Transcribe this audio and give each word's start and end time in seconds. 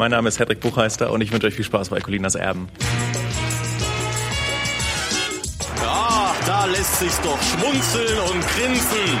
Mein 0.00 0.12
Name 0.12 0.30
ist 0.30 0.38
Hedrick 0.38 0.60
Buchheister 0.60 1.12
und 1.12 1.20
ich 1.20 1.30
wünsche 1.30 1.46
euch 1.48 1.54
viel 1.54 1.64
Spaß 1.66 1.90
bei 1.90 2.00
Colinas 2.00 2.34
Erben. 2.34 2.70
Ja, 5.82 6.34
da 6.46 6.64
lässt 6.64 7.00
sich's 7.00 7.20
doch 7.20 7.38
schmunzeln 7.42 8.18
und 8.20 8.40
grinsen. 8.48 9.18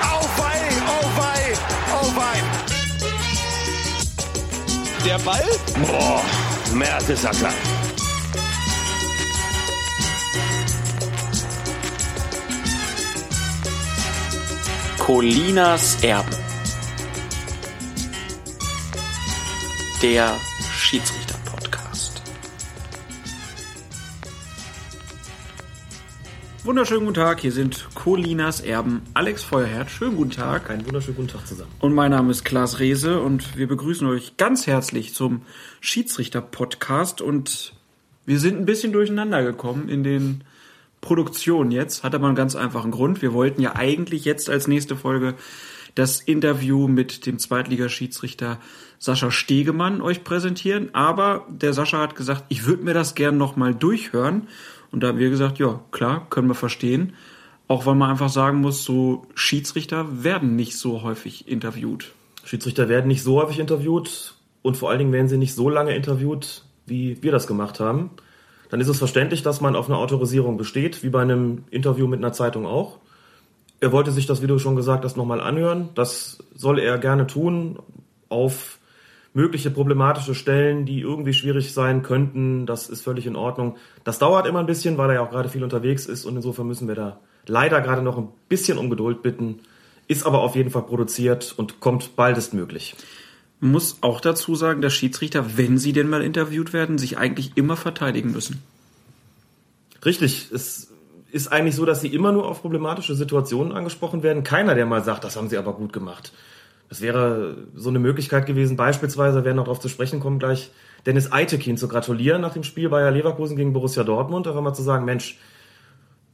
Oh 0.00 0.24
wei, 0.36 0.60
oh 0.86 1.06
wei, 1.16 1.56
oh 2.00 2.06
wei. 2.14 2.38
Der 5.04 5.18
Ball? 5.18 5.42
Boah, 5.84 6.22
Mertesacker. 6.74 7.52
Colinas 14.98 15.96
Erben. 16.02 16.47
Der 20.02 20.36
Schiedsrichter-Podcast. 20.76 22.22
Wunderschönen 26.62 27.00
guten 27.00 27.14
Tag, 27.14 27.40
hier 27.40 27.50
sind 27.50 27.88
Colinas 27.96 28.60
Erben 28.60 29.02
Alex 29.14 29.42
Feuerherd. 29.42 29.90
Schönen 29.90 30.14
guten 30.14 30.30
Tag. 30.30 30.70
Einen 30.70 30.86
wunderschönen 30.86 31.16
guten 31.16 31.28
Tag 31.30 31.48
zusammen. 31.48 31.72
Und 31.80 31.94
mein 31.94 32.12
Name 32.12 32.30
ist 32.30 32.44
Klaas 32.44 32.78
Rehse 32.78 33.20
und 33.20 33.58
wir 33.58 33.66
begrüßen 33.66 34.06
euch 34.06 34.36
ganz 34.36 34.68
herzlich 34.68 35.14
zum 35.14 35.42
Schiedsrichter-Podcast. 35.80 37.20
Und 37.20 37.72
wir 38.24 38.38
sind 38.38 38.56
ein 38.56 38.66
bisschen 38.66 38.92
durcheinander 38.92 39.42
gekommen 39.42 39.88
in 39.88 40.04
den 40.04 40.44
Produktionen 41.00 41.72
jetzt. 41.72 42.04
Hat 42.04 42.14
aber 42.14 42.28
einen 42.28 42.36
ganz 42.36 42.54
einfachen 42.54 42.92
Grund. 42.92 43.20
Wir 43.20 43.32
wollten 43.32 43.60
ja 43.60 43.74
eigentlich 43.74 44.24
jetzt 44.24 44.48
als 44.48 44.68
nächste 44.68 44.94
Folge 44.94 45.34
das 45.98 46.20
Interview 46.20 46.86
mit 46.86 47.26
dem 47.26 47.40
Zweitligaschiedsrichter 47.40 48.60
Sascha 49.00 49.32
Stegemann 49.32 50.00
euch 50.00 50.22
präsentieren. 50.22 50.90
Aber 50.94 51.44
der 51.48 51.72
Sascha 51.72 51.98
hat 51.98 52.14
gesagt, 52.14 52.44
ich 52.48 52.66
würde 52.66 52.84
mir 52.84 52.94
das 52.94 53.16
gern 53.16 53.36
nochmal 53.36 53.74
durchhören. 53.74 54.46
Und 54.92 55.02
da 55.02 55.08
haben 55.08 55.18
wir 55.18 55.28
gesagt, 55.28 55.58
ja, 55.58 55.80
klar, 55.90 56.28
können 56.30 56.46
wir 56.46 56.54
verstehen. 56.54 57.14
Auch 57.66 57.84
weil 57.84 57.96
man 57.96 58.10
einfach 58.10 58.28
sagen 58.28 58.60
muss, 58.60 58.84
so 58.84 59.26
Schiedsrichter 59.34 60.22
werden 60.22 60.54
nicht 60.54 60.76
so 60.76 61.02
häufig 61.02 61.48
interviewt. 61.48 62.12
Schiedsrichter 62.44 62.88
werden 62.88 63.08
nicht 63.08 63.24
so 63.24 63.42
häufig 63.42 63.58
interviewt 63.58 64.36
und 64.62 64.76
vor 64.76 64.90
allen 64.90 65.00
Dingen 65.00 65.12
werden 65.12 65.28
sie 65.28 65.36
nicht 65.36 65.54
so 65.54 65.68
lange 65.68 65.96
interviewt, 65.96 66.64
wie 66.86 67.22
wir 67.22 67.32
das 67.32 67.48
gemacht 67.48 67.80
haben. 67.80 68.10
Dann 68.70 68.80
ist 68.80 68.88
es 68.88 68.98
verständlich, 68.98 69.42
dass 69.42 69.60
man 69.60 69.74
auf 69.74 69.88
eine 69.88 69.98
Autorisierung 69.98 70.56
besteht, 70.58 71.02
wie 71.02 71.10
bei 71.10 71.22
einem 71.22 71.64
Interview 71.70 72.06
mit 72.06 72.20
einer 72.20 72.32
Zeitung 72.32 72.66
auch. 72.66 72.98
Er 73.80 73.92
wollte 73.92 74.10
sich 74.10 74.26
das, 74.26 74.42
wie 74.42 74.46
du 74.46 74.58
schon 74.58 74.76
gesagt 74.76 75.04
hast, 75.04 75.16
nochmal 75.16 75.40
anhören. 75.40 75.90
Das 75.94 76.38
soll 76.54 76.78
er 76.78 76.98
gerne 76.98 77.26
tun 77.26 77.78
auf 78.28 78.78
mögliche 79.34 79.70
problematische 79.70 80.34
Stellen, 80.34 80.84
die 80.84 81.00
irgendwie 81.00 81.32
schwierig 81.32 81.72
sein 81.72 82.02
könnten. 82.02 82.66
Das 82.66 82.88
ist 82.88 83.02
völlig 83.02 83.26
in 83.26 83.36
Ordnung. 83.36 83.76
Das 84.04 84.18
dauert 84.18 84.46
immer 84.46 84.58
ein 84.58 84.66
bisschen, 84.66 84.98
weil 84.98 85.10
er 85.10 85.16
ja 85.16 85.20
auch 85.22 85.30
gerade 85.30 85.48
viel 85.48 85.62
unterwegs 85.62 86.06
ist 86.06 86.24
und 86.24 86.36
insofern 86.36 86.66
müssen 86.66 86.88
wir 86.88 86.96
da 86.96 87.20
leider 87.46 87.80
gerade 87.80 88.02
noch 88.02 88.18
ein 88.18 88.28
bisschen 88.48 88.78
um 88.78 88.90
Geduld 88.90 89.22
bitten. 89.22 89.60
Ist 90.08 90.26
aber 90.26 90.40
auf 90.40 90.56
jeden 90.56 90.70
Fall 90.70 90.82
produziert 90.82 91.54
und 91.56 91.80
kommt 91.80 92.16
baldestmöglich. 92.16 92.96
Muss 93.60 93.98
auch 94.00 94.20
dazu 94.20 94.54
sagen, 94.54 94.80
dass 94.80 94.94
Schiedsrichter, 94.94 95.56
wenn 95.56 95.78
sie 95.78 95.92
denn 95.92 96.08
mal 96.08 96.22
interviewt 96.22 96.72
werden, 96.72 96.98
sich 96.98 97.18
eigentlich 97.18 97.52
immer 97.56 97.76
verteidigen 97.76 98.32
müssen. 98.32 98.62
Richtig, 100.04 100.50
es 100.52 100.87
ist 101.30 101.52
eigentlich 101.52 101.76
so, 101.76 101.84
dass 101.84 102.00
sie 102.00 102.08
immer 102.08 102.32
nur 102.32 102.46
auf 102.46 102.62
problematische 102.62 103.14
Situationen 103.14 103.72
angesprochen 103.72 104.22
werden. 104.22 104.42
Keiner, 104.42 104.74
der 104.74 104.86
mal 104.86 105.04
sagt, 105.04 105.24
das 105.24 105.36
haben 105.36 105.48
sie 105.48 105.58
aber 105.58 105.74
gut 105.74 105.92
gemacht. 105.92 106.32
Das 106.88 107.02
wäre 107.02 107.66
so 107.74 107.90
eine 107.90 107.98
Möglichkeit 107.98 108.46
gewesen, 108.46 108.76
beispielsweise, 108.76 109.44
werden 109.44 109.56
noch 109.56 109.64
darauf 109.64 109.80
zu 109.80 109.88
sprechen 109.88 110.20
kommen 110.20 110.38
gleich, 110.38 110.70
Dennis 111.04 111.30
Eitekin 111.30 111.76
zu 111.76 111.86
gratulieren 111.86 112.40
nach 112.40 112.54
dem 112.54 112.64
Spiel 112.64 112.88
Bayer 112.88 113.10
Leverkusen 113.10 113.56
gegen 113.56 113.72
Borussia 113.72 114.04
Dortmund, 114.04 114.46
einfach 114.46 114.62
mal 114.62 114.72
zu 114.72 114.82
sagen, 114.82 115.04
Mensch, 115.04 115.38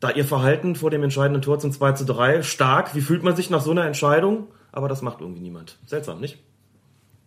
da 0.01 0.11
ihr 0.11 0.25
Verhalten 0.25 0.77
vor 0.77 0.91
dem 0.91 1.03
entscheidenden 1.03 1.43
Tor 1.43 1.59
zum 1.59 1.73
2 1.73 1.93
zu 1.93 2.05
3 2.05 2.43
stark, 2.43 2.95
wie 2.95 3.01
fühlt 3.01 3.23
man 3.23 3.35
sich 3.35 3.51
nach 3.51 3.63
so 3.63 3.73
einer 3.73 3.85
Entscheidung? 3.87 4.47
Aber 4.71 4.89
das 4.89 5.03
macht 5.03 5.21
irgendwie 5.21 5.41
niemand. 5.41 5.79
Seltsam, 5.87 6.21
nicht? 6.21 6.39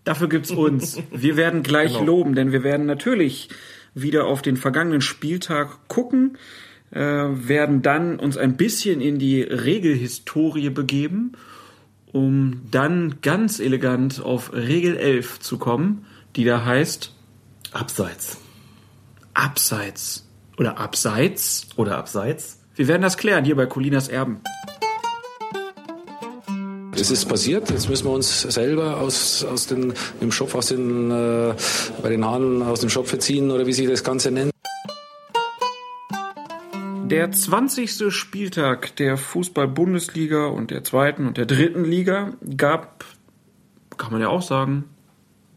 Dafür 0.04 0.30
gibt's 0.30 0.52
uns. 0.52 1.02
Wir 1.12 1.36
werden 1.36 1.64
gleich 1.64 1.94
Genau. 1.94 2.06
loben, 2.06 2.36
denn 2.36 2.52
wir 2.52 2.64
werden 2.64 2.86
natürlich 2.86 3.50
wieder 3.94 4.26
auf 4.26 4.42
den 4.42 4.56
vergangenen 4.56 5.02
Spieltag 5.02 5.88
gucken, 5.88 6.38
äh, 6.92 7.00
werden 7.00 7.82
dann 7.82 8.20
uns 8.20 8.38
ein 8.38 8.58
bisschen 8.58 9.02
in 9.02 9.20
die 9.20 9.42
Regelhistorie 9.42 10.70
begeben, 10.70 11.34
um 12.12 12.62
dann 12.72 13.16
ganz 13.22 13.60
elegant 13.60 14.22
auf 14.22 14.54
Regel 14.54 14.98
11 14.98 15.40
zu 15.40 15.58
kommen, 15.58 16.06
die 16.36 16.46
da 16.46 16.66
heißt 16.66 17.14
Abseits. 17.74 18.38
Abseits 19.34 20.28
oder 20.58 20.78
Abseits. 20.78 21.68
Oder 21.76 21.98
abseits? 21.98 22.60
Wir 22.76 22.88
werden 22.88 23.02
das 23.02 23.18
klären 23.18 23.44
hier 23.46 23.56
bei 23.56 23.66
Colinas 23.66 24.08
Erben. 24.08 24.42
Es 27.00 27.12
ist 27.12 27.26
passiert. 27.26 27.70
Jetzt 27.70 27.90
müssen 27.90 28.06
wir 28.06 28.12
uns 28.12 28.42
selber 28.42 28.98
aus, 28.98 29.44
aus 29.44 29.68
den, 29.68 29.94
im 30.20 30.32
Schopf, 30.32 30.56
aus 30.56 30.68
den, 30.68 31.12
äh, 31.12 31.54
bei 32.02 32.10
den 32.10 32.26
Haaren 32.26 32.64
aus 32.64 32.80
dem 32.80 32.90
Schopf 32.90 33.16
ziehen 33.20 33.52
oder 33.52 33.68
wie 33.68 33.74
sich 33.74 33.88
das 33.88 34.04
Ganze 34.04 34.32
nennt. 34.32 34.52
Der 37.10 37.32
20. 37.32 38.12
Spieltag 38.14 38.98
der 38.98 39.16
Fußball-Bundesliga 39.16 40.48
und 40.48 40.72
der 40.72 40.84
zweiten 40.84 41.26
und 41.26 41.38
der 41.38 41.46
dritten 41.46 41.86
Liga 41.86 42.34
gab, 42.58 43.06
kann 43.98 44.12
man 44.12 44.20
ja 44.20 44.28
auch 44.28 44.42
sagen, 44.42 44.84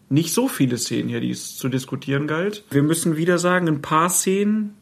nicht 0.08 0.32
so 0.32 0.46
viele 0.46 0.78
Szenen 0.78 1.08
hier, 1.08 1.20
die 1.20 1.32
es 1.32 1.56
zu 1.56 1.68
diskutieren 1.68 2.28
galt. 2.28 2.62
Wir 2.70 2.84
müssen 2.84 3.16
wieder 3.16 3.38
sagen, 3.38 3.66
ein 3.66 3.82
paar 3.82 4.10
Szenen 4.10 4.76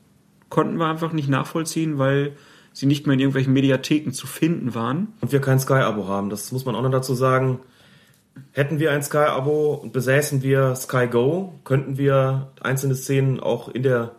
konnten 0.50 0.76
wir 0.76 0.88
einfach 0.88 1.14
nicht 1.14 1.30
nachvollziehen, 1.30 1.96
weil 1.96 2.36
sie 2.74 2.84
nicht 2.84 3.06
mehr 3.06 3.14
in 3.14 3.20
irgendwelchen 3.20 3.54
Mediatheken 3.54 4.12
zu 4.12 4.26
finden 4.26 4.74
waren. 4.74 5.14
Und 5.22 5.32
wir 5.32 5.40
kein 5.40 5.58
Sky-Abo 5.58 6.06
haben. 6.06 6.28
Das 6.28 6.52
muss 6.52 6.66
man 6.66 6.74
auch 6.74 6.82
noch 6.82 6.90
dazu 6.90 7.14
sagen. 7.14 7.60
Hätten 8.52 8.78
wir 8.78 8.92
ein 8.92 9.02
Sky-Abo 9.02 9.72
und 9.72 9.94
besäßen 9.94 10.42
wir 10.42 10.74
Sky 10.74 11.06
Go, 11.06 11.54
könnten 11.64 11.96
wir 11.96 12.52
einzelne 12.60 12.94
Szenen 12.94 13.40
auch 13.40 13.70
in 13.70 13.84
der 13.84 14.12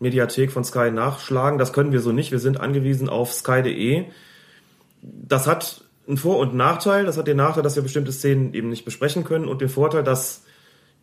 Mediathek 0.00 0.50
von 0.50 0.64
Sky 0.64 0.90
nachschlagen. 0.90 1.58
Das 1.58 1.72
können 1.72 1.92
wir 1.92 2.00
so 2.00 2.10
nicht. 2.10 2.32
Wir 2.32 2.38
sind 2.40 2.58
angewiesen 2.58 3.08
auf 3.08 3.32
sky.de. 3.32 4.06
Das 5.02 5.46
hat 5.46 5.84
einen 6.08 6.16
Vor- 6.16 6.38
und 6.38 6.54
Nachteil. 6.54 7.04
Das 7.04 7.16
hat 7.16 7.26
den 7.26 7.36
Nachteil, 7.36 7.62
dass 7.62 7.76
wir 7.76 7.82
bestimmte 7.82 8.10
Szenen 8.10 8.54
eben 8.54 8.70
nicht 8.70 8.84
besprechen 8.84 9.24
können 9.24 9.46
und 9.46 9.60
den 9.60 9.68
Vorteil, 9.68 10.02
dass 10.02 10.42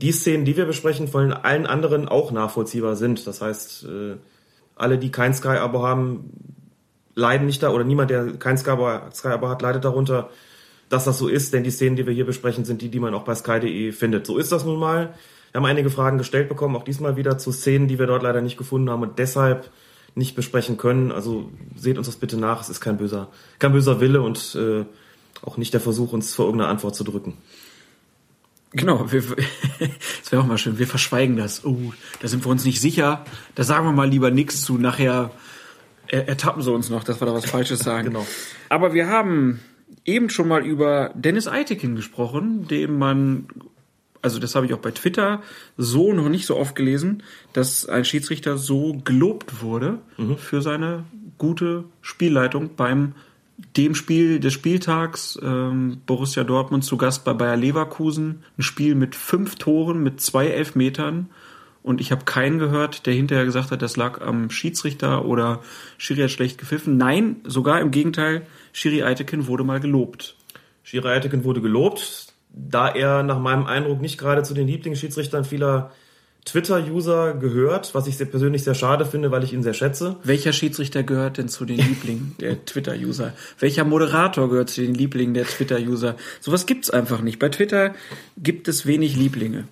die 0.02 0.12
Szenen, 0.12 0.46
die 0.46 0.58
wir 0.58 0.66
besprechen, 0.66 1.08
von 1.08 1.32
allen 1.32 1.66
anderen 1.66 2.08
auch 2.08 2.32
nachvollziehbar 2.32 2.96
sind. 2.96 3.26
Das 3.26 3.42
heißt, 3.42 3.86
äh, 3.86 4.16
alle, 4.76 4.98
die 4.98 5.12
kein 5.12 5.34
Sky-Abo 5.34 5.82
haben, 5.82 6.32
leiden 7.16 7.48
nicht 7.48 7.64
da, 7.64 7.72
oder 7.72 7.84
niemand, 7.84 8.10
der 8.10 8.34
kein 8.34 8.58
Sky-Abo 8.58 9.12
Sky 9.14 9.30
hat, 9.30 9.62
leidet 9.62 9.86
darunter, 9.86 10.30
dass 10.90 11.06
das 11.06 11.18
so 11.18 11.28
ist, 11.28 11.54
denn 11.54 11.64
die 11.64 11.72
Szenen, 11.72 11.96
die 11.96 12.06
wir 12.06 12.14
hier 12.14 12.26
besprechen, 12.26 12.66
sind 12.66 12.82
die, 12.82 12.90
die 12.90 13.00
man 13.00 13.14
auch 13.14 13.24
bei 13.24 13.36
sky.de 13.36 13.92
findet. 13.92 14.26
So 14.26 14.38
ist 14.38 14.52
das 14.52 14.66
nun 14.66 14.80
mal. 14.80 15.14
Wir 15.52 15.60
haben 15.60 15.66
einige 15.66 15.90
Fragen 15.90 16.18
gestellt 16.18 16.50
bekommen, 16.50 16.76
auch 16.76 16.84
diesmal 16.84 17.16
wieder 17.16 17.38
zu 17.38 17.52
Szenen, 17.52 17.88
die 17.88 18.00
wir 18.00 18.08
dort 18.08 18.24
leider 18.24 18.42
nicht 18.42 18.58
gefunden 18.58 18.90
haben 18.90 19.02
und 19.02 19.20
deshalb 19.20 19.70
nicht 20.16 20.36
besprechen 20.36 20.78
können. 20.78 21.12
Also 21.12 21.52
seht 21.76 21.98
uns 21.98 22.08
das 22.08 22.16
bitte 22.18 22.38
nach. 22.38 22.62
Es 22.62 22.70
ist 22.70 22.82
kein 22.82 22.98
böser, 22.98 23.30
kein 23.60 23.72
böser 23.72 24.00
Wille 24.00 24.22
und 24.22 24.56
äh, 24.56 24.86
auch 25.44 25.58
nicht 25.58 25.74
der 25.74 25.82
Versuch, 25.82 26.14
uns 26.14 26.34
vor 26.34 26.46
irgendeiner 26.46 26.72
Antwort 26.72 26.96
zu 26.96 27.04
drücken. 27.04 27.38
Genau, 28.72 29.12
wir, 29.12 29.22
das 30.20 30.32
wäre 30.32 30.42
auch 30.42 30.48
mal 30.48 30.58
schön. 30.58 30.78
Wir 30.78 30.88
verschweigen 30.88 31.38
das. 31.38 31.64
Oh, 31.64 31.94
da 32.22 32.28
sind 32.28 32.46
wir 32.46 32.52
uns 32.52 32.66
nicht 32.66 32.82
sicher. 32.82 33.24
Da 33.56 33.64
sagen 33.64 33.86
wir 33.86 33.92
mal 33.92 34.10
lieber 34.10 34.32
nichts 34.32 34.62
zu. 34.62 34.78
Nachher 34.78 35.32
er, 36.08 36.28
ertappen 36.28 36.62
sie 36.62 36.72
uns 36.72 36.90
noch, 36.90 37.04
dass 37.04 37.22
wir 37.22 37.26
da 37.26 37.34
was 37.34 37.46
Falsches 37.46 37.80
sagen. 37.80 38.08
Genau. 38.08 38.26
Aber 38.70 38.94
wir 38.94 39.08
haben 39.08 39.60
eben 40.06 40.30
schon 40.30 40.48
mal 40.48 40.66
über 40.66 41.12
Dennis 41.16 41.48
Eitekin 41.48 41.96
gesprochen, 41.96 42.68
dem 42.68 42.98
man, 42.98 43.48
also 44.28 44.40
das 44.40 44.56
habe 44.56 44.66
ich 44.66 44.74
auch 44.74 44.80
bei 44.80 44.92
Twitter 44.92 45.42
so 45.78 46.12
noch 46.12 46.28
nicht 46.28 46.46
so 46.46 46.58
oft 46.58 46.76
gelesen, 46.76 47.24
dass 47.54 47.88
ein 47.88 48.04
Schiedsrichter 48.04 48.58
so 48.58 49.00
gelobt 49.06 49.62
wurde 49.62 50.00
für 50.38 50.62
seine 50.62 51.06
gute 51.38 51.86
Spielleitung 52.02 52.72
beim 52.76 53.14
dem 53.78 53.96
Spiel 53.96 54.42
des 54.42 54.52
Spieltags 54.52 55.40
ähm, 55.42 56.02
Borussia 56.06 56.44
Dortmund 56.44 56.84
zu 56.84 56.98
Gast 56.98 57.24
bei 57.24 57.34
Bayer 57.34 57.56
Leverkusen. 57.56 58.44
Ein 58.58 58.64
Spiel 58.64 58.96
mit 58.96 59.16
fünf 59.16 59.56
Toren, 59.56 60.04
mit 60.04 60.20
zwei 60.20 60.48
Elfmetern. 60.48 61.30
Und 61.82 62.02
ich 62.02 62.12
habe 62.12 62.26
keinen 62.26 62.60
gehört, 62.60 63.06
der 63.06 63.14
hinterher 63.14 63.46
gesagt 63.46 63.72
hat, 63.72 63.82
das 63.82 63.96
lag 63.96 64.20
am 64.20 64.50
Schiedsrichter 64.50 65.24
oder 65.24 65.62
Schiri 65.98 66.24
hat 66.24 66.32
schlecht 66.32 66.58
gepfiffen. 66.58 66.98
Nein, 66.98 67.38
sogar 67.46 67.80
im 67.80 67.92
Gegenteil, 67.92 68.46
Schiri 68.74 69.04
Eitekin 69.04 69.48
wurde 69.48 69.64
mal 69.64 69.80
gelobt. 69.80 70.36
Schiri 70.84 71.08
Eitekin 71.08 71.46
wurde 71.46 71.62
gelobt, 71.62 72.27
da 72.58 72.90
er 72.90 73.24
nach 73.24 73.40
meinem 73.40 73.66
Eindruck 73.66 74.02
nicht 74.02 74.18
gerade 74.18 74.44
zu 74.44 74.54
den 74.54 74.68
Lieblingsschiedsrichtern 74.68 75.46
vieler 75.46 75.92
Twitter-User 76.48 77.34
gehört, 77.34 77.94
was 77.94 78.08
ich 78.08 78.16
sehr 78.16 78.26
persönlich 78.26 78.64
sehr 78.64 78.74
schade 78.74 79.06
finde, 79.06 79.32
weil 79.32 79.44
ich 79.44 79.52
ihn 79.52 79.64
sehr 79.64 79.74
schätze. 79.74 80.16
Welcher 80.24 80.54
Schiedsrichter 80.54 81.04
gehört 81.04 81.38
denn 81.38 81.50
zu 81.50 81.66
den 81.66 81.78
Lieblingen 81.78 82.36
der 82.40 82.64
Twitter-User? 82.64 83.34
Welcher 83.60 83.84
Moderator 83.84 84.50
gehört 84.50 84.70
zu 84.70 84.82
den 84.82 84.94
Lieblingen 84.94 85.34
der 85.34 85.44
Twitter-User? 85.44 86.16
Sowas 86.40 86.66
gibt's 86.66 86.90
einfach 86.90 87.22
nicht. 87.22 87.40
Bei 87.40 87.50
Twitter 87.50 87.94
gibt 88.38 88.70
es 88.70 88.86
wenig 88.86 89.18
Lieblinge. 89.18 89.68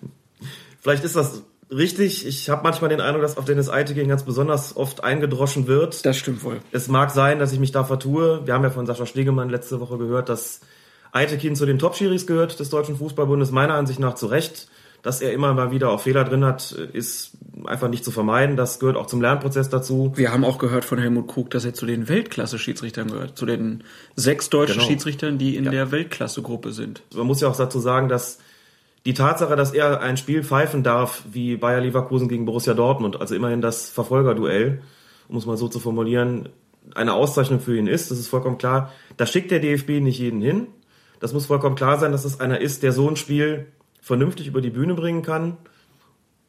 Vielleicht 0.81 1.05
ist 1.05 1.15
das 1.15 1.43
richtig. 1.71 2.27
Ich 2.27 2.49
habe 2.49 2.63
manchmal 2.63 2.89
den 2.89 2.99
Eindruck, 2.99 3.21
dass 3.21 3.37
auf 3.37 3.45
Dennis 3.45 3.69
Eitekin 3.69 4.09
ganz 4.09 4.23
besonders 4.23 4.75
oft 4.75 5.01
eingedroschen 5.01 5.67
wird. 5.67 6.05
Das 6.05 6.17
stimmt 6.17 6.43
wohl. 6.43 6.59
Es 6.73 6.89
mag 6.89 7.09
sein, 7.11 7.39
dass 7.39 7.53
ich 7.53 7.59
mich 7.59 7.71
da 7.71 7.85
vertue. 7.85 8.45
Wir 8.45 8.53
haben 8.53 8.63
ja 8.63 8.69
von 8.69 8.85
Sascha 8.85 9.05
Stegemann 9.05 9.49
letzte 9.49 9.79
Woche 9.79 9.97
gehört, 9.97 10.27
dass 10.27 10.59
Eitekin 11.15 11.55
zu 11.55 11.65
den 11.65 11.79
Top-Schiris 11.79 12.27
gehört 12.27 12.59
des 12.59 12.69
Deutschen 12.69 12.97
Fußballbundes. 12.97 13.51
Meiner 13.51 13.75
Ansicht 13.75 13.99
nach 13.99 14.15
zu 14.15 14.27
Recht. 14.27 14.67
Dass 15.01 15.21
er 15.21 15.33
immer 15.33 15.53
mal 15.53 15.69
wieder 15.69 15.91
auch 15.91 16.01
Fehler 16.01 16.23
drin 16.23 16.43
hat, 16.43 16.71
ist 16.71 17.33
einfach 17.65 17.89
nicht 17.89 18.03
zu 18.03 18.09
vermeiden. 18.09 18.57
Das 18.57 18.79
gehört 18.79 18.97
auch 18.97 19.05
zum 19.05 19.21
Lernprozess 19.21 19.69
dazu. 19.69 20.11
Wir 20.15 20.33
haben 20.33 20.43
auch 20.43 20.57
gehört 20.57 20.83
von 20.83 20.97
Helmut 20.97 21.27
Krug, 21.27 21.51
dass 21.51 21.63
er 21.63 21.75
zu 21.75 21.85
den 21.85 22.09
Weltklasse-Schiedsrichtern 22.09 23.11
gehört. 23.11 23.37
Zu 23.37 23.45
den 23.45 23.83
sechs 24.15 24.49
deutschen 24.49 24.77
Genau. 24.77 24.87
Schiedsrichtern, 24.87 25.37
die 25.37 25.55
in 25.57 25.65
Ja. 25.65 25.71
der 25.71 25.91
Weltklasse-Gruppe 25.91 26.71
sind. 26.71 27.03
Man 27.13 27.27
muss 27.27 27.39
ja 27.39 27.47
auch 27.49 27.55
dazu 27.55 27.79
sagen, 27.79 28.09
dass 28.09 28.39
die 29.05 29.13
Tatsache, 29.13 29.55
dass 29.55 29.73
er 29.73 30.01
ein 30.01 30.17
Spiel 30.17 30.43
pfeifen 30.43 30.81
darf, 30.81 31.21
wie 31.31 31.55
Bayer 31.55 31.81
Leverkusen 31.81 32.27
gegen 32.27 32.45
Borussia 32.45 32.73
Dortmund, 32.73 33.21
also 33.21 33.35
immerhin 33.35 33.61
das 33.61 33.87
Verfolgerduell, 33.91 34.81
um 35.27 35.37
es 35.37 35.45
mal 35.45 35.55
so 35.55 35.67
zu 35.67 35.79
formulieren, 35.79 36.49
eine 36.95 37.13
Auszeichnung 37.13 37.59
für 37.59 37.77
ihn 37.77 37.85
ist, 37.85 38.09
das 38.09 38.17
ist 38.17 38.27
vollkommen 38.27 38.57
klar. 38.57 38.91
Da 39.17 39.27
schickt 39.27 39.51
der 39.51 39.59
DFB 39.59 40.01
nicht 40.01 40.17
jeden 40.17 40.41
hin. 40.41 40.65
Das 41.19 41.33
muss 41.33 41.45
vollkommen 41.45 41.75
klar 41.75 41.97
sein, 41.99 42.11
dass 42.11 42.25
es 42.25 42.39
einer 42.39 42.61
ist, 42.61 42.83
der 42.83 42.91
so 42.91 43.09
ein 43.09 43.15
Spiel 43.15 43.67
vernünftig 44.01 44.47
über 44.47 44.61
die 44.61 44.69
Bühne 44.69 44.93
bringen 44.93 45.21
kann. 45.21 45.57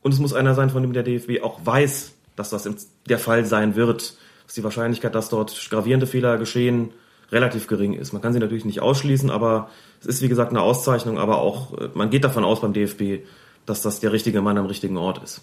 Und 0.03 0.13
es 0.13 0.21
muss 0.21 0.35
einer 0.35 0.55
sein, 0.55 0.71
von 0.71 0.83
dem 0.83 0.93
der 0.93 1.03
DFB 1.03 1.43
auch 1.43 1.61
weiß, 1.65 2.15
dass 2.37 2.51
das 2.51 2.69
der 3.09 3.19
Fall 3.19 3.45
sein 3.45 3.77
wird. 3.77 4.17
Dass 4.45 4.55
die 4.55 4.65
Wahrscheinlichkeit, 4.65 5.15
dass 5.15 5.29
dort 5.29 5.69
gravierende 5.71 6.07
Fehler 6.07 6.39
geschehen, 6.39 6.91
relativ 7.33 7.67
gering 7.67 7.95
ist. 7.95 8.13
Man 8.13 8.23
kann 8.23 8.33
sie 8.33 8.39
natürlich 8.39 8.65
nicht 8.65 8.81
ausschließen, 8.81 9.31
aber 9.31 9.71
es 10.01 10.07
ist 10.07 10.23
wie 10.23 10.29
gesagt 10.29 10.51
eine 10.51 10.61
Auszeichnung, 10.61 11.19
aber 11.19 11.39
auch 11.39 11.77
äh, 11.79 11.89
man 11.95 12.11
geht 12.11 12.25
davon 12.25 12.45
aus 12.45 12.61
beim 12.61 12.73
DFB, 12.73 13.27
dass 13.65 13.83
das 13.83 14.01
der 14.01 14.13
richtige 14.13 14.43
Mann 14.43 14.59
am 14.59 14.67
richtigen 14.67 14.97
Ort 14.97 15.23
ist. 15.23 15.43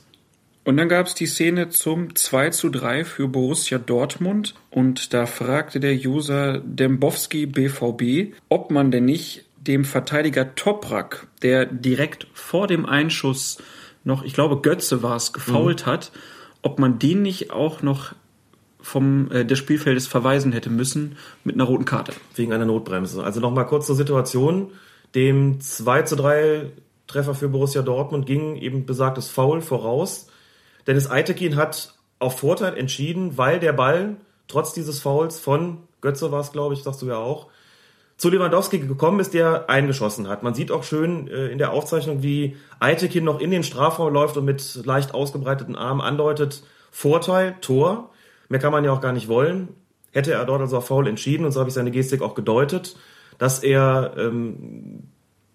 Und 0.65 0.77
dann 0.77 0.87
gab's 0.87 1.13
die 1.13 1.25
Szene 1.25 1.69
zum 1.69 2.15
2 2.15 2.51
zu 2.51 2.69
3 2.69 3.03
für 3.03 3.27
Borussia 3.27 3.77
Dortmund 3.77 4.55
und 4.69 5.13
da 5.13 5.25
fragte 5.25 5.81
der 5.81 5.93
User 5.93 6.59
Dembowski 6.59 7.45
BVB, 7.45 8.33
ob 8.47 8.71
man 8.71 8.89
denn 8.89 9.05
nicht 9.05 9.45
dem 9.57 9.83
Verteidiger 9.83 10.55
Toprak, 10.55 11.27
der 11.41 11.65
direkt 11.65 12.27
vor 12.33 12.67
dem 12.67 12.85
Einschuss 12.85 13.57
noch, 14.05 14.23
ich 14.23 14.33
glaube 14.33 14.61
Götze 14.61 15.03
war 15.03 15.15
es, 15.15 15.33
gefault 15.33 15.85
hat, 15.85 16.11
ob 16.61 16.79
man 16.79 16.99
den 16.99 17.21
nicht 17.21 17.51
auch 17.51 17.81
noch 17.81 18.13
vom 18.79 19.31
äh, 19.31 19.45
des 19.45 19.59
Spielfeldes 19.59 20.07
verweisen 20.07 20.51
hätte 20.51 20.69
müssen 20.69 21.17
mit 21.43 21.55
einer 21.55 21.63
roten 21.63 21.85
Karte. 21.85 22.13
wegen 22.35 22.51
einer 22.51 22.65
Notbremse. 22.65 23.23
Also 23.23 23.39
nochmal 23.39 23.65
kurz 23.65 23.87
zur 23.87 23.95
Situation. 23.95 24.71
Dem 25.15 25.61
2 25.61 26.01
zu 26.03 26.15
3 26.15 26.71
Treffer 27.07 27.33
für 27.33 27.49
Borussia 27.49 27.81
Dortmund 27.81 28.25
ging 28.25 28.55
eben 28.55 28.85
besagtes 28.85 29.29
Foul 29.29 29.61
voraus. 29.61 30.27
Dennis 30.87 31.09
Eitekin 31.09 31.55
hat 31.55 31.93
auf 32.19 32.39
Vorteil 32.39 32.77
entschieden, 32.77 33.37
weil 33.37 33.59
der 33.59 33.73
Ball 33.73 34.17
trotz 34.47 34.73
dieses 34.73 34.99
Fouls 34.99 35.39
von 35.39 35.79
Götze 36.01 36.31
war 36.31 36.41
es, 36.41 36.51
glaube 36.51 36.73
ich, 36.73 36.83
sagst 36.83 37.01
du 37.01 37.07
ja 37.07 37.17
auch, 37.17 37.47
zu 38.17 38.29
Lewandowski 38.29 38.79
gekommen 38.79 39.19
ist, 39.19 39.33
der 39.33 39.69
eingeschossen 39.69 40.27
hat. 40.27 40.43
Man 40.43 40.53
sieht 40.53 40.71
auch 40.71 40.83
schön 40.83 41.27
äh, 41.27 41.47
in 41.47 41.57
der 41.57 41.71
Aufzeichnung, 41.71 42.21
wie 42.21 42.55
Eitekin 42.79 43.23
noch 43.23 43.39
in 43.39 43.51
den 43.51 43.63
Strafraum 43.63 44.13
läuft 44.13 44.37
und 44.37 44.45
mit 44.45 44.85
leicht 44.85 45.13
ausgebreiteten 45.13 45.75
Armen 45.75 46.01
andeutet, 46.01 46.63
Vorteil, 46.91 47.55
Tor. 47.59 48.11
Mehr 48.49 48.59
kann 48.59 48.71
man 48.71 48.83
ja 48.83 48.91
auch 48.91 49.01
gar 49.01 49.13
nicht 49.13 49.27
wollen. 49.27 49.69
Hätte 50.11 50.31
er 50.33 50.45
dort 50.45 50.61
also 50.61 50.77
auf 50.77 50.87
Foul 50.87 51.07
entschieden, 51.07 51.43
und 51.43 51.51
so 51.51 51.59
habe 51.59 51.69
ich 51.69 51.73
seine 51.73 51.89
Gestik 51.89 52.21
auch 52.21 52.35
gedeutet, 52.35 52.95
dass 53.39 53.63
er 53.63 54.13
ähm, 54.15 55.03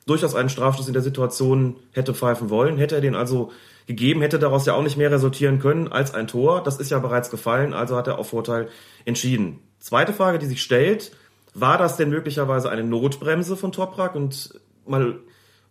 durchaus 0.04 0.34
einen 0.34 0.48
Strafstoß 0.48 0.88
in 0.88 0.94
der 0.94 1.02
Situation 1.02 1.76
hätte 1.92 2.12
pfeifen 2.12 2.50
wollen. 2.50 2.76
Hätte 2.76 2.96
er 2.96 3.00
den 3.00 3.14
also 3.14 3.52
gegeben, 3.88 4.20
hätte 4.20 4.38
daraus 4.38 4.67
ja 4.67 4.75
auch 4.75 4.82
nicht 4.82 4.99
mehr 4.99 5.11
resultieren 5.11 5.58
können 5.58 5.88
als 5.88 6.14
ein 6.14 6.29
Tor. 6.29 6.62
Das 6.62 6.79
ist 6.79 6.90
ja 6.90 6.99
bereits 6.99 7.31
gefallen, 7.31 7.73
also 7.73 7.96
hat 7.96 8.06
er 8.06 8.19
auf 8.19 8.29
Vorteil 8.29 8.69
entschieden. 9.06 9.61
Zweite 9.81 10.12
Frage, 10.12 10.38
die 10.38 10.46
sich 10.46 10.62
stellt, 10.62 11.11
war 11.55 11.79
das 11.79 11.96
denn 11.96 12.11
möglicherweise 12.11 12.70
eine 12.70 12.85
Notbremse 12.85 13.56
von 13.56 13.73
Toprak? 13.73 14.14
Und 14.14 14.61
mal 14.87 15.19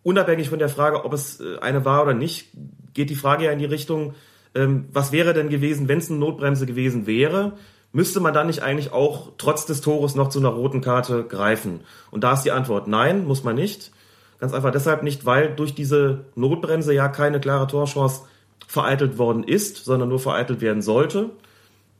unabhängig 0.02 0.50
von 0.50 0.58
der 0.58 0.68
Frage, 0.68 1.06
ob 1.06 1.14
es 1.14 1.40
äh, 1.40 1.60
eine 1.60 1.86
war 1.86 2.02
oder 2.02 2.16
nicht, 2.16 2.50
geht 2.96 3.12
die 3.12 3.16
Frage 3.16 3.46
ja 3.46 3.52
in 3.52 3.60
die 3.60 3.66
Richtung, 3.66 4.16
ähm, 4.56 4.90
was 4.92 5.12
wäre 5.12 5.36
denn 5.36 5.50
gewesen, 5.50 5.88
wenn 5.88 6.00
es 6.00 6.10
eine 6.10 6.20
Notbremse 6.20 6.66
gewesen 6.66 7.06
wäre? 7.06 7.54
Müsste 7.92 8.20
man 8.20 8.34
dann 8.34 8.48
nicht 8.48 8.63
eigentlich 8.63 8.94
auch 8.94 9.34
trotz 9.38 9.68
des 9.68 9.81
Tores 9.81 10.16
noch 10.16 10.30
zu 10.30 10.40
einer 10.40 10.50
roten 10.50 10.81
Karte 10.81 11.24
greifen? 11.24 11.81
Und 12.10 12.24
da 12.24 12.34
ist 12.34 12.44
die 12.44 12.52
Antwort 12.52 12.88
nein, 12.88 13.28
muss 13.28 13.44
man 13.44 13.56
nicht. 13.56 13.92
Ganz 14.39 14.54
einfach 14.54 14.72
deshalb 14.72 15.04
nicht, 15.04 15.25
weil 15.25 15.56
durch 15.56 15.74
diese 15.74 16.25
Notbremse 16.36 16.94
ja 16.94 17.07
keine 17.07 17.39
klare 17.39 17.68
Torchance 17.68 18.22
vereitelt 18.68 19.18
worden 19.18 19.44
ist, 19.44 19.86
sondern 19.86 20.10
nur 20.10 20.19
vereitelt 20.19 20.62
werden 20.62 20.81
sollte. 20.81 21.31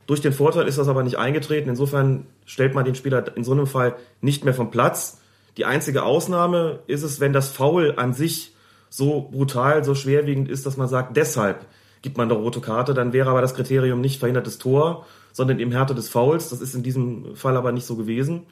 Durch 0.06 0.20
den 0.20 0.32
Vorteil 0.32 0.68
ist 0.68 0.78
das 0.78 0.88
aber 0.88 1.02
nicht 1.02 1.18
eingetreten. 1.18 1.68
Insofern 1.68 2.26
stellt 2.46 2.74
man 2.74 2.84
den 2.84 2.94
Spieler 2.94 3.36
in 3.36 3.44
so 3.44 3.52
einem 3.52 3.66
Fall 3.66 3.96
nicht 4.20 4.44
mehr 4.44 4.54
vom 4.54 4.70
Platz. 4.70 5.20
Die 5.56 5.64
einzige 5.64 6.04
Ausnahme 6.04 6.78
ist 6.86 7.02
es, 7.02 7.20
wenn 7.20 7.32
das 7.32 7.48
Foul 7.48 7.94
an 7.96 8.14
sich 8.14 8.54
so 8.90 9.28
brutal, 9.30 9.84
so 9.84 9.94
schwerwiegend 9.94 10.48
ist, 10.48 10.64
dass 10.64 10.76
man 10.76 10.88
sagt, 10.88 11.16
deshalb 11.16 11.66
gibt 12.00 12.16
man 12.16 12.30
eine 12.30 12.38
rote 12.38 12.60
Karte. 12.60 12.94
Dann 12.94 13.12
wäre 13.12 13.30
aber 13.30 13.42
das 13.42 13.54
Kriterium 13.54 14.00
nicht 14.00 14.20
verhindertes 14.20 14.58
Tor, 14.58 15.04
sondern 15.32 15.58
eben 15.58 15.72
Härte 15.72 15.94
des 15.94 16.08
Fouls. 16.08 16.48
Das 16.50 16.60
ist 16.60 16.74
in 16.74 16.82
diesem 16.82 17.34
Fall 17.36 17.56
aber 17.56 17.72
nicht 17.72 17.86
so 17.86 17.96
gewesen. 17.96 18.46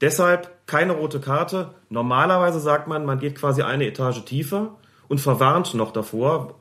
Deshalb 0.00 0.66
keine 0.66 0.92
rote 0.92 1.20
Karte. 1.20 1.74
Normalerweise 1.88 2.60
sagt 2.60 2.86
man, 2.86 3.04
man 3.04 3.18
geht 3.18 3.34
quasi 3.34 3.62
eine 3.62 3.86
Etage 3.86 4.24
tiefer 4.24 4.76
und 5.08 5.20
verwarnt 5.20 5.74
noch 5.74 5.92
davor. 5.92 6.54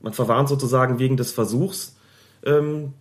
Man 0.00 0.12
verwarnt 0.12 0.48
sozusagen 0.48 0.98
wegen 0.98 1.16
des 1.16 1.32
Versuchs, 1.32 1.96
ähm, 2.44 2.94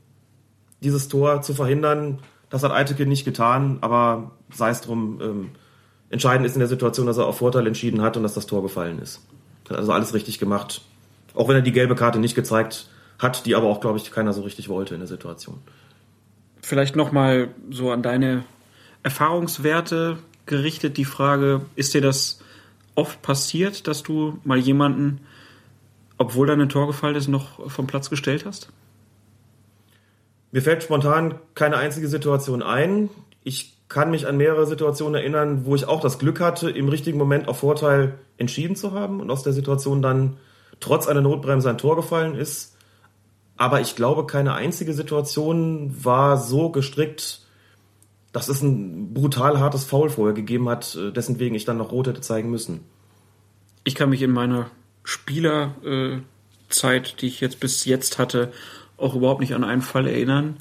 dieses 0.81 1.07
Tor 1.07 1.41
zu 1.41 1.53
verhindern. 1.53 2.19
Das 2.49 2.63
hat 2.63 2.71
Eiteke 2.71 3.05
nicht 3.05 3.25
getan, 3.25 3.77
aber 3.81 4.31
sei 4.51 4.69
es 4.69 4.81
drum. 4.81 5.19
Ähm, 5.21 5.49
entscheidend 6.09 6.45
ist 6.45 6.53
in 6.53 6.59
der 6.59 6.67
Situation, 6.67 7.07
dass 7.07 7.17
er 7.17 7.25
auf 7.25 7.37
Vorteil 7.37 7.65
entschieden 7.67 8.01
hat 8.01 8.17
und 8.17 8.23
dass 8.23 8.33
das 8.33 8.47
Tor 8.47 8.61
gefallen 8.61 8.99
ist. 8.99 9.21
Hat 9.69 9.77
also 9.77 9.91
alles 9.91 10.13
richtig 10.13 10.39
gemacht. 10.39 10.81
Auch 11.35 11.47
wenn 11.47 11.55
er 11.55 11.61
die 11.61 11.71
gelbe 11.71 11.95
Karte 11.95 12.19
nicht 12.19 12.35
gezeigt 12.35 12.89
hat, 13.19 13.45
die 13.45 13.55
aber 13.55 13.67
auch, 13.67 13.81
glaube 13.81 13.97
ich, 13.97 14.11
keiner 14.11 14.33
so 14.33 14.41
richtig 14.41 14.69
wollte 14.69 14.93
in 14.93 14.99
der 14.99 15.07
Situation. 15.07 15.59
Vielleicht 16.61 16.95
nochmal 16.95 17.49
so 17.69 17.91
an 17.91 18.01
deine 18.01 18.43
Erfahrungswerte 19.03 20.17
gerichtet 20.45 20.97
die 20.97 21.05
Frage, 21.05 21.61
ist 21.75 21.93
dir 21.93 22.01
das 22.01 22.39
oft 22.95 23.21
passiert, 23.21 23.87
dass 23.87 24.03
du 24.03 24.39
mal 24.43 24.57
jemanden, 24.57 25.21
obwohl 26.17 26.47
da 26.47 26.53
ein 26.53 26.69
Tor 26.69 26.87
gefallen 26.87 27.15
ist, 27.15 27.27
noch 27.27 27.69
vom 27.71 27.87
Platz 27.87 28.09
gestellt 28.09 28.45
hast? 28.45 28.71
Mir 30.51 30.61
fällt 30.61 30.83
spontan 30.83 31.35
keine 31.53 31.77
einzige 31.77 32.07
Situation 32.07 32.63
ein. 32.63 33.09
Ich 33.43 33.77
kann 33.87 34.11
mich 34.11 34.27
an 34.27 34.37
mehrere 34.37 34.65
Situationen 34.65 35.15
erinnern, 35.15 35.65
wo 35.65 35.75
ich 35.75 35.87
auch 35.87 36.01
das 36.01 36.19
Glück 36.19 36.39
hatte, 36.39 36.69
im 36.69 36.89
richtigen 36.89 37.17
Moment 37.17 37.47
auf 37.47 37.59
Vorteil 37.59 38.19
entschieden 38.37 38.75
zu 38.75 38.93
haben 38.93 39.21
und 39.21 39.31
aus 39.31 39.43
der 39.43 39.53
Situation 39.53 40.01
dann 40.01 40.37
trotz 40.79 41.07
einer 41.07 41.21
Notbremse 41.21 41.69
ein 41.69 41.77
Tor 41.77 41.95
gefallen 41.95 42.35
ist. 42.35 42.75
Aber 43.57 43.81
ich 43.81 43.95
glaube, 43.95 44.25
keine 44.25 44.53
einzige 44.53 44.93
Situation 44.93 45.93
war 46.03 46.37
so 46.37 46.69
gestrickt, 46.69 47.41
dass 48.31 48.49
es 48.49 48.61
ein 48.61 49.13
brutal 49.13 49.59
hartes 49.59 49.83
Foul 49.83 50.09
vorher 50.09 50.35
gegeben 50.35 50.69
hat, 50.69 50.95
äh, 50.95 51.11
dessen 51.11 51.39
wegen 51.39 51.55
ich 51.55 51.65
dann 51.65 51.77
noch 51.77 51.91
rot 51.91 52.07
hätte 52.07 52.21
zeigen 52.21 52.49
müssen. 52.49 52.81
Ich 53.83 53.95
kann 53.95 54.09
mich 54.09 54.21
in 54.21 54.31
meiner 54.31 54.69
Spielerzeit, 55.03 57.21
die 57.21 57.27
ich 57.27 57.41
jetzt 57.41 57.59
bis 57.59 57.85
jetzt 57.85 58.19
hatte, 58.19 58.51
auch 58.97 59.15
überhaupt 59.15 59.41
nicht 59.41 59.55
an 59.55 59.63
einen 59.63 59.81
Fall 59.81 60.07
erinnern. 60.07 60.57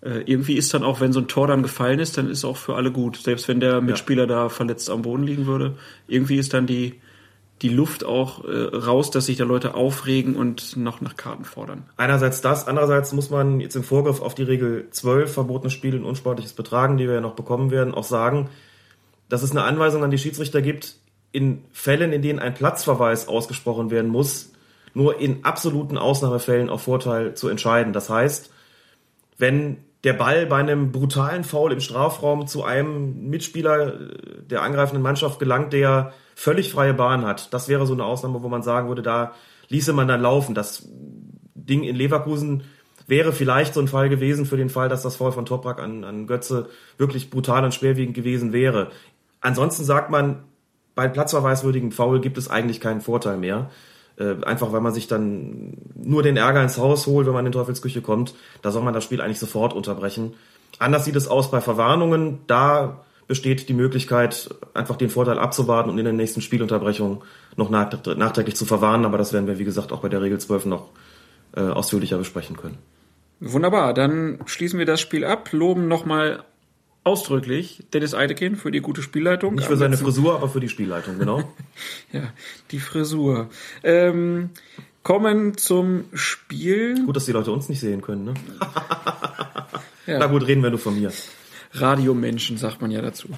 Äh, 0.00 0.22
irgendwie 0.24 0.54
ist 0.54 0.72
dann 0.72 0.84
auch, 0.84 1.00
wenn 1.00 1.12
so 1.12 1.20
ein 1.20 1.28
Tor 1.28 1.46
dann 1.46 1.62
gefallen 1.62 1.98
ist, 1.98 2.16
dann 2.16 2.30
ist 2.30 2.44
auch 2.44 2.56
für 2.56 2.76
alle 2.76 2.92
gut. 2.92 3.18
Selbst 3.18 3.48
wenn 3.48 3.60
der 3.60 3.82
Mitspieler 3.82 4.26
da 4.26 4.48
verletzt 4.48 4.88
am 4.88 5.02
Boden 5.02 5.24
liegen 5.24 5.46
würde. 5.46 5.76
Irgendwie 6.08 6.36
ist 6.36 6.54
dann 6.54 6.66
die, 6.66 7.00
die 7.62 7.68
Luft 7.68 8.04
auch 8.04 8.44
äh, 8.44 8.76
raus, 8.76 9.10
dass 9.10 9.26
sich 9.26 9.36
da 9.36 9.44
Leute 9.44 9.74
aufregen 9.74 10.34
und 10.34 10.76
noch 10.76 11.00
nach 11.00 11.16
Karten 11.16 11.44
fordern. 11.44 11.84
Einerseits 11.96 12.40
das, 12.40 12.66
andererseits 12.66 13.12
muss 13.12 13.28
man 13.28 13.60
jetzt 13.60 13.76
im 13.76 13.82
Vorgriff 13.82 14.22
auf 14.22 14.34
die 14.34 14.44
Regel 14.44 14.88
12, 14.90 15.32
verbotenes 15.32 15.72
Spiel 15.72 15.94
und 15.94 16.04
unsportliches 16.04 16.54
Betragen, 16.54 16.96
die 16.96 17.06
wir 17.06 17.14
ja 17.14 17.20
noch 17.20 17.34
bekommen 17.34 17.70
werden, 17.70 17.94
auch 17.94 18.04
sagen, 18.04 18.48
dass 19.28 19.42
es 19.42 19.50
eine 19.50 19.64
Anweisung 19.64 20.02
an 20.02 20.10
die 20.10 20.18
Schiedsrichter 20.18 20.62
gibt, 20.62 20.96
in 21.32 21.64
Fällen, 21.70 22.12
in 22.12 22.22
denen 22.22 22.38
ein 22.38 22.54
Platzverweis 22.54 23.28
ausgesprochen 23.28 23.90
werden 23.90 24.10
muss, 24.10 24.52
nur 24.94 25.20
in 25.20 25.44
absoluten 25.44 25.98
Ausnahmefällen 25.98 26.70
auf 26.70 26.82
Vorteil 26.82 27.34
zu 27.34 27.48
entscheiden. 27.48 27.92
Das 27.92 28.10
heißt, 28.10 28.50
wenn 29.38 29.76
der 30.04 30.14
Ball 30.14 30.46
bei 30.46 30.56
einem 30.56 30.92
brutalen 30.92 31.44
Foul 31.44 31.72
im 31.72 31.80
Strafraum 31.80 32.46
zu 32.46 32.64
einem 32.64 33.28
Mitspieler 33.28 34.00
äh, 34.00 34.42
der 34.42 34.62
angreifenden 34.62 35.02
Mannschaft 35.02 35.38
gelangt, 35.38 35.72
der 35.72 36.12
völlig 36.34 36.72
freie 36.72 36.94
Bahn 36.94 37.24
hat, 37.26 37.52
das 37.52 37.68
wäre 37.68 37.86
so 37.86 37.92
eine 37.92 38.04
Ausnahme, 38.04 38.42
wo 38.42 38.48
man 38.48 38.62
sagen 38.62 38.88
würde, 38.88 39.02
da 39.02 39.34
ließe 39.68 39.92
man 39.92 40.08
dann 40.08 40.22
laufen. 40.22 40.54
Das 40.54 40.88
Ding 41.54 41.82
in 41.84 41.96
Leverkusen 41.96 42.64
wäre 43.06 43.32
vielleicht 43.32 43.74
so 43.74 43.80
ein 43.80 43.88
Fall 43.88 44.08
gewesen 44.08 44.46
für 44.46 44.56
den 44.56 44.70
Fall, 44.70 44.88
dass 44.88 45.02
das 45.02 45.16
Foul 45.16 45.32
von 45.32 45.44
Toprak 45.44 45.80
an, 45.80 46.04
an 46.04 46.26
Götze 46.26 46.68
wirklich 46.96 47.28
brutal 47.28 47.64
und 47.64 47.74
schwerwiegend 47.74 48.14
gewesen 48.14 48.52
wäre. 48.52 48.90
Ansonsten 49.40 49.84
sagt 49.84 50.10
man, 50.10 50.44
bei 50.94 51.08
platzverweiswürdigen 51.08 51.92
Foul 51.92 52.20
gibt 52.20 52.38
es 52.38 52.48
eigentlich 52.48 52.80
keinen 52.80 53.00
Vorteil 53.00 53.36
mehr. 53.36 53.70
Äh, 54.20 54.44
einfach 54.44 54.72
weil 54.72 54.82
man 54.82 54.92
sich 54.92 55.08
dann 55.08 55.78
nur 55.96 56.22
den 56.22 56.36
Ärger 56.36 56.62
ins 56.62 56.76
Haus 56.76 57.06
holt, 57.06 57.26
wenn 57.26 57.32
man 57.32 57.46
in 57.46 57.52
Teufelsküche 57.52 58.02
kommt. 58.02 58.34
Da 58.60 58.70
soll 58.70 58.82
man 58.82 58.92
das 58.92 59.02
Spiel 59.02 59.22
eigentlich 59.22 59.38
sofort 59.38 59.72
unterbrechen. 59.72 60.34
Anders 60.78 61.06
sieht 61.06 61.16
es 61.16 61.26
aus 61.26 61.50
bei 61.50 61.62
Verwarnungen. 61.62 62.40
Da 62.46 63.00
besteht 63.28 63.68
die 63.70 63.74
Möglichkeit, 63.74 64.54
einfach 64.74 64.96
den 64.96 65.08
Vorteil 65.08 65.38
abzuwarten 65.38 65.88
und 65.88 65.98
in 65.98 66.04
der 66.04 66.12
nächsten 66.12 66.42
Spielunterbrechung 66.42 67.24
noch 67.56 67.70
nachträglich 67.70 68.56
zu 68.56 68.66
verwarnen. 68.66 69.06
Aber 69.06 69.16
das 69.16 69.32
werden 69.32 69.46
wir, 69.46 69.58
wie 69.58 69.64
gesagt, 69.64 69.90
auch 69.90 70.00
bei 70.00 70.10
der 70.10 70.20
Regel 70.20 70.38
12 70.38 70.66
noch 70.66 70.88
äh, 71.56 71.60
ausführlicher 71.60 72.18
besprechen 72.18 72.56
können. 72.56 72.76
Wunderbar, 73.40 73.94
dann 73.94 74.40
schließen 74.44 74.78
wir 74.78 74.84
das 74.84 75.00
Spiel 75.00 75.24
ab, 75.24 75.48
loben 75.52 75.88
nochmal 75.88 76.44
ausdrücklich 77.04 77.84
Dennis 77.92 78.14
Eidekin 78.14 78.56
für 78.56 78.70
die 78.70 78.80
gute 78.80 79.02
Spielleitung. 79.02 79.54
Nicht 79.54 79.66
für 79.66 79.76
seine 79.76 79.96
Frisur, 79.96 80.34
aber 80.34 80.48
für 80.48 80.60
die 80.60 80.68
Spielleitung, 80.68 81.18
genau. 81.18 81.52
ja, 82.12 82.32
die 82.70 82.80
Frisur. 82.80 83.50
Ähm, 83.82 84.50
kommen 85.02 85.56
zum 85.56 86.04
Spiel. 86.12 87.04
Gut, 87.04 87.16
dass 87.16 87.26
die 87.26 87.32
Leute 87.32 87.52
uns 87.52 87.68
nicht 87.68 87.80
sehen 87.80 88.02
können, 88.02 88.24
ne? 88.24 88.34
ja. 90.06 90.18
Na 90.18 90.26
gut, 90.26 90.46
reden 90.46 90.62
wir 90.62 90.70
nur 90.70 90.78
von 90.78 90.98
mir. 90.98 91.12
Radiomenschen, 91.72 92.58
sagt 92.58 92.82
man 92.82 92.90
ja 92.90 93.00
dazu. 93.00 93.28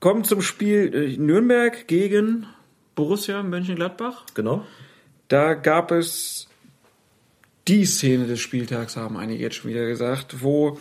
Kommen 0.00 0.24
zum 0.24 0.42
Spiel 0.42 0.94
äh, 0.94 1.16
Nürnberg 1.16 1.88
gegen 1.88 2.46
Borussia 2.94 3.42
Mönchengladbach. 3.42 4.26
Genau. 4.34 4.64
Da 5.28 5.54
gab 5.54 5.92
es 5.92 6.48
die 7.68 7.84
Szene 7.84 8.26
des 8.26 8.40
Spieltags, 8.40 8.96
haben 8.96 9.16
einige 9.16 9.42
jetzt 9.42 9.56
schon 9.56 9.70
wieder 9.70 9.86
gesagt, 9.86 10.42
wo 10.42 10.78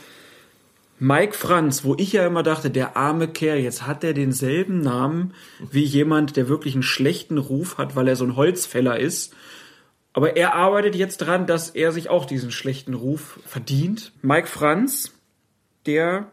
Mike 1.00 1.36
Franz, 1.36 1.84
wo 1.84 1.96
ich 1.98 2.14
ja 2.14 2.26
immer 2.26 2.42
dachte, 2.42 2.72
der 2.72 2.98
arme 2.98 3.28
Kerl, 3.28 3.60
jetzt 3.60 3.86
hat 3.86 4.04
er 4.04 4.14
denselben 4.14 4.82
Namen 4.82 5.34
wie 5.72 5.84
jemand, 5.84 6.36
der 6.38 6.50
wirklich 6.50 6.74
einen 6.74 6.84
schlechten 6.84 7.38
Ruf 7.38 7.78
hat, 7.78 7.96
weil 7.96 8.08
er 8.08 8.16
so 8.16 8.26
ein 8.26 8.36
Holzfäller 8.36 9.00
ist. 9.00 9.36
Aber 10.14 10.36
er 10.36 10.56
arbeitet 10.56 10.96
jetzt 10.96 11.18
dran, 11.18 11.46
dass 11.46 11.70
er 11.70 11.92
sich 11.92 12.10
auch 12.10 12.26
diesen 12.26 12.50
schlechten 12.50 12.96
Ruf 12.96 13.40
verdient. 13.46 14.12
Mike 14.24 14.48
Franz, 14.48 15.14
der, 15.86 16.32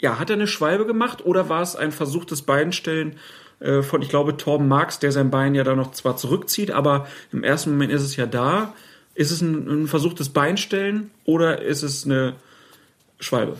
ja, 0.00 0.18
hat 0.18 0.30
er 0.30 0.34
eine 0.34 0.48
Schwalbe 0.48 0.84
gemacht 0.84 1.24
oder 1.24 1.48
war 1.48 1.62
es 1.62 1.76
ein 1.76 1.92
versuchtes 1.92 2.42
Beinstellen 2.42 3.16
äh, 3.60 3.82
von, 3.82 4.02
ich 4.02 4.08
glaube, 4.08 4.36
Torben 4.36 4.66
Marx, 4.66 4.98
der 4.98 5.12
sein 5.12 5.30
Bein 5.30 5.54
ja 5.54 5.62
da 5.62 5.76
noch 5.76 5.92
zwar 5.92 6.16
zurückzieht, 6.16 6.72
aber 6.72 7.06
im 7.30 7.44
ersten 7.44 7.70
Moment 7.70 7.92
ist 7.92 8.02
es 8.02 8.16
ja 8.16 8.26
da. 8.26 8.74
Ist 9.14 9.30
es 9.30 9.40
ein, 9.40 9.84
ein 9.84 9.86
versuchtes 9.86 10.30
Beinstellen 10.30 11.12
oder 11.24 11.62
ist 11.62 11.84
es 11.84 12.04
eine 12.04 12.34
Schwalbe. 13.18 13.56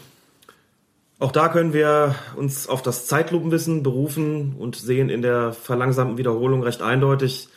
Auch 1.20 1.32
da 1.32 1.48
können 1.48 1.72
wir 1.72 2.14
uns 2.36 2.68
auf 2.68 2.80
das 2.80 3.06
Zeitlupenwissen 3.06 3.82
berufen 3.82 4.54
und 4.56 4.76
sehen 4.76 5.10
in 5.10 5.20
der 5.20 5.52
verlangsamten 5.52 6.16
Wiederholung 6.16 6.62
recht 6.62 6.80
eindeutig, 6.80 7.48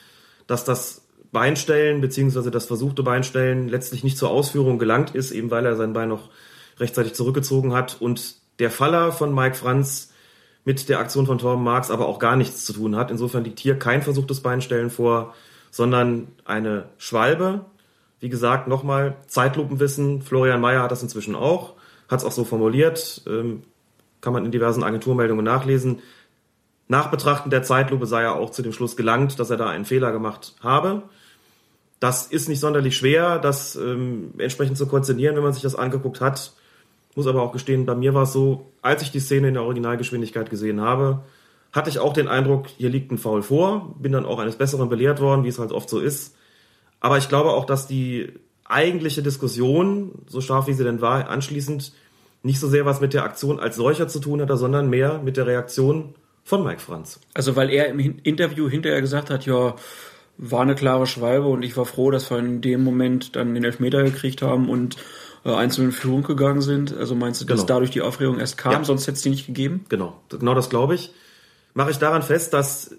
dass 0.47 0.63
das 0.63 1.05
Beinstellen 1.31 2.01
bzw. 2.01 2.49
das 2.49 2.65
versuchte 2.65 3.03
Beinstellen 3.03 3.69
letztlich 3.69 4.03
nicht 4.03 4.17
zur 4.17 4.31
Ausführung 4.31 4.79
gelangt 4.79 5.13
ist, 5.13 5.31
eben 5.31 5.51
weil 5.51 5.65
er 5.65 5.75
sein 5.75 5.93
Bein 5.93 6.09
noch 6.09 6.29
rechtzeitig 6.79 7.13
zurückgezogen 7.13 7.73
hat 7.73 8.01
und 8.01 8.35
der 8.59 8.71
Faller 8.71 9.11
von 9.11 9.33
Mike 9.33 9.55
Franz 9.55 10.11
mit 10.65 10.89
der 10.89 10.99
Aktion 10.99 11.27
von 11.27 11.37
Torben 11.37 11.63
Marx 11.63 11.91
aber 11.91 12.07
auch 12.07 12.19
gar 12.19 12.35
nichts 12.35 12.65
zu 12.65 12.73
tun 12.73 12.95
hat. 12.95 13.11
Insofern 13.11 13.43
liegt 13.43 13.59
hier 13.59 13.77
kein 13.77 14.01
versuchtes 14.01 14.41
Beinstellen 14.41 14.89
vor, 14.89 15.35
sondern 15.69 16.29
eine 16.45 16.85
Schwalbe. 16.97 17.65
Wie 18.19 18.29
gesagt, 18.29 18.67
nochmal 18.67 19.17
Zeitlupenwissen. 19.27 20.21
Florian 20.21 20.61
Mayer 20.61 20.83
hat 20.83 20.91
das 20.91 21.03
inzwischen 21.03 21.35
auch 21.35 21.75
hat 22.11 22.19
es 22.19 22.25
auch 22.25 22.31
so 22.31 22.43
formuliert, 22.43 23.23
ähm, 23.25 23.63
kann 24.19 24.33
man 24.33 24.45
in 24.45 24.51
diversen 24.51 24.83
Agenturmeldungen 24.83 25.43
nachlesen. 25.43 25.99
Nach 26.87 27.09
Betrachten 27.09 27.49
der 27.49 27.63
Zeitlupe 27.63 28.05
sei 28.05 28.23
er 28.23 28.35
auch 28.35 28.51
zu 28.51 28.61
dem 28.61 28.73
Schluss 28.73 28.97
gelangt, 28.97 29.39
dass 29.39 29.49
er 29.49 29.57
da 29.57 29.67
einen 29.69 29.85
Fehler 29.85 30.11
gemacht 30.11 30.53
habe. 30.61 31.03
Das 31.99 32.27
ist 32.27 32.49
nicht 32.49 32.59
sonderlich 32.59 32.97
schwer, 32.97 33.39
das 33.39 33.75
ähm, 33.75 34.33
entsprechend 34.37 34.77
zu 34.77 34.87
konzernieren, 34.87 35.35
wenn 35.35 35.43
man 35.43 35.53
sich 35.53 35.61
das 35.61 35.75
angeguckt 35.75 36.19
hat. 36.19 36.51
Muss 37.15 37.27
aber 37.27 37.41
auch 37.41 37.51
gestehen, 37.51 37.85
bei 37.85 37.95
mir 37.95 38.13
war 38.13 38.23
es 38.23 38.33
so, 38.33 38.71
als 38.81 39.01
ich 39.01 39.11
die 39.11 39.19
Szene 39.19 39.49
in 39.49 39.53
der 39.53 39.63
Originalgeschwindigkeit 39.63 40.49
gesehen 40.49 40.81
habe, 40.81 41.21
hatte 41.71 41.89
ich 41.89 41.99
auch 41.99 42.13
den 42.13 42.27
Eindruck, 42.27 42.67
hier 42.67 42.89
liegt 42.89 43.11
ein 43.11 43.17
Foul 43.17 43.43
vor. 43.43 43.95
Bin 43.99 44.11
dann 44.11 44.25
auch 44.25 44.39
eines 44.39 44.57
Besseren 44.57 44.89
belehrt 44.89 45.21
worden, 45.21 45.43
wie 45.43 45.49
es 45.49 45.59
halt 45.59 45.71
oft 45.71 45.89
so 45.89 45.99
ist. 45.99 46.35
Aber 46.99 47.17
ich 47.17 47.29
glaube 47.29 47.51
auch, 47.51 47.65
dass 47.65 47.87
die 47.87 48.33
eigentliche 48.71 49.21
Diskussion, 49.21 50.23
so 50.27 50.41
scharf 50.41 50.67
wie 50.67 50.73
sie 50.73 50.83
denn 50.83 51.01
war, 51.01 51.29
anschließend 51.29 51.93
nicht 52.43 52.59
so 52.59 52.67
sehr 52.67 52.85
was 52.85 53.01
mit 53.01 53.13
der 53.13 53.23
Aktion 53.23 53.59
als 53.59 53.75
solcher 53.75 54.07
zu 54.07 54.19
tun 54.19 54.41
hatte, 54.41 54.57
sondern 54.57 54.89
mehr 54.89 55.21
mit 55.23 55.37
der 55.37 55.45
Reaktion 55.45 56.15
von 56.43 56.63
Mike 56.63 56.79
Franz. 56.81 57.19
Also 57.33 57.55
weil 57.55 57.69
er 57.69 57.87
im 57.87 57.99
Interview 57.99 58.67
hinterher 58.69 59.01
gesagt 59.01 59.29
hat, 59.29 59.45
ja, 59.45 59.75
war 60.37 60.61
eine 60.61 60.75
klare 60.75 61.05
Schwalbe 61.05 61.47
und 61.47 61.61
ich 61.63 61.77
war 61.77 61.85
froh, 61.85 62.09
dass 62.09 62.31
wir 62.31 62.39
in 62.39 62.61
dem 62.61 62.83
Moment 62.83 63.35
dann 63.35 63.53
den 63.53 63.63
Elfmeter 63.63 64.03
gekriegt 64.03 64.41
haben 64.41 64.69
und 64.69 64.97
äh, 65.45 65.53
einzeln 65.53 65.87
in 65.87 65.91
Führung 65.91 66.23
gegangen 66.23 66.61
sind. 66.61 66.95
Also 66.97 67.13
meinst 67.15 67.41
du, 67.41 67.45
dass 67.45 67.61
genau. 67.61 67.67
dadurch 67.67 67.91
die 67.91 68.01
Aufregung 68.01 68.39
erst 68.39 68.57
kam, 68.57 68.73
ja. 68.73 68.83
sonst 68.83 69.03
hätte 69.03 69.17
es 69.17 69.21
die 69.21 69.29
nicht 69.29 69.45
gegeben? 69.45 69.85
Genau, 69.89 70.19
genau 70.29 70.55
das 70.55 70.69
glaube 70.69 70.95
ich. 70.95 71.13
Mache 71.73 71.91
ich 71.91 71.97
daran 71.97 72.23
fest, 72.23 72.53
dass 72.53 72.95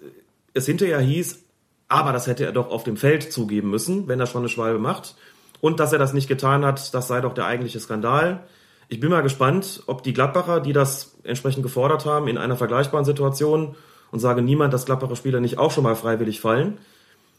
es 0.54 0.66
hinterher 0.66 1.00
hieß, 1.00 1.40
aber 1.88 2.12
das 2.12 2.26
hätte 2.26 2.44
er 2.44 2.52
doch 2.52 2.70
auf 2.70 2.84
dem 2.84 2.96
Feld 2.96 3.32
zugeben 3.32 3.70
müssen, 3.70 4.08
wenn 4.08 4.20
er 4.20 4.26
schon 4.26 4.42
eine 4.42 4.48
Schwalbe 4.48 4.78
macht. 4.78 5.16
Und 5.62 5.78
dass 5.78 5.92
er 5.92 6.00
das 6.00 6.12
nicht 6.12 6.26
getan 6.26 6.64
hat, 6.64 6.92
das 6.92 7.06
sei 7.06 7.20
doch 7.20 7.34
der 7.34 7.46
eigentliche 7.46 7.78
Skandal. 7.78 8.40
Ich 8.88 8.98
bin 8.98 9.10
mal 9.10 9.22
gespannt, 9.22 9.84
ob 9.86 10.02
die 10.02 10.12
Gladbacher, 10.12 10.58
die 10.58 10.72
das 10.72 11.14
entsprechend 11.22 11.62
gefordert 11.62 12.04
haben, 12.04 12.26
in 12.26 12.36
einer 12.36 12.56
vergleichbaren 12.56 13.04
Situation 13.04 13.76
und 14.10 14.18
sage 14.18 14.42
niemand, 14.42 14.74
dass 14.74 14.86
Gladbacher 14.86 15.14
Spieler 15.14 15.38
nicht 15.38 15.58
auch 15.58 15.70
schon 15.70 15.84
mal 15.84 15.94
freiwillig 15.94 16.40
fallen. 16.40 16.78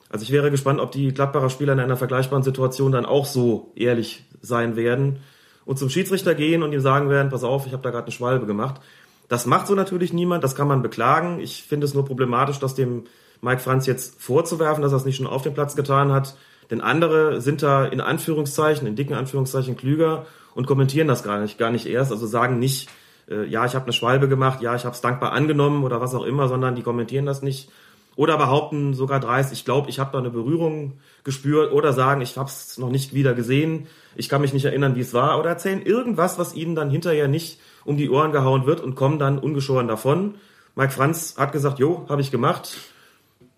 Also 0.07 0.23
ich 0.23 0.31
wäre 0.31 0.51
gespannt, 0.51 0.79
ob 0.79 0.93
die 0.93 1.13
Gladbacher 1.13 1.49
Spieler 1.49 1.73
in 1.73 1.81
einer 1.81 1.97
vergleichbaren 1.97 2.43
Situation 2.43 2.93
dann 2.93 3.05
auch 3.05 3.25
so 3.25 3.73
ehrlich 3.75 4.23
sein 4.41 4.77
werden 4.77 5.19
und 5.65 5.77
zum 5.77 5.89
Schiedsrichter 5.89 6.33
gehen 6.33 6.63
und 6.63 6.71
ihm 6.71 6.79
sagen 6.79 7.09
werden, 7.09 7.29
pass 7.29 7.43
auf, 7.43 7.67
ich 7.67 7.73
habe 7.73 7.83
da 7.83 7.89
gerade 7.89 8.05
eine 8.05 8.13
Schwalbe 8.13 8.45
gemacht. 8.45 8.79
Das 9.27 9.45
macht 9.45 9.67
so 9.67 9.75
natürlich 9.75 10.13
niemand, 10.13 10.45
das 10.45 10.55
kann 10.55 10.69
man 10.69 10.81
beklagen. 10.81 11.41
Ich 11.41 11.63
finde 11.63 11.85
es 11.85 11.93
nur 11.93 12.05
problematisch, 12.05 12.59
dass 12.59 12.73
dem 12.73 13.03
Mike 13.41 13.59
Franz 13.59 13.85
jetzt 13.85 14.21
vorzuwerfen, 14.21 14.81
dass 14.81 14.93
er 14.93 14.97
es 14.97 15.05
nicht 15.05 15.17
schon 15.17 15.27
auf 15.27 15.41
dem 15.41 15.53
Platz 15.53 15.75
getan 15.75 16.13
hat, 16.13 16.37
denn 16.73 16.81
andere 16.81 17.39
sind 17.39 17.61
da 17.61 17.85
in 17.85 18.01
Anführungszeichen, 18.01 18.87
in 18.87 18.95
dicken 18.95 19.13
Anführungszeichen 19.13 19.77
klüger 19.77 20.25
und 20.55 20.65
kommentieren 20.65 21.07
das 21.07 21.21
gar 21.21 21.39
nicht, 21.39 21.59
gar 21.59 21.69
nicht 21.69 21.85
erst. 21.85 22.11
Also 22.11 22.25
sagen 22.25 22.57
nicht, 22.57 22.89
äh, 23.29 23.45
ja, 23.45 23.63
ich 23.67 23.75
habe 23.75 23.85
eine 23.85 23.93
Schwalbe 23.93 24.27
gemacht, 24.27 24.59
ja, 24.63 24.75
ich 24.75 24.83
habe 24.83 24.95
es 24.95 25.01
dankbar 25.01 25.33
angenommen 25.33 25.83
oder 25.83 26.01
was 26.01 26.15
auch 26.15 26.25
immer, 26.25 26.47
sondern 26.47 26.73
die 26.73 26.81
kommentieren 26.81 27.27
das 27.27 27.43
nicht. 27.43 27.69
Oder 28.15 28.39
behaupten 28.39 28.95
sogar 28.95 29.19
dreist, 29.19 29.53
ich 29.53 29.65
glaube, 29.65 29.91
ich 29.91 29.99
habe 29.99 30.13
da 30.13 30.17
eine 30.17 30.31
Berührung 30.31 30.93
gespürt 31.23 31.71
oder 31.71 31.93
sagen, 31.93 32.21
ich 32.21 32.35
habe 32.37 32.49
es 32.49 32.79
noch 32.79 32.89
nicht 32.89 33.13
wieder 33.13 33.35
gesehen, 33.35 33.85
ich 34.15 34.27
kann 34.27 34.41
mich 34.41 34.53
nicht 34.53 34.65
erinnern, 34.65 34.95
wie 34.95 35.01
es 35.01 35.13
war 35.13 35.39
oder 35.39 35.49
erzählen 35.49 35.79
irgendwas, 35.79 36.39
was 36.39 36.55
ihnen 36.55 36.73
dann 36.73 36.89
hinterher 36.89 37.27
nicht 37.27 37.59
um 37.85 37.97
die 37.97 38.09
Ohren 38.09 38.31
gehauen 38.31 38.65
wird 38.65 38.81
und 38.81 38.95
kommen 38.95 39.19
dann 39.19 39.37
ungeschoren 39.37 39.87
davon. 39.87 40.35
Mike 40.73 40.91
Franz 40.91 41.35
hat 41.37 41.51
gesagt, 41.51 41.77
jo, 41.77 42.07
habe 42.09 42.21
ich 42.21 42.31
gemacht. 42.31 42.77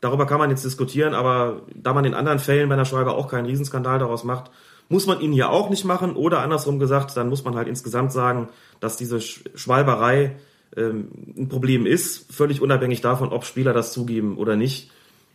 Darüber 0.05 0.27
kann 0.27 0.37
man 0.37 0.51
jetzt 0.51 0.63
diskutieren, 0.63 1.15
aber 1.15 1.63
da 1.73 1.91
man 1.91 2.05
in 2.05 2.13
anderen 2.13 2.37
Fällen 2.37 2.69
bei 2.69 2.75
einer 2.75 2.85
Schwalbe 2.85 3.13
auch 3.13 3.27
keinen 3.27 3.47
Riesenskandal 3.47 3.97
daraus 3.97 4.23
macht, 4.23 4.51
muss 4.87 5.07
man 5.07 5.19
ihn 5.19 5.31
hier 5.31 5.49
auch 5.49 5.71
nicht 5.71 5.83
machen. 5.83 6.15
Oder 6.15 6.41
andersrum 6.41 6.77
gesagt, 6.77 7.17
dann 7.17 7.27
muss 7.27 7.43
man 7.43 7.55
halt 7.55 7.67
insgesamt 7.67 8.11
sagen, 8.11 8.49
dass 8.79 8.97
diese 8.97 9.19
Schwalberei 9.19 10.35
ähm, 10.77 11.07
ein 11.35 11.49
Problem 11.49 11.87
ist, 11.87 12.31
völlig 12.31 12.61
unabhängig 12.61 13.01
davon, 13.01 13.29
ob 13.29 13.45
Spieler 13.45 13.73
das 13.73 13.93
zugeben 13.93 14.37
oder 14.37 14.55
nicht. 14.55 14.91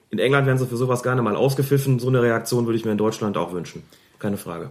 In 0.09 0.21
England 0.21 0.47
werden 0.47 0.59
sie 0.59 0.67
für 0.67 0.77
sowas 0.77 1.03
gerne 1.03 1.21
mal 1.21 1.35
ausgepfiffen. 1.35 1.99
So 1.99 2.07
eine 2.07 2.23
Reaktion 2.23 2.67
würde 2.67 2.79
ich 2.79 2.85
mir 2.85 2.93
in 2.93 2.99
Deutschland 2.99 3.37
auch 3.37 3.53
wünschen. 3.53 3.83
Keine 4.21 4.37
Frage. 4.37 4.71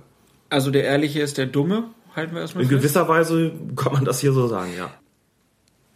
Also 0.49 0.71
der 0.71 0.85
Ehrliche 0.85 1.19
ist 1.19 1.37
der 1.37 1.47
Dumme, 1.47 1.89
halten 2.15 2.35
wir 2.35 2.39
erstmal 2.39 2.63
In 2.63 2.69
fest. 2.69 2.81
gewisser 2.81 3.09
Weise 3.09 3.51
kann 3.75 3.91
man 3.91 4.05
das 4.05 4.21
hier 4.21 4.31
so 4.31 4.47
sagen, 4.47 4.71
ja 4.77 4.89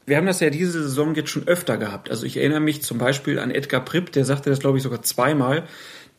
wir 0.05 0.17
haben 0.17 0.25
das 0.25 0.39
ja 0.39 0.50
diese 0.50 0.83
Saison 0.83 1.15
jetzt 1.15 1.29
schon 1.29 1.48
öfter 1.48 1.77
gehabt. 1.77 2.10
Also 2.10 2.25
ich 2.25 2.38
erinnere 2.38 2.60
mich 2.60 2.83
zum 2.83 2.98
Beispiel 2.98 3.39
an 3.39 3.51
Edgar 3.51 3.83
Pripp, 3.83 4.12
der 4.12 4.25
sagte 4.25 4.50
das, 4.50 4.60
glaube 4.60 4.77
ich, 4.77 4.83
sogar 4.83 5.01
zweimal, 5.01 5.63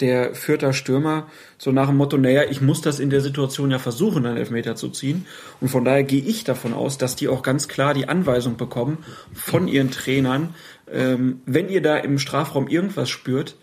der 0.00 0.35
Fürther 0.35 0.73
Stürmer, 0.73 1.29
so 1.57 1.71
nach 1.71 1.87
dem 1.87 1.97
Motto, 1.97 2.17
naja, 2.17 2.43
ich 2.50 2.61
muss 2.61 2.81
das 2.81 2.99
in 2.99 3.11
der 3.11 3.21
Situation 3.21 3.71
ja 3.71 3.79
versuchen, 3.79 4.26
einen 4.26 4.37
Elfmeter 4.37 4.75
zu 4.75 4.88
ziehen. 4.88 5.26
Und 5.61 5.69
von 5.69 5.85
daher 5.85 6.03
gehe 6.03 6.23
ich 6.23 6.45
davon 6.45 6.75
aus, 6.75 6.99
dass 6.99 7.14
die 7.14 7.29
auch 7.29 7.43
ganz 7.43 7.69
klar 7.69 7.95
die 7.95 8.09
Anweisung 8.09 8.57
bekommen 8.57 9.05
von 9.33 9.69
ihren 9.69 9.91
Trainern, 9.91 10.55
ähm, 10.91 11.43
wenn 11.47 11.69
ihr 11.69 11.81
da 11.81 11.97
im 11.97 12.19
Strafraum 12.19 12.69
irgendwas 12.69 13.09
spürt, 13.09 13.57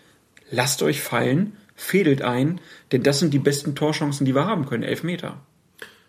lasst 0.50 0.82
euch 0.82 1.00
fallen, 1.00 1.56
fädelt 1.74 2.22
ein, 2.22 2.60
denn 2.92 3.02
das 3.02 3.18
sind 3.18 3.34
die 3.34 3.38
besten 3.38 3.74
Torchancen, 3.74 4.24
die 4.24 4.34
wir 4.34 4.46
haben 4.46 4.66
können, 4.66 4.82
Elfmeter. 4.82 5.40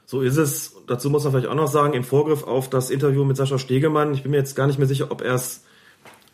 So 0.05 0.21
ist 0.21 0.37
es. 0.37 0.75
Dazu 0.87 1.09
muss 1.09 1.23
man 1.23 1.31
vielleicht 1.31 1.47
auch 1.47 1.55
noch 1.55 1.67
sagen, 1.67 1.93
im 1.93 2.03
Vorgriff 2.03 2.43
auf 2.43 2.69
das 2.69 2.89
Interview 2.89 3.23
mit 3.23 3.37
Sascha 3.37 3.57
Stegemann, 3.57 4.13
ich 4.13 4.23
bin 4.23 4.31
mir 4.31 4.37
jetzt 4.37 4.55
gar 4.55 4.67
nicht 4.67 4.79
mehr 4.79 4.87
sicher, 4.87 5.11
ob 5.11 5.21
er 5.21 5.35
es 5.35 5.63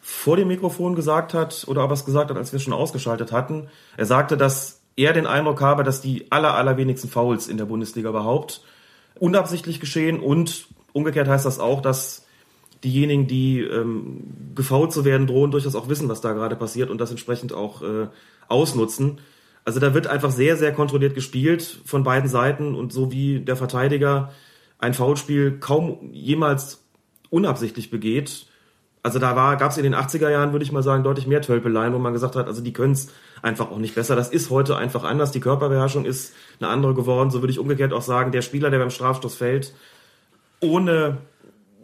vor 0.01 0.37
dem 0.37 0.47
Mikrofon 0.47 0.95
gesagt 0.95 1.33
hat 1.33 1.65
oder 1.67 1.83
ob 1.83 1.91
er 1.91 1.93
es 1.93 2.05
gesagt 2.05 2.31
hat, 2.31 2.37
als 2.37 2.51
wir 2.51 2.57
es 2.57 2.63
schon 2.63 2.73
ausgeschaltet 2.73 3.31
hatten. 3.31 3.67
Er 3.95 4.05
sagte, 4.05 4.37
dass 4.37 4.81
eher 4.95 5.13
den 5.13 5.27
Eindruck 5.27 5.61
habe, 5.61 5.83
dass 5.83 6.01
die 6.01 6.31
aller, 6.31 6.55
allerwenigsten 6.55 7.09
Fouls 7.09 7.47
in 7.47 7.57
der 7.57 7.65
Bundesliga 7.65 8.09
überhaupt 8.09 8.61
unabsichtlich 9.19 9.79
geschehen 9.79 10.19
und 10.19 10.67
umgekehrt 10.93 11.27
heißt 11.27 11.45
das 11.45 11.59
auch, 11.59 11.81
dass 11.81 12.25
diejenigen, 12.83 13.27
die 13.27 13.61
ähm, 13.61 14.23
gefault 14.55 14.91
zu 14.91 15.05
werden 15.05 15.27
drohen, 15.27 15.51
durchaus 15.51 15.75
auch 15.75 15.89
wissen, 15.89 16.09
was 16.09 16.21
da 16.21 16.33
gerade 16.33 16.55
passiert 16.55 16.89
und 16.89 16.99
das 16.99 17.11
entsprechend 17.11 17.53
auch 17.53 17.81
äh, 17.81 18.07
ausnutzen. 18.47 19.19
Also 19.69 19.79
da 19.79 19.93
wird 19.93 20.07
einfach 20.07 20.31
sehr, 20.31 20.57
sehr 20.57 20.73
kontrolliert 20.73 21.13
gespielt 21.13 21.81
von 21.85 22.03
beiden 22.03 22.27
Seiten 22.27 22.73
und 22.73 22.91
so 22.91 23.11
wie 23.11 23.39
der 23.39 23.55
Verteidiger 23.55 24.31
ein 24.79 24.95
Foulspiel 24.95 25.59
kaum 25.59 26.09
jemals 26.11 26.83
unabsichtlich 27.29 27.91
begeht. 27.91 28.47
Also 29.03 29.19
da 29.19 29.35
war, 29.35 29.57
gab 29.57 29.69
es 29.69 29.77
in 29.77 29.83
den 29.83 29.93
80er 29.93 30.31
Jahren, 30.31 30.53
würde 30.53 30.65
ich 30.65 30.71
mal 30.71 30.81
sagen, 30.81 31.03
deutlich 31.03 31.27
mehr 31.27 31.43
Tölpeleien, 31.43 31.93
wo 31.93 31.99
man 31.99 32.13
gesagt 32.13 32.35
hat, 32.35 32.47
also 32.47 32.63
die 32.63 32.73
können 32.73 32.93
es 32.93 33.13
einfach 33.43 33.69
auch 33.69 33.77
nicht 33.77 33.93
besser. 33.93 34.15
Das 34.15 34.29
ist 34.29 34.49
heute 34.49 34.75
einfach 34.75 35.03
anders. 35.03 35.29
Die 35.33 35.39
Körperbeherrschung 35.39 36.03
ist 36.03 36.33
eine 36.59 36.71
andere 36.71 36.95
geworden. 36.95 37.29
So 37.29 37.43
würde 37.43 37.51
ich 37.51 37.59
umgekehrt 37.59 37.93
auch 37.93 38.01
sagen, 38.01 38.31
der 38.31 38.41
Spieler, 38.41 38.71
der 38.71 38.79
beim 38.79 38.89
Strafstoß 38.89 39.35
fällt, 39.35 39.75
ohne 40.61 41.19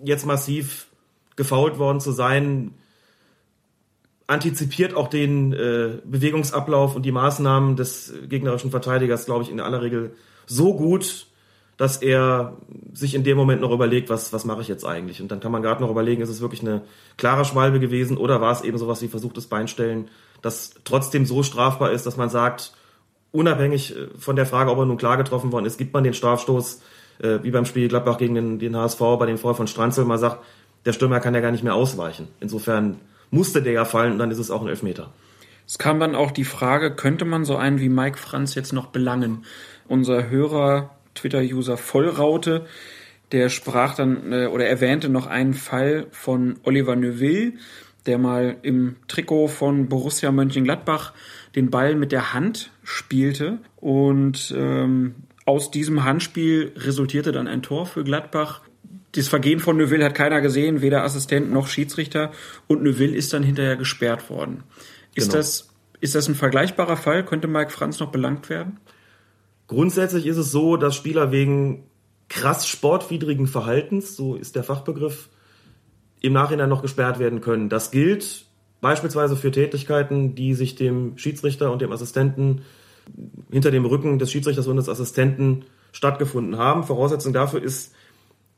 jetzt 0.03 0.25
massiv 0.25 0.87
gefault 1.35 1.77
worden 1.77 1.99
zu 1.99 2.13
sein, 2.13 2.73
antizipiert 4.27 4.95
auch 4.95 5.07
den 5.07 5.53
äh, 5.53 5.99
Bewegungsablauf 6.03 6.95
und 6.95 7.03
die 7.03 7.11
Maßnahmen 7.11 7.75
des 7.75 8.13
gegnerischen 8.27 8.71
Verteidigers, 8.71 9.25
glaube 9.25 9.43
ich, 9.43 9.51
in 9.51 9.59
aller 9.59 9.81
Regel 9.81 10.15
so 10.47 10.75
gut, 10.75 11.27
dass 11.77 11.97
er 11.97 12.57
sich 12.93 13.15
in 13.15 13.23
dem 13.23 13.37
Moment 13.37 13.61
noch 13.61 13.71
überlegt, 13.71 14.09
was, 14.09 14.31
was 14.31 14.45
mache 14.45 14.61
ich 14.61 14.67
jetzt 14.67 14.85
eigentlich? 14.85 15.21
Und 15.21 15.31
dann 15.31 15.41
kann 15.41 15.51
man 15.51 15.61
gerade 15.61 15.81
noch 15.81 15.91
überlegen, 15.91 16.21
ist 16.21 16.29
es 16.29 16.41
wirklich 16.41 16.61
eine 16.61 16.81
klare 17.17 17.43
Schwalbe 17.45 17.79
gewesen 17.79 18.17
oder 18.17 18.39
war 18.39 18.53
es 18.53 18.61
eben 18.61 18.77
sowas 18.77 19.01
wie 19.01 19.09
versuchtes 19.09 19.47
Beinstellen, 19.47 20.07
das 20.41 20.75
trotzdem 20.85 21.25
so 21.25 21.43
strafbar 21.43 21.91
ist, 21.91 22.05
dass 22.05 22.17
man 22.17 22.29
sagt, 22.29 22.71
unabhängig 23.31 23.95
äh, 23.95 24.07
von 24.17 24.35
der 24.35 24.45
Frage, 24.45 24.71
ob 24.71 24.79
er 24.79 24.85
nun 24.85 24.97
klar 24.97 25.17
getroffen 25.17 25.51
worden 25.51 25.65
ist, 25.65 25.77
gibt 25.77 25.93
man 25.93 26.03
den 26.03 26.13
Strafstoß, 26.13 26.81
äh, 27.19 27.39
wie 27.43 27.51
beim 27.51 27.65
Spiel 27.65 27.89
Gladbach 27.89 28.17
gegen 28.17 28.35
den, 28.35 28.59
den 28.59 28.75
HSV 28.75 28.99
bei 29.19 29.25
dem 29.25 29.37
Fall 29.37 29.53
von 29.53 29.67
Stranzel, 29.67 30.05
man 30.05 30.17
sagt, 30.17 30.43
der 30.85 30.93
Stürmer 30.93 31.19
kann 31.19 31.35
ja 31.35 31.41
gar 31.41 31.51
nicht 31.51 31.63
mehr 31.63 31.75
ausweichen. 31.75 32.27
Insofern 32.39 33.01
musste 33.31 33.61
der 33.61 33.73
ja 33.73 33.85
fallen 33.85 34.13
und 34.13 34.19
dann 34.19 34.31
ist 34.31 34.39
es 34.39 34.51
auch 34.51 34.61
ein 34.61 34.67
Elfmeter. 34.67 35.11
Es 35.67 35.77
kam 35.77 35.99
dann 35.99 36.15
auch 36.15 36.31
die 36.31 36.45
Frage, 36.45 36.95
könnte 36.95 37.25
man 37.25 37.43
so 37.43 37.55
einen 37.55 37.79
wie 37.79 37.89
Mike 37.89 38.17
Franz 38.17 38.55
jetzt 38.55 38.71
noch 38.71 38.87
belangen? 38.87 39.45
Unser 39.87 40.29
Hörer, 40.29 40.91
Twitter-User 41.15 41.77
Vollraute, 41.77 42.65
der 43.31 43.49
sprach 43.49 43.95
dann 43.95 44.31
äh, 44.31 44.47
oder 44.47 44.67
erwähnte 44.67 45.09
noch 45.09 45.27
einen 45.27 45.53
Fall 45.53 46.07
von 46.11 46.59
Oliver 46.63 46.95
Neuville, 46.95 47.53
der 48.05 48.19
mal 48.19 48.57
im 48.61 48.97
Trikot 49.07 49.47
von 49.47 49.89
Borussia 49.89 50.31
Mönchengladbach 50.31 51.13
den 51.55 51.71
Ball 51.71 51.95
mit 51.95 52.11
der 52.11 52.33
Hand 52.33 52.71
spielte 52.83 53.59
und 53.77 54.53
ähm, 54.55 55.15
aus 55.45 55.71
diesem 55.71 56.03
Handspiel 56.03 56.73
resultierte 56.75 57.31
dann 57.31 57.47
ein 57.47 57.61
Tor 57.61 57.85
für 57.85 58.03
Gladbach 58.03 58.61
das 59.15 59.27
Vergehen 59.27 59.59
von 59.59 59.77
Neuville 59.77 60.05
hat 60.05 60.15
keiner 60.15 60.41
gesehen, 60.41 60.81
weder 60.81 61.03
Assistent 61.03 61.51
noch 61.51 61.67
Schiedsrichter. 61.67 62.31
Und 62.67 62.83
Neuville 62.83 63.15
ist 63.15 63.33
dann 63.33 63.43
hinterher 63.43 63.77
gesperrt 63.77 64.29
worden. 64.29 64.63
Ist, 65.13 65.29
genau. 65.29 65.37
das, 65.37 65.69
ist 66.01 66.15
das 66.15 66.27
ein 66.27 66.35
vergleichbarer 66.35 66.97
Fall? 66.97 67.25
Könnte 67.25 67.47
Mike 67.47 67.71
Franz 67.71 67.99
noch 67.99 68.11
belangt 68.11 68.49
werden? 68.49 68.79
Grundsätzlich 69.67 70.25
ist 70.25 70.37
es 70.37 70.51
so, 70.51 70.77
dass 70.77 70.95
Spieler 70.95 71.31
wegen 71.31 71.83
krass 72.29 72.67
sportwidrigen 72.67 73.47
Verhaltens, 73.47 74.15
so 74.15 74.35
ist 74.35 74.55
der 74.55 74.63
Fachbegriff, 74.63 75.29
im 76.21 76.33
Nachhinein 76.33 76.69
noch 76.69 76.81
gesperrt 76.81 77.19
werden 77.19 77.41
können. 77.41 77.69
Das 77.69 77.91
gilt 77.91 78.45
beispielsweise 78.81 79.35
für 79.35 79.51
Tätigkeiten, 79.51 80.35
die 80.35 80.53
sich 80.53 80.75
dem 80.75 81.17
Schiedsrichter 81.17 81.71
und 81.71 81.81
dem 81.81 81.91
Assistenten 81.91 82.61
hinter 83.51 83.71
dem 83.71 83.85
Rücken 83.85 84.19
des 84.19 84.31
Schiedsrichters 84.31 84.67
und 84.67 84.77
des 84.77 84.89
Assistenten 84.89 85.65
stattgefunden 85.91 86.57
haben. 86.57 86.83
Voraussetzung 86.83 87.33
dafür 87.33 87.61
ist, 87.61 87.93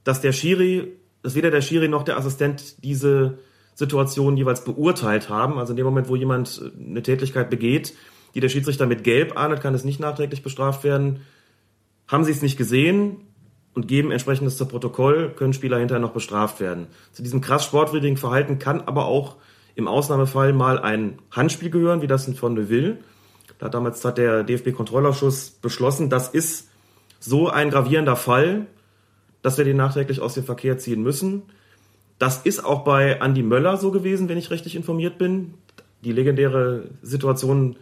dass 0.08 0.22
der 0.22 0.32
Schiri, 0.32 0.94
dass 1.22 1.36
weder 1.36 1.52
der 1.52 1.62
Schiri 1.62 1.90
noch 1.90 2.04
der 2.04 2.18
Assistent 2.18 2.82
diese 2.84 3.40
Situation 3.76 4.38
jeweils 4.38 4.64
beurteilt 4.64 5.28
haben. 5.28 5.60
Also 5.60 5.74
in 5.74 5.78
dem 5.78 5.86
Moment, 5.86 6.08
wo 6.08 6.16
jemand 6.16 6.62
äh, 6.64 6.90
eine 6.90 7.04
Tätigkeit 7.04 7.50
begeht, 7.50 7.94
die 8.34 8.40
der 8.40 8.48
Schiedsrichter 8.48 8.86
mit 8.86 9.04
Gelb 9.04 9.38
ahndet, 9.38 9.60
kann 9.62 9.76
es 9.76 9.84
nicht 9.84 10.00
nachträglich 10.00 10.44
bestraft 10.44 10.86
werden. 10.86 11.20
Haben 12.08 12.24
sie 12.24 12.32
es 12.32 12.42
nicht 12.42 12.58
gesehen 12.58 13.18
und 13.74 13.90
geben 13.90 14.12
entsprechendes 14.12 14.58
zu 14.58 14.66
Protokoll, 14.66 15.34
können 15.36 15.52
Spieler 15.52 15.78
hinterher 15.78 16.02
noch 16.02 16.14
bestraft 16.14 16.62
werden. 16.62 16.88
Zu 17.12 17.22
diesem 17.22 17.42
krass 17.42 17.66
sportwidrigen 17.66 18.18
Verhalten 18.18 18.60
kann 18.60 18.82
aber 18.82 19.08
auch 19.08 19.36
im 19.76 19.90
Ausnahmefall 19.90 20.54
mal 20.54 20.80
ein 20.80 21.20
Handspiel 21.32 21.70
gehören, 21.70 22.02
wie 22.02 22.08
das 22.08 22.34
von 22.34 22.54
Neuville. 22.54 23.00
Da 23.60 23.68
damals 23.68 24.06
hat 24.06 24.18
der 24.18 24.46
DFB-Kontrollausschuss 24.46 25.50
beschlossen, 25.62 26.10
das 26.10 26.30
ist 26.30 26.70
so 27.20 27.50
ein 27.50 27.70
gravierender 27.72 28.16
Fall, 28.16 28.68
dass 29.42 29.58
wir 29.58 29.66
den 29.66 29.78
nachträglich 29.78 30.20
aus 30.20 30.34
dem 30.34 30.44
Verkehr 30.44 30.78
ziehen 30.78 31.04
müssen. 31.04 31.44
Das 32.20 32.42
ist 32.42 32.66
auch 32.66 32.84
bei 32.84 33.20
Andy 33.22 33.44
Möller 33.44 33.78
so 33.78 33.92
gewesen, 33.92 34.30
wenn 34.30 34.38
ich 34.38 34.50
richtig 34.50 34.76
informiert 34.76 35.18
bin. 35.18 35.54
Die 36.04 36.12
legendäre 36.12 36.90
Situation, 37.02 37.76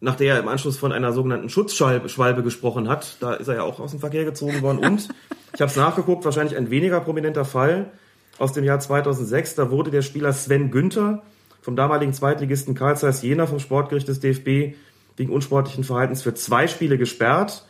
nach 0.00 0.16
der 0.16 0.34
er 0.34 0.40
im 0.40 0.48
Anschluss 0.48 0.76
von 0.76 0.92
einer 0.92 1.12
sogenannten 1.12 1.48
Schutzschwalbe 1.48 2.42
gesprochen 2.42 2.88
hat, 2.88 3.16
da 3.20 3.34
ist 3.34 3.48
er 3.48 3.56
ja 3.56 3.62
auch 3.62 3.80
aus 3.80 3.92
dem 3.92 4.00
Verkehr 4.00 4.24
gezogen 4.24 4.62
worden. 4.62 4.78
Und 4.78 5.08
ich 5.54 5.60
habe 5.60 5.70
es 5.70 5.76
nachgeguckt, 5.76 6.24
wahrscheinlich 6.24 6.56
ein 6.56 6.70
weniger 6.70 7.00
prominenter 7.00 7.44
Fall 7.44 7.90
aus 8.38 8.52
dem 8.52 8.64
Jahr 8.64 8.80
2006. 8.80 9.54
Da 9.54 9.70
wurde 9.70 9.90
der 9.90 10.02
Spieler 10.02 10.32
Sven 10.32 10.70
Günther 10.70 11.22
vom 11.62 11.76
damaligen 11.76 12.12
Zweitligisten 12.12 12.74
Karl 12.74 12.96
Zeiss 12.96 13.22
Jena 13.22 13.46
vom 13.46 13.60
Sportgericht 13.60 14.08
des 14.08 14.20
DFB 14.20 14.76
wegen 15.16 15.32
unsportlichen 15.32 15.84
Verhaltens 15.84 16.22
für 16.22 16.34
zwei 16.34 16.66
Spiele 16.66 16.98
gesperrt. 16.98 17.64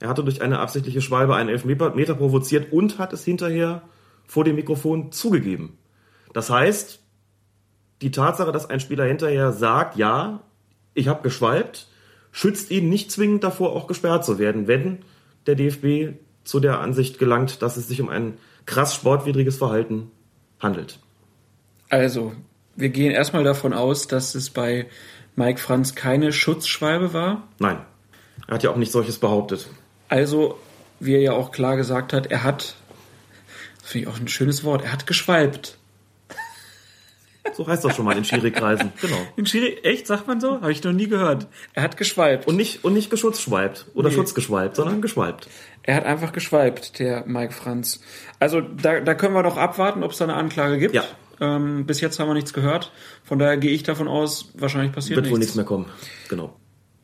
Er 0.00 0.08
hatte 0.08 0.24
durch 0.24 0.42
eine 0.42 0.58
absichtliche 0.58 1.02
Schwalbe 1.02 1.36
einen 1.36 1.50
Elfmeter 1.50 2.14
provoziert 2.14 2.72
und 2.72 2.98
hat 2.98 3.12
es 3.12 3.24
hinterher 3.24 3.82
vor 4.26 4.44
dem 4.44 4.56
Mikrofon 4.56 5.12
zugegeben. 5.12 5.76
Das 6.32 6.48
heißt, 6.50 7.00
die 8.00 8.10
Tatsache, 8.10 8.52
dass 8.52 8.68
ein 8.68 8.80
Spieler 8.80 9.04
hinterher 9.04 9.52
sagt, 9.52 9.96
ja, 9.96 10.40
ich 10.94 11.08
habe 11.08 11.22
geschwalbt, 11.22 11.88
schützt 12.32 12.70
ihn 12.70 12.88
nicht 12.88 13.10
zwingend 13.10 13.44
davor, 13.44 13.72
auch 13.76 13.86
gesperrt 13.86 14.24
zu 14.24 14.38
werden, 14.38 14.66
wenn 14.66 14.98
der 15.46 15.54
DFB 15.54 16.16
zu 16.44 16.60
der 16.60 16.80
Ansicht 16.80 17.18
gelangt, 17.18 17.60
dass 17.62 17.76
es 17.76 17.88
sich 17.88 18.00
um 18.00 18.08
ein 18.08 18.38
krass 18.66 18.94
sportwidriges 18.94 19.58
Verhalten 19.58 20.10
handelt. 20.60 20.98
Also, 21.88 22.32
wir 22.76 22.88
gehen 22.88 23.10
erstmal 23.10 23.44
davon 23.44 23.72
aus, 23.72 24.06
dass 24.06 24.34
es 24.34 24.50
bei 24.50 24.86
Mike 25.36 25.60
Franz 25.60 25.94
keine 25.94 26.32
Schutzschwalbe 26.32 27.12
war. 27.12 27.48
Nein, 27.58 27.78
er 28.46 28.54
hat 28.54 28.62
ja 28.62 28.70
auch 28.70 28.76
nicht 28.76 28.92
solches 28.92 29.18
behauptet. 29.18 29.68
Also, 30.10 30.58
wie 30.98 31.14
er 31.14 31.20
ja 31.20 31.32
auch 31.32 31.52
klar 31.52 31.76
gesagt 31.76 32.12
hat, 32.12 32.26
er 32.26 32.42
hat, 32.42 32.74
das 33.80 33.90
finde 33.90 34.08
ich 34.08 34.14
auch 34.14 34.20
ein 34.20 34.28
schönes 34.28 34.64
Wort, 34.64 34.84
er 34.84 34.92
hat 34.92 35.06
geschwalbt. 35.06 35.78
So 37.54 37.66
heißt 37.66 37.84
das 37.84 37.96
schon 37.96 38.04
mal 38.04 38.16
in 38.16 38.24
Schiri-Kreisen. 38.24 38.92
Genau. 39.00 39.16
In 39.36 39.46
Schiri, 39.46 39.78
echt, 39.82 40.06
sagt 40.06 40.26
man 40.26 40.40
so? 40.40 40.60
Habe 40.60 40.72
ich 40.72 40.82
noch 40.84 40.92
nie 40.92 41.08
gehört. 41.08 41.46
Er 41.74 41.82
hat 41.82 41.96
geschwalbt. 41.96 42.46
Und 42.46 42.56
nicht, 42.56 42.84
und 42.84 42.92
nicht 42.92 43.10
geschutzschwalbt 43.10 43.86
oder 43.94 44.08
nee. 44.08 44.14
schutzgeschwalbt, 44.14 44.76
sondern 44.76 45.00
geschwalbt. 45.00 45.48
Er 45.82 45.96
hat 45.96 46.04
einfach 46.04 46.32
geschwalbt, 46.32 46.98
der 46.98 47.24
Mike 47.26 47.52
Franz. 47.52 48.00
Also 48.38 48.60
da, 48.60 49.00
da 49.00 49.14
können 49.14 49.34
wir 49.34 49.42
doch 49.42 49.56
abwarten, 49.56 50.02
ob 50.02 50.12
es 50.12 50.18
da 50.18 50.24
eine 50.24 50.34
Anklage 50.34 50.78
gibt. 50.78 50.94
Ja. 50.94 51.04
Ähm, 51.40 51.86
bis 51.86 52.00
jetzt 52.00 52.18
haben 52.18 52.28
wir 52.28 52.34
nichts 52.34 52.52
gehört. 52.52 52.92
Von 53.24 53.38
daher 53.38 53.56
gehe 53.56 53.72
ich 53.72 53.82
davon 53.82 54.08
aus, 54.08 54.50
wahrscheinlich 54.54 54.92
passiert 54.92 55.16
Wird 55.16 55.24
nichts. 55.24 55.32
wohl 55.32 55.38
nichts 55.38 55.54
mehr 55.54 55.64
kommen. 55.64 55.86
Genau. 56.28 56.56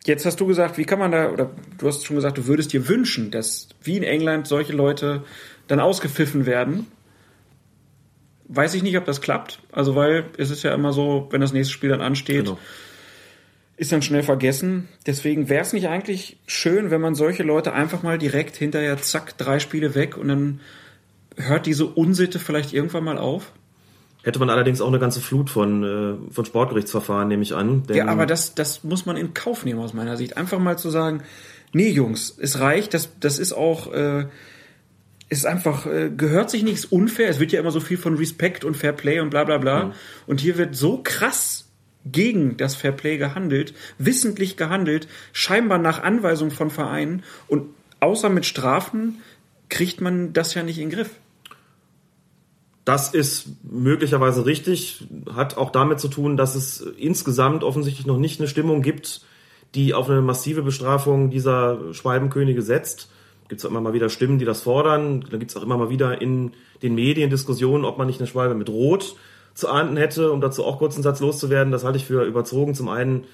Jetzt 0.06 0.24
hast 0.24 0.40
du 0.40 0.46
gesagt, 0.46 0.78
wie 0.78 0.84
kann 0.84 1.00
man 1.00 1.10
da, 1.10 1.30
oder 1.30 1.50
du 1.78 1.88
hast 1.88 2.06
schon 2.06 2.14
gesagt, 2.14 2.38
du 2.38 2.46
würdest 2.46 2.72
dir 2.72 2.88
wünschen, 2.88 3.32
dass 3.32 3.68
wie 3.82 3.96
in 3.96 4.04
England 4.04 4.46
solche 4.46 4.72
Leute 4.72 5.24
dann 5.66 5.80
ausgepfiffen 5.80 6.46
werden. 6.46 6.86
Weiß 8.46 8.74
ich 8.74 8.84
nicht, 8.84 8.96
ob 8.96 9.04
das 9.04 9.20
klappt. 9.20 9.60
Also, 9.72 9.96
weil 9.96 10.26
es 10.38 10.50
ist 10.50 10.62
ja 10.62 10.72
immer 10.72 10.92
so, 10.92 11.26
wenn 11.30 11.40
das 11.40 11.52
nächste 11.52 11.72
Spiel 11.72 11.90
dann 11.90 12.00
ansteht, 12.00 12.44
genau. 12.44 12.58
ist 13.76 13.90
dann 13.90 14.02
schnell 14.02 14.22
vergessen. 14.22 14.88
Deswegen 15.06 15.48
wäre 15.48 15.62
es 15.62 15.72
nicht 15.72 15.88
eigentlich 15.88 16.36
schön, 16.46 16.92
wenn 16.92 17.00
man 17.00 17.16
solche 17.16 17.42
Leute 17.42 17.72
einfach 17.72 18.04
mal 18.04 18.16
direkt 18.16 18.54
hinterher, 18.54 18.98
zack, 18.98 19.36
drei 19.38 19.58
Spiele 19.58 19.96
weg 19.96 20.16
und 20.16 20.28
dann 20.28 20.60
hört 21.36 21.66
diese 21.66 21.86
Unsitte 21.86 22.38
vielleicht 22.38 22.72
irgendwann 22.72 23.02
mal 23.02 23.18
auf? 23.18 23.52
Hätte 24.26 24.40
man 24.40 24.50
allerdings 24.50 24.80
auch 24.80 24.88
eine 24.88 24.98
ganze 24.98 25.20
Flut 25.20 25.50
von, 25.50 25.84
äh, 25.84 26.32
von 26.32 26.44
Sportgerichtsverfahren, 26.44 27.28
nehme 27.28 27.44
ich 27.44 27.54
an. 27.54 27.84
ja, 27.92 28.08
aber 28.08 28.26
das, 28.26 28.56
das 28.56 28.82
muss 28.82 29.06
man 29.06 29.16
in 29.16 29.34
Kauf 29.34 29.64
nehmen 29.64 29.78
aus 29.78 29.94
meiner 29.94 30.16
Sicht. 30.16 30.36
Einfach 30.36 30.58
mal 30.58 30.76
zu 30.76 30.90
sagen, 30.90 31.22
nee, 31.72 31.90
Jungs, 31.90 32.36
es 32.36 32.58
reicht, 32.58 32.92
das, 32.92 33.08
das 33.20 33.38
ist 33.38 33.52
auch, 33.52 33.92
äh, 33.92 34.26
ist 35.28 35.46
einfach, 35.46 35.86
äh, 35.86 36.10
gehört 36.10 36.50
sich 36.50 36.64
nichts 36.64 36.84
unfair. 36.84 37.28
Es 37.28 37.38
wird 37.38 37.52
ja 37.52 37.60
immer 37.60 37.70
so 37.70 37.78
viel 37.78 37.98
von 37.98 38.16
Respekt 38.16 38.64
und 38.64 38.76
Fair 38.76 38.94
Play 38.94 39.20
und 39.20 39.30
bla 39.30 39.44
bla 39.44 39.58
bla. 39.58 39.84
Mhm. 39.84 39.92
Und 40.26 40.40
hier 40.40 40.58
wird 40.58 40.74
so 40.74 41.00
krass 41.04 41.68
gegen 42.04 42.56
das 42.56 42.74
Fair 42.74 42.90
Play 42.90 43.18
gehandelt, 43.18 43.74
wissentlich 43.98 44.56
gehandelt, 44.56 45.06
scheinbar 45.32 45.78
nach 45.78 46.02
Anweisung 46.02 46.50
von 46.50 46.70
Vereinen 46.70 47.22
und 47.46 47.68
außer 48.00 48.28
mit 48.28 48.44
Strafen 48.44 49.22
kriegt 49.68 50.00
man 50.00 50.32
das 50.32 50.54
ja 50.54 50.64
nicht 50.64 50.78
in 50.78 50.90
den 50.90 50.96
Griff. 50.96 51.10
Das 52.86 53.12
ist 53.12 53.48
möglicherweise 53.62 54.46
richtig, 54.46 55.06
hat 55.34 55.58
auch 55.58 55.70
damit 55.70 56.00
zu 56.00 56.08
tun, 56.08 56.38
dass 56.38 56.54
es 56.54 56.80
insgesamt 56.80 57.62
offensichtlich 57.62 58.06
noch 58.06 58.16
nicht 58.16 58.40
eine 58.40 58.48
Stimmung 58.48 58.80
gibt 58.80 59.20
die 59.76 59.94
auf 59.94 60.08
eine 60.08 60.22
massive 60.22 60.62
Bestrafung 60.62 61.30
dieser 61.30 61.92
Schwalbenkönige 61.92 62.62
setzt. 62.62 63.10
Gibt 63.48 63.60
es 63.60 63.64
auch 63.64 63.70
immer 63.70 63.80
mal 63.80 63.92
wieder 63.92 64.08
Stimmen, 64.08 64.38
die 64.38 64.44
das 64.44 64.62
fordern. 64.62 65.24
Da 65.30 65.36
gibt 65.36 65.50
es 65.50 65.56
auch 65.56 65.62
immer 65.62 65.76
mal 65.76 65.90
wieder 65.90 66.20
in 66.20 66.52
den 66.82 66.94
Medien 66.94 67.30
Diskussionen, 67.30 67.84
ob 67.84 67.98
man 67.98 68.06
nicht 68.06 68.18
eine 68.18 68.26
Schwalbe 68.26 68.54
mit 68.54 68.68
Rot 68.68 69.16
zu 69.54 69.68
ahnden 69.68 69.96
hätte, 69.96 70.32
um 70.32 70.40
dazu 70.40 70.64
auch 70.64 70.78
kurz 70.78 70.94
einen 70.94 71.02
Satz 71.02 71.20
loszuwerden. 71.20 71.72
Das 71.72 71.84
halte 71.84 71.98
ich 71.98 72.06
für 72.06 72.24
überzogen. 72.24 72.74
Zum 72.74 72.88
einen 72.88 73.24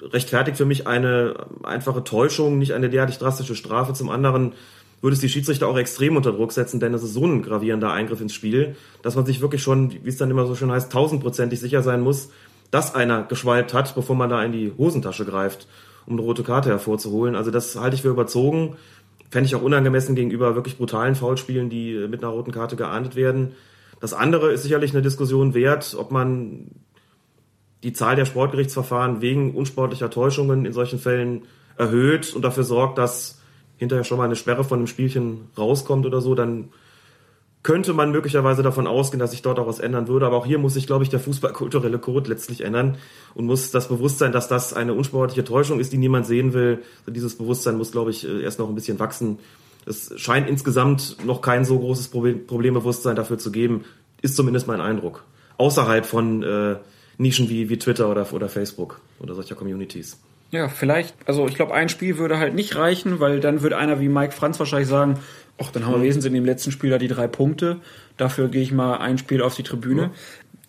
rechtfertigt 0.00 0.56
für 0.56 0.64
mich 0.64 0.86
eine 0.86 1.46
einfache 1.62 2.04
Täuschung, 2.04 2.58
nicht 2.58 2.72
eine 2.72 2.88
derartig 2.88 3.18
drastische 3.18 3.54
Strafe. 3.54 3.92
Zum 3.92 4.08
anderen 4.08 4.54
würde 5.00 5.14
es 5.14 5.20
die 5.20 5.28
Schiedsrichter 5.28 5.68
auch 5.68 5.78
extrem 5.78 6.16
unter 6.16 6.32
Druck 6.32 6.52
setzen, 6.52 6.80
denn 6.80 6.92
es 6.94 7.02
ist 7.02 7.14
so 7.14 7.24
ein 7.24 7.42
gravierender 7.42 7.92
Eingriff 7.92 8.20
ins 8.20 8.34
Spiel, 8.34 8.76
dass 9.02 9.16
man 9.16 9.26
sich 9.26 9.40
wirklich 9.40 9.62
schon, 9.62 9.92
wie 10.04 10.08
es 10.08 10.18
dann 10.18 10.30
immer 10.30 10.46
so 10.46 10.54
schön 10.54 10.70
heißt, 10.70 10.92
tausendprozentig 10.92 11.58
sicher 11.58 11.82
sein 11.82 12.00
muss, 12.00 12.30
dass 12.70 12.94
einer 12.94 13.22
geschwalbt 13.22 13.74
hat, 13.74 13.94
bevor 13.94 14.16
man 14.16 14.30
da 14.30 14.44
in 14.44 14.52
die 14.52 14.72
Hosentasche 14.76 15.24
greift, 15.24 15.66
um 16.06 16.14
eine 16.14 16.22
rote 16.22 16.42
Karte 16.42 16.68
hervorzuholen. 16.68 17.34
Also 17.34 17.50
das 17.50 17.76
halte 17.76 17.96
ich 17.96 18.02
für 18.02 18.08
überzogen. 18.08 18.76
Fände 19.30 19.46
ich 19.46 19.54
auch 19.54 19.62
unangemessen 19.62 20.14
gegenüber 20.14 20.54
wirklich 20.54 20.76
brutalen 20.76 21.14
Foulspielen, 21.14 21.70
die 21.70 22.06
mit 22.08 22.22
einer 22.22 22.32
roten 22.32 22.52
Karte 22.52 22.76
geahndet 22.76 23.16
werden. 23.16 23.52
Das 24.00 24.12
andere 24.12 24.52
ist 24.52 24.62
sicherlich 24.62 24.92
eine 24.92 25.02
Diskussion 25.02 25.54
wert, 25.54 25.94
ob 25.98 26.10
man 26.10 26.66
die 27.82 27.92
Zahl 27.92 28.16
der 28.16 28.24
Sportgerichtsverfahren 28.24 29.20
wegen 29.20 29.54
unsportlicher 29.54 30.10
Täuschungen 30.10 30.66
in 30.66 30.72
solchen 30.72 30.98
Fällen 30.98 31.42
erhöht 31.76 32.34
und 32.34 32.42
dafür 32.42 32.64
sorgt, 32.64 32.98
dass 32.98 33.39
hinterher 33.80 34.04
schon 34.04 34.18
mal 34.18 34.24
eine 34.24 34.36
Sperre 34.36 34.62
von 34.62 34.78
einem 34.78 34.86
Spielchen 34.86 35.48
rauskommt 35.56 36.04
oder 36.04 36.20
so, 36.20 36.34
dann 36.34 36.68
könnte 37.62 37.94
man 37.94 38.10
möglicherweise 38.10 38.62
davon 38.62 38.86
ausgehen, 38.86 39.18
dass 39.18 39.30
sich 39.30 39.40
dort 39.40 39.58
auch 39.58 39.66
was 39.66 39.80
ändern 39.80 40.06
würde. 40.06 40.26
Aber 40.26 40.36
auch 40.36 40.44
hier 40.44 40.58
muss 40.58 40.74
sich, 40.74 40.86
glaube 40.86 41.02
ich, 41.02 41.08
der 41.08 41.18
fußballkulturelle 41.18 41.98
Code 41.98 42.28
letztlich 42.28 42.60
ändern 42.60 42.98
und 43.34 43.46
muss 43.46 43.70
das 43.70 43.88
Bewusstsein, 43.88 44.32
dass 44.32 44.48
das 44.48 44.74
eine 44.74 44.92
unsportliche 44.92 45.44
Täuschung 45.44 45.80
ist, 45.80 45.92
die 45.94 45.98
niemand 45.98 46.26
sehen 46.26 46.52
will, 46.52 46.82
dieses 47.06 47.36
Bewusstsein 47.36 47.78
muss, 47.78 47.90
glaube 47.90 48.10
ich, 48.10 48.28
erst 48.28 48.58
noch 48.58 48.68
ein 48.68 48.74
bisschen 48.74 48.98
wachsen. 48.98 49.38
Es 49.86 50.12
scheint 50.16 50.46
insgesamt 50.46 51.24
noch 51.24 51.40
kein 51.40 51.64
so 51.64 51.78
großes 51.78 52.08
Problembewusstsein 52.08 53.16
dafür 53.16 53.38
zu 53.38 53.50
geben, 53.50 53.86
ist 54.20 54.36
zumindest 54.36 54.66
mein 54.66 54.82
Eindruck. 54.82 55.24
Außerhalb 55.56 56.04
von 56.04 56.42
äh, 56.42 56.76
Nischen 57.16 57.48
wie, 57.48 57.70
wie 57.70 57.78
Twitter 57.78 58.10
oder, 58.10 58.30
oder 58.32 58.50
Facebook 58.50 59.00
oder 59.20 59.34
solcher 59.34 59.54
Communities. 59.54 60.18
Ja, 60.50 60.68
vielleicht, 60.68 61.14
also 61.26 61.46
ich 61.46 61.54
glaube, 61.54 61.74
ein 61.74 61.88
Spiel 61.88 62.18
würde 62.18 62.38
halt 62.38 62.54
nicht 62.54 62.74
reichen, 62.76 63.20
weil 63.20 63.40
dann 63.40 63.62
würde 63.62 63.76
einer 63.76 64.00
wie 64.00 64.08
Mike 64.08 64.32
Franz 64.32 64.58
wahrscheinlich 64.58 64.88
sagen, 64.88 65.20
ach, 65.58 65.70
dann 65.70 65.84
haben 65.84 65.92
wir 65.92 65.98
mhm. 65.98 66.02
wenigstens 66.02 66.24
in 66.24 66.34
dem 66.34 66.44
letzten 66.44 66.72
Spiel 66.72 66.90
da 66.90 66.98
die 66.98 67.08
drei 67.08 67.28
Punkte, 67.28 67.76
dafür 68.16 68.48
gehe 68.48 68.62
ich 68.62 68.72
mal 68.72 68.96
ein 68.96 69.18
Spiel 69.18 69.42
auf 69.42 69.54
die 69.54 69.62
Tribüne. 69.62 70.08
Mhm. 70.08 70.10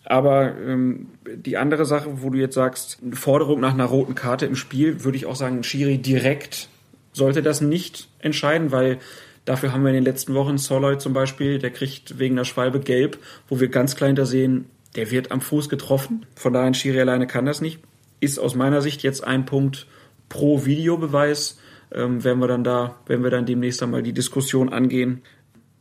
Aber 0.03 0.55
ähm, 0.57 1.07
die 1.25 1.57
andere 1.57 1.85
Sache, 1.85 2.21
wo 2.21 2.29
du 2.29 2.37
jetzt 2.37 2.55
sagst, 2.55 2.99
eine 3.03 3.15
Forderung 3.15 3.59
nach 3.59 3.73
einer 3.73 3.85
roten 3.85 4.15
Karte 4.15 4.45
im 4.45 4.55
Spiel, 4.55 5.03
würde 5.03 5.17
ich 5.17 5.25
auch 5.25 5.35
sagen, 5.35 5.63
Schiri 5.63 5.99
direkt 5.99 6.69
sollte 7.13 7.41
das 7.41 7.61
nicht 7.61 8.09
entscheiden, 8.19 8.71
weil 8.71 8.99
dafür 9.45 9.73
haben 9.73 9.83
wir 9.83 9.89
in 9.89 9.95
den 9.95 10.03
letzten 10.03 10.33
Wochen 10.33 10.57
Soloy 10.57 10.97
zum 10.97 11.13
Beispiel, 11.13 11.59
der 11.59 11.71
kriegt 11.71 12.19
wegen 12.19 12.35
der 12.35 12.45
Schwalbe 12.45 12.79
gelb, 12.79 13.19
wo 13.47 13.59
wir 13.59 13.69
ganz 13.69 13.95
klein 13.95 14.15
da 14.15 14.25
sehen, 14.25 14.65
der 14.95 15.11
wird 15.11 15.31
am 15.31 15.41
Fuß 15.41 15.69
getroffen. 15.69 16.25
Von 16.35 16.53
daher, 16.53 16.73
Schiri 16.73 16.99
alleine 16.99 17.27
kann 17.27 17.45
das 17.45 17.61
nicht. 17.61 17.79
Ist 18.21 18.39
aus 18.39 18.55
meiner 18.55 18.81
Sicht 18.81 19.03
jetzt 19.03 19.25
ein 19.25 19.45
Punkt 19.45 19.87
pro 20.29 20.65
Videobeweis. 20.65 21.59
Ähm, 21.93 22.23
werden 22.23 22.39
wir 22.39 22.47
dann 22.47 22.63
da, 22.63 22.95
wenn 23.05 23.21
wir 23.23 23.29
dann 23.29 23.45
demnächst 23.45 23.83
einmal 23.83 24.01
die 24.01 24.13
Diskussion 24.13 24.71
angehen, 24.71 25.23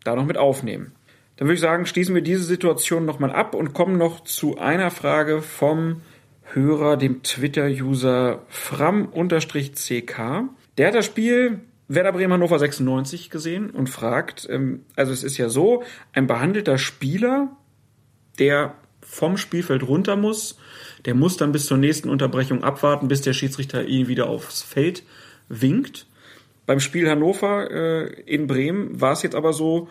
da 0.02 0.16
noch 0.16 0.26
mit 0.26 0.36
aufnehmen. 0.36 0.92
Dann 1.36 1.46
würde 1.46 1.54
ich 1.54 1.60
sagen, 1.60 1.86
schließen 1.86 2.14
wir 2.14 2.22
diese 2.22 2.42
Situation 2.42 3.04
nochmal 3.04 3.30
ab 3.30 3.54
und 3.54 3.72
kommen 3.72 3.96
noch 3.96 4.24
zu 4.24 4.58
einer 4.58 4.90
Frage 4.90 5.40
vom 5.40 6.02
Hörer, 6.42 6.96
dem 6.96 7.22
Twitter-User 7.22 8.42
fram-ck. 8.48 10.16
Der 10.76 10.86
hat 10.88 10.94
das 10.94 11.06
Spiel 11.06 11.60
Werder 11.92 12.12
Bremen 12.12 12.34
Hannover 12.34 12.58
96 12.58 13.30
gesehen 13.30 13.70
und 13.70 13.88
fragt, 13.90 14.46
ähm, 14.48 14.84
also 14.94 15.12
es 15.12 15.24
ist 15.24 15.38
ja 15.38 15.48
so, 15.48 15.82
ein 16.12 16.28
behandelter 16.28 16.78
Spieler, 16.78 17.56
der 18.38 18.74
vom 19.00 19.36
Spielfeld 19.36 19.82
runter 19.82 20.14
muss. 20.14 20.56
Der 21.06 21.14
muss 21.14 21.36
dann 21.36 21.52
bis 21.52 21.66
zur 21.66 21.78
nächsten 21.78 22.10
Unterbrechung 22.10 22.62
abwarten, 22.62 23.08
bis 23.08 23.22
der 23.22 23.32
Schiedsrichter 23.32 23.84
ihn 23.84 24.08
wieder 24.08 24.28
aufs 24.28 24.62
Feld 24.62 25.02
winkt. 25.48 26.06
Beim 26.66 26.80
Spiel 26.80 27.08
Hannover 27.08 27.70
äh, 27.70 28.20
in 28.22 28.46
Bremen 28.46 29.00
war 29.00 29.12
es 29.12 29.22
jetzt 29.22 29.34
aber 29.34 29.52
so, 29.52 29.88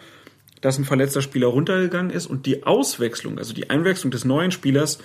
dass 0.61 0.77
ein 0.77 0.85
verletzter 0.85 1.21
Spieler 1.21 1.47
runtergegangen 1.47 2.11
ist 2.11 2.27
und 2.27 2.45
die 2.45 2.63
Auswechslung, 2.63 3.37
also 3.37 3.53
die 3.53 3.69
Einwechslung 3.69 4.11
des 4.11 4.25
neuen 4.25 4.51
Spielers 4.51 4.99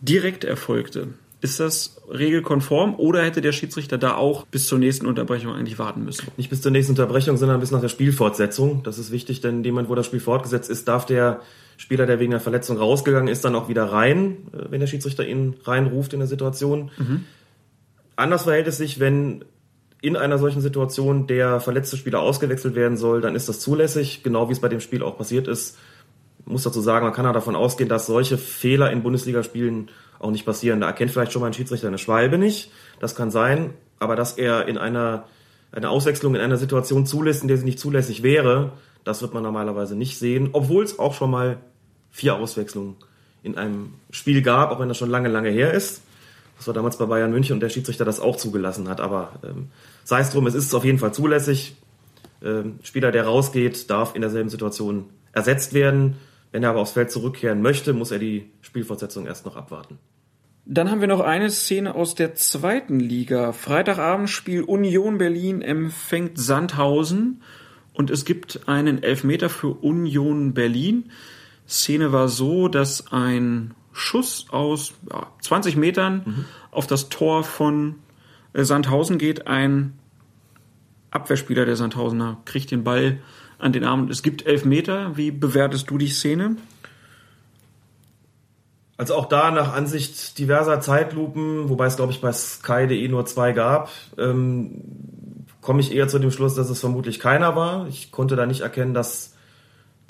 direkt 0.00 0.44
erfolgte. 0.44 1.08
Ist 1.42 1.58
das 1.58 1.96
regelkonform 2.10 2.96
oder 2.96 3.22
hätte 3.22 3.40
der 3.40 3.52
Schiedsrichter 3.52 3.96
da 3.96 4.14
auch 4.16 4.44
bis 4.46 4.66
zur 4.66 4.78
nächsten 4.78 5.06
Unterbrechung 5.06 5.54
eigentlich 5.54 5.78
warten 5.78 6.04
müssen? 6.04 6.28
Nicht 6.36 6.50
bis 6.50 6.60
zur 6.60 6.70
nächsten 6.70 6.92
Unterbrechung, 6.92 7.38
sondern 7.38 7.60
bis 7.60 7.70
nach 7.70 7.80
der 7.80 7.88
Spielfortsetzung. 7.88 8.82
Das 8.82 8.98
ist 8.98 9.10
wichtig, 9.10 9.40
denn 9.40 9.58
in 9.58 9.62
dem 9.62 9.74
Moment, 9.74 9.88
wo 9.88 9.94
das 9.94 10.04
Spiel 10.04 10.20
fortgesetzt 10.20 10.68
ist, 10.68 10.86
darf 10.86 11.06
der 11.06 11.40
Spieler, 11.78 12.04
der 12.04 12.20
wegen 12.20 12.32
der 12.32 12.40
Verletzung 12.40 12.76
rausgegangen 12.76 13.28
ist, 13.28 13.42
dann 13.42 13.54
auch 13.54 13.70
wieder 13.70 13.84
rein, 13.84 14.48
äh, 14.52 14.70
wenn 14.70 14.80
der 14.80 14.86
Schiedsrichter 14.86 15.26
ihn 15.26 15.56
reinruft 15.64 16.12
in 16.12 16.18
der 16.18 16.28
Situation. 16.28 16.90
Mhm. 16.98 17.24
Anders 18.16 18.42
verhält 18.42 18.66
es 18.66 18.76
sich, 18.76 19.00
wenn 19.00 19.46
in 20.02 20.16
einer 20.16 20.36
solchen 20.36 20.60
Situation 20.60 21.26
der 21.26 21.58
verletzte 21.60 21.96
Spieler 21.96 22.20
ausgewechselt 22.20 22.74
werden 22.74 22.98
soll, 22.98 23.22
dann 23.22 23.34
ist 23.34 23.48
das 23.48 23.60
zulässig, 23.60 24.22
genau 24.22 24.48
wie 24.48 24.52
es 24.52 24.60
bei 24.60 24.68
dem 24.68 24.80
Spiel 24.80 25.02
auch 25.02 25.16
passiert 25.16 25.48
ist. 25.48 25.78
Ich 26.40 26.52
muss 26.52 26.64
dazu 26.64 26.80
sagen, 26.80 27.06
man 27.06 27.14
kann 27.14 27.24
ja 27.24 27.32
davon 27.32 27.56
ausgehen, 27.56 27.88
dass 27.88 28.06
solche 28.06 28.36
Fehler 28.36 28.90
in 28.92 29.02
Bundesligaspielen 29.02 29.88
auch 30.20 30.30
nicht 30.30 30.44
passieren. 30.44 30.80
Da 30.80 30.86
erkennt 30.86 31.10
vielleicht 31.10 31.32
schon 31.32 31.40
mal 31.40 31.48
ein 31.48 31.54
Schiedsrichter 31.54 31.88
eine 31.88 31.98
Schwalbe 31.98 32.38
nicht. 32.38 32.70
Das 33.00 33.14
kann 33.14 33.30
sein. 33.30 33.74
Aber 33.98 34.16
dass 34.16 34.38
er 34.38 34.68
in 34.68 34.78
einer, 34.78 35.24
eine 35.72 35.90
Auswechslung 35.90 36.34
in 36.34 36.40
einer 36.40 36.56
Situation 36.56 37.06
zulässt, 37.06 37.42
in 37.42 37.48
der 37.48 37.56
sie 37.56 37.64
nicht 37.64 37.78
zulässig 37.78 38.22
wäre, 38.22 38.72
das 39.04 39.22
wird 39.22 39.34
man 39.34 39.42
normalerweise 39.42 39.96
nicht 39.96 40.18
sehen. 40.18 40.50
Obwohl 40.52 40.84
es 40.84 40.98
auch 40.98 41.14
schon 41.14 41.30
mal 41.30 41.58
vier 42.10 42.36
Auswechslungen 42.36 42.96
in 43.42 43.56
einem 43.56 43.94
Spiel 44.10 44.42
gab, 44.42 44.70
auch 44.70 44.80
wenn 44.80 44.88
das 44.88 44.98
schon 44.98 45.10
lange, 45.10 45.28
lange 45.28 45.50
her 45.50 45.72
ist. 45.72 46.02
Das 46.56 46.66
war 46.66 46.74
damals 46.74 46.98
bei 46.98 47.06
Bayern 47.06 47.30
München 47.30 47.54
und 47.54 47.60
der 47.60 47.70
Schiedsrichter 47.70 48.04
das 48.04 48.20
auch 48.20 48.36
zugelassen 48.36 48.88
hat. 48.88 49.00
Aber 49.00 49.32
ähm, 49.42 49.68
sei 50.04 50.20
es 50.20 50.30
drum, 50.30 50.46
es 50.46 50.54
ist 50.54 50.74
auf 50.74 50.84
jeden 50.84 50.98
Fall 50.98 51.14
zulässig. 51.14 51.74
Ähm, 52.42 52.78
Spieler, 52.82 53.12
der 53.12 53.24
rausgeht, 53.24 53.88
darf 53.88 54.14
in 54.14 54.20
derselben 54.20 54.50
Situation 54.50 55.06
ersetzt 55.32 55.72
werden. 55.72 56.16
Wenn 56.52 56.62
er 56.62 56.70
aber 56.70 56.80
aufs 56.80 56.92
Feld 56.92 57.10
zurückkehren 57.10 57.62
möchte, 57.62 57.92
muss 57.92 58.10
er 58.10 58.18
die 58.18 58.50
Spielfortsetzung 58.60 59.26
erst 59.26 59.46
noch 59.46 59.56
abwarten. 59.56 59.98
Dann 60.66 60.90
haben 60.90 61.00
wir 61.00 61.08
noch 61.08 61.20
eine 61.20 61.50
Szene 61.50 61.94
aus 61.94 62.14
der 62.14 62.34
zweiten 62.34 63.00
Liga. 63.00 63.52
Freitagabendspiel 63.52 64.62
Union 64.62 65.18
Berlin 65.18 65.62
empfängt 65.62 66.38
Sandhausen 66.38 67.42
und 67.92 68.10
es 68.10 68.24
gibt 68.24 68.68
einen 68.68 69.02
Elfmeter 69.02 69.48
für 69.48 69.68
Union 69.68 70.54
Berlin. 70.54 71.10
Szene 71.66 72.12
war 72.12 72.28
so, 72.28 72.68
dass 72.68 73.12
ein 73.12 73.74
Schuss 73.92 74.46
aus 74.50 74.94
ja, 75.10 75.26
20 75.40 75.76
Metern 75.76 76.22
mhm. 76.24 76.44
auf 76.70 76.86
das 76.86 77.08
Tor 77.08 77.42
von 77.42 77.96
äh, 78.52 78.64
Sandhausen 78.64 79.18
geht. 79.18 79.46
Ein 79.46 79.98
Abwehrspieler 81.10 81.64
der 81.64 81.76
Sandhausener 81.76 82.38
kriegt 82.44 82.70
den 82.70 82.84
Ball 82.84 83.18
an 83.60 83.72
den 83.72 83.84
Arm. 83.84 84.08
Es 84.08 84.22
gibt 84.22 84.46
Elfmeter. 84.46 85.16
Wie 85.16 85.30
bewertest 85.30 85.90
du 85.90 85.98
die 85.98 86.08
Szene? 86.08 86.56
Also 88.96 89.14
auch 89.14 89.26
da 89.26 89.50
nach 89.50 89.72
Ansicht 89.72 90.38
diverser 90.38 90.80
Zeitlupen, 90.80 91.70
wobei 91.70 91.86
es 91.86 91.96
glaube 91.96 92.12
ich 92.12 92.20
bei 92.20 92.32
Sky.de 92.32 93.08
nur 93.08 93.24
zwei 93.24 93.52
gab, 93.52 93.88
ähm, 94.18 94.82
komme 95.62 95.80
ich 95.80 95.94
eher 95.94 96.06
zu 96.06 96.18
dem 96.18 96.30
Schluss, 96.30 96.54
dass 96.54 96.68
es 96.68 96.80
vermutlich 96.80 97.18
keiner 97.18 97.56
war. 97.56 97.86
Ich 97.88 98.10
konnte 98.10 98.36
da 98.36 98.44
nicht 98.44 98.60
erkennen, 98.60 98.92
dass 98.92 99.34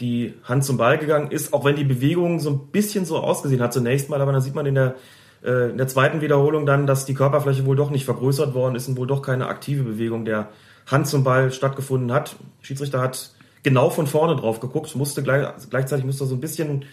die 0.00 0.34
Hand 0.42 0.64
zum 0.64 0.76
Ball 0.76 0.98
gegangen 0.98 1.30
ist, 1.30 1.52
auch 1.52 1.64
wenn 1.64 1.76
die 1.76 1.84
Bewegung 1.84 2.40
so 2.40 2.50
ein 2.50 2.72
bisschen 2.72 3.04
so 3.04 3.18
ausgesehen 3.18 3.62
hat 3.62 3.72
zunächst 3.72 4.10
mal, 4.10 4.20
aber 4.20 4.32
dann 4.32 4.40
sieht 4.40 4.56
man 4.56 4.66
in 4.66 4.74
der, 4.74 4.96
äh, 5.44 5.70
in 5.70 5.78
der 5.78 5.86
zweiten 5.86 6.20
Wiederholung 6.20 6.66
dann, 6.66 6.88
dass 6.88 7.04
die 7.04 7.14
Körperfläche 7.14 7.66
wohl 7.66 7.76
doch 7.76 7.90
nicht 7.90 8.04
vergrößert 8.04 8.54
worden 8.54 8.74
ist 8.74 8.88
und 8.88 8.96
wohl 8.96 9.06
doch 9.06 9.22
keine 9.22 9.46
aktive 9.46 9.84
Bewegung 9.84 10.24
der 10.24 10.48
Hand 10.86 11.06
zum 11.06 11.22
Ball 11.22 11.52
stattgefunden 11.52 12.12
hat. 12.12 12.34
Schiedsrichter 12.62 13.00
hat 13.00 13.30
genau 13.62 13.90
von 13.90 14.06
vorne 14.06 14.36
drauf 14.36 14.60
geguckt, 14.60 14.94
musste 14.96 15.22
gleich, 15.22 15.46
gleichzeitig 15.68 16.04
musste 16.04 16.26
so 16.26 16.34
ein 16.34 16.40
bisschen 16.40 16.84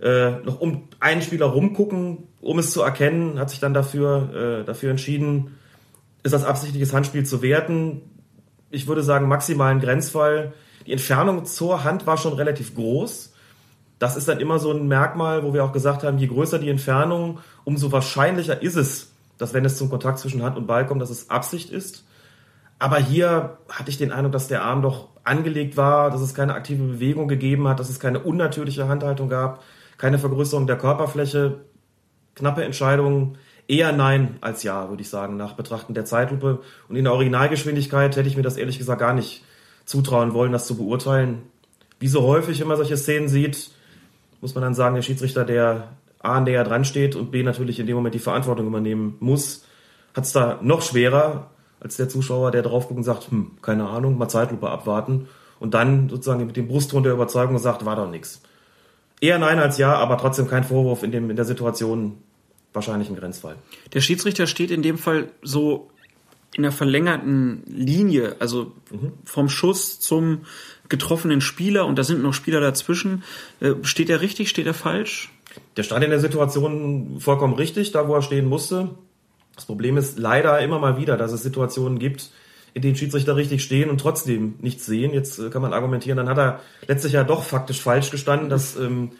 äh, 0.00 0.30
noch 0.42 0.60
um 0.60 0.88
einen 1.00 1.22
Spieler 1.22 1.46
rumgucken, 1.46 2.24
um 2.40 2.58
es 2.58 2.70
zu 2.72 2.82
erkennen, 2.82 3.38
hat 3.38 3.50
sich 3.50 3.60
dann 3.60 3.74
dafür, 3.74 4.60
äh, 4.60 4.64
dafür 4.64 4.90
entschieden, 4.90 5.56
ist 6.22 6.32
das 6.32 6.44
absichtliches 6.44 6.92
Handspiel 6.92 7.24
zu 7.24 7.40
werten. 7.40 8.02
Ich 8.70 8.86
würde 8.86 9.02
sagen, 9.02 9.28
maximalen 9.28 9.80
Grenzfall 9.80 10.52
die 10.86 10.92
Entfernung 10.92 11.44
zur 11.44 11.84
Hand 11.84 12.06
war 12.06 12.16
schon 12.16 12.34
relativ 12.34 12.74
groß. 12.74 13.32
Das 13.98 14.16
ist 14.16 14.28
dann 14.28 14.40
immer 14.40 14.58
so 14.58 14.72
ein 14.72 14.86
Merkmal, 14.86 15.42
wo 15.42 15.52
wir 15.52 15.64
auch 15.64 15.72
gesagt 15.72 16.04
haben, 16.04 16.18
je 16.18 16.26
größer 16.26 16.58
die 16.58 16.68
Entfernung, 16.68 17.40
umso 17.64 17.90
wahrscheinlicher 17.90 18.62
ist 18.62 18.76
es, 18.76 19.12
dass 19.38 19.52
wenn 19.52 19.64
es 19.64 19.76
zum 19.76 19.90
Kontakt 19.90 20.18
zwischen 20.18 20.42
Hand 20.42 20.56
und 20.56 20.66
Ball 20.66 20.86
kommt, 20.86 21.02
dass 21.02 21.10
es 21.10 21.30
Absicht 21.30 21.70
ist. 21.70 22.04
Aber 22.78 22.98
hier 22.98 23.58
hatte 23.68 23.90
ich 23.90 23.98
den 23.98 24.12
Eindruck, 24.12 24.32
dass 24.32 24.48
der 24.48 24.62
Arm 24.62 24.82
doch 24.82 25.08
angelegt 25.26 25.76
war, 25.76 26.10
dass 26.10 26.20
es 26.20 26.34
keine 26.34 26.54
aktive 26.54 26.84
Bewegung 26.84 27.28
gegeben 27.28 27.68
hat, 27.68 27.80
dass 27.80 27.90
es 27.90 28.00
keine 28.00 28.20
unnatürliche 28.20 28.88
Handhaltung 28.88 29.28
gab, 29.28 29.62
keine 29.98 30.18
Vergrößerung 30.18 30.66
der 30.66 30.78
Körperfläche. 30.78 31.60
Knappe 32.34 32.64
Entscheidung. 32.64 33.36
Eher 33.68 33.92
nein 33.92 34.36
als 34.40 34.62
ja, 34.62 34.88
würde 34.90 35.02
ich 35.02 35.08
sagen, 35.08 35.36
nach 35.36 35.54
Betrachten 35.54 35.94
der 35.94 36.04
Zeitlupe. 36.04 36.60
Und 36.88 36.96
in 36.96 37.04
der 37.04 37.12
Originalgeschwindigkeit 37.12 38.14
hätte 38.16 38.28
ich 38.28 38.36
mir 38.36 38.42
das 38.42 38.56
ehrlich 38.56 38.78
gesagt 38.78 39.00
gar 39.00 39.14
nicht 39.14 39.42
zutrauen 39.84 40.34
wollen, 40.34 40.52
das 40.52 40.66
zu 40.66 40.76
beurteilen. 40.76 41.42
Wie 41.98 42.08
so 42.08 42.22
häufig, 42.22 42.60
wenn 42.60 42.68
man 42.68 42.76
solche 42.76 42.96
Szenen 42.96 43.28
sieht, 43.28 43.70
muss 44.40 44.54
man 44.54 44.62
dann 44.62 44.74
sagen, 44.74 44.94
der 44.94 45.02
Schiedsrichter, 45.02 45.44
der 45.44 45.88
A 46.20 46.40
näher 46.40 46.64
dran 46.64 46.84
steht 46.84 47.16
und 47.16 47.30
B 47.30 47.42
natürlich 47.42 47.80
in 47.80 47.86
dem 47.86 47.96
Moment 47.96 48.14
die 48.14 48.20
Verantwortung 48.20 48.66
übernehmen 48.66 49.16
muss, 49.18 49.64
hat 50.14 50.24
es 50.24 50.32
da 50.32 50.58
noch 50.62 50.82
schwerer 50.82 51.50
als 51.80 51.96
der 51.96 52.08
Zuschauer, 52.08 52.50
der 52.50 52.62
drauf 52.62 52.88
guckt 52.88 52.98
und 52.98 53.04
sagt, 53.04 53.30
hm, 53.30 53.52
keine 53.62 53.88
Ahnung, 53.88 54.18
mal 54.18 54.28
Zeitlupe 54.28 54.68
abwarten 54.70 55.28
und 55.58 55.74
dann 55.74 56.08
sozusagen 56.08 56.46
mit 56.46 56.56
dem 56.56 56.68
Brustton 56.68 57.02
der 57.02 57.12
Überzeugung 57.12 57.58
sagt, 57.58 57.84
war 57.84 57.96
doch 57.96 58.10
nichts. 58.10 58.42
Eher 59.20 59.38
nein 59.38 59.58
als 59.58 59.78
ja, 59.78 59.94
aber 59.94 60.18
trotzdem 60.18 60.46
kein 60.46 60.64
Vorwurf 60.64 61.02
in, 61.02 61.10
dem, 61.10 61.30
in 61.30 61.36
der 61.36 61.44
Situation, 61.44 62.18
wahrscheinlich 62.72 63.08
ein 63.08 63.16
Grenzfall. 63.16 63.56
Der 63.94 64.00
Schiedsrichter 64.00 64.46
steht 64.46 64.70
in 64.70 64.82
dem 64.82 64.98
Fall 64.98 65.30
so 65.42 65.90
in 66.54 66.62
der 66.62 66.72
verlängerten 66.72 67.62
Linie, 67.66 68.36
also 68.38 68.72
mhm. 68.90 69.12
vom 69.24 69.48
Schuss 69.48 70.00
zum 70.00 70.42
getroffenen 70.88 71.40
Spieler 71.40 71.86
und 71.86 71.98
da 71.98 72.04
sind 72.04 72.22
noch 72.22 72.34
Spieler 72.34 72.60
dazwischen. 72.60 73.24
Äh, 73.60 73.72
steht 73.82 74.08
er 74.10 74.20
richtig, 74.20 74.48
steht 74.48 74.66
er 74.66 74.74
falsch? 74.74 75.30
Der 75.76 75.82
stand 75.82 76.04
in 76.04 76.10
der 76.10 76.20
Situation 76.20 77.16
vollkommen 77.18 77.54
richtig, 77.54 77.92
da 77.92 78.08
wo 78.08 78.14
er 78.14 78.22
stehen 78.22 78.48
musste. 78.48 78.90
Das 79.56 79.64
Problem 79.64 79.96
ist 79.96 80.18
leider 80.18 80.60
immer 80.60 80.78
mal 80.78 80.98
wieder, 80.98 81.16
dass 81.16 81.32
es 81.32 81.42
Situationen 81.42 81.98
gibt, 81.98 82.30
in 82.74 82.82
denen 82.82 82.94
Schiedsrichter 82.94 83.36
richtig 83.36 83.62
stehen 83.62 83.88
und 83.88 83.98
trotzdem 84.00 84.54
nichts 84.60 84.86
sehen. 84.86 85.12
Jetzt 85.12 85.38
äh, 85.38 85.50
kann 85.50 85.62
man 85.62 85.72
argumentieren, 85.72 86.18
dann 86.18 86.28
hat 86.28 86.38
er 86.38 86.60
letztlich 86.86 87.14
ja 87.14 87.24
doch 87.24 87.42
faktisch 87.42 87.80
falsch 87.80 88.10
gestanden. 88.10 88.50
Das 88.50 88.76
ähm, 88.76 89.12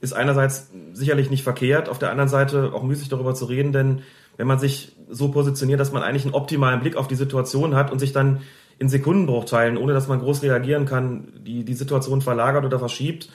ist 0.00 0.14
einerseits 0.14 0.70
sicherlich 0.94 1.30
nicht 1.30 1.44
verkehrt, 1.44 1.88
auf 1.88 1.98
der 1.98 2.10
anderen 2.10 2.30
Seite 2.30 2.72
auch 2.72 2.82
müßig 2.82 3.10
darüber 3.10 3.34
zu 3.34 3.44
reden, 3.44 3.72
denn 3.72 4.02
wenn 4.38 4.46
man 4.46 4.58
sich 4.58 4.96
so 5.10 5.28
positioniert, 5.28 5.78
dass 5.78 5.92
man 5.92 6.02
eigentlich 6.02 6.24
einen 6.24 6.34
optimalen 6.34 6.80
Blick 6.80 6.96
auf 6.96 7.06
die 7.06 7.14
Situation 7.14 7.74
hat 7.74 7.92
und 7.92 7.98
sich 7.98 8.12
dann 8.12 8.40
in 8.78 8.88
Sekundenbruchteilen, 8.88 9.76
ohne 9.76 9.92
dass 9.92 10.08
man 10.08 10.20
groß 10.20 10.42
reagieren 10.42 10.86
kann, 10.86 11.28
die, 11.46 11.64
die 11.64 11.74
Situation 11.74 12.22
verlagert 12.22 12.64
oder 12.64 12.78
verschiebt 12.78 13.28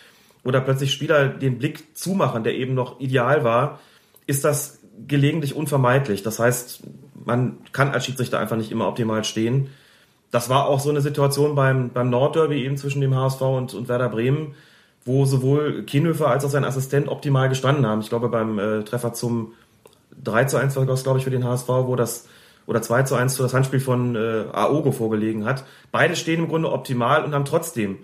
oder 0.43 0.59
plötzlich 0.59 0.91
Spieler 0.91 1.29
den 1.29 1.59
Blick 1.59 1.95
zumachen, 1.95 2.43
der 2.43 2.55
eben 2.55 2.73
noch 2.73 2.99
ideal 2.99 3.43
war, 3.43 3.79
ist 4.25 4.43
das 4.43 4.76
gelegentlich 5.07 5.55
unvermeidlich. 5.55 6.23
Das 6.23 6.39
heißt, 6.39 6.83
man 7.25 7.57
kann 7.71 7.89
als 7.91 8.05
Schiedsrichter 8.05 8.39
einfach 8.39 8.57
nicht 8.57 8.71
immer 8.71 8.88
optimal 8.88 9.23
stehen. 9.23 9.69
Das 10.31 10.49
war 10.49 10.67
auch 10.67 10.79
so 10.79 10.89
eine 10.89 11.01
Situation 11.01 11.55
beim, 11.55 11.89
beim 11.89 12.10
Nordderby 12.10 12.63
eben 12.63 12.77
zwischen 12.77 13.01
dem 13.01 13.15
HSV 13.15 13.41
und, 13.41 13.73
und 13.73 13.88
Werder 13.88 14.10
Bremen, 14.10 14.55
wo 15.05 15.25
sowohl 15.25 15.83
Kienhöfer 15.83 16.27
als 16.27 16.43
auch 16.43 16.49
sein 16.49 16.65
Assistent 16.65 17.07
optimal 17.07 17.49
gestanden 17.49 17.86
haben. 17.86 18.01
Ich 18.01 18.10
glaube, 18.10 18.29
beim 18.29 18.60
äh, 18.60 18.83
Treffer 18.83 19.13
zum 19.13 19.53
3 20.23 20.45
zu 20.45 20.57
1 20.57 20.75
war 20.75 20.86
das, 20.86 21.03
glaube 21.03 21.19
ich, 21.19 21.23
für 21.23 21.31
den 21.31 21.45
HSV, 21.45 21.67
wo 21.67 21.95
das 21.95 22.27
oder 22.65 22.81
2 22.81 23.03
zu 23.03 23.15
1 23.15 23.38
für 23.38 23.43
das 23.43 23.53
Handspiel 23.53 23.79
von 23.79 24.15
äh, 24.15 24.45
Aogo 24.51 24.91
vorgelegen 24.91 25.45
hat. 25.45 25.63
Beide 25.91 26.15
stehen 26.15 26.39
im 26.39 26.49
Grunde 26.49 26.71
optimal 26.71 27.23
und 27.23 27.33
haben 27.33 27.45
trotzdem 27.45 27.99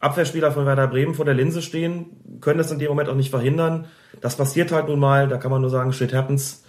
Abwehrspieler 0.00 0.50
von 0.50 0.66
Werder 0.66 0.88
Bremen 0.88 1.14
vor 1.14 1.24
der 1.24 1.34
Linse 1.34 1.62
stehen, 1.62 2.06
können 2.40 2.58
das 2.58 2.72
in 2.72 2.78
dem 2.78 2.88
Moment 2.88 3.08
auch 3.08 3.14
nicht 3.14 3.30
verhindern. 3.30 3.86
Das 4.20 4.36
passiert 4.36 4.72
halt 4.72 4.88
nun 4.88 4.98
mal, 4.98 5.28
da 5.28 5.36
kann 5.36 5.50
man 5.50 5.60
nur 5.60 5.70
sagen, 5.70 5.92
shit 5.92 6.12
happens. 6.12 6.64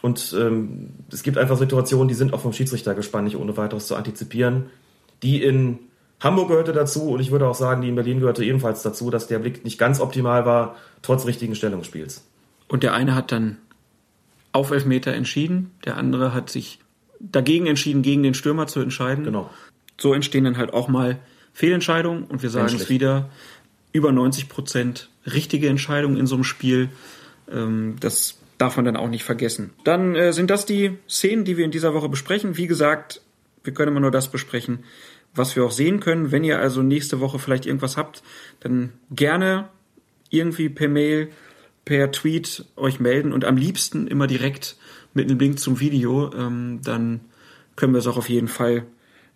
Und 0.00 0.34
ähm, 0.38 0.90
es 1.12 1.22
gibt 1.22 1.38
einfach 1.38 1.56
Situationen, 1.56 2.08
die 2.08 2.14
sind 2.14 2.34
auch 2.34 2.40
vom 2.40 2.52
Schiedsrichter 2.52 2.94
gespannt, 2.94 3.24
nicht 3.24 3.36
ohne 3.36 3.56
weiteres 3.56 3.86
zu 3.86 3.94
antizipieren. 3.94 4.66
Die 5.22 5.42
in 5.42 5.78
Hamburg 6.20 6.48
gehörte 6.48 6.72
dazu 6.72 7.10
und 7.10 7.20
ich 7.20 7.30
würde 7.30 7.46
auch 7.46 7.54
sagen, 7.54 7.82
die 7.82 7.88
in 7.88 7.94
Berlin 7.94 8.20
gehörte 8.20 8.44
ebenfalls 8.44 8.82
dazu, 8.82 9.10
dass 9.10 9.28
der 9.28 9.38
Blick 9.38 9.64
nicht 9.64 9.78
ganz 9.78 10.00
optimal 10.00 10.44
war, 10.44 10.76
trotz 11.02 11.26
richtigen 11.26 11.54
Stellungsspiels. 11.54 12.24
Und 12.68 12.82
der 12.82 12.94
eine 12.94 13.14
hat 13.14 13.32
dann 13.32 13.58
auf 14.52 14.70
Elfmeter 14.70 15.12
entschieden, 15.12 15.70
der 15.84 15.96
andere 15.96 16.34
hat 16.34 16.50
sich 16.50 16.80
dagegen 17.20 17.66
entschieden, 17.66 18.02
gegen 18.02 18.22
den 18.22 18.34
Stürmer 18.34 18.66
zu 18.66 18.80
entscheiden. 18.80 19.24
Genau. 19.24 19.50
So 20.00 20.14
entstehen 20.14 20.44
dann 20.44 20.58
halt 20.58 20.72
auch 20.72 20.88
mal 20.88 21.18
Fehlentscheidungen 21.52 22.24
und 22.24 22.42
wir 22.42 22.50
sagen 22.50 22.74
es 22.74 22.88
wieder, 22.88 23.30
über 23.92 24.10
90 24.10 24.48
Prozent 24.48 25.10
richtige 25.26 25.68
Entscheidungen 25.68 26.16
in 26.16 26.26
so 26.26 26.34
einem 26.34 26.44
Spiel. 26.44 26.88
Ähm, 27.50 27.96
das 28.00 28.38
darf 28.58 28.76
man 28.76 28.84
dann 28.84 28.96
auch 28.96 29.08
nicht 29.08 29.24
vergessen. 29.24 29.70
Dann 29.84 30.14
äh, 30.14 30.32
sind 30.32 30.50
das 30.50 30.66
die 30.66 30.98
Szenen, 31.08 31.44
die 31.44 31.56
wir 31.56 31.64
in 31.64 31.70
dieser 31.70 31.94
Woche 31.94 32.08
besprechen. 32.08 32.56
Wie 32.56 32.66
gesagt, 32.66 33.20
wir 33.64 33.74
können 33.74 33.92
immer 33.92 34.00
nur 34.00 34.10
das 34.10 34.30
besprechen, 34.30 34.84
was 35.34 35.56
wir 35.56 35.64
auch 35.64 35.72
sehen 35.72 36.00
können. 36.00 36.30
Wenn 36.30 36.44
ihr 36.44 36.58
also 36.58 36.82
nächste 36.82 37.20
Woche 37.20 37.38
vielleicht 37.38 37.66
irgendwas 37.66 37.96
habt, 37.96 38.22
dann 38.60 38.92
gerne 39.10 39.68
irgendwie 40.30 40.68
per 40.68 40.88
Mail, 40.88 41.28
per 41.84 42.12
Tweet 42.12 42.64
euch 42.76 43.00
melden 43.00 43.32
und 43.32 43.44
am 43.44 43.56
liebsten 43.56 44.06
immer 44.06 44.26
direkt 44.26 44.76
mit 45.14 45.28
einem 45.28 45.38
Link 45.38 45.58
zum 45.58 45.80
Video. 45.80 46.32
Ähm, 46.32 46.80
dann 46.84 47.20
können 47.76 47.94
wir 47.94 47.98
es 47.98 48.06
auch 48.06 48.16
auf 48.16 48.28
jeden 48.28 48.48
Fall 48.48 48.84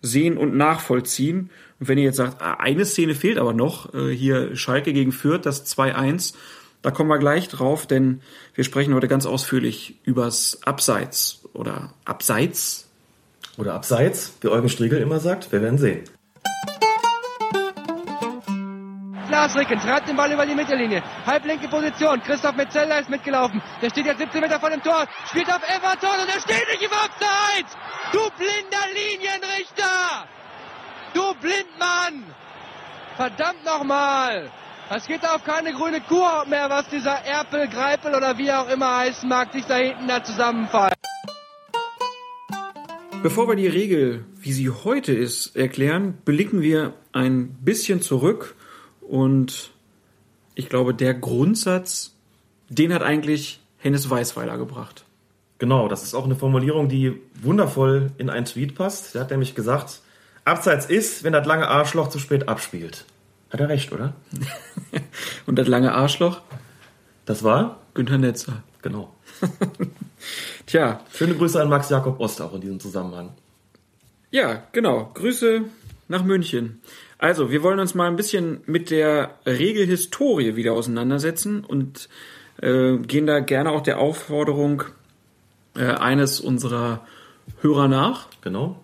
sehen 0.01 0.37
und 0.37 0.55
nachvollziehen. 0.55 1.49
Und 1.79 1.87
wenn 1.87 1.97
ihr 1.97 2.05
jetzt 2.05 2.17
sagt, 2.17 2.41
ah, 2.41 2.55
eine 2.59 2.85
Szene 2.85 3.15
fehlt 3.15 3.37
aber 3.37 3.53
noch, 3.53 3.93
äh, 3.93 4.09
hier 4.09 4.55
Schalke 4.55 4.93
gegen 4.93 5.11
Fürth, 5.11 5.45
das 5.45 5.65
2-1, 5.65 6.33
da 6.81 6.91
kommen 6.91 7.09
wir 7.09 7.17
gleich 7.17 7.49
drauf, 7.49 7.87
denn 7.87 8.21
wir 8.53 8.63
sprechen 8.63 8.93
heute 8.93 9.07
ganz 9.07 9.25
ausführlich 9.25 9.99
übers 10.03 10.59
Abseits 10.63 11.41
oder 11.53 11.93
Abseits. 12.05 12.87
Oder 13.57 13.73
Abseits, 13.73 14.33
wie 14.41 14.49
Eugen 14.49 14.69
Striegel 14.69 15.01
immer 15.01 15.19
sagt. 15.19 15.51
Wir 15.51 15.61
werden 15.61 15.79
sehen. 15.79 16.03
Lars 19.37 19.55
Ricken 19.55 19.79
treibt 19.79 20.09
den 20.09 20.15
Ball 20.15 20.31
über 20.31 20.47
die 20.47 20.55
Mittellinie. 20.55 21.03
Halblinke 21.27 21.67
Position. 21.67 22.19
Christoph 22.23 22.55
Metzeler 22.55 23.01
ist 23.01 23.07
mitgelaufen. 23.07 23.61
Der 23.83 23.91
steht 23.91 24.07
jetzt 24.07 24.17
17 24.17 24.41
Meter 24.41 24.59
vor 24.59 24.71
dem 24.71 24.81
Tor. 24.81 25.05
Spielt 25.29 25.47
auf 25.47 25.61
Everton 25.61 26.17
und 26.23 26.27
er 26.27 26.41
steht 26.41 26.67
nicht 26.71 26.81
im 26.81 26.91
Abseits. 26.91 27.77
Du 28.11 28.19
blinder 28.35 28.85
Linienrichter. 28.97 30.25
Du 31.13 31.35
Blindmann. 31.35 32.23
Verdammt 33.15 33.63
nochmal. 33.63 34.49
Es 34.89 35.05
geht 35.05 35.23
auf 35.23 35.43
keine 35.43 35.71
grüne 35.71 36.01
Kuhhaut 36.01 36.47
mehr, 36.47 36.67
was 36.71 36.89
dieser 36.89 37.23
Erpel, 37.23 37.67
Greipel 37.67 38.15
oder 38.15 38.39
wie 38.39 38.51
auch 38.51 38.67
immer 38.69 38.97
heißen 38.97 39.29
mag, 39.29 39.53
sich 39.53 39.65
da 39.65 39.75
hinten 39.75 40.07
da 40.07 40.23
zusammenfallen. 40.23 40.95
Bevor 43.21 43.47
wir 43.47 43.55
die 43.55 43.67
Regel, 43.67 44.25
wie 44.39 44.51
sie 44.51 44.71
heute 44.71 45.13
ist, 45.13 45.55
erklären, 45.55 46.17
blicken 46.25 46.63
wir 46.63 46.93
ein 47.13 47.55
bisschen 47.61 48.01
zurück 48.01 48.55
und 49.07 49.71
ich 50.55 50.69
glaube, 50.69 50.93
der 50.93 51.13
Grundsatz, 51.13 52.13
den 52.69 52.93
hat 52.93 53.03
eigentlich 53.03 53.59
Hennes 53.77 54.09
Weißweiler 54.09 54.57
gebracht. 54.57 55.05
Genau, 55.59 55.87
das 55.87 56.03
ist 56.03 56.13
auch 56.13 56.25
eine 56.25 56.35
Formulierung, 56.35 56.89
die 56.89 57.19
wundervoll 57.41 58.11
in 58.17 58.29
einen 58.29 58.45
Tweet 58.45 58.75
passt. 58.75 59.15
Der 59.15 59.21
hat 59.21 59.31
nämlich 59.31 59.55
gesagt, 59.55 60.01
Abseits 60.45 60.85
ist, 60.85 61.23
wenn 61.23 61.33
das 61.33 61.45
lange 61.45 61.67
Arschloch 61.67 62.09
zu 62.09 62.19
spät 62.19 62.47
abspielt. 62.47 63.05
Hat 63.49 63.59
er 63.59 63.69
recht, 63.69 63.91
oder? 63.91 64.13
Und 65.45 65.57
das 65.57 65.67
lange 65.67 65.93
Arschloch? 65.93 66.41
Das 67.25 67.43
war? 67.43 67.81
Günther 67.93 68.17
Netzer. 68.17 68.63
Genau. 68.81 69.13
Tja. 70.65 71.01
Schöne 71.13 71.35
Grüße 71.35 71.61
an 71.61 71.69
Max 71.69 71.89
Jakob 71.89 72.19
Ost 72.19 72.41
auch 72.41 72.53
in 72.53 72.61
diesem 72.61 72.79
Zusammenhang. 72.79 73.33
Ja, 74.31 74.63
genau. 74.71 75.11
Grüße 75.13 75.63
nach 76.07 76.23
München. 76.23 76.81
Also, 77.19 77.49
wir 77.49 77.63
wollen 77.63 77.79
uns 77.79 77.95
mal 77.95 78.07
ein 78.07 78.15
bisschen 78.15 78.61
mit 78.65 78.91
der 78.91 79.31
Regelhistorie 79.45 80.55
wieder 80.55 80.73
auseinandersetzen 80.73 81.63
und 81.63 82.09
äh, 82.61 82.97
gehen 82.97 83.25
da 83.25 83.39
gerne 83.39 83.71
auch 83.71 83.81
der 83.81 83.99
Aufforderung 83.99 84.83
äh, 85.75 85.85
eines 85.85 86.39
unserer 86.39 87.05
Hörer 87.61 87.87
nach. 87.87 88.27
Genau. 88.41 88.79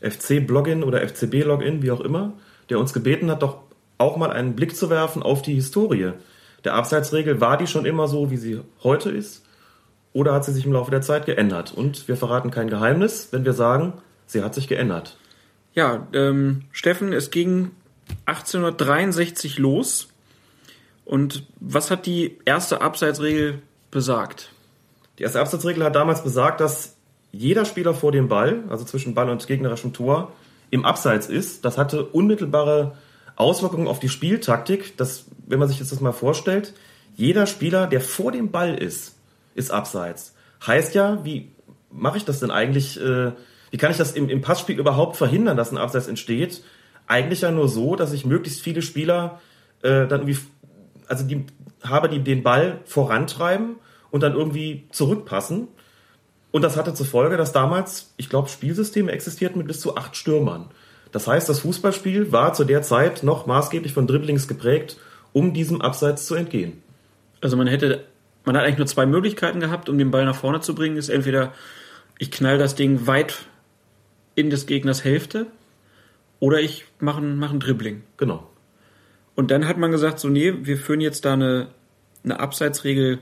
FC-Blogin 0.00 0.82
oder 0.82 1.06
FCB-Login, 1.06 1.82
wie 1.82 1.92
auch 1.92 2.00
immer, 2.00 2.32
der 2.68 2.80
uns 2.80 2.92
gebeten 2.92 3.30
hat, 3.30 3.42
doch 3.42 3.58
auch 3.98 4.16
mal 4.16 4.32
einen 4.32 4.56
Blick 4.56 4.74
zu 4.76 4.90
werfen 4.90 5.22
auf 5.22 5.42
die 5.42 5.54
Historie. 5.54 6.12
Der 6.64 6.74
Abseitsregel, 6.74 7.40
war 7.40 7.56
die 7.56 7.68
schon 7.68 7.86
immer 7.86 8.08
so, 8.08 8.30
wie 8.30 8.36
sie 8.36 8.60
heute 8.82 9.10
ist? 9.10 9.44
Oder 10.12 10.34
hat 10.34 10.44
sie 10.44 10.52
sich 10.52 10.66
im 10.66 10.72
Laufe 10.72 10.90
der 10.90 11.00
Zeit 11.00 11.26
geändert? 11.26 11.72
Und 11.72 12.08
wir 12.08 12.16
verraten 12.16 12.50
kein 12.50 12.68
Geheimnis, 12.68 13.28
wenn 13.30 13.44
wir 13.44 13.52
sagen, 13.52 13.94
sie 14.26 14.42
hat 14.42 14.54
sich 14.54 14.68
geändert. 14.68 15.16
Ja, 15.74 16.06
ähm, 16.12 16.64
Steffen, 16.72 17.12
es 17.12 17.30
ging 17.30 17.70
1863 18.26 19.58
los. 19.58 20.08
Und 21.04 21.46
was 21.60 21.90
hat 21.90 22.06
die 22.06 22.38
erste 22.44 22.80
Abseitsregel 22.80 23.62
besagt? 23.90 24.52
Die 25.18 25.24
erste 25.24 25.40
Abseitsregel 25.40 25.84
hat 25.84 25.94
damals 25.94 26.22
besagt, 26.22 26.60
dass 26.60 26.96
jeder 27.32 27.64
Spieler 27.64 27.94
vor 27.94 28.12
dem 28.12 28.28
Ball, 28.28 28.64
also 28.68 28.84
zwischen 28.84 29.14
Ball 29.14 29.30
und 29.30 29.46
gegnerischem 29.46 29.92
Tor, 29.92 30.32
im 30.70 30.84
Abseits 30.84 31.26
ist. 31.26 31.64
Das 31.64 31.78
hatte 31.78 32.04
unmittelbare 32.04 32.96
Auswirkungen 33.36 33.88
auf 33.88 34.00
die 34.00 34.08
Spieltaktik. 34.08 34.96
Das, 34.96 35.26
wenn 35.46 35.58
man 35.58 35.68
sich 35.68 35.78
jetzt 35.78 35.92
das 35.92 36.00
mal 36.00 36.12
vorstellt, 36.12 36.74
jeder 37.14 37.46
Spieler, 37.46 37.86
der 37.86 38.00
vor 38.00 38.32
dem 38.32 38.50
Ball 38.50 38.74
ist, 38.74 39.16
ist 39.54 39.70
Abseits. 39.70 40.34
Heißt 40.66 40.94
ja, 40.94 41.24
wie 41.24 41.50
mache 41.90 42.18
ich 42.18 42.24
das 42.24 42.40
denn 42.40 42.50
eigentlich? 42.50 43.00
Äh, 43.00 43.32
wie 43.72 43.78
kann 43.78 43.90
ich 43.90 43.96
das 43.96 44.12
im, 44.12 44.28
im 44.28 44.42
Passspiel 44.42 44.78
überhaupt 44.78 45.16
verhindern, 45.16 45.56
dass 45.56 45.72
ein 45.72 45.78
Abseits 45.78 46.06
entsteht? 46.06 46.62
Eigentlich 47.06 47.40
ja 47.40 47.50
nur 47.50 47.68
so, 47.68 47.96
dass 47.96 48.12
ich 48.12 48.26
möglichst 48.26 48.60
viele 48.60 48.82
Spieler 48.82 49.40
äh, 49.80 50.06
dann 50.06 50.20
irgendwie, 50.20 50.38
also 51.08 51.24
die 51.24 51.46
habe, 51.82 52.10
die 52.10 52.20
den 52.20 52.42
Ball 52.42 52.80
vorantreiben 52.84 53.76
und 54.10 54.22
dann 54.22 54.34
irgendwie 54.34 54.84
zurückpassen. 54.92 55.68
Und 56.50 56.62
das 56.62 56.76
hatte 56.76 56.92
zur 56.92 57.06
Folge, 57.06 57.38
dass 57.38 57.52
damals, 57.52 58.12
ich 58.18 58.28
glaube, 58.28 58.50
Spielsysteme 58.50 59.10
existierten 59.10 59.58
mit 59.58 59.68
bis 59.68 59.80
zu 59.80 59.96
acht 59.96 60.16
Stürmern. 60.16 60.66
Das 61.10 61.26
heißt, 61.26 61.48
das 61.48 61.60
Fußballspiel 61.60 62.30
war 62.30 62.52
zu 62.52 62.64
der 62.64 62.82
Zeit 62.82 63.22
noch 63.22 63.46
maßgeblich 63.46 63.94
von 63.94 64.06
Dribblings 64.06 64.48
geprägt, 64.48 64.98
um 65.32 65.54
diesem 65.54 65.80
Abseits 65.80 66.26
zu 66.26 66.34
entgehen. 66.34 66.82
Also 67.40 67.56
man 67.56 67.66
hätte, 67.66 68.04
man 68.44 68.54
hat 68.54 68.64
eigentlich 68.64 68.78
nur 68.78 68.86
zwei 68.86 69.06
Möglichkeiten 69.06 69.60
gehabt, 69.60 69.88
um 69.88 69.96
den 69.96 70.10
Ball 70.10 70.26
nach 70.26 70.36
vorne 70.36 70.60
zu 70.60 70.74
bringen. 70.74 70.98
Ist 70.98 71.08
entweder 71.08 71.52
ich 72.18 72.30
knall 72.30 72.58
das 72.58 72.74
Ding 72.74 73.06
weit 73.06 73.46
in 74.34 74.50
des 74.50 74.66
Gegners 74.66 75.04
Hälfte 75.04 75.46
oder 76.40 76.60
ich 76.60 76.84
mache 76.98 77.20
ein, 77.20 77.38
mach 77.38 77.52
ein 77.52 77.60
Dribbling. 77.60 78.02
Genau. 78.16 78.48
Und 79.34 79.50
dann 79.50 79.66
hat 79.66 79.78
man 79.78 79.90
gesagt, 79.90 80.18
so 80.18 80.28
nee, 80.28 80.52
wir 80.62 80.76
führen 80.76 81.00
jetzt 81.00 81.24
da 81.24 81.34
eine, 81.34 81.68
eine 82.24 82.40
Abseitsregel 82.40 83.20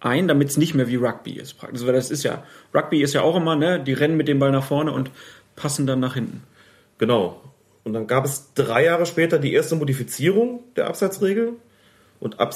ein, 0.00 0.28
damit 0.28 0.48
es 0.48 0.56
nicht 0.56 0.74
mehr 0.74 0.88
wie 0.88 0.96
Rugby 0.96 1.32
ist 1.32 1.54
praktisch. 1.54 1.86
Weil 1.86 1.94
das 1.94 2.10
ist 2.10 2.22
ja, 2.22 2.44
Rugby 2.74 3.02
ist 3.02 3.14
ja 3.14 3.22
auch 3.22 3.36
immer, 3.36 3.56
ne, 3.56 3.82
die 3.82 3.92
rennen 3.92 4.16
mit 4.16 4.28
dem 4.28 4.38
Ball 4.38 4.52
nach 4.52 4.64
vorne 4.64 4.92
und 4.92 5.10
passen 5.54 5.86
dann 5.86 6.00
nach 6.00 6.14
hinten. 6.14 6.42
Genau. 6.98 7.42
Und 7.84 7.92
dann 7.92 8.06
gab 8.06 8.24
es 8.24 8.52
drei 8.54 8.84
Jahre 8.84 9.06
später 9.06 9.38
die 9.38 9.52
erste 9.52 9.76
Modifizierung 9.76 10.64
der 10.74 10.88
Abseitsregel. 10.88 11.54
Und 12.20 12.40
ab 12.40 12.54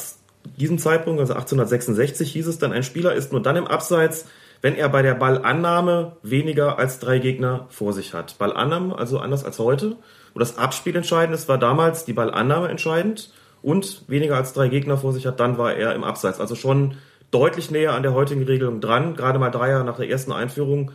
diesem 0.59 0.79
Zeitpunkt, 0.79 1.21
also 1.21 1.35
1866, 1.35 2.33
hieß 2.33 2.47
es 2.47 2.59
dann, 2.59 2.73
ein 2.73 2.83
Spieler 2.83 3.15
ist 3.15 3.33
nur 3.33 3.43
dann 3.43 3.57
im 3.57 3.67
Abseits, 3.67 4.27
wenn 4.63 4.75
er 4.75 4.89
bei 4.89 5.03
der 5.03 5.15
Ballannahme 5.15 6.17
weniger 6.23 6.79
als 6.79 6.99
drei 6.99 7.19
Gegner 7.19 7.67
vor 7.71 7.93
sich 7.93 8.15
hat. 8.15 8.37
Ballannahme, 8.39 8.99
also 8.99 9.19
anders 9.19 9.45
als 9.45 9.59
heute. 9.59 9.97
Und 10.35 10.41
das 10.41 10.59
Abspiel 10.59 10.95
entscheidend 10.97 11.35
ist, 11.35 11.49
war 11.49 11.59
damals 11.59 12.05
die 12.05 12.13
Ballannahme 12.13 12.69
entscheidend 12.69 13.33
und 13.63 14.05
weniger 14.09 14.37
als 14.37 14.53
drei 14.53 14.69
Gegner 14.69 14.97
vor 14.97 15.13
sich 15.13 15.27
hat, 15.27 15.41
dann 15.41 15.59
war 15.59 15.75
er 15.75 15.95
im 15.95 16.05
Abseits. 16.05 16.41
Also 16.41 16.55
schon 16.55 16.95
deutlich 17.31 17.71
näher 17.71 17.95
an 17.95 18.03
der 18.03 18.15
heutigen 18.15 18.43
Regelung 18.43 18.81
dran, 18.81 19.15
gerade 19.15 19.39
mal 19.39 19.51
drei 19.51 19.71
Jahre 19.71 19.85
nach 19.85 19.97
der 19.97 20.09
ersten 20.09 20.33
Einführung, 20.33 20.93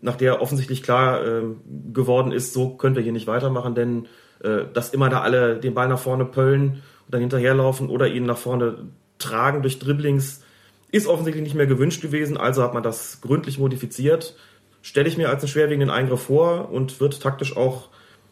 nach 0.00 0.16
der 0.16 0.40
offensichtlich 0.40 0.82
klar 0.82 1.24
äh, 1.24 1.42
geworden 1.92 2.32
ist, 2.32 2.52
so 2.52 2.70
können 2.70 2.96
wir 2.96 3.02
hier 3.02 3.12
nicht 3.12 3.26
weitermachen, 3.26 3.74
denn 3.74 4.06
äh, 4.42 4.64
dass 4.72 4.90
immer 4.90 5.10
da 5.10 5.20
alle 5.20 5.56
den 5.56 5.74
Ball 5.74 5.88
nach 5.88 5.98
vorne 5.98 6.24
pöllen 6.24 6.82
und 7.06 7.14
dann 7.14 7.20
hinterherlaufen 7.20 7.90
oder 7.90 8.08
ihn 8.08 8.24
nach 8.24 8.38
vorne 8.38 8.88
tragen 9.18 9.62
durch 9.62 9.78
Dribblings, 9.78 10.42
ist 10.92 11.06
offensichtlich 11.06 11.44
nicht 11.44 11.54
mehr 11.54 11.66
gewünscht 11.66 12.02
gewesen, 12.02 12.36
also 12.36 12.62
hat 12.62 12.74
man 12.74 12.82
das 12.82 13.20
gründlich 13.20 13.58
modifiziert. 13.58 14.36
Stelle 14.82 15.08
ich 15.08 15.16
mir 15.16 15.28
als 15.28 15.42
einen 15.42 15.48
schwerwiegenden 15.48 15.90
Eingriff 15.90 16.22
vor 16.22 16.70
und 16.70 17.00
wird 17.00 17.20
taktisch 17.22 17.56
auch 17.56 17.88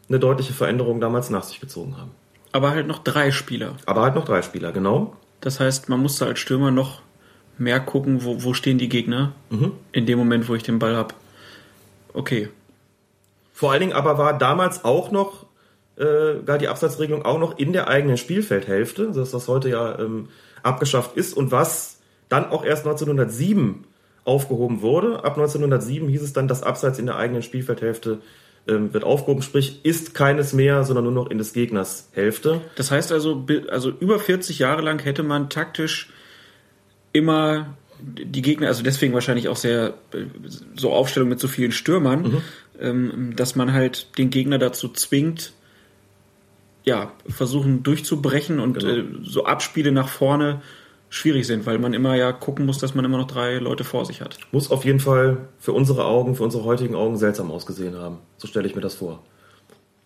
eine 0.08 0.18
deutliche 0.18 0.52
Veränderung 0.54 1.00
damals 1.00 1.30
nach 1.30 1.42
sich 1.44 1.60
gezogen 1.60 1.96
haben. 1.98 2.10
Aber 2.52 2.70
halt 2.70 2.86
noch 2.86 3.00
drei 3.00 3.30
Spieler. 3.30 3.76
Aber 3.84 4.02
halt 4.02 4.14
noch 4.14 4.24
drei 4.24 4.40
Spieler, 4.42 4.72
genau. 4.72 5.14
Das 5.40 5.60
heißt, 5.60 5.88
man 5.88 6.00
musste 6.00 6.26
als 6.26 6.38
Stürmer 6.38 6.70
noch 6.70 7.02
mehr 7.58 7.80
gucken, 7.80 8.24
wo, 8.24 8.42
wo 8.42 8.54
stehen 8.54 8.78
die 8.78 8.88
Gegner 8.88 9.32
Mhm. 9.50 9.72
in 9.92 10.06
dem 10.06 10.18
Moment, 10.18 10.48
wo 10.48 10.54
ich 10.54 10.62
den 10.62 10.78
Ball 10.78 10.96
hab. 10.96 11.14
Okay. 12.14 12.48
Vor 13.52 13.72
allen 13.72 13.80
Dingen 13.80 13.92
aber 13.92 14.16
war 14.18 14.38
damals 14.38 14.84
auch 14.84 15.10
noch, 15.10 15.46
äh, 15.96 16.40
galt 16.46 16.62
die 16.62 16.68
Abseitsregelung 16.68 17.24
auch 17.24 17.38
noch 17.38 17.58
in 17.58 17.72
der 17.72 17.88
eigenen 17.88 18.16
Spielfeldhälfte, 18.16 19.10
dass 19.12 19.32
das 19.32 19.48
heute 19.48 19.68
ja 19.68 19.98
ähm, 19.98 20.28
abgeschafft 20.62 21.16
ist 21.16 21.36
und 21.36 21.50
was 21.50 21.97
dann 22.28 22.46
auch 22.50 22.64
erst 22.64 22.86
1907 22.86 23.84
aufgehoben 24.24 24.82
wurde. 24.82 25.24
Ab 25.24 25.36
1907 25.38 26.08
hieß 26.08 26.22
es 26.22 26.32
dann, 26.32 26.48
das 26.48 26.62
Abseits 26.62 26.98
in 26.98 27.06
der 27.06 27.16
eigenen 27.16 27.42
Spielfeldhälfte 27.42 28.18
ähm, 28.66 28.92
wird 28.92 29.04
aufgehoben, 29.04 29.42
sprich 29.42 29.80
ist 29.84 30.14
keines 30.14 30.52
mehr, 30.52 30.84
sondern 30.84 31.04
nur 31.04 31.14
noch 31.14 31.30
in 31.30 31.38
des 31.38 31.54
Gegners 31.54 32.08
Hälfte. 32.12 32.60
Das 32.76 32.90
heißt 32.90 33.12
also, 33.12 33.46
also 33.70 33.90
über 33.90 34.18
40 34.18 34.58
Jahre 34.58 34.82
lang 34.82 34.98
hätte 35.02 35.22
man 35.22 35.48
taktisch 35.48 36.10
immer 37.12 37.74
die 38.00 38.42
Gegner, 38.42 38.68
also 38.68 38.82
deswegen 38.82 39.12
wahrscheinlich 39.14 39.48
auch 39.48 39.56
sehr 39.56 39.94
äh, 40.12 40.24
so 40.76 40.92
Aufstellung 40.92 41.28
mit 41.28 41.40
so 41.40 41.48
vielen 41.48 41.72
Stürmern, 41.72 42.42
ähm, 42.78 43.32
dass 43.34 43.56
man 43.56 43.72
halt 43.72 44.18
den 44.18 44.30
Gegner 44.30 44.58
dazu 44.58 44.88
zwingt, 44.88 45.52
ja, 46.84 47.12
versuchen 47.28 47.82
durchzubrechen 47.82 48.60
und 48.60 48.78
Genau. 48.78 48.92
äh, 48.92 49.04
so 49.24 49.46
Abspiele 49.46 49.90
nach 49.90 50.08
vorne 50.08 50.62
schwierig 51.10 51.46
sind, 51.46 51.66
weil 51.66 51.78
man 51.78 51.94
immer 51.94 52.14
ja 52.14 52.32
gucken 52.32 52.66
muss, 52.66 52.78
dass 52.78 52.94
man 52.94 53.04
immer 53.04 53.18
noch 53.18 53.26
drei 53.26 53.58
Leute 53.58 53.84
vor 53.84 54.04
sich 54.04 54.20
hat. 54.20 54.38
Muss 54.52 54.70
auf 54.70 54.84
jeden 54.84 55.00
Fall 55.00 55.48
für 55.58 55.72
unsere 55.72 56.04
Augen, 56.04 56.34
für 56.34 56.44
unsere 56.44 56.64
heutigen 56.64 56.94
Augen 56.94 57.16
seltsam 57.16 57.50
ausgesehen 57.50 57.96
haben. 57.96 58.18
So 58.36 58.46
stelle 58.48 58.66
ich 58.66 58.74
mir 58.74 58.82
das 58.82 58.94
vor. 58.94 59.22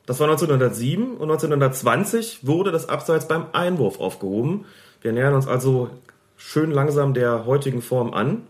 Das 0.06 0.18
war 0.18 0.28
1907 0.28 1.16
und 1.16 1.30
1920 1.30 2.46
wurde 2.46 2.72
das 2.72 2.88
Abseits 2.88 3.28
beim 3.28 3.46
Einwurf 3.52 4.00
aufgehoben. 4.00 4.64
Wir 5.00 5.12
nähern 5.12 5.34
uns 5.34 5.46
also 5.46 5.90
schön 6.36 6.70
langsam 6.70 7.14
der 7.14 7.46
heutigen 7.46 7.82
Form 7.82 8.12
an. 8.12 8.42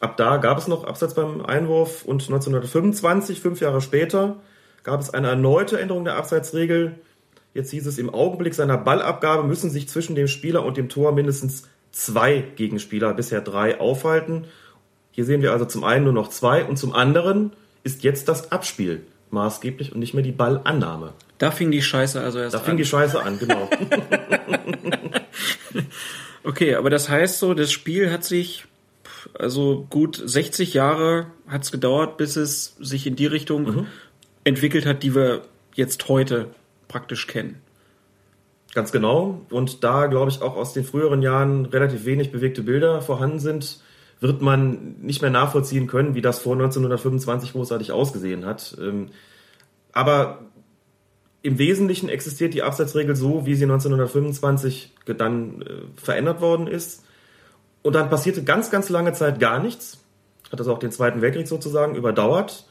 Ab 0.00 0.16
da 0.16 0.36
gab 0.36 0.58
es 0.58 0.68
noch 0.68 0.84
Abseits 0.84 1.14
beim 1.14 1.44
Einwurf 1.44 2.04
und 2.04 2.22
1925, 2.22 3.40
fünf 3.40 3.60
Jahre 3.60 3.80
später, 3.80 4.36
gab 4.82 5.00
es 5.00 5.14
eine 5.14 5.28
erneute 5.28 5.80
Änderung 5.80 6.04
der 6.04 6.16
Abseitsregel. 6.16 6.96
Jetzt 7.56 7.70
hieß 7.70 7.86
es, 7.86 7.96
im 7.96 8.10
Augenblick 8.12 8.52
seiner 8.54 8.76
Ballabgabe 8.76 9.42
müssen 9.42 9.70
sich 9.70 9.88
zwischen 9.88 10.14
dem 10.14 10.28
Spieler 10.28 10.62
und 10.64 10.76
dem 10.76 10.88
Tor 10.90 11.12
mindestens 11.12 11.62
zwei 11.90 12.44
Gegenspieler, 12.56 13.14
bisher 13.14 13.40
drei, 13.40 13.80
aufhalten. 13.80 14.44
Hier 15.12 15.24
sehen 15.24 15.40
wir 15.40 15.52
also 15.52 15.64
zum 15.64 15.82
einen 15.82 16.04
nur 16.04 16.12
noch 16.12 16.28
zwei 16.28 16.64
und 16.64 16.76
zum 16.76 16.92
anderen 16.92 17.52
ist 17.82 18.04
jetzt 18.04 18.28
das 18.28 18.52
Abspiel 18.52 19.06
maßgeblich 19.30 19.92
und 19.92 20.00
nicht 20.00 20.12
mehr 20.12 20.22
die 20.22 20.32
Ballannahme. 20.32 21.14
Da 21.38 21.50
fing 21.50 21.70
die 21.70 21.80
Scheiße 21.80 22.20
also 22.20 22.38
erst 22.40 22.54
Da 22.54 22.58
an. 22.58 22.64
fing 22.64 22.76
die 22.76 22.84
Scheiße 22.84 23.22
an, 23.22 23.38
genau. 23.38 23.70
Okay, 26.44 26.76
aber 26.76 26.90
das 26.90 27.08
heißt 27.08 27.38
so, 27.40 27.54
das 27.54 27.72
Spiel 27.72 28.10
hat 28.12 28.24
sich, 28.24 28.66
also 29.36 29.86
gut 29.90 30.20
60 30.24 30.74
Jahre 30.74 31.26
hat 31.48 31.64
es 31.64 31.72
gedauert, 31.72 32.16
bis 32.18 32.36
es 32.36 32.76
sich 32.78 33.06
in 33.06 33.16
die 33.16 33.26
Richtung 33.26 33.64
Mhm. 33.64 33.86
entwickelt 34.44 34.86
hat, 34.86 35.02
die 35.02 35.14
wir 35.14 35.42
jetzt 35.74 36.08
heute 36.08 36.46
praktisch 36.88 37.26
kennen. 37.26 37.60
Ganz 38.74 38.92
genau. 38.92 39.40
Und 39.50 39.84
da, 39.84 40.06
glaube 40.06 40.30
ich, 40.30 40.42
auch 40.42 40.56
aus 40.56 40.72
den 40.74 40.84
früheren 40.84 41.22
Jahren 41.22 41.66
relativ 41.66 42.04
wenig 42.04 42.30
bewegte 42.32 42.62
Bilder 42.62 43.00
vorhanden 43.00 43.38
sind, 43.38 43.80
wird 44.20 44.42
man 44.42 44.96
nicht 45.00 45.22
mehr 45.22 45.30
nachvollziehen 45.30 45.86
können, 45.86 46.14
wie 46.14 46.22
das 46.22 46.38
vor 46.40 46.54
1925 46.54 47.52
großartig 47.52 47.92
ausgesehen 47.92 48.44
hat. 48.44 48.76
Ähm, 48.80 49.10
Aber 49.92 50.40
im 51.42 51.58
Wesentlichen 51.58 52.08
existiert 52.08 52.54
die 52.54 52.62
Abseitsregel 52.62 53.14
so, 53.14 53.46
wie 53.46 53.54
sie 53.54 53.64
1925 53.64 54.94
ge- 55.04 55.14
dann 55.14 55.62
äh, 55.62 55.66
verändert 55.96 56.40
worden 56.40 56.66
ist. 56.66 57.04
Und 57.82 57.94
dann 57.94 58.10
passierte 58.10 58.42
ganz, 58.42 58.70
ganz 58.70 58.88
lange 58.88 59.12
Zeit 59.12 59.38
gar 59.38 59.62
nichts. 59.62 59.98
Hat 60.50 60.58
das 60.60 60.68
auch 60.68 60.78
den 60.78 60.90
Zweiten 60.90 61.22
Weltkrieg 61.22 61.46
sozusagen 61.46 61.94
überdauert. 61.94 62.66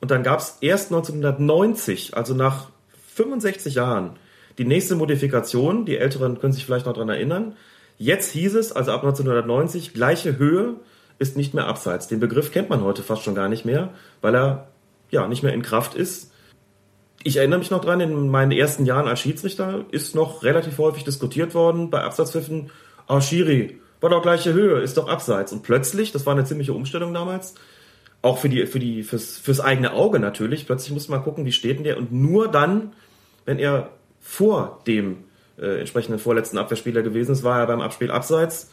Und 0.00 0.10
dann 0.10 0.22
gab 0.22 0.40
es 0.40 0.58
erst 0.60 0.90
1990, 0.92 2.16
also 2.16 2.34
nach 2.34 2.70
65 3.14 3.74
Jahren, 3.74 4.16
die 4.58 4.64
nächste 4.64 4.96
Modifikation. 4.96 5.84
Die 5.84 5.96
Älteren 5.96 6.38
können 6.40 6.52
sich 6.52 6.64
vielleicht 6.64 6.86
noch 6.86 6.92
daran 6.94 7.08
erinnern. 7.08 7.56
Jetzt 7.96 8.32
hieß 8.32 8.54
es, 8.56 8.72
also 8.72 8.90
ab 8.92 9.02
1990, 9.02 9.94
gleiche 9.94 10.38
Höhe 10.38 10.76
ist 11.18 11.36
nicht 11.36 11.54
mehr 11.54 11.66
abseits. 11.66 12.08
Den 12.08 12.20
Begriff 12.20 12.50
kennt 12.50 12.70
man 12.70 12.82
heute 12.82 13.02
fast 13.02 13.22
schon 13.22 13.34
gar 13.34 13.48
nicht 13.48 13.64
mehr, 13.64 13.90
weil 14.20 14.34
er 14.34 14.68
ja 15.10 15.28
nicht 15.28 15.42
mehr 15.42 15.52
in 15.52 15.62
Kraft 15.62 15.94
ist. 15.94 16.32
Ich 17.22 17.36
erinnere 17.36 17.60
mich 17.60 17.70
noch 17.70 17.80
dran, 17.80 18.00
in 18.00 18.28
meinen 18.28 18.52
ersten 18.52 18.84
Jahren 18.84 19.08
als 19.08 19.20
Schiedsrichter 19.20 19.84
ist 19.92 20.14
noch 20.14 20.42
relativ 20.42 20.76
häufig 20.78 21.04
diskutiert 21.04 21.54
worden 21.54 21.88
bei 21.88 22.02
Abseitspfiffen, 22.02 22.70
ah, 23.06 23.20
Schiri, 23.20 23.80
war 24.00 24.10
doch 24.10 24.22
gleiche 24.22 24.52
Höhe, 24.52 24.80
ist 24.80 24.98
doch 24.98 25.08
abseits. 25.08 25.52
Und 25.52 25.62
plötzlich, 25.62 26.12
das 26.12 26.26
war 26.26 26.34
eine 26.34 26.44
ziemliche 26.44 26.74
Umstellung 26.74 27.14
damals, 27.14 27.54
auch 28.20 28.38
für 28.38 28.48
die, 28.48 28.66
für 28.66 28.78
die, 28.78 29.02
fürs, 29.02 29.38
fürs 29.38 29.60
eigene 29.60 29.92
Auge 29.92 30.18
natürlich, 30.18 30.66
plötzlich 30.66 30.92
musste 30.92 31.12
man 31.12 31.22
gucken, 31.22 31.44
wie 31.44 31.52
steht 31.52 31.76
denn 31.76 31.84
der 31.84 31.96
und 31.96 32.12
nur 32.12 32.48
dann, 32.50 32.92
wenn 33.44 33.58
er 33.58 33.90
vor 34.20 34.80
dem 34.86 35.24
äh, 35.58 35.80
entsprechenden 35.80 36.18
vorletzten 36.18 36.58
Abwehrspieler 36.58 37.02
gewesen 37.02 37.32
ist, 37.32 37.42
war 37.42 37.60
er 37.60 37.66
beim 37.66 37.80
Abspiel 37.80 38.10
abseits. 38.10 38.70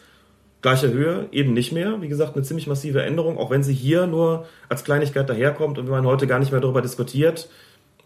Gleiche 0.62 0.92
Höhe, 0.92 1.28
eben 1.32 1.54
nicht 1.54 1.72
mehr. 1.72 2.02
Wie 2.02 2.08
gesagt, 2.08 2.36
eine 2.36 2.44
ziemlich 2.44 2.68
massive 2.68 3.02
Änderung, 3.02 3.38
auch 3.38 3.50
wenn 3.50 3.64
sie 3.64 3.74
hier 3.74 4.08
nur 4.08 4.46
als 4.70 4.84
Kleinigkeit 4.84 5.28
daherkommt 5.28 5.78
und 5.78 5.90
man 5.90 6.06
heute 6.06 6.28
gar 6.28 6.40
nicht 6.40 6.52
mehr 6.52 6.62
darüber 6.62 6.82
diskutiert, 6.82 7.50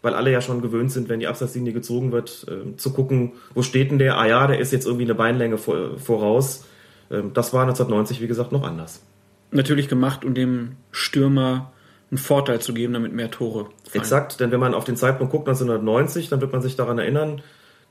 weil 0.02 0.14
alle 0.14 0.32
ja 0.32 0.39
schon 0.39 0.62
gewöhnt 0.62 0.92
sind, 0.92 1.10
wenn 1.10 1.20
die 1.20 1.28
Absatzlinie 1.28 1.74
gezogen 1.74 2.12
wird, 2.12 2.46
äh, 2.48 2.76
zu 2.78 2.94
gucken, 2.94 3.34
wo 3.54 3.62
steht 3.62 3.92
denn 3.92 4.00
der? 4.00 4.18
Ah 4.18 4.28
ja, 4.28 4.48
der 4.48 4.60
ist 4.60 4.72
jetzt 4.72 4.86
irgendwie 4.86 5.06
eine 5.06 5.16
Beinlänge 5.16 5.58
vor, 5.58 5.98
voraus. 5.98 6.66
Ähm, 7.12 7.32
das 7.34 7.54
war 7.54 7.64
1990, 7.64 8.22
wie 8.22 8.28
gesagt, 8.28 8.52
noch 8.52 8.64
anders. 8.64 9.02
Natürlich 9.52 9.88
gemacht, 9.88 10.24
um 10.24 10.34
dem 10.34 10.78
Stürmer 10.92 11.72
einen 12.12 12.18
Vorteil 12.18 12.60
zu 12.62 12.74
geben, 12.74 12.93
damit 12.93 13.14
mehr 13.14 13.32
Tore 13.32 13.66
fallen. 13.66 13.74
Exakt, 13.93 14.39
denn 14.39 14.51
wenn 14.51 14.60
man 14.60 14.74
auf 14.74 14.84
den 14.84 14.95
Zeitpunkt 14.95 15.32
guckt, 15.32 15.47
1990, 15.47 16.30
dann 16.30 16.41
wird 16.41 16.51
man 16.51 16.62
sich 16.62 16.76
daran 16.76 16.99
erinnern, 16.99 17.41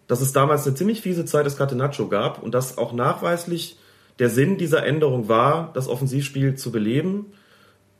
dass 0.06 0.20
es 0.20 0.32
damals 0.32 0.66
eine 0.66 0.76
ziemlich 0.76 1.00
fiese 1.00 1.24
Zeit 1.24 1.46
des 1.46 1.56
Catenaccio 1.56 2.08
gab 2.08 2.42
und 2.42 2.54
dass 2.54 2.78
auch 2.78 2.92
nachweislich 2.92 3.78
der 4.18 4.30
Sinn 4.30 4.58
dieser 4.58 4.84
Änderung 4.84 5.28
war, 5.28 5.70
das 5.74 5.88
Offensivspiel 5.88 6.54
zu 6.54 6.70
beleben. 6.70 7.32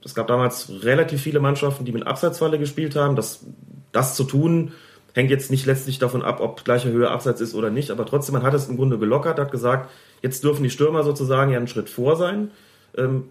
Es 0.04 0.14
gab 0.14 0.26
damals 0.26 0.70
relativ 0.82 1.22
viele 1.22 1.40
Mannschaften, 1.40 1.84
die 1.84 1.92
mit 1.92 2.06
Abseitsfalle 2.06 2.58
gespielt 2.58 2.94
haben. 2.94 3.16
Das, 3.16 3.44
das 3.90 4.14
zu 4.14 4.24
tun 4.24 4.72
Hängt 5.14 5.30
jetzt 5.30 5.52
nicht 5.52 5.64
letztlich 5.64 6.00
davon 6.00 6.22
ab, 6.22 6.40
ob 6.40 6.64
gleiche 6.64 6.90
Höhe 6.90 7.08
abseits 7.08 7.40
ist 7.40 7.54
oder 7.54 7.70
nicht, 7.70 7.92
aber 7.92 8.04
trotzdem, 8.04 8.32
man 8.32 8.42
hat 8.42 8.52
es 8.52 8.68
im 8.68 8.76
Grunde 8.76 8.98
gelockert, 8.98 9.38
hat 9.38 9.52
gesagt, 9.52 9.88
jetzt 10.22 10.42
dürfen 10.42 10.64
die 10.64 10.70
Stürmer 10.70 11.04
sozusagen 11.04 11.52
ja 11.52 11.56
einen 11.56 11.68
Schritt 11.68 11.88
vor 11.88 12.16
sein 12.16 12.50
ähm, 12.96 13.28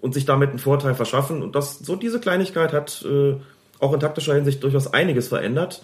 und 0.00 0.14
sich 0.14 0.24
damit 0.24 0.50
einen 0.50 0.58
Vorteil 0.58 0.94
verschaffen. 0.94 1.42
Und 1.42 1.54
das, 1.54 1.78
so 1.78 1.96
diese 1.96 2.20
Kleinigkeit 2.20 2.72
hat 2.72 3.04
äh, 3.04 3.36
auch 3.78 3.92
in 3.92 4.00
taktischer 4.00 4.34
Hinsicht 4.34 4.62
durchaus 4.62 4.92
einiges 4.92 5.28
verändert. 5.28 5.82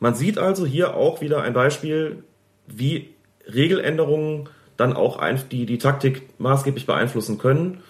Man 0.00 0.14
sieht 0.14 0.38
also 0.38 0.66
hier 0.66 0.94
auch 0.94 1.20
wieder 1.20 1.42
ein 1.42 1.52
Beispiel, 1.52 2.24
wie 2.66 3.14
Regeländerungen 3.52 4.48
dann 4.76 4.92
auch 4.92 5.18
ein, 5.18 5.40
die, 5.50 5.66
die 5.66 5.78
Taktik 5.78 6.28
maßgeblich 6.38 6.86
beeinflussen 6.86 7.38
können. 7.38 7.82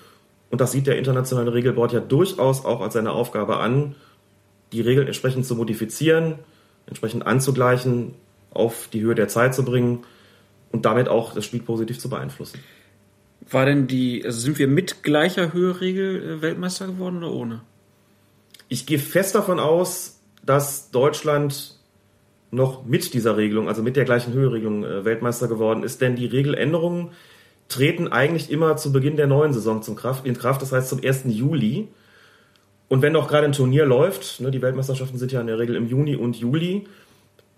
Und 0.51 0.61
das 0.61 0.73
sieht 0.73 0.87
der 0.87 0.99
internationale 0.99 1.53
Regelboard 1.53 1.93
ja 1.93 2.01
durchaus 2.01 2.65
auch 2.65 2.81
als 2.81 2.95
seine 2.95 3.13
Aufgabe 3.13 3.59
an, 3.59 3.97
die 4.73 4.81
Regeln 4.81 5.07
entsprechend 5.07 5.47
zu 5.47 5.57
modifizieren, 5.57 6.39
entsprechend 6.87 7.27
anzugleichen, 7.27 8.15
auf 8.51 8.89
die 8.93 9.01
Höhe 9.01 9.15
der 9.15 9.29
Zeit 9.29 9.55
zu 9.55 9.65
bringen 9.65 10.05
und 10.71 10.85
damit 10.85 11.09
auch 11.09 11.35
das 11.35 11.45
Spiel 11.45 11.61
positiv 11.61 11.99
zu 11.99 12.09
beeinflussen. 12.09 12.61
War 13.49 13.67
denn 13.67 13.87
die, 13.87 14.25
also 14.25 14.41
sind 14.41 14.59
wir 14.59 14.67
mit 14.67 15.03
gleicher 15.03 15.53
Höhe 15.53 15.81
Regel 15.81 16.39
äh, 16.39 16.43
Weltmeister 16.43 16.87
geworden 16.87 17.19
oder 17.19 17.33
ohne? 17.33 17.63
Ich 18.69 18.87
gehe 18.87 18.99
fest 18.99 19.35
davon 19.35 19.61
aus, 19.61 20.21
dass 20.45 20.91
Deutschland 20.91 21.77
noch 22.51 22.85
mit 22.85 23.15
dieser 23.15 23.37
Regelung, 23.37 23.69
also 23.69 23.83
mit 23.83 23.97
der 23.97 24.05
gleichen 24.05 24.33
Höheregelung 24.33 24.85
äh, 24.85 25.05
Weltmeister 25.05 25.49
geworden 25.49 25.83
ist, 25.83 26.01
denn 26.01 26.17
die 26.17 26.27
Regeländerungen 26.27 27.11
treten 27.69 28.09
eigentlich 28.09 28.51
immer 28.51 28.77
zu 28.77 28.93
Beginn 28.93 29.17
der 29.17 29.27
neuen 29.27 29.53
Saison 29.53 29.83
zum 29.83 29.97
Kraft, 29.97 30.27
in 30.27 30.39
Kraft, 30.39 30.63
das 30.63 30.73
heißt 30.73 30.89
zum 30.89 31.01
1. 31.05 31.25
Juli. 31.27 31.89
Und 32.89 33.03
wenn 33.03 33.13
noch 33.13 33.29
gerade 33.29 33.47
ein 33.47 33.53
Turnier 33.53 33.85
läuft, 33.85 34.41
ne, 34.41 34.51
die 34.53 34.63
Weltmeisterschaften 34.63 35.19
sind 35.19 35.33
ja 35.33 35.41
in 35.41 35.49
der 35.49 35.59
Regel 35.59 35.75
im 35.75 35.89
Juni 35.89 36.15
und 36.15 36.37
Juli, 36.37 36.87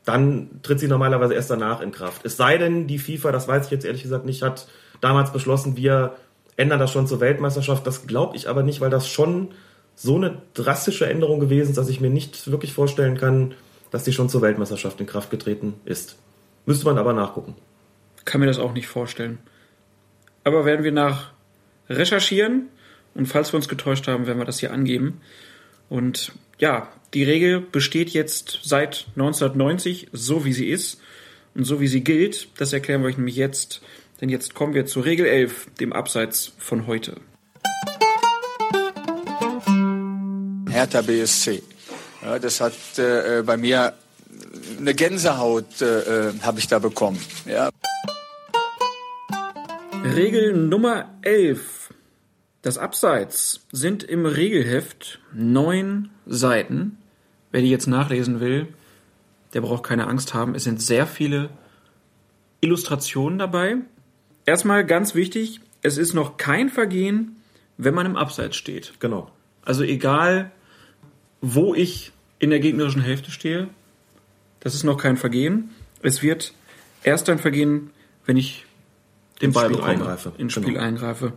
dann 0.06 0.60
tritt 0.62 0.80
sie 0.80 0.88
normalerweise 0.88 1.34
erst 1.34 1.50
danach 1.50 1.82
in 1.82 1.92
Kraft. 1.92 2.24
Es 2.24 2.38
sei 2.38 2.56
denn, 2.56 2.86
die 2.86 2.98
FIFA, 2.98 3.30
das 3.30 3.46
weiß 3.46 3.66
ich 3.66 3.70
jetzt 3.70 3.84
ehrlich 3.84 4.02
gesagt 4.02 4.24
nicht, 4.24 4.40
hat 4.40 4.66
damals 5.00 5.32
beschlossen, 5.32 5.76
wir 5.76 6.16
ändern 6.56 6.80
das 6.80 6.92
schon 6.92 7.06
zur 7.06 7.20
Weltmeisterschaft. 7.20 7.86
Das 7.86 8.06
glaube 8.06 8.36
ich 8.36 8.48
aber 8.48 8.62
nicht, 8.62 8.80
weil 8.80 8.90
das 8.90 9.08
schon 9.08 9.48
so 9.94 10.16
eine 10.16 10.42
drastische 10.54 11.08
Änderung 11.08 11.40
gewesen 11.40 11.70
ist, 11.70 11.78
dass 11.78 11.88
ich 11.88 12.00
mir 12.00 12.10
nicht 12.10 12.50
wirklich 12.50 12.72
vorstellen 12.72 13.16
kann, 13.16 13.54
dass 13.90 14.04
die 14.04 14.12
schon 14.12 14.28
zur 14.28 14.42
Weltmeisterschaft 14.42 15.00
in 15.00 15.06
Kraft 15.06 15.30
getreten 15.30 15.74
ist. 15.84 16.16
Müsste 16.66 16.84
man 16.84 16.98
aber 16.98 17.12
nachgucken. 17.12 17.56
Kann 18.24 18.40
mir 18.40 18.46
das 18.46 18.58
auch 18.58 18.72
nicht 18.72 18.86
vorstellen. 18.86 19.38
Aber 20.44 20.64
werden 20.64 20.84
wir 20.84 20.92
nach 20.92 21.32
recherchieren 21.88 22.68
und 23.14 23.26
falls 23.26 23.52
wir 23.52 23.56
uns 23.56 23.68
getäuscht 23.68 24.06
haben, 24.06 24.26
werden 24.26 24.38
wir 24.38 24.44
das 24.44 24.60
hier 24.60 24.72
angeben. 24.72 25.20
Und 25.88 26.32
ja, 26.58 26.88
die 27.14 27.24
Regel 27.24 27.60
besteht 27.60 28.10
jetzt 28.10 28.60
seit 28.64 29.06
1990 29.16 30.08
so, 30.12 30.44
wie 30.44 30.52
sie 30.52 30.68
ist 30.68 31.00
und 31.54 31.64
so, 31.64 31.80
wie 31.80 31.88
sie 31.88 32.04
gilt. 32.04 32.48
Das 32.58 32.72
erklären 32.72 33.02
wir 33.02 33.08
euch 33.08 33.16
nämlich 33.16 33.36
jetzt, 33.36 33.80
denn 34.20 34.28
jetzt 34.28 34.54
kommen 34.54 34.74
wir 34.74 34.86
zur 34.86 35.04
Regel 35.04 35.26
11, 35.26 35.68
dem 35.80 35.92
Abseits 35.92 36.52
von 36.58 36.86
heute. 36.86 37.16
Hertha 40.68 41.02
BSC. 41.02 41.62
Ja, 42.22 42.38
das 42.38 42.60
hat 42.60 42.98
äh, 42.98 43.42
bei 43.44 43.56
mir 43.56 43.94
eine 44.78 44.94
Gänsehaut 44.94 45.80
äh, 45.82 46.32
habe 46.42 46.58
ich 46.58 46.68
da 46.68 46.78
bekommen. 46.78 47.18
Ja. 47.46 47.70
Regel 50.04 50.56
Nummer 50.56 51.10
11. 51.22 51.92
Das 52.62 52.78
Abseits 52.78 53.66
sind 53.72 54.02
im 54.02 54.26
Regelheft 54.26 55.20
neun 55.32 56.10
Seiten. 56.26 56.98
Wer 57.50 57.62
die 57.62 57.70
jetzt 57.70 57.86
nachlesen 57.86 58.40
will, 58.40 58.68
der 59.54 59.60
braucht 59.60 59.84
keine 59.84 60.06
Angst 60.06 60.34
haben. 60.34 60.54
Es 60.54 60.64
sind 60.64 60.82
sehr 60.82 61.06
viele 61.06 61.50
Illustrationen 62.60 63.38
dabei. 63.38 63.78
Erstmal 64.48 64.86
ganz 64.86 65.14
wichtig, 65.14 65.60
es 65.82 65.98
ist 65.98 66.14
noch 66.14 66.38
kein 66.38 66.70
Vergehen, 66.70 67.36
wenn 67.76 67.92
man 67.92 68.06
im 68.06 68.16
Abseits 68.16 68.56
steht. 68.56 68.94
Genau. 68.98 69.30
Also 69.62 69.82
egal, 69.82 70.50
wo 71.42 71.74
ich 71.74 72.12
in 72.38 72.48
der 72.48 72.58
gegnerischen 72.58 73.02
Hälfte 73.02 73.30
stehe, 73.30 73.68
das 74.60 74.74
ist 74.74 74.84
noch 74.84 74.96
kein 74.96 75.18
Vergehen. 75.18 75.68
Es 76.00 76.22
wird 76.22 76.54
erst 77.02 77.28
ein 77.28 77.38
Vergehen, 77.38 77.90
wenn 78.24 78.38
ich 78.38 78.64
den 79.42 79.52
Ball 79.52 79.66
Spiel 79.70 79.82
eingreife. 79.82 80.32
ins 80.38 80.54
Spiel 80.54 80.64
Genau. 80.72 80.80
eingreife. 80.80 81.34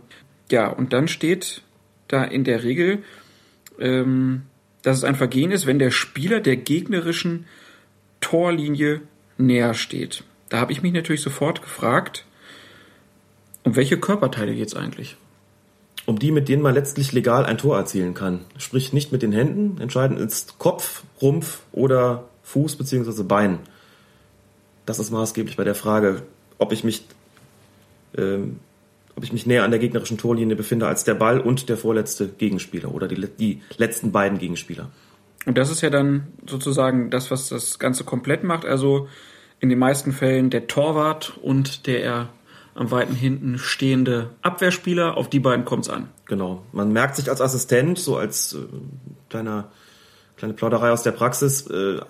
Ja, 0.50 0.68
und 0.68 0.94
dann 0.94 1.06
steht 1.06 1.60
da 2.08 2.24
in 2.24 2.44
der 2.44 2.64
Regel, 2.64 3.04
ähm, 3.78 4.44
dass 4.80 4.96
es 4.96 5.04
ein 5.04 5.16
Vergehen 5.16 5.50
ist, 5.50 5.66
wenn 5.66 5.78
der 5.78 5.90
Spieler 5.90 6.40
der 6.40 6.56
gegnerischen 6.56 7.44
Torlinie 8.22 9.02
näher 9.36 9.74
steht. 9.74 10.24
Da 10.48 10.60
habe 10.60 10.72
ich 10.72 10.80
mich 10.80 10.94
natürlich 10.94 11.20
sofort 11.20 11.60
gefragt, 11.60 12.24
um 13.64 13.76
welche 13.76 13.98
Körperteile 13.98 14.54
geht's 14.54 14.74
eigentlich? 14.74 15.16
Um 16.04 16.18
die, 16.18 16.32
mit 16.32 16.48
denen 16.48 16.62
man 16.62 16.74
letztlich 16.74 17.12
legal 17.12 17.46
ein 17.46 17.58
Tor 17.58 17.76
erzielen 17.76 18.14
kann. 18.14 18.40
Sprich 18.58 18.92
nicht 18.92 19.12
mit 19.12 19.22
den 19.22 19.32
Händen. 19.32 19.80
Entscheidend 19.80 20.18
ist 20.18 20.58
Kopf, 20.58 21.04
Rumpf 21.20 21.60
oder 21.70 22.24
Fuß 22.42 22.76
bzw. 22.76 23.22
Bein. 23.22 23.60
Das 24.84 24.98
ist 24.98 25.12
maßgeblich 25.12 25.56
bei 25.56 25.64
der 25.64 25.76
Frage, 25.76 26.22
ob 26.58 26.72
ich 26.72 26.82
mich, 26.82 27.04
ähm, 28.18 28.58
ob 29.14 29.22
ich 29.22 29.32
mich 29.32 29.46
näher 29.46 29.62
an 29.62 29.70
der 29.70 29.78
gegnerischen 29.78 30.18
Torlinie 30.18 30.56
befinde 30.56 30.88
als 30.88 31.04
der 31.04 31.14
Ball 31.14 31.40
und 31.40 31.68
der 31.68 31.76
vorletzte 31.76 32.26
Gegenspieler 32.26 32.92
oder 32.92 33.06
die, 33.06 33.28
die 33.38 33.62
letzten 33.76 34.10
beiden 34.10 34.38
Gegenspieler. 34.38 34.90
Und 35.46 35.56
das 35.56 35.70
ist 35.70 35.82
ja 35.82 35.90
dann 35.90 36.28
sozusagen 36.46 37.10
das, 37.10 37.30
was 37.30 37.48
das 37.48 37.78
Ganze 37.78 38.02
komplett 38.02 38.42
macht. 38.42 38.64
Also 38.64 39.08
in 39.60 39.68
den 39.68 39.78
meisten 39.78 40.12
Fällen 40.12 40.50
der 40.50 40.66
Torwart 40.66 41.38
und 41.40 41.86
der 41.86 42.28
am 42.74 42.90
weiten 42.90 43.14
hinten 43.14 43.58
stehende 43.58 44.30
Abwehrspieler. 44.42 45.16
Auf 45.16 45.28
die 45.28 45.40
beiden 45.40 45.64
kommt's 45.64 45.88
an. 45.88 46.08
Genau. 46.24 46.62
Man 46.72 46.92
merkt 46.92 47.16
sich 47.16 47.28
als 47.28 47.40
Assistent, 47.40 47.98
so 47.98 48.16
als 48.16 48.54
äh, 48.54 48.58
kleiner, 49.28 49.70
kleine 50.36 50.54
Plauderei 50.54 50.90
aus 50.90 51.02
der 51.02 51.12
Praxis, 51.12 51.66
äh, 51.66 52.00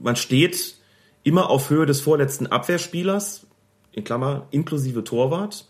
man 0.00 0.16
steht 0.16 0.76
immer 1.22 1.50
auf 1.50 1.70
Höhe 1.70 1.86
des 1.86 2.00
vorletzten 2.00 2.46
Abwehrspielers, 2.46 3.46
in 3.92 4.04
Klammer, 4.04 4.46
inklusive 4.50 5.04
Torwart. 5.04 5.66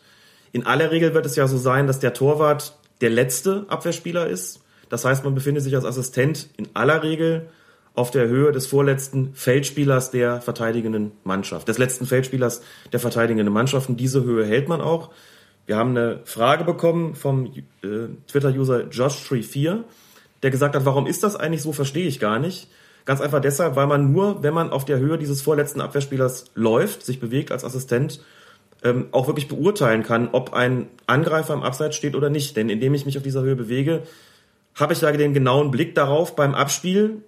In 0.52 0.66
aller 0.66 0.90
Regel 0.90 1.14
wird 1.14 1.26
es 1.26 1.36
ja 1.36 1.46
so 1.46 1.58
sein, 1.58 1.86
dass 1.86 2.00
der 2.00 2.12
Torwart 2.12 2.76
der 3.00 3.10
letzte 3.10 3.66
Abwehrspieler 3.68 4.26
ist. 4.26 4.60
Das 4.88 5.04
heißt, 5.04 5.24
man 5.24 5.34
befindet 5.34 5.62
sich 5.62 5.74
als 5.74 5.84
Assistent 5.84 6.48
in 6.56 6.68
aller 6.74 7.02
Regel 7.02 7.48
auf 7.96 8.10
der 8.10 8.28
Höhe 8.28 8.52
des 8.52 8.66
vorletzten 8.66 9.34
Feldspielers 9.34 10.10
der 10.10 10.40
verteidigenden 10.40 11.12
Mannschaft, 11.24 11.66
des 11.66 11.78
letzten 11.78 12.06
Feldspielers 12.06 12.62
der 12.92 13.00
verteidigenden 13.00 13.52
Mannschaft. 13.52 13.88
Und 13.88 13.98
diese 13.98 14.22
Höhe 14.22 14.44
hält 14.44 14.68
man 14.68 14.80
auch. 14.80 15.10
Wir 15.64 15.76
haben 15.76 15.90
eine 15.90 16.20
Frage 16.24 16.64
bekommen 16.64 17.14
vom 17.16 17.46
äh, 17.46 18.08
Twitter-User 18.28 18.84
Josh34, 18.90 19.78
der 20.42 20.50
gesagt 20.50 20.76
hat, 20.76 20.84
warum 20.84 21.06
ist 21.06 21.22
das 21.24 21.36
eigentlich 21.36 21.62
so, 21.62 21.72
verstehe 21.72 22.06
ich 22.06 22.20
gar 22.20 22.38
nicht. 22.38 22.68
Ganz 23.06 23.20
einfach 23.20 23.40
deshalb, 23.40 23.76
weil 23.76 23.86
man 23.86 24.12
nur, 24.12 24.42
wenn 24.42 24.52
man 24.52 24.70
auf 24.70 24.84
der 24.84 24.98
Höhe 24.98 25.16
dieses 25.16 25.40
vorletzten 25.40 25.80
Abwehrspielers 25.80 26.44
läuft, 26.54 27.04
sich 27.04 27.18
bewegt 27.18 27.50
als 27.50 27.64
Assistent, 27.64 28.20
ähm, 28.84 29.06
auch 29.12 29.26
wirklich 29.26 29.48
beurteilen 29.48 30.02
kann, 30.02 30.28
ob 30.32 30.52
ein 30.52 30.88
Angreifer 31.06 31.54
im 31.54 31.62
Abseits 31.62 31.96
steht 31.96 32.14
oder 32.14 32.28
nicht. 32.28 32.56
Denn 32.56 32.68
indem 32.68 32.94
ich 32.94 33.06
mich 33.06 33.16
auf 33.16 33.22
dieser 33.22 33.42
Höhe 33.42 33.56
bewege, 33.56 34.02
habe 34.74 34.92
ich 34.92 35.00
da 35.00 35.10
den 35.10 35.34
genauen 35.34 35.70
Blick 35.70 35.94
darauf 35.94 36.36
beim 36.36 36.54
Abspiel, 36.54 37.22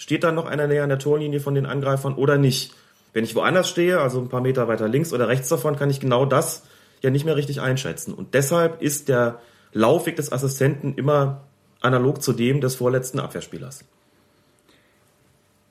steht 0.00 0.24
da 0.24 0.32
noch 0.32 0.46
einer 0.46 0.66
näher 0.66 0.82
an 0.82 0.88
der 0.88 0.98
Torlinie 0.98 1.40
von 1.40 1.54
den 1.54 1.66
Angreifern 1.66 2.14
oder 2.14 2.38
nicht. 2.38 2.72
Wenn 3.12 3.22
ich 3.22 3.34
woanders 3.34 3.68
stehe, 3.68 4.00
also 4.00 4.18
ein 4.18 4.30
paar 4.30 4.40
Meter 4.40 4.66
weiter 4.66 4.88
links 4.88 5.12
oder 5.12 5.28
rechts 5.28 5.50
davon, 5.50 5.76
kann 5.76 5.90
ich 5.90 6.00
genau 6.00 6.24
das 6.24 6.62
ja 7.02 7.10
nicht 7.10 7.26
mehr 7.26 7.36
richtig 7.36 7.60
einschätzen. 7.60 8.14
Und 8.14 8.32
deshalb 8.32 8.80
ist 8.80 9.10
der 9.10 9.42
Laufweg 9.74 10.16
des 10.16 10.32
Assistenten 10.32 10.94
immer 10.94 11.42
analog 11.82 12.22
zu 12.22 12.32
dem 12.32 12.62
des 12.62 12.76
vorletzten 12.76 13.20
Abwehrspielers. 13.20 13.84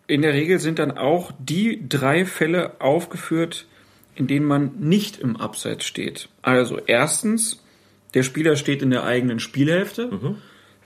In 0.06 0.22
der 0.22 0.34
Regel 0.34 0.60
sind 0.60 0.78
dann 0.78 0.96
auch 0.96 1.32
die 1.40 1.90
drei 1.90 2.24
Fälle 2.24 2.80
aufgeführt, 2.80 3.66
in 4.14 4.28
denen 4.28 4.46
man 4.46 4.74
nicht 4.78 5.18
im 5.18 5.38
Abseits 5.38 5.86
steht. 5.86 6.30
Also 6.44 6.78
erstens, 6.78 7.64
der 8.14 8.22
Spieler 8.22 8.58
steht 8.58 8.84
in 8.84 8.92
der 8.92 9.06
eigenen 9.06 9.40
Spielhälfte. 9.40 10.12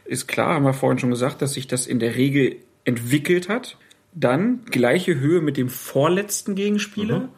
Ist 0.05 0.29
klar, 0.29 0.55
haben 0.55 0.63
wir 0.63 0.73
vorhin 0.73 0.99
schon 0.99 1.09
gesagt, 1.09 1.41
dass 1.41 1.53
sich 1.53 1.67
das 1.67 1.87
in 1.87 1.99
der 1.99 2.15
Regel 2.15 2.55
entwickelt 2.85 3.49
hat. 3.49 3.77
Dann 4.13 4.65
gleiche 4.65 5.19
Höhe 5.19 5.41
mit 5.41 5.57
dem 5.57 5.69
vorletzten 5.69 6.55
Gegenspieler. 6.55 7.29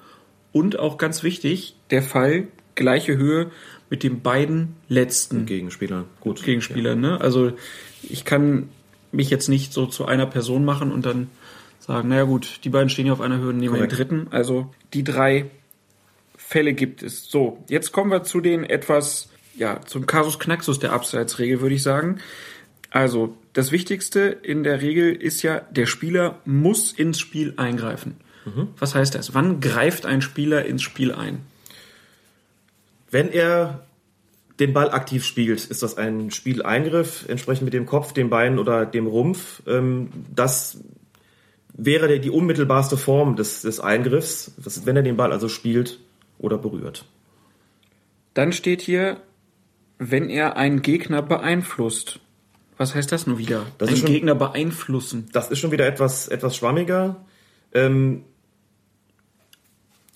Und 0.51 0.79
auch 0.79 0.97
ganz 0.97 1.23
wichtig, 1.23 1.75
der 1.89 2.01
Fall 2.01 2.47
gleiche 2.75 3.17
Höhe 3.17 3.51
mit 3.89 4.03
den 4.03 4.21
beiden 4.21 4.75
letzten 4.87 5.45
Gegenspieler. 5.45 6.05
Gut. 6.19 6.43
Gegenspieler. 6.43 6.95
Ne? 6.95 7.19
Also 7.21 7.53
ich 8.03 8.25
kann 8.25 8.69
mich 9.11 9.29
jetzt 9.29 9.47
nicht 9.47 9.73
so 9.73 9.85
zu 9.85 10.05
einer 10.05 10.25
Person 10.25 10.65
machen 10.65 10.91
und 10.91 11.05
dann 11.05 11.29
sagen, 11.79 12.09
naja 12.09 12.23
gut, 12.23 12.61
die 12.63 12.69
beiden 12.69 12.89
stehen 12.89 13.07
ja 13.07 13.13
auf 13.13 13.21
einer 13.21 13.37
Höhe, 13.37 13.53
nehmen 13.53 13.75
wir 13.75 13.81
den 13.81 13.89
Korrekt. 13.89 14.11
dritten. 14.11 14.27
Also 14.31 14.73
die 14.93 15.03
drei 15.03 15.45
Fälle 16.35 16.73
gibt 16.73 17.03
es. 17.03 17.29
So, 17.29 17.63
jetzt 17.69 17.91
kommen 17.91 18.11
wir 18.11 18.23
zu 18.23 18.41
den 18.41 18.63
etwas, 18.63 19.29
ja, 19.55 19.81
zum 19.81 20.05
Kasus 20.05 20.39
Knaxus 20.39 20.79
der 20.79 20.93
Abseitsregel, 20.93 21.61
würde 21.61 21.75
ich 21.75 21.83
sagen. 21.83 22.19
Also, 22.95 23.35
das 23.51 23.73
Wichtigste 23.73 24.21
in 24.21 24.63
der 24.63 24.81
Regel 24.81 25.13
ist 25.13 25.41
ja, 25.41 25.59
der 25.59 25.85
Spieler 25.85 26.39
muss 26.45 26.93
ins 26.93 27.19
Spiel 27.19 27.53
eingreifen. 27.57 28.15
Was 28.79 28.95
heißt 28.95 29.15
das? 29.15 29.33
Wann 29.33 29.59
greift 29.59 30.05
ein 30.05 30.21
Spieler 30.21 30.63
ins 30.65 30.81
Spiel 30.81 31.11
ein? 31.11 31.41
Wenn 33.11 33.33
er 33.33 33.85
den 34.61 34.71
Ball 34.71 34.91
aktiv 34.91 35.25
spielt, 35.25 35.65
ist 35.65 35.83
das 35.83 35.97
ein 35.97 36.31
Spieleingriff, 36.31 37.25
entsprechend 37.27 37.65
mit 37.65 37.73
dem 37.73 37.85
Kopf, 37.85 38.13
dem 38.13 38.29
Bein 38.29 38.59
oder 38.59 38.85
dem 38.85 39.07
Rumpf. 39.07 39.61
Ähm, 39.67 40.07
Das 40.33 40.77
wäre 41.73 42.21
die 42.21 42.29
unmittelbarste 42.29 42.95
Form 42.95 43.35
des, 43.35 43.63
des 43.63 43.81
Eingriffs, 43.81 44.53
wenn 44.85 44.95
er 44.95 45.03
den 45.03 45.17
Ball 45.17 45.33
also 45.33 45.49
spielt 45.49 45.99
oder 46.39 46.57
berührt. 46.57 47.03
Dann 48.35 48.53
steht 48.53 48.81
hier, 48.81 49.19
wenn 49.97 50.29
er 50.29 50.55
einen 50.55 50.81
Gegner 50.81 51.21
beeinflusst. 51.21 52.21
Was 52.77 52.93
heißt 52.95 53.11
das 53.11 53.25
nun 53.27 53.37
wieder? 53.37 53.65
Das 53.77 53.87
einen 53.87 53.95
ist 53.97 54.03
schon- 54.03 54.11
Gegner 54.13 54.35
beeinflussen. 54.35 55.29
Das 55.31 55.49
ist 55.49 55.59
schon 55.59 55.71
wieder 55.71 55.85
etwas, 55.87 56.27
etwas 56.27 56.55
schwammiger. 56.55 57.25
Ähm, 57.73 58.23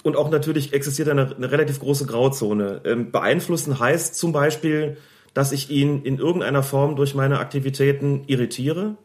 und 0.03 0.15
auch 0.15 0.29
natürlich 0.29 0.73
existiert 0.73 1.09
eine, 1.09 1.35
eine 1.35 1.51
relativ 1.51 1.79
große 1.79 2.05
Grauzone. 2.05 2.81
Ähm, 2.85 3.11
beeinflussen 3.11 3.79
heißt 3.79 4.15
zum 4.15 4.31
Beispiel, 4.31 4.97
dass 5.33 5.51
ich 5.51 5.69
ihn 5.69 6.03
in 6.03 6.17
irgendeiner 6.17 6.63
Form 6.63 6.95
durch 6.95 7.15
meine 7.15 7.39
Aktivitäten 7.39 8.23
irritiere 8.27 8.95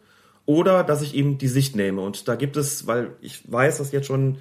oder 0.46 0.84
dass 0.84 1.02
ich 1.02 1.14
ihm 1.14 1.38
die 1.38 1.48
Sicht 1.48 1.74
nehme. 1.76 2.00
Und 2.00 2.28
da 2.28 2.34
gibt 2.36 2.56
es, 2.56 2.86
weil 2.86 3.10
ich 3.20 3.40
weiß, 3.50 3.78
dass 3.78 3.92
jetzt 3.92 4.06
schon 4.06 4.38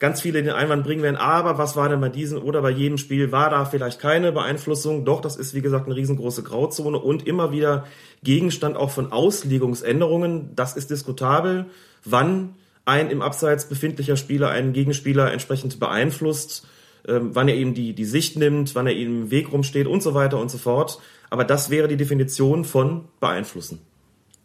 ganz 0.00 0.22
viele 0.22 0.42
den 0.42 0.52
Einwand 0.52 0.82
bringen 0.82 1.02
werden, 1.02 1.16
aber 1.16 1.58
was 1.58 1.76
war 1.76 1.88
denn 1.88 2.00
bei 2.00 2.08
diesem 2.08 2.42
oder 2.42 2.62
bei 2.62 2.70
jedem 2.70 2.98
Spiel, 2.98 3.30
war 3.32 3.50
da 3.50 3.66
vielleicht 3.66 4.00
keine 4.00 4.32
Beeinflussung? 4.32 5.04
Doch, 5.04 5.20
das 5.20 5.36
ist 5.36 5.54
wie 5.54 5.60
gesagt 5.60 5.86
eine 5.86 5.94
riesengroße 5.94 6.42
Grauzone 6.42 6.98
und 6.98 7.26
immer 7.26 7.52
wieder 7.52 7.86
Gegenstand 8.24 8.76
auch 8.76 8.90
von 8.90 9.12
Auslegungsänderungen. 9.12 10.56
Das 10.56 10.74
ist 10.74 10.90
diskutabel, 10.90 11.66
wann 12.04 12.54
ein 12.86 13.10
im 13.10 13.20
Abseits 13.20 13.68
befindlicher 13.68 14.16
Spieler 14.16 14.48
einen 14.48 14.72
Gegenspieler 14.72 15.30
entsprechend 15.32 15.78
beeinflusst, 15.78 16.66
ähm, 17.06 17.30
wann 17.34 17.48
er 17.48 17.56
ihm 17.56 17.74
die, 17.74 17.92
die 17.92 18.06
Sicht 18.06 18.36
nimmt, 18.36 18.74
wann 18.74 18.86
er 18.86 18.94
ihm 18.94 19.24
im 19.24 19.30
Weg 19.30 19.52
rumsteht 19.52 19.86
und 19.86 20.02
so 20.02 20.14
weiter 20.14 20.38
und 20.38 20.50
so 20.50 20.56
fort. 20.56 20.98
Aber 21.28 21.44
das 21.44 21.68
wäre 21.68 21.88
die 21.88 21.96
Definition 21.96 22.64
von 22.64 23.04
beeinflussen. 23.20 23.80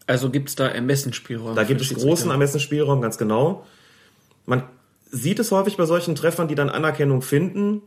Also 0.05 0.29
gibt 0.29 0.49
es 0.49 0.55
da 0.55 0.67
Ermessensspielräume? 0.67 1.55
Da 1.55 1.63
gibt 1.63 1.79
es 1.81 1.93
großen 1.93 2.29
Ermessensspielraum, 2.29 3.01
ganz 3.01 3.17
genau. 3.17 3.65
Man 4.45 4.63
sieht 5.15 5.39
es 5.39 5.51
häufig 5.51 5.77
bei 5.77 5.85
solchen 5.85 6.15
Treffern, 6.15 6.47
die 6.47 6.55
dann 6.55 6.69
Anerkennung 6.69 7.21
finden, 7.21 7.83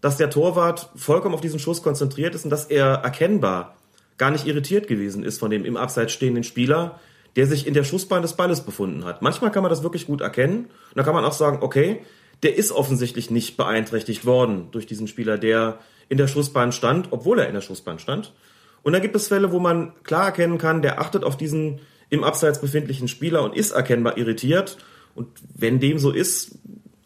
dass 0.00 0.16
der 0.16 0.30
Torwart 0.30 0.90
vollkommen 0.94 1.34
auf 1.34 1.40
diesen 1.40 1.58
Schuss 1.58 1.82
konzentriert 1.82 2.34
ist 2.34 2.44
und 2.44 2.50
dass 2.50 2.66
er 2.66 2.86
erkennbar 2.86 3.76
gar 4.16 4.30
nicht 4.30 4.46
irritiert 4.46 4.86
gewesen 4.86 5.24
ist 5.24 5.38
von 5.38 5.50
dem 5.50 5.64
im 5.64 5.76
Abseits 5.76 6.12
stehenden 6.12 6.44
Spieler, 6.44 7.00
der 7.36 7.46
sich 7.46 7.66
in 7.66 7.74
der 7.74 7.84
Schussbahn 7.84 8.22
des 8.22 8.34
Balles 8.34 8.60
befunden 8.60 9.04
hat. 9.04 9.22
Manchmal 9.22 9.50
kann 9.50 9.62
man 9.62 9.70
das 9.70 9.82
wirklich 9.82 10.06
gut 10.06 10.20
erkennen 10.20 10.66
und 10.66 10.96
da 10.96 11.02
kann 11.02 11.14
man 11.14 11.24
auch 11.24 11.32
sagen, 11.32 11.58
okay, 11.62 12.00
der 12.44 12.56
ist 12.56 12.70
offensichtlich 12.70 13.30
nicht 13.30 13.56
beeinträchtigt 13.56 14.24
worden 14.24 14.68
durch 14.70 14.86
diesen 14.86 15.08
Spieler, 15.08 15.36
der 15.36 15.80
in 16.08 16.18
der 16.18 16.28
Schussbahn 16.28 16.70
stand, 16.70 17.08
obwohl 17.10 17.40
er 17.40 17.48
in 17.48 17.54
der 17.54 17.60
Schussbahn 17.60 17.98
stand. 17.98 18.32
Und 18.82 18.92
dann 18.92 19.02
gibt 19.02 19.16
es 19.16 19.28
Fälle, 19.28 19.50
wo 19.50 19.58
man 19.58 19.92
klar 20.04 20.26
erkennen 20.26 20.58
kann, 20.58 20.82
der 20.82 21.00
achtet 21.00 21.24
auf 21.24 21.36
diesen 21.36 21.80
im 22.10 22.24
Abseits 22.24 22.60
befindlichen 22.60 23.08
Spieler 23.08 23.42
und 23.42 23.56
ist 23.56 23.72
erkennbar 23.72 24.16
irritiert. 24.16 24.78
Und 25.18 25.26
wenn 25.56 25.80
dem 25.80 25.98
so 25.98 26.12
ist, 26.12 26.58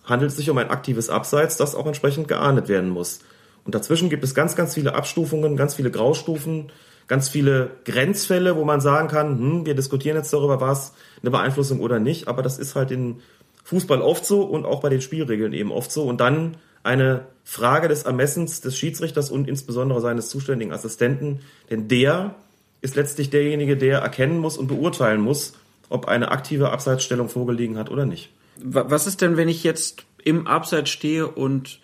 handelt 0.04 0.32
es 0.32 0.36
sich 0.36 0.50
um 0.50 0.58
ein 0.58 0.68
aktives 0.68 1.08
Abseits, 1.08 1.56
das 1.56 1.74
auch 1.74 1.86
entsprechend 1.86 2.28
geahndet 2.28 2.68
werden 2.68 2.90
muss. 2.90 3.20
Und 3.64 3.74
dazwischen 3.74 4.10
gibt 4.10 4.22
es 4.22 4.34
ganz, 4.34 4.54
ganz 4.54 4.74
viele 4.74 4.94
Abstufungen, 4.94 5.56
ganz 5.56 5.74
viele 5.74 5.90
Graustufen, 5.90 6.70
ganz 7.06 7.30
viele 7.30 7.70
Grenzfälle, 7.86 8.54
wo 8.56 8.64
man 8.64 8.82
sagen 8.82 9.08
kann, 9.08 9.38
hm, 9.38 9.66
wir 9.66 9.74
diskutieren 9.74 10.16
jetzt 10.16 10.30
darüber, 10.30 10.60
war 10.60 10.72
es 10.72 10.92
eine 11.22 11.30
Beeinflussung 11.30 11.80
oder 11.80 11.98
nicht, 11.98 12.28
aber 12.28 12.42
das 12.42 12.58
ist 12.58 12.74
halt 12.74 12.90
in 12.90 13.20
Fußball 13.64 14.02
oft 14.02 14.26
so 14.26 14.42
und 14.42 14.66
auch 14.66 14.80
bei 14.80 14.90
den 14.90 15.00
Spielregeln 15.00 15.54
eben 15.54 15.72
oft 15.72 15.90
so. 15.90 16.04
Und 16.04 16.20
dann 16.20 16.58
eine 16.82 17.26
Frage 17.44 17.88
des 17.88 18.02
Ermessens 18.02 18.60
des 18.60 18.76
Schiedsrichters 18.76 19.30
und 19.30 19.48
insbesondere 19.48 20.02
seines 20.02 20.28
zuständigen 20.28 20.74
Assistenten, 20.74 21.40
denn 21.70 21.88
der 21.88 22.34
ist 22.82 22.96
letztlich 22.96 23.30
derjenige, 23.30 23.78
der 23.78 24.00
erkennen 24.00 24.38
muss 24.38 24.58
und 24.58 24.66
beurteilen 24.66 25.20
muss, 25.22 25.54
ob 25.89 26.07
eine 26.09 26.30
aktive 26.30 26.70
Abseitsstellung 26.70 27.28
vorgelegen 27.28 27.78
hat 27.78 27.91
oder 27.91 28.07
nicht. 28.07 28.30
Wa- 28.62 28.87
Was 28.89 29.07
ist 29.07 29.20
denn, 29.20 29.37
wenn 29.37 29.49
ich 29.49 29.64
jetzt 29.64 30.05
im 30.24 30.47
Abseits 30.47 30.91
stehe 30.91 31.26
und 31.26 31.80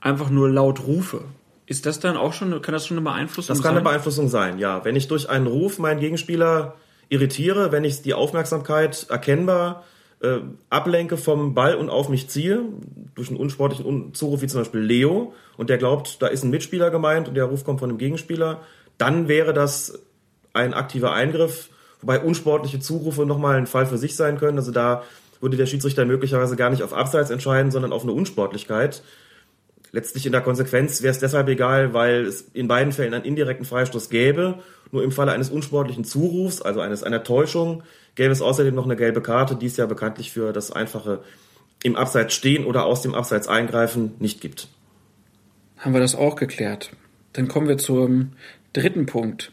einfach 0.00 0.30
nur 0.30 0.48
laut 0.50 0.86
rufe? 0.86 1.22
Ist 1.66 1.84
das 1.86 2.00
dann 2.00 2.16
auch 2.16 2.32
schon, 2.32 2.50
kann 2.62 2.72
das 2.72 2.86
schon 2.86 2.96
eine 2.96 3.04
Beeinflussung 3.04 3.54
Das 3.54 3.62
kann 3.62 3.72
eine 3.72 3.78
sein? 3.80 3.84
Beeinflussung 3.84 4.28
sein, 4.28 4.58
ja. 4.58 4.84
Wenn 4.84 4.96
ich 4.96 5.08
durch 5.08 5.28
einen 5.28 5.46
Ruf 5.46 5.78
meinen 5.78 6.00
Gegenspieler 6.00 6.74
irritiere, 7.10 7.72
wenn 7.72 7.84
ich 7.84 8.02
die 8.02 8.14
Aufmerksamkeit 8.14 9.06
erkennbar 9.10 9.84
äh, 10.20 10.38
ablenke 10.70 11.16
vom 11.16 11.54
Ball 11.54 11.74
und 11.76 11.90
auf 11.90 12.08
mich 12.08 12.28
ziehe, 12.28 12.62
durch 13.14 13.28
einen 13.28 13.38
unsportlichen 13.38 13.86
Un- 13.86 14.14
Zuruf 14.14 14.42
wie 14.42 14.46
zum 14.46 14.60
Beispiel 14.62 14.80
Leo, 14.80 15.34
und 15.56 15.70
der 15.70 15.78
glaubt, 15.78 16.20
da 16.22 16.26
ist 16.28 16.42
ein 16.44 16.50
Mitspieler 16.50 16.90
gemeint 16.90 17.28
und 17.28 17.34
der 17.34 17.44
Ruf 17.44 17.64
kommt 17.64 17.80
von 17.80 17.88
einem 17.90 17.98
Gegenspieler, 17.98 18.60
dann 18.98 19.28
wäre 19.28 19.52
das 19.52 20.00
ein 20.54 20.74
aktiver 20.74 21.12
Eingriff, 21.12 21.68
wobei 22.00 22.20
unsportliche 22.20 22.80
Zurufe 22.80 23.26
nochmal 23.26 23.56
ein 23.56 23.66
Fall 23.66 23.86
für 23.86 23.98
sich 23.98 24.16
sein 24.16 24.38
können. 24.38 24.58
Also 24.58 24.72
da 24.72 25.02
würde 25.40 25.56
der 25.56 25.66
Schiedsrichter 25.66 26.04
möglicherweise 26.04 26.56
gar 26.56 26.70
nicht 26.70 26.82
auf 26.82 26.92
Abseits 26.92 27.30
entscheiden, 27.30 27.70
sondern 27.70 27.92
auf 27.92 28.02
eine 28.02 28.12
Unsportlichkeit. 28.12 29.02
Letztlich 29.90 30.26
in 30.26 30.32
der 30.32 30.42
Konsequenz 30.42 31.02
wäre 31.02 31.12
es 31.12 31.18
deshalb 31.18 31.48
egal, 31.48 31.94
weil 31.94 32.26
es 32.26 32.42
in 32.52 32.68
beiden 32.68 32.92
Fällen 32.92 33.14
einen 33.14 33.24
indirekten 33.24 33.64
Freistoß 33.64 34.10
gäbe. 34.10 34.58
Nur 34.92 35.02
im 35.02 35.12
Falle 35.12 35.32
eines 35.32 35.50
unsportlichen 35.50 36.04
Zurufs, 36.04 36.60
also 36.60 36.80
eines 36.80 37.02
einer 37.02 37.22
Täuschung, 37.22 37.82
gäbe 38.14 38.32
es 38.32 38.42
außerdem 38.42 38.74
noch 38.74 38.84
eine 38.84 38.96
gelbe 38.96 39.22
Karte, 39.22 39.54
die 39.54 39.66
es 39.66 39.76
ja 39.76 39.86
bekanntlich 39.86 40.32
für 40.32 40.52
das 40.52 40.70
einfache 40.70 41.20
im 41.82 41.96
Abseits 41.96 42.34
stehen 42.34 42.66
oder 42.66 42.84
aus 42.84 43.02
dem 43.02 43.14
Abseits 43.14 43.48
eingreifen 43.48 44.14
nicht 44.18 44.40
gibt. 44.40 44.68
Haben 45.78 45.94
wir 45.94 46.00
das 46.00 46.14
auch 46.14 46.36
geklärt. 46.36 46.90
Dann 47.32 47.48
kommen 47.48 47.68
wir 47.68 47.78
zum 47.78 48.32
dritten 48.72 49.06
Punkt. 49.06 49.52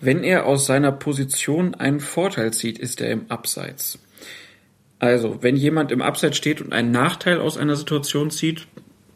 Wenn 0.00 0.22
er 0.24 0.46
aus 0.46 0.66
seiner 0.66 0.92
Position 0.92 1.74
einen 1.74 2.00
Vorteil 2.00 2.52
zieht, 2.52 2.78
ist 2.78 3.00
er 3.00 3.10
im 3.10 3.30
Abseits. 3.30 3.98
Also, 4.98 5.42
wenn 5.42 5.56
jemand 5.56 5.92
im 5.92 6.02
Abseits 6.02 6.36
steht 6.36 6.60
und 6.60 6.72
einen 6.72 6.90
Nachteil 6.90 7.40
aus 7.40 7.56
einer 7.58 7.76
Situation 7.76 8.30
zieht, 8.30 8.66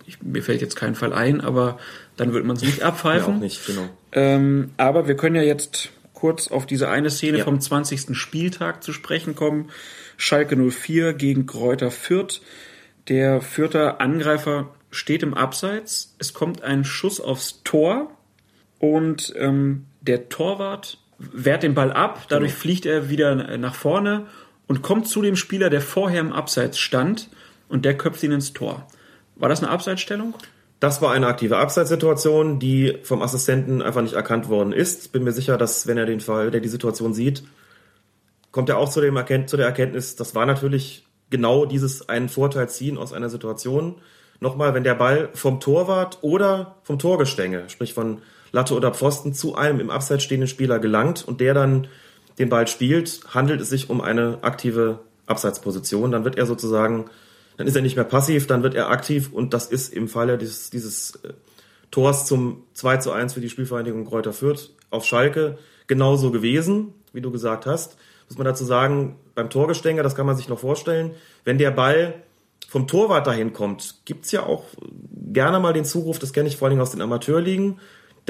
ich, 0.06 0.20
mir 0.22 0.42
fällt 0.42 0.60
jetzt 0.60 0.76
kein 0.76 0.94
Fall 0.94 1.12
ein, 1.12 1.40
aber 1.40 1.78
dann 2.16 2.32
wird 2.32 2.44
man 2.44 2.56
es 2.56 2.62
nicht 2.62 2.82
abpfeifen. 2.82 3.36
auch 3.36 3.40
nicht, 3.40 3.64
genau. 3.66 3.88
Ähm, 4.12 4.70
aber 4.76 5.06
wir 5.08 5.16
können 5.16 5.36
ja 5.36 5.42
jetzt 5.42 5.90
kurz 6.14 6.48
auf 6.48 6.66
diese 6.66 6.88
eine 6.88 7.10
Szene 7.10 7.38
Ja. 7.38 7.44
vom 7.44 7.60
20. 7.60 8.14
Spieltag 8.16 8.82
zu 8.82 8.92
sprechen 8.92 9.34
kommen. 9.34 9.70
Schalke 10.16 10.54
04 10.56 11.14
gegen 11.14 11.46
Kräuter 11.46 11.90
Fürth. 11.90 12.42
Der 13.08 13.40
Fürther 13.40 14.00
Angreifer 14.02 14.74
steht 14.90 15.22
im 15.22 15.32
Abseits. 15.32 16.14
Es 16.18 16.34
kommt 16.34 16.62
ein 16.62 16.84
Schuss 16.84 17.20
aufs 17.20 17.62
Tor 17.64 18.10
und 18.78 19.32
ähm, 19.38 19.86
der 20.00 20.28
Torwart 20.28 20.98
wehrt 21.18 21.62
den 21.62 21.74
Ball 21.74 21.92
ab. 21.92 22.26
Dadurch 22.28 22.52
fliegt 22.52 22.86
er 22.86 23.10
wieder 23.10 23.56
nach 23.58 23.74
vorne 23.74 24.26
und 24.66 24.82
kommt 24.82 25.08
zu 25.08 25.22
dem 25.22 25.36
Spieler, 25.36 25.70
der 25.70 25.80
vorher 25.80 26.20
im 26.20 26.32
Abseits 26.32 26.78
stand 26.78 27.28
und 27.68 27.84
der 27.84 27.96
köpft 27.96 28.22
ihn 28.22 28.32
ins 28.32 28.52
Tor. 28.52 28.86
War 29.36 29.48
das 29.48 29.62
eine 29.62 29.70
Abseitsstellung? 29.70 30.34
Das 30.80 31.02
war 31.02 31.12
eine 31.12 31.26
aktive 31.26 31.58
Abseitssituation, 31.58 32.58
die 32.58 32.98
vom 33.02 33.20
Assistenten 33.20 33.82
einfach 33.82 34.00
nicht 34.00 34.14
erkannt 34.14 34.48
worden 34.48 34.72
ist. 34.72 35.12
Bin 35.12 35.24
mir 35.24 35.32
sicher, 35.32 35.58
dass 35.58 35.86
wenn 35.86 35.98
er 35.98 36.06
den 36.06 36.20
Fall, 36.20 36.50
der 36.50 36.60
die 36.60 36.68
Situation 36.68 37.12
sieht, 37.12 37.42
kommt 38.50 38.68
er 38.70 38.78
auch 38.78 38.88
zu, 38.88 39.00
dem 39.00 39.16
Erkennt, 39.16 39.50
zu 39.50 39.56
der 39.56 39.66
Erkenntnis, 39.66 40.16
das 40.16 40.34
war 40.34 40.46
natürlich 40.46 41.06
genau 41.28 41.66
dieses 41.66 42.08
einen 42.08 42.28
Vorteil 42.28 42.68
ziehen 42.68 42.96
aus 42.96 43.12
einer 43.12 43.28
Situation. 43.28 43.96
Nochmal, 44.40 44.72
wenn 44.72 44.84
der 44.84 44.94
Ball 44.94 45.28
vom 45.34 45.60
Torwart 45.60 46.18
oder 46.22 46.76
vom 46.82 46.98
Torgestänge, 46.98 47.68
sprich 47.68 47.92
von 47.92 48.22
Latte 48.52 48.74
oder 48.74 48.92
Pfosten, 48.92 49.32
zu 49.32 49.54
einem 49.54 49.80
im 49.80 49.90
Abseits 49.90 50.24
stehenden 50.24 50.48
Spieler 50.48 50.78
gelangt 50.78 51.26
und 51.26 51.40
der 51.40 51.54
dann 51.54 51.88
den 52.38 52.48
Ball 52.48 52.66
spielt, 52.66 53.20
handelt 53.28 53.60
es 53.60 53.68
sich 53.68 53.90
um 53.90 54.00
eine 54.00 54.38
aktive 54.42 55.00
Abseitsposition. 55.26 56.10
Dann 56.10 56.24
wird 56.24 56.36
er 56.36 56.46
sozusagen, 56.46 57.06
dann 57.56 57.66
ist 57.66 57.76
er 57.76 57.82
nicht 57.82 57.96
mehr 57.96 58.04
passiv, 58.04 58.46
dann 58.46 58.62
wird 58.62 58.74
er 58.74 58.90
aktiv 58.90 59.30
und 59.32 59.54
das 59.54 59.66
ist 59.66 59.92
im 59.92 60.08
Falle 60.08 60.38
dieses, 60.38 60.70
dieses 60.70 61.16
äh, 61.16 61.32
Tors 61.90 62.26
zum 62.26 62.64
2 62.74 62.98
zu 62.98 63.12
1 63.12 63.34
für 63.34 63.40
die 63.40 63.50
Spielvereinigung 63.50 64.06
Kräuter 64.06 64.32
Fürth 64.32 64.70
auf 64.90 65.04
Schalke 65.04 65.58
genauso 65.86 66.30
gewesen, 66.30 66.94
wie 67.12 67.20
du 67.20 67.30
gesagt 67.30 67.66
hast. 67.66 67.96
Muss 68.28 68.38
man 68.38 68.44
dazu 68.44 68.64
sagen, 68.64 69.16
beim 69.34 69.50
Torgestänge, 69.50 70.02
das 70.02 70.14
kann 70.14 70.26
man 70.26 70.36
sich 70.36 70.48
noch 70.48 70.60
vorstellen, 70.60 71.12
wenn 71.44 71.58
der 71.58 71.72
Ball 71.72 72.14
vom 72.68 72.86
Torwart 72.86 73.26
dahin 73.26 73.52
kommt, 73.52 73.96
gibt's 74.04 74.30
ja 74.30 74.44
auch 74.44 74.64
gerne 75.32 75.58
mal 75.58 75.72
den 75.72 75.84
Zuruf, 75.84 76.20
das 76.20 76.32
kenne 76.32 76.48
ich 76.48 76.56
vor 76.56 76.66
allen 76.66 76.72
Dingen 76.72 76.82
aus 76.82 76.92
den 76.92 77.00
Amateurligen, 77.00 77.80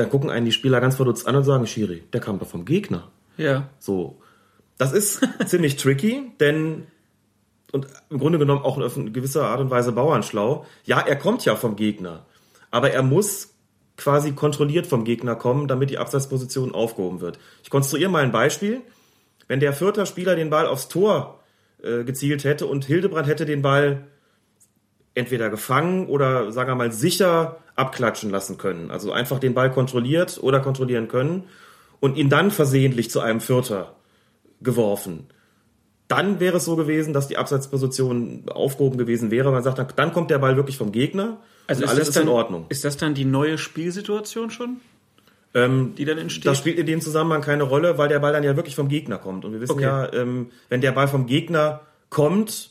da 0.01 0.07
gucken 0.07 0.31
einen 0.31 0.47
die 0.47 0.53
Spieler 0.53 0.81
ganz 0.81 0.97
verdutzt 0.97 1.29
an 1.29 1.37
und 1.37 1.45
sagen, 1.45 1.67
Schiri, 1.67 2.03
der 2.13 2.21
kam 2.21 2.39
doch 2.39 2.49
vom 2.49 2.65
Gegner. 2.65 3.11
Ja. 3.37 3.69
So. 3.79 4.21
Das 4.79 4.93
ist 4.93 5.21
ziemlich 5.47 5.77
tricky, 5.77 6.33
denn 6.41 6.87
und 7.73 7.87
im 8.09 8.19
Grunde 8.19 8.39
genommen 8.39 8.65
auch 8.65 8.79
in 8.97 9.13
gewisser 9.13 9.47
Art 9.47 9.61
und 9.61 9.71
Weise 9.71 9.93
bauernschlau. 9.93 10.65
Ja, 10.85 11.01
er 11.01 11.17
kommt 11.17 11.45
ja 11.45 11.55
vom 11.55 11.77
Gegner, 11.77 12.25
aber 12.71 12.91
er 12.91 13.03
muss 13.03 13.55
quasi 13.97 14.33
kontrolliert 14.33 14.87
vom 14.87 15.05
Gegner 15.05 15.37
kommen, 15.37 15.69
damit 15.69 15.91
die 15.91 15.99
Abseitsposition 15.99 16.75
aufgehoben 16.75 17.21
wird. 17.21 17.39
Ich 17.63 17.71
konstruiere 17.71 18.11
mal 18.11 18.25
ein 18.25 18.33
Beispiel. 18.33 18.81
Wenn 19.47 19.61
der 19.61 19.75
vierte 19.75 20.07
Spieler 20.07 20.35
den 20.35 20.49
Ball 20.49 20.67
aufs 20.67 20.89
Tor 20.89 21.41
äh, 21.83 22.05
gezielt 22.05 22.45
hätte 22.45 22.67
und 22.67 22.87
Hildebrand 22.87 23.29
hätte 23.29 23.45
den 23.45 23.63
Ball 23.63 24.07
entweder 25.15 25.51
gefangen 25.51 26.07
oder 26.07 26.51
sagen 26.53 26.71
wir 26.71 26.75
mal 26.77 26.93
sicher 26.93 27.59
abklatschen 27.81 28.31
lassen 28.31 28.59
können. 28.59 28.91
Also 28.91 29.11
einfach 29.13 29.39
den 29.41 29.55
Ball 29.55 29.71
kontrolliert 29.73 30.39
oder 30.43 30.61
kontrollieren 30.61 31.09
können 31.09 31.45
und 31.99 32.17
ihn 32.17 32.29
dann 32.29 32.51
versehentlich 32.51 33.11
zu 33.11 33.21
einem 33.21 33.41
Vierter 33.41 33.97
geworfen. 34.61 35.27
Dann 36.09 36.41
wäre 36.41 36.57
es 36.57 36.65
so 36.65 36.77
gewesen, 36.77 37.13
dass 37.13 37.29
die 37.29 37.37
Abseitsposition 37.37 38.45
aufgehoben 38.49 38.99
gewesen 38.99 39.31
wäre. 39.31 39.51
Man 39.53 39.63
sagt, 39.63 39.99
dann, 39.99 40.13
kommt 40.13 40.31
der 40.31 40.39
Ball 40.39 40.57
wirklich 40.57 40.77
vom 40.77 40.93
Gegner. 40.93 41.39
Also 41.67 41.83
und 41.83 41.85
ist 41.85 41.91
alles 41.91 42.09
ist 42.09 42.17
dann, 42.17 42.25
in 42.25 42.29
Ordnung. 42.29 42.67
Ist 42.69 42.85
das 42.85 42.97
dann 42.97 43.15
die 43.15 43.25
neue 43.25 43.59
Spielsituation 43.59 44.51
schon, 44.51 44.81
Ähm, 45.55 45.95
die 45.97 46.05
dann 46.05 46.19
entsteht? 46.19 46.47
das 46.47 46.59
spielt 46.59 46.79
in 46.79 46.87
dem 46.87 47.01
Zusammenhang 47.01 47.43
keine 47.43 47.63
Rolle, 47.63 47.97
weil 47.97 48.09
der 48.09 48.19
Ball 48.19 48.33
dann 48.33 48.43
ja 48.43 48.57
wirklich 48.57 48.75
vom 48.75 48.89
Gegner 48.89 49.19
kommt. 49.19 49.45
Und 49.45 49.53
wir 49.53 49.61
wissen 49.61 49.73
Okay. 49.73 49.85
ja, 49.85 50.13
ähm, 50.13 50.51
wenn 50.69 50.81
der 50.81 50.93
Ball 50.93 51.07
vom 51.07 51.27
Gegner 51.27 51.83
kommt, 52.09 52.71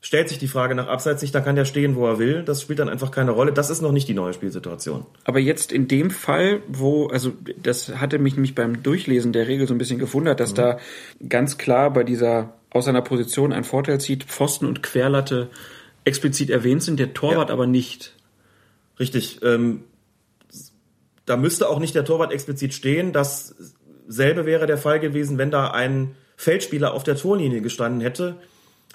stellt 0.00 0.28
sich 0.28 0.38
die 0.38 0.48
Frage 0.48 0.74
nach 0.74 0.86
Abseits 0.86 1.22
nicht, 1.22 1.34
dann 1.34 1.44
kann 1.44 1.56
der 1.56 1.64
stehen, 1.64 1.96
wo 1.96 2.06
er 2.06 2.18
will. 2.18 2.42
Das 2.44 2.62
spielt 2.62 2.78
dann 2.78 2.88
einfach 2.88 3.10
keine 3.10 3.32
Rolle. 3.32 3.52
Das 3.52 3.68
ist 3.68 3.80
noch 3.82 3.92
nicht 3.92 4.08
die 4.08 4.14
neue 4.14 4.32
Spielsituation. 4.32 5.04
Aber 5.24 5.40
jetzt 5.40 5.72
in 5.72 5.88
dem 5.88 6.10
Fall, 6.10 6.62
wo, 6.68 7.08
also 7.08 7.32
das 7.60 7.88
hatte 7.96 8.18
mich 8.18 8.34
nämlich 8.34 8.54
beim 8.54 8.82
Durchlesen 8.82 9.32
der 9.32 9.48
Regel 9.48 9.66
so 9.66 9.74
ein 9.74 9.78
bisschen 9.78 9.98
gewundert, 9.98 10.40
dass 10.40 10.54
da 10.54 10.78
ganz 11.28 11.58
klar 11.58 11.92
bei 11.92 12.04
dieser 12.04 12.54
aus 12.70 12.86
einer 12.86 13.02
Position 13.02 13.52
ein 13.52 13.64
Vorteil 13.64 14.00
zieht, 14.00 14.24
Pfosten 14.24 14.66
und 14.66 14.82
Querlatte 14.82 15.48
explizit 16.04 16.50
erwähnt 16.50 16.82
sind, 16.82 17.00
der 17.00 17.12
Torwart 17.14 17.48
Ja. 17.48 17.54
aber 17.54 17.66
nicht. 17.66 18.14
Richtig. 19.00 19.40
Ähm, 19.42 19.84
da 21.26 21.36
müsste 21.36 21.68
auch 21.68 21.78
nicht 21.80 21.94
der 21.94 22.04
Torwart 22.04 22.32
explizit 22.32 22.72
stehen. 22.72 23.12
Dasselbe 23.12 24.46
wäre 24.46 24.66
der 24.66 24.78
Fall 24.78 25.00
gewesen, 25.00 25.38
wenn 25.38 25.50
da 25.50 25.70
ein 25.70 26.14
Feldspieler 26.36 26.94
auf 26.94 27.04
der 27.04 27.16
Torlinie 27.16 27.60
gestanden 27.62 28.00
hätte, 28.00 28.36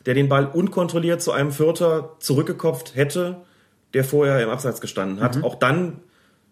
der 0.06 0.14
den 0.14 0.30
Ball 0.30 0.46
unkontrolliert 0.46 1.22
zu 1.22 1.32
einem 1.32 1.52
Vierter 1.52 2.16
zurückgekopft 2.20 2.96
hätte, 2.96 3.38
der 3.94 4.04
vorher 4.04 4.42
im 4.42 4.50
Abseits 4.50 4.82
gestanden 4.82 5.22
hat. 5.22 5.44
Auch 5.44 5.56
dann 5.56 6.00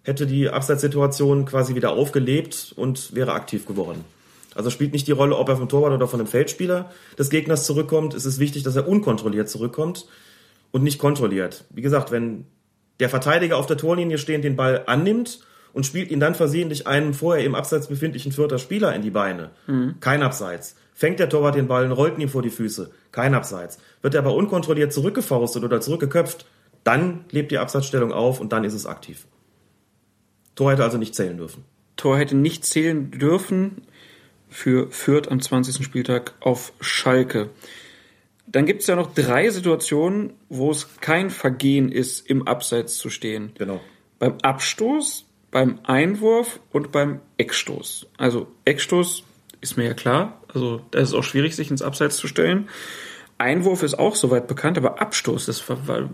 hätte 0.03 0.25
die 0.25 0.49
Abseitssituation 0.49 1.45
quasi 1.45 1.75
wieder 1.75 1.91
aufgelebt 1.91 2.73
und 2.75 3.13
wäre 3.15 3.33
aktiv 3.33 3.65
geworden. 3.65 4.03
Also 4.55 4.69
spielt 4.69 4.93
nicht 4.93 5.07
die 5.07 5.11
Rolle, 5.11 5.37
ob 5.37 5.47
er 5.49 5.57
vom 5.57 5.69
Torwart 5.69 5.93
oder 5.93 6.07
von 6.07 6.19
einem 6.19 6.27
Feldspieler 6.27 6.91
des 7.17 7.29
Gegners 7.29 7.65
zurückkommt. 7.65 8.13
Es 8.13 8.25
ist 8.25 8.39
wichtig, 8.39 8.63
dass 8.63 8.75
er 8.75 8.87
unkontrolliert 8.87 9.49
zurückkommt 9.49 10.07
und 10.71 10.83
nicht 10.83 10.99
kontrolliert. 10.99 11.65
Wie 11.69 11.81
gesagt, 11.81 12.11
wenn 12.11 12.45
der 12.99 13.09
Verteidiger 13.09 13.57
auf 13.57 13.65
der 13.65 13.77
Torlinie 13.77 14.17
stehend 14.17 14.43
den 14.43 14.55
Ball 14.55 14.83
annimmt 14.87 15.39
und 15.73 15.85
spielt 15.85 16.11
ihn 16.11 16.19
dann 16.19 16.35
versehentlich 16.35 16.85
einem 16.85 17.13
vorher 17.13 17.45
im 17.45 17.55
Abseits 17.55 17.87
befindlichen 17.87 18.31
vierter 18.31 18.59
Spieler 18.59 18.93
in 18.93 19.01
die 19.01 19.09
Beine. 19.09 19.51
Kein 20.01 20.21
Abseits. 20.21 20.75
Fängt 21.01 21.19
der 21.19 21.29
Torwart 21.29 21.55
den 21.55 21.67
Ball 21.67 21.85
und 21.85 21.93
rollt 21.93 22.19
ihn 22.19 22.29
vor 22.29 22.43
die 22.43 22.51
Füße. 22.51 22.91
Kein 23.11 23.33
Abseits. 23.33 23.79
Wird 24.03 24.13
er 24.13 24.19
aber 24.19 24.35
unkontrolliert 24.35 24.93
zurückgefaustet 24.93 25.63
oder 25.63 25.81
zurückgeköpft, 25.81 26.45
dann 26.83 27.25
lebt 27.31 27.51
die 27.51 27.57
Abseitsstellung 27.57 28.11
auf 28.11 28.39
und 28.39 28.53
dann 28.53 28.63
ist 28.63 28.75
es 28.75 28.85
aktiv. 28.85 29.25
Tor 30.53 30.71
hätte 30.73 30.83
also 30.83 30.99
nicht 30.99 31.15
zählen 31.15 31.35
dürfen. 31.37 31.65
Tor 31.95 32.19
hätte 32.19 32.35
nicht 32.35 32.65
zählen 32.65 33.09
dürfen 33.09 33.81
für 34.47 34.91
Fürth 34.91 35.31
am 35.31 35.41
20. 35.41 35.83
Spieltag 35.83 36.35
auf 36.39 36.71
Schalke. 36.81 37.49
Dann 38.45 38.67
gibt 38.67 38.81
es 38.81 38.87
ja 38.87 38.95
noch 38.95 39.11
drei 39.11 39.49
Situationen, 39.49 40.33
wo 40.49 40.69
es 40.69 40.87
kein 41.01 41.31
Vergehen 41.31 41.91
ist, 41.91 42.29
im 42.29 42.47
Abseits 42.47 42.99
zu 42.99 43.09
stehen. 43.09 43.53
Genau. 43.57 43.81
Beim 44.19 44.37
Abstoß, 44.43 45.25
beim 45.49 45.79
Einwurf 45.81 46.59
und 46.71 46.91
beim 46.91 47.21
Eckstoß. 47.39 48.05
Also 48.19 48.45
Eckstoß 48.65 49.23
ist 49.61 49.77
mir 49.77 49.85
ja 49.85 49.93
klar. 49.93 50.40
Also 50.53 50.81
da 50.91 50.99
ist 50.99 51.09
es 51.09 51.15
auch 51.15 51.23
schwierig, 51.23 51.55
sich 51.55 51.71
ins 51.71 51.81
Abseits 51.81 52.17
zu 52.17 52.27
stellen. 52.27 52.69
Einwurf 53.37 53.81
ist 53.81 53.97
auch 53.97 54.15
soweit 54.15 54.47
bekannt, 54.47 54.77
aber 54.77 55.01
Abstoß 55.01 55.67
war, 55.87 56.09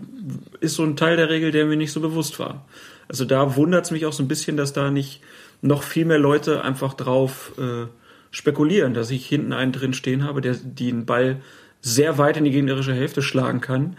ist 0.60 0.74
so 0.74 0.82
ein 0.82 0.96
Teil 0.96 1.16
der 1.16 1.28
Regel, 1.28 1.50
der 1.50 1.66
mir 1.66 1.76
nicht 1.76 1.92
so 1.92 2.00
bewusst 2.00 2.38
war. 2.38 2.66
Also 3.06 3.24
da 3.24 3.56
wundert 3.56 3.84
es 3.84 3.90
mich 3.90 4.06
auch 4.06 4.12
so 4.12 4.22
ein 4.22 4.28
bisschen, 4.28 4.56
dass 4.56 4.72
da 4.72 4.90
nicht 4.90 5.20
noch 5.60 5.82
viel 5.82 6.04
mehr 6.04 6.18
Leute 6.18 6.62
einfach 6.62 6.94
drauf 6.94 7.52
äh, 7.58 7.86
spekulieren, 8.30 8.94
dass 8.94 9.10
ich 9.10 9.26
hinten 9.26 9.52
einen 9.52 9.72
drin 9.72 9.92
stehen 9.92 10.24
habe, 10.24 10.40
der 10.40 10.54
den 10.54 11.04
Ball 11.04 11.40
sehr 11.80 12.18
weit 12.18 12.36
in 12.36 12.44
die 12.44 12.50
gegnerische 12.50 12.94
Hälfte 12.94 13.22
schlagen 13.22 13.60
kann 13.60 13.96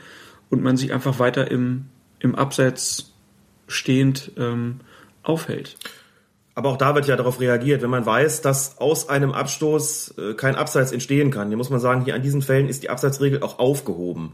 und 0.49 0.63
man 0.63 0.77
sich 0.77 0.93
einfach 0.93 1.19
weiter 1.19 1.49
im, 1.49 1.85
im 2.19 2.35
Abseits 2.35 3.13
stehend 3.67 4.31
ähm, 4.37 4.79
aufhält. 5.23 5.77
Aber 6.59 6.71
auch 6.71 6.77
da 6.77 6.93
wird 6.93 7.07
ja 7.07 7.15
darauf 7.15 7.39
reagiert, 7.39 7.81
wenn 7.81 7.89
man 7.89 8.05
weiß, 8.05 8.41
dass 8.41 8.79
aus 8.79 9.07
einem 9.07 9.31
Abstoß 9.31 10.15
äh, 10.17 10.33
kein 10.33 10.55
Abseits 10.55 10.91
entstehen 10.91 11.31
kann. 11.31 11.47
Hier 11.47 11.55
muss 11.55 11.69
man 11.69 11.79
sagen, 11.79 12.03
hier 12.03 12.15
an 12.15 12.21
diesen 12.21 12.41
Fällen 12.41 12.67
ist 12.67 12.83
die 12.83 12.89
Abseitsregel 12.89 13.41
auch 13.43 13.59
aufgehoben. 13.59 14.33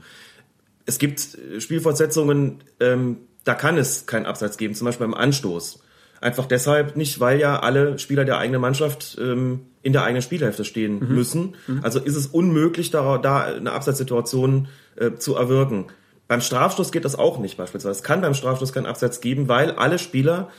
Es 0.88 0.98
gibt 0.98 1.38
äh, 1.38 1.62
Spielfortsetzungen, 1.62 2.64
ähm, 2.80 3.18
da 3.44 3.54
kann 3.54 3.78
es 3.78 4.08
kein 4.08 4.26
Abseits 4.26 4.58
geben, 4.58 4.74
zum 4.74 4.86
Beispiel 4.86 5.06
beim 5.06 5.14
Anstoß. 5.14 5.84
Einfach 6.20 6.48
deshalb 6.48 6.96
nicht, 6.96 7.20
weil 7.20 7.40
ja 7.40 7.60
alle 7.60 8.00
Spieler 8.00 8.26
der 8.26 8.40
eigenen 8.40 8.60
Mannschaft 8.60 9.20
ähm, 9.22 9.68
in 9.84 9.94
der 9.94 10.04
eigenen 10.04 10.24
Spielhälfte 10.24 10.66
stehen 10.66 11.08
müssen. 11.08 11.54
Also 11.84 12.00
ist 12.00 12.16
es 12.16 12.26
unmöglich, 12.26 12.90
da, 12.90 13.20
da 13.20 13.44
eine 13.44 13.72
Abseitssituation 13.72 14.68
äh, 14.96 15.12
zu 15.12 15.36
erwirken. 15.36 15.86
Beim 16.28 16.42
Strafstoß 16.42 16.92
geht 16.92 17.06
das 17.06 17.20
auch 17.20 17.38
nicht 17.38 17.56
beispielsweise. 17.56 17.92
Es 17.92 18.02
kann 18.02 18.22
beim 18.22 18.34
Strafstoß 18.34 18.74
kein 18.74 18.88
Abseits 18.88 19.22
geben, 19.22 19.48
weil 19.48 19.74
alle 19.74 20.00
Spieler 20.00 20.50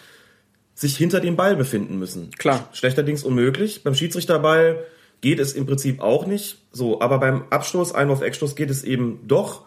sich 0.77 0.97
hinter 0.97 1.21
dem 1.21 1.37
Ball 1.37 1.57
befinden 1.57 1.99
müssen. 1.99 2.31
Klar. 2.33 2.69
Schlechterdings 2.73 3.25
unmöglich. 3.25 3.83
Beim 3.83 3.95
Schiedsrichterball 3.95 4.85
geht 5.23 5.41
es 5.41 5.55
im 5.55 5.65
Prinzip 5.65 6.01
auch 6.01 6.27
nicht. 6.27 6.59
So, 6.71 7.01
aber 7.01 7.19
beim 7.19 7.45
Abstoß, 7.49 7.95
Einwurf, 7.95 8.21
Eckstoß 8.21 8.55
geht 8.55 8.71
es 8.71 8.85
eben 8.85 9.21
doch. 9.27 9.65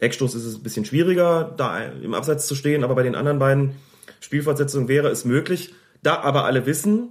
Eckstoß 0.00 0.34
ist 0.34 0.44
es 0.44 0.56
ein 0.56 0.62
bisschen 0.62 0.84
schwieriger, 0.84 1.54
da 1.56 1.82
im 1.82 2.12
Abseits 2.12 2.46
zu 2.46 2.54
stehen, 2.54 2.84
aber 2.84 2.94
bei 2.94 3.02
den 3.02 3.14
anderen 3.14 3.38
beiden 3.38 3.76
Spielfortsetzungen 4.20 4.86
wäre 4.88 5.08
es 5.08 5.24
möglich. 5.24 5.74
Da 6.02 6.20
aber 6.20 6.44
alle 6.44 6.66
wissen, 6.66 7.08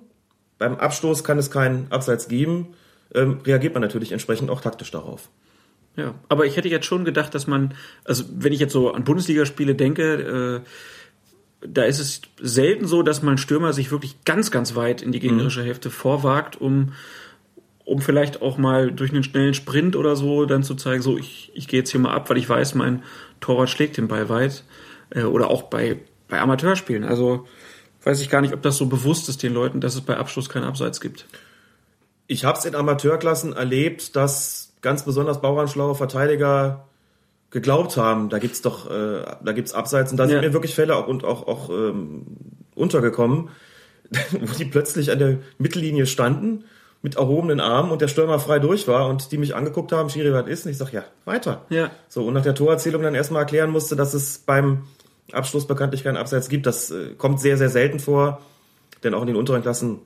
beim 0.60 0.76
Abstoß 0.76 1.24
kann 1.24 1.40
es 1.40 1.50
keinen 1.50 1.92
Abseits 1.92 2.28
geben, 2.28 2.76
ähm, 3.16 3.40
reagiert 3.44 3.74
man 3.74 3.82
natürlich 3.82 4.12
entsprechend 4.12 4.52
auch 4.52 4.62
taktisch 4.62 4.92
darauf. 4.92 5.30
Ja, 5.96 6.14
aber 6.30 6.46
ich 6.46 6.56
hätte 6.56 6.70
jetzt 6.70 6.86
schon 6.86 7.04
gedacht, 7.04 7.34
dass 7.34 7.48
man, 7.48 7.74
also 8.06 8.24
wenn 8.32 8.54
ich 8.54 8.60
jetzt 8.60 8.74
so 8.74 8.92
an 8.92 9.04
Bundesligaspiele 9.04 9.74
denke, 9.74 10.62
äh, 10.64 10.70
da 11.62 11.84
ist 11.84 12.00
es 12.00 12.22
selten 12.42 12.88
so, 12.88 13.04
dass 13.04 13.22
mal 13.22 13.32
ein 13.32 13.38
Stürmer 13.38 13.74
sich 13.74 13.92
wirklich 13.92 14.24
ganz, 14.24 14.52
ganz 14.52 14.76
weit 14.76 15.02
in 15.02 15.12
die 15.12 15.20
gegnerische 15.20 15.64
Hälfte 15.64 15.90
vorwagt, 15.90 16.60
um, 16.60 16.94
um 17.84 18.02
vielleicht 18.02 18.42
auch 18.42 18.58
mal 18.58 18.92
durch 18.92 19.12
einen 19.12 19.24
schnellen 19.24 19.54
Sprint 19.54 19.96
oder 19.96 20.16
so 20.16 20.46
dann 20.46 20.64
zu 20.64 20.76
zeigen, 20.76 21.02
so 21.02 21.18
ich, 21.18 21.52
ich 21.54 21.68
gehe 21.68 21.80
jetzt 21.80 21.92
hier 21.92 22.00
mal 22.00 22.14
ab, 22.14 22.30
weil 22.30 22.38
ich 22.38 22.48
weiß, 22.48 22.76
mein 22.76 23.04
Torwart 23.42 23.70
schlägt 23.70 23.98
den 23.98 24.08
Ball 24.08 24.30
weit. 24.30 24.64
Äh, 25.10 25.24
oder 25.24 25.50
auch 25.50 25.64
bei, 25.64 25.98
bei 26.28 26.40
Amateurspielen. 26.40 27.04
Also 27.04 27.48
weiß 28.04 28.22
ich 28.22 28.30
gar 28.30 28.42
nicht, 28.42 28.54
ob 28.54 28.62
das 28.62 28.78
so 28.78 28.86
bewusst 28.86 29.30
ist 29.30 29.44
den 29.44 29.54
Leuten, 29.54 29.82
dass 29.82 29.96
es 29.96 30.02
bei 30.02 30.18
Abschluss 30.18 30.50
keinen 30.50 30.64
Abseits 30.64 31.02
gibt. 31.02 31.26
Ich 32.28 32.46
habe 32.46 32.58
es 32.58 32.66
in 32.66 32.76
Amateurklassen 32.76 33.54
erlebt, 33.54 34.16
dass 34.16 34.74
ganz 34.82 35.04
besonders 35.04 35.42
bauernschlaue 35.42 35.96
Verteidiger 35.96 36.88
geglaubt 37.52 37.98
haben, 37.98 38.30
da 38.30 38.38
gibt's 38.40 38.62
doch, 38.62 38.90
äh, 38.90 39.24
da 39.44 39.52
gibt's 39.54 39.74
Abseits 39.74 40.12
und 40.12 40.18
da 40.18 40.24
Ja. 40.26 40.30
sind 40.30 40.42
mir 40.42 40.54
wirklich 40.54 40.76
Fälle 40.76 40.96
auch, 40.96 41.08
und 41.08 41.24
auch, 41.24 41.48
auch 41.48 41.70
ähm, 41.70 42.26
untergekommen, 42.76 43.50
wo 44.32 44.54
die 44.58 44.66
plötzlich 44.66 45.12
an 45.12 45.20
der 45.20 45.38
Mittellinie 45.58 46.06
standen 46.06 46.64
mit 47.02 47.16
erhobenen 47.16 47.60
Armen 47.60 47.92
und 47.92 48.02
der 48.02 48.08
Stürmer 48.08 48.40
frei 48.40 48.60
durch 48.60 48.88
war 48.88 49.08
und 49.08 49.32
die 49.32 49.38
mich 49.38 49.56
angeguckt 49.56 49.92
haben, 49.92 50.10
Schiri, 50.10 50.34
was 50.34 50.48
ist? 50.48 50.66
Und 50.66 50.72
ich 50.72 50.78
sag, 50.78 50.92
ja, 50.92 51.04
weiter. 51.26 51.66
Ja. 51.70 51.92
So, 52.10 52.26
und 52.26 52.34
nach 52.34 52.44
der 52.44 52.56
Torerzählung 52.56 53.02
dann 53.04 53.16
erstmal 53.16 53.42
erklären 53.44 53.70
musste, 53.72 53.96
dass 53.96 54.14
es 54.14 54.40
beim 54.40 54.84
Abschluss 55.32 55.66
bekanntlich 55.66 56.04
keinen 56.04 56.18
Abseits 56.18 56.50
gibt. 56.50 56.66
Das 56.66 56.92
äh, 56.92 57.14
kommt 57.18 57.40
sehr, 57.40 57.58
sehr 57.58 57.70
selten 57.70 58.00
vor, 58.00 58.42
denn 59.04 59.14
auch 59.14 59.22
in 59.22 59.28
den 59.28 59.36
unteren 59.38 59.62
Klassen 59.62 60.00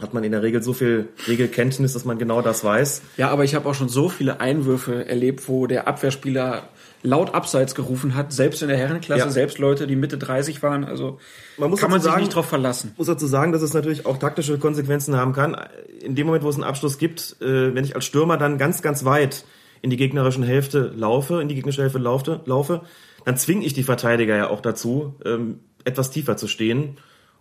hat 0.00 0.14
man 0.14 0.24
in 0.24 0.32
der 0.32 0.42
Regel 0.42 0.62
so 0.62 0.72
viel 0.72 1.08
Regelkenntnis, 1.28 1.92
dass 1.92 2.06
man 2.06 2.18
genau 2.18 2.40
das 2.40 2.64
weiß. 2.64 3.02
Ja, 3.18 3.28
aber 3.28 3.44
ich 3.44 3.54
habe 3.54 3.68
auch 3.68 3.74
schon 3.74 3.90
so 3.90 4.08
viele 4.08 4.40
Einwürfe 4.40 5.06
erlebt, 5.06 5.46
wo 5.46 5.66
der 5.66 5.88
Abwehrspieler 5.88 6.62
laut 7.02 7.34
Abseits 7.34 7.74
gerufen 7.74 8.14
hat, 8.14 8.32
selbst 8.32 8.60
in 8.62 8.68
der 8.68 8.76
Herrenklasse, 8.76 9.24
Ja. 9.24 9.30
selbst 9.30 9.58
Leute, 9.58 9.86
die 9.86 9.96
Mitte 9.96 10.18
30 10.18 10.62
waren. 10.62 10.84
Also 10.84 11.18
Man 11.56 11.70
muss 11.70 11.80
kann 11.80 11.90
man 11.90 12.00
sich 12.00 12.10
sagen- 12.10 12.22
nicht 12.22 12.34
drauf 12.34 12.46
verlassen. 12.46 12.92
muss 12.98 13.06
dazu 13.06 13.26
sagen, 13.26 13.52
dass 13.52 13.62
es 13.62 13.72
natürlich 13.72 14.04
auch 14.06 14.18
taktische 14.18 14.58
Konsequenzen 14.58 15.16
haben 15.16 15.32
kann. 15.32 15.56
In 16.02 16.14
dem 16.14 16.26
Moment, 16.26 16.44
wo 16.44 16.48
es 16.50 16.56
einen 16.56 16.64
Abschluss 16.64 16.98
gibt, 16.98 17.36
äh, 17.40 17.74
wenn 17.74 17.84
ich 17.84 17.94
als 17.94 18.04
Stürmer 18.04 18.36
dann 18.36 18.58
ganz, 18.58 18.82
ganz 18.82 19.04
weit 19.04 19.44
in 19.82 19.88
die 19.90 19.96
gegnerischen 19.96 20.42
Hälfte 20.42 20.92
laufe, 20.94 21.40
in 21.40 21.48
die 21.48 21.54
gegnerische 21.54 21.82
Hälfte 21.82 21.98
laufe, 21.98 22.40
laufe 22.44 22.82
dann 23.24 23.36
zwinge 23.36 23.64
ich 23.64 23.72
die 23.74 23.82
Verteidiger 23.82 24.36
ja 24.36 24.48
auch 24.48 24.60
dazu, 24.60 25.14
ähm, 25.24 25.60
etwas 25.84 26.10
tiefer 26.10 26.36
zu 26.36 26.48
stehen. 26.48 26.98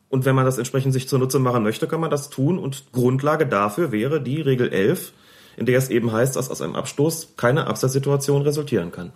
Und 0.10 0.26
wenn 0.26 0.36
man 0.36 0.44
das 0.46 0.58
entsprechend 0.58 0.92
sich 0.94 1.08
zunutze 1.08 1.40
machen 1.40 1.64
möchte, 1.64 1.88
kann 1.88 2.00
man 2.02 2.10
das 2.10 2.30
tun. 2.30 2.58
Und 2.60 2.92
Grundlage 2.94 3.46
dafür 3.46 3.92
wäre 3.92 4.22
die 4.22 4.42
Regel 4.42 4.70
11, 4.72 5.14
in 5.56 5.66
der 5.66 5.78
es 5.78 5.90
eben 5.90 6.12
heißt, 6.12 6.36
dass 6.36 6.50
aus 6.50 6.62
einem 6.62 6.76
Abstoß 6.76 7.34
keine 7.38 7.68
Abseitssituation 7.68 8.42
resultieren 8.42 8.92
kann. 8.92 9.12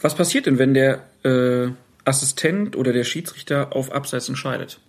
Was 0.00 0.14
passiert 0.14 0.46
denn, 0.46 0.58
wenn 0.58 0.74
der 0.74 1.04
äh, 1.24 1.70
Assistent 2.08 2.74
oder 2.74 2.92
der 2.92 3.04
Schiedsrichter 3.04 3.76
auf 3.76 3.92
Abseits 3.92 4.28
entscheidet. 4.28 4.80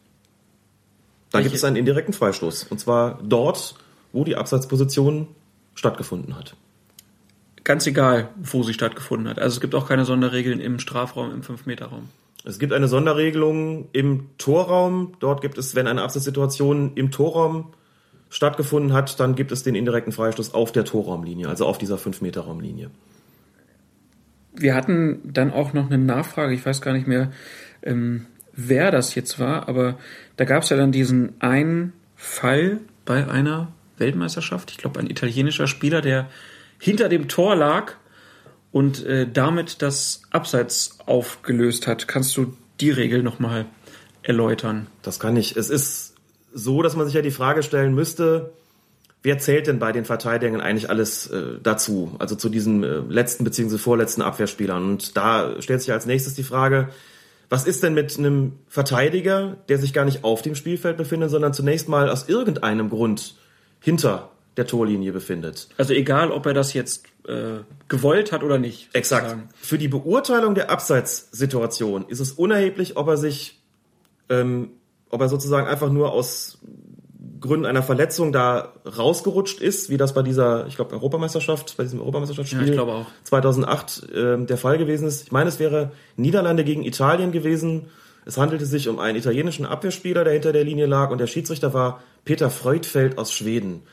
Da 1.32 1.42
gibt 1.42 1.54
es 1.54 1.64
einen 1.64 1.76
indirekten 1.76 2.14
Freistoß. 2.14 2.64
Und 2.70 2.80
zwar 2.80 3.20
dort, 3.22 3.76
wo 4.14 4.24
die 4.24 4.36
Abseitsposition 4.36 5.28
stattgefunden 5.76 6.36
hat. 6.36 6.56
Ganz 7.64 7.86
egal, 7.86 8.30
wo 8.42 8.64
sie 8.64 8.74
stattgefunden 8.74 9.28
hat. 9.28 9.38
Also 9.38 9.56
es 9.56 9.62
gibt 9.62 9.76
auch 9.76 9.88
keine 9.88 10.06
Sonderregeln 10.06 10.60
im 10.60 10.80
Strafraum, 10.80 11.32
im 11.32 11.42
5-Meter-Raum. 11.42 12.10
Es 12.46 12.58
gibt 12.58 12.74
eine 12.74 12.88
Sonderregelung 12.88 13.90
im 13.92 14.30
Torraum. 14.38 15.14
Dort 15.20 15.42
gibt 15.42 15.58
es, 15.58 15.76
wenn 15.76 15.88
eine 15.88 16.02
Abseitssituation 16.02 16.94
im 16.96 17.12
Torraum 17.12 17.74
stattgefunden 18.32 18.94
hat, 18.94 19.20
dann 19.20 19.36
gibt 19.36 19.52
es 19.52 19.64
den 19.64 19.76
indirekten 19.76 20.14
Freistoß 20.14 20.54
auf 20.54 20.72
der 20.72 20.86
Torraumlinie, 20.86 21.50
also 21.50 21.66
auf 21.66 21.80
dieser 21.80 21.98
5-Meter-Raumlinie. 21.98 22.92
Wir 24.60 24.76
hatten 24.76 25.22
dann 25.24 25.52
auch 25.52 25.74
noch 25.74 25.88
eine 25.88 25.98
Nachfrage, 25.98 26.54
ich 26.54 26.66
weiß 26.66 26.82
gar 26.82 26.94
nicht 26.94 27.08
mehr, 27.08 27.32
ähm, 27.82 28.26
wer 28.54 28.92
das 28.92 29.16
jetzt 29.16 29.40
war, 29.40 29.70
aber 29.70 29.98
da 30.36 30.46
gab 30.46 30.64
es 30.64 30.70
ja 30.70 30.78
dann 30.78 30.92
diesen 30.92 31.42
einen 31.42 31.94
Fall 32.16 32.80
bei 33.06 33.28
einer 33.28 33.72
Weltmeisterschaft, 33.98 34.72
ich 34.72 34.78
glaube 34.78 35.00
ein 35.00 35.10
italienischer 35.10 35.68
Spieler, 35.68 36.02
der 36.02 36.30
hinter 36.80 37.10
dem 37.10 37.28
Tor 37.28 37.56
lag 37.56 37.94
und 38.72 39.06
äh, 39.06 39.28
damit 39.32 39.82
das 39.82 40.24
Abseits 40.32 41.00
aufgelöst 41.06 41.88
hat. 41.88 42.08
Kannst 42.08 42.36
du 42.38 42.56
die 42.80 42.92
Regel 42.92 43.24
nochmal 43.24 43.66
erläutern? 44.22 44.88
Das 45.02 45.20
kann 45.20 45.36
ich. 45.38 45.56
Es 45.58 45.70
ist 45.70 46.16
so, 46.54 46.82
dass 46.82 46.96
man 46.96 47.06
sich 47.06 47.16
ja 47.16 47.22
die 47.22 47.32
Frage 47.32 47.64
stellen 47.64 47.94
müsste, 47.94 48.52
wer 49.24 49.40
zählt 49.40 49.68
denn 49.68 49.80
bei 49.80 49.92
den 49.92 50.06
Verteidigern 50.06 50.62
eigentlich 50.62 50.90
alles 50.90 51.28
äh, 51.28 51.60
dazu? 51.62 52.16
Also 52.20 52.36
zu 52.36 52.50
diesen 52.50 52.84
äh, 52.84 53.00
letzten 53.10 53.44
bzw. 53.44 53.78
vorletzten 53.78 54.22
Abwehrspielern. 54.22 54.84
Und 54.84 55.18
da 55.18 55.62
stellt 55.62 55.82
sich 55.82 55.92
als 55.92 56.06
nächstes 56.06 56.34
die 56.36 56.44
Frage, 56.44 56.90
was 57.50 57.66
ist 57.66 57.82
denn 57.82 57.96
mit 57.96 58.18
einem 58.18 58.54
Verteidiger, 58.68 59.58
der 59.70 59.80
sich 59.80 59.92
gar 59.92 60.06
nicht 60.06 60.24
auf 60.24 60.42
dem 60.42 60.56
Spielfeld 60.56 60.98
befindet, 60.98 61.32
sondern 61.32 61.54
zunächst 61.54 61.90
mal 61.90 62.10
aus 62.10 62.30
irgendeinem 62.30 62.90
Grund 62.90 63.36
hinter 63.80 64.30
der 64.56 64.68
Torlinie 64.68 65.12
befindet? 65.12 65.68
Also 65.78 65.94
egal, 65.94 66.32
ob 66.32 66.46
er 66.46 66.54
das 66.54 66.74
jetzt 66.74 67.06
äh, 67.28 67.62
gewollt 67.88 68.32
hat 68.32 68.44
oder 68.44 68.60
nicht. 68.60 68.90
Exakt. 68.94 69.30
sozusagen. 69.30 69.50
Für 69.60 69.78
die 69.80 69.88
Beurteilung 69.88 70.54
der 70.54 70.70
Abseitssituation 70.70 72.06
ist 72.08 72.20
es 72.20 72.34
unerheblich, 72.34 72.98
ob 72.98 73.08
er 73.08 73.18
sich, 73.18 73.60
ähm, 74.30 74.70
ob 75.10 75.22
er 75.22 75.28
sozusagen 75.30 75.68
einfach 75.68 75.92
nur 75.92 76.12
aus 76.12 76.60
Gründen 77.40 77.66
einer 77.66 77.84
Verletzung 77.84 78.32
da 78.32 78.74
rausgerutscht 78.86 79.62
ist, 79.62 79.90
wie 79.90 79.98
das 79.98 80.14
bei 80.14 80.22
dieser, 80.22 80.68
ich 80.68 80.76
glaube, 80.76 80.94
Europameisterschaft, 80.94 81.78
bei 81.78 81.84
diesem 81.84 82.00
Europameisterschaftsspiel 82.00 82.68
Ja, 82.68 82.74
ich 82.74 82.80
auch. 82.80 83.06
2008 83.24 84.10
äh, 84.14 84.46
der 84.46 84.58
Fall 84.58 84.78
gewesen 84.78 85.08
ist. 85.08 85.24
Ich 85.24 85.32
meine, 85.32 85.50
es 85.50 85.60
wäre 85.60 85.92
Niederlande 86.18 86.64
gegen 86.64 86.84
Italien 86.84 87.32
gewesen. 87.32 87.88
Es 88.26 88.38
handelte 88.38 88.66
sich 88.66 88.90
um 88.90 89.00
einen 89.00 89.18
italienischen 89.18 89.66
Abwehrspieler, 89.66 90.24
der 90.24 90.34
hinter 90.34 90.52
der 90.52 90.64
Linie 90.64 90.86
lag, 90.86 91.12
und 91.12 91.20
der 91.20 91.28
Schiedsrichter 91.28 91.74
war 91.74 92.04
Peter 92.26 92.50
Freudfeld 92.50 93.18
aus 93.18 93.32
Schweden. 93.32 93.84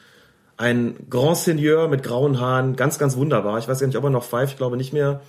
Ein 0.56 0.96
Grand 1.10 1.36
Seigneur 1.36 1.88
mit 1.88 2.02
grauen 2.02 2.40
Haaren, 2.40 2.76
ganz, 2.76 2.98
ganz 2.98 3.16
wunderbar. 3.16 3.58
Ich 3.58 3.68
weiß 3.68 3.78
gar 3.78 3.86
nicht, 3.86 3.96
ob 3.96 4.04
er 4.04 4.10
noch 4.10 4.24
pfeift, 4.24 4.52
ich 4.52 4.58
glaube 4.58 4.76
nicht 4.76 4.92
mehr. 4.92 5.20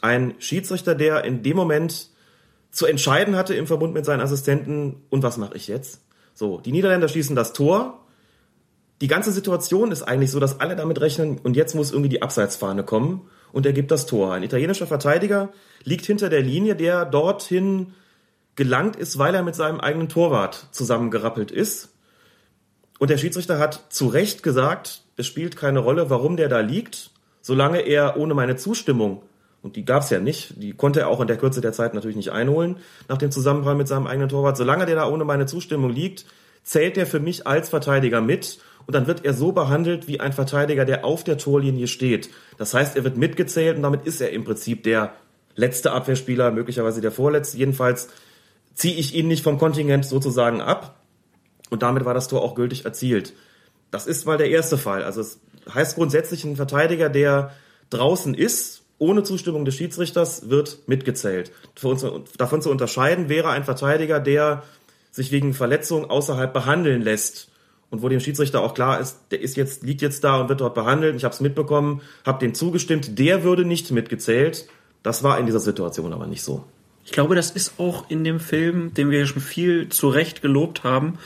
Ein 0.00 0.34
Schiedsrichter, 0.38 0.94
der 0.94 1.24
in 1.24 1.42
dem 1.42 1.56
Moment 1.56 2.08
zu 2.70 2.86
entscheiden 2.86 3.36
hatte 3.36 3.54
im 3.54 3.66
Verbund 3.66 3.94
mit 3.94 4.04
seinen 4.04 4.20
Assistenten, 4.20 5.02
und 5.10 5.22
was 5.22 5.38
mache 5.38 5.56
ich 5.56 5.66
jetzt? 5.66 6.00
So, 6.36 6.60
die 6.60 6.70
Niederländer 6.70 7.08
schießen 7.08 7.34
das 7.34 7.54
Tor. 7.54 8.04
Die 9.00 9.08
ganze 9.08 9.32
Situation 9.32 9.90
ist 9.90 10.02
eigentlich 10.02 10.30
so, 10.30 10.38
dass 10.38 10.60
alle 10.60 10.76
damit 10.76 11.00
rechnen, 11.00 11.38
und 11.38 11.56
jetzt 11.56 11.74
muss 11.74 11.92
irgendwie 11.92 12.10
die 12.10 12.20
Abseitsfahne 12.20 12.84
kommen, 12.84 13.30
und 13.52 13.64
er 13.64 13.72
gibt 13.72 13.90
das 13.90 14.04
Tor. 14.04 14.34
Ein 14.34 14.42
italienischer 14.42 14.86
Verteidiger 14.86 15.48
liegt 15.82 16.04
hinter 16.04 16.28
der 16.28 16.42
Linie, 16.42 16.76
der 16.76 17.06
dorthin 17.06 17.94
gelangt 18.54 18.96
ist, 18.96 19.16
weil 19.16 19.34
er 19.34 19.42
mit 19.42 19.54
seinem 19.54 19.80
eigenen 19.80 20.10
Torwart 20.10 20.68
zusammengerappelt 20.72 21.50
ist. 21.50 21.94
Und 22.98 23.08
der 23.08 23.16
Schiedsrichter 23.16 23.58
hat 23.58 23.86
zu 23.88 24.06
Recht 24.06 24.42
gesagt, 24.42 25.04
es 25.16 25.26
spielt 25.26 25.56
keine 25.56 25.78
Rolle, 25.78 26.10
warum 26.10 26.36
der 26.36 26.50
da 26.50 26.60
liegt, 26.60 27.12
solange 27.40 27.80
er 27.80 28.18
ohne 28.18 28.34
meine 28.34 28.56
Zustimmung, 28.56 29.22
und 29.66 29.74
die 29.74 29.84
gab 29.84 30.04
es 30.04 30.10
ja 30.10 30.20
nicht, 30.20 30.62
die 30.62 30.74
konnte 30.74 31.00
er 31.00 31.08
auch 31.08 31.20
in 31.20 31.26
der 31.26 31.36
Kürze 31.36 31.60
der 31.60 31.72
Zeit 31.72 31.92
natürlich 31.92 32.16
nicht 32.16 32.30
einholen, 32.30 32.76
nach 33.08 33.18
dem 33.18 33.32
Zusammenprall 33.32 33.74
mit 33.74 33.88
seinem 33.88 34.06
eigenen 34.06 34.28
Torwart, 34.28 34.56
solange 34.56 34.86
der 34.86 34.94
da 34.94 35.08
ohne 35.08 35.24
meine 35.24 35.46
Zustimmung 35.46 35.90
liegt, 35.90 36.24
zählt 36.62 36.96
der 36.96 37.04
für 37.04 37.18
mich 37.18 37.48
als 37.48 37.68
Verteidiger 37.68 38.20
mit 38.20 38.60
und 38.86 38.94
dann 38.94 39.08
wird 39.08 39.24
er 39.24 39.34
so 39.34 39.50
behandelt 39.50 40.06
wie 40.06 40.20
ein 40.20 40.32
Verteidiger, 40.32 40.84
der 40.84 41.04
auf 41.04 41.24
der 41.24 41.36
Torlinie 41.36 41.88
steht. 41.88 42.30
Das 42.58 42.74
heißt, 42.74 42.94
er 42.94 43.02
wird 43.02 43.16
mitgezählt 43.16 43.76
und 43.76 43.82
damit 43.82 44.06
ist 44.06 44.20
er 44.20 44.30
im 44.30 44.44
Prinzip 44.44 44.84
der 44.84 45.14
letzte 45.56 45.90
Abwehrspieler, 45.90 46.52
möglicherweise 46.52 47.00
der 47.00 47.10
vorletzte. 47.10 47.58
Jedenfalls 47.58 48.08
ziehe 48.74 48.94
ich 48.94 49.16
ihn 49.16 49.26
nicht 49.26 49.42
vom 49.42 49.58
Kontingent 49.58 50.04
sozusagen 50.04 50.60
ab. 50.60 51.00
Und 51.70 51.82
damit 51.82 52.04
war 52.04 52.14
das 52.14 52.28
Tor 52.28 52.42
auch 52.42 52.54
gültig 52.54 52.84
erzielt. 52.84 53.32
Das 53.90 54.06
ist 54.06 54.26
mal 54.26 54.38
der 54.38 54.50
erste 54.50 54.78
Fall. 54.78 55.02
Also 55.02 55.22
es 55.22 55.40
heißt 55.74 55.96
grundsätzlich, 55.96 56.44
ein 56.44 56.54
Verteidiger, 56.54 57.08
der 57.08 57.50
draußen 57.90 58.32
ist, 58.34 58.85
ohne 58.98 59.22
Zustimmung 59.22 59.64
des 59.64 59.74
Schiedsrichters, 59.74 60.48
wird 60.48 60.80
mitgezählt. 60.86 61.52
Davon 62.38 62.62
zu 62.62 62.70
unterscheiden 62.70 63.28
wäre 63.28 63.50
ein 63.50 63.64
Verteidiger, 63.64 64.20
der 64.20 64.62
sich 65.10 65.32
wegen 65.32 65.54
Verletzung 65.54 66.08
außerhalb 66.08 66.52
behandeln 66.52 67.02
lässt 67.02 67.48
und 67.90 68.02
wo 68.02 68.08
dem 68.08 68.20
Schiedsrichter 68.20 68.62
auch 68.62 68.74
klar 68.74 69.00
ist, 69.00 69.18
der 69.30 69.40
ist 69.40 69.56
jetzt 69.56 69.82
liegt 69.82 70.02
jetzt 70.02 70.24
da 70.24 70.40
und 70.40 70.48
wird 70.48 70.60
dort 70.60 70.74
behandelt. 70.74 71.16
Ich 71.16 71.24
habe 71.24 71.34
es 71.34 71.40
mitbekommen, 71.40 72.02
habe 72.24 72.40
dem 72.40 72.54
zugestimmt. 72.54 73.18
Der 73.18 73.44
würde 73.44 73.64
nicht 73.64 73.90
mitgezählt. 73.90 74.68
Das 75.02 75.22
war 75.22 75.38
in 75.38 75.46
dieser 75.46 75.60
Situation 75.60 76.12
aber 76.12 76.26
nicht 76.26 76.42
so. 76.42 76.64
Ich 77.04 77.12
glaube, 77.12 77.36
das 77.36 77.52
ist 77.52 77.74
auch 77.78 78.10
in 78.10 78.24
dem 78.24 78.40
Film, 78.40 78.92
den 78.92 79.10
wir 79.10 79.24
schon 79.26 79.40
viel 79.40 79.88
zu 79.88 80.08
Recht 80.08 80.42
gelobt 80.42 80.82
haben, 80.82 81.18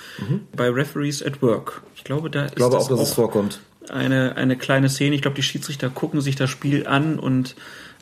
bei 0.55 0.68
Referees 0.68 1.23
at 1.23 1.41
Work. 1.41 1.83
Ich 1.97 2.05
glaube, 2.05 2.29
da 2.29 2.45
ist 2.45 2.51
Ich 2.51 2.57
glaube 2.57 2.77
das 2.77 2.85
auch, 2.85 2.89
dass 2.91 3.01
es 3.01 3.14
vorkommt. 3.14 3.61
Eine, 3.91 4.36
eine 4.36 4.57
kleine 4.57 4.88
Szene. 4.88 5.14
Ich 5.14 5.22
glaube, 5.22 5.34
die 5.36 5.43
Schiedsrichter 5.43 5.91
gucken 5.91 6.20
sich 6.20 6.36
das 6.36 6.51
Spiel 6.51 6.86
an 6.86 7.18
und 7.18 7.57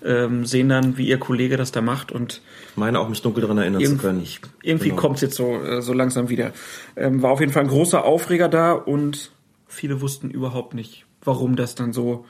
ähm, 0.05 0.47
sehen 0.47 0.69
dann, 0.69 0.97
wie 0.97 1.09
ihr 1.09 1.19
Kollege 1.19 1.57
das 1.57 1.73
da 1.73 1.81
macht 1.81 2.13
und 2.13 2.41
Ich 2.71 2.77
meine 2.77 3.01
auch, 3.01 3.09
mich 3.09 3.21
dunkel 3.23 3.41
daran 3.43 3.59
erinnern 3.59 3.85
zu 3.85 3.97
können. 3.97 4.21
irgendwie, 4.21 4.39
irgendwie 4.63 4.89
Genau. 4.91 5.01
kommt's 5.01 5.21
jetzt 5.23 5.35
so, 5.35 5.57
äh, 5.61 5.83
so 5.83 5.93
langsam 5.93 6.29
wieder. 6.29 6.53
Ähm, 6.97 7.21
war 7.23 7.33
auf 7.33 7.41
jeden 7.41 7.53
Fall 7.53 7.63
ein 7.65 7.69
großer 7.69 8.05
Aufreger 8.05 8.49
da 8.49 8.73
und 8.73 9.33
viele 9.67 10.01
wussten 10.01 10.31
überhaupt 10.31 10.75
nicht, 10.75 11.05
warum 11.25 11.57
das 11.57 11.75
dann 11.75 11.93
so 11.93 12.27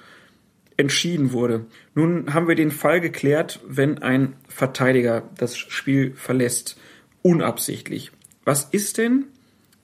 entschieden 0.78 1.32
wurde. 1.32 1.66
Nun 1.94 2.32
haben 2.32 2.48
wir 2.48 2.54
den 2.54 2.70
Fall 2.70 3.00
geklärt, 3.00 3.60
wenn 3.66 3.98
ein 3.98 4.34
Verteidiger 4.48 5.24
das 5.36 5.58
Spiel 5.58 6.12
verlässt, 6.14 6.78
unabsichtlich. 7.22 8.12
Was 8.44 8.64
ist 8.70 8.96
denn, 8.96 9.24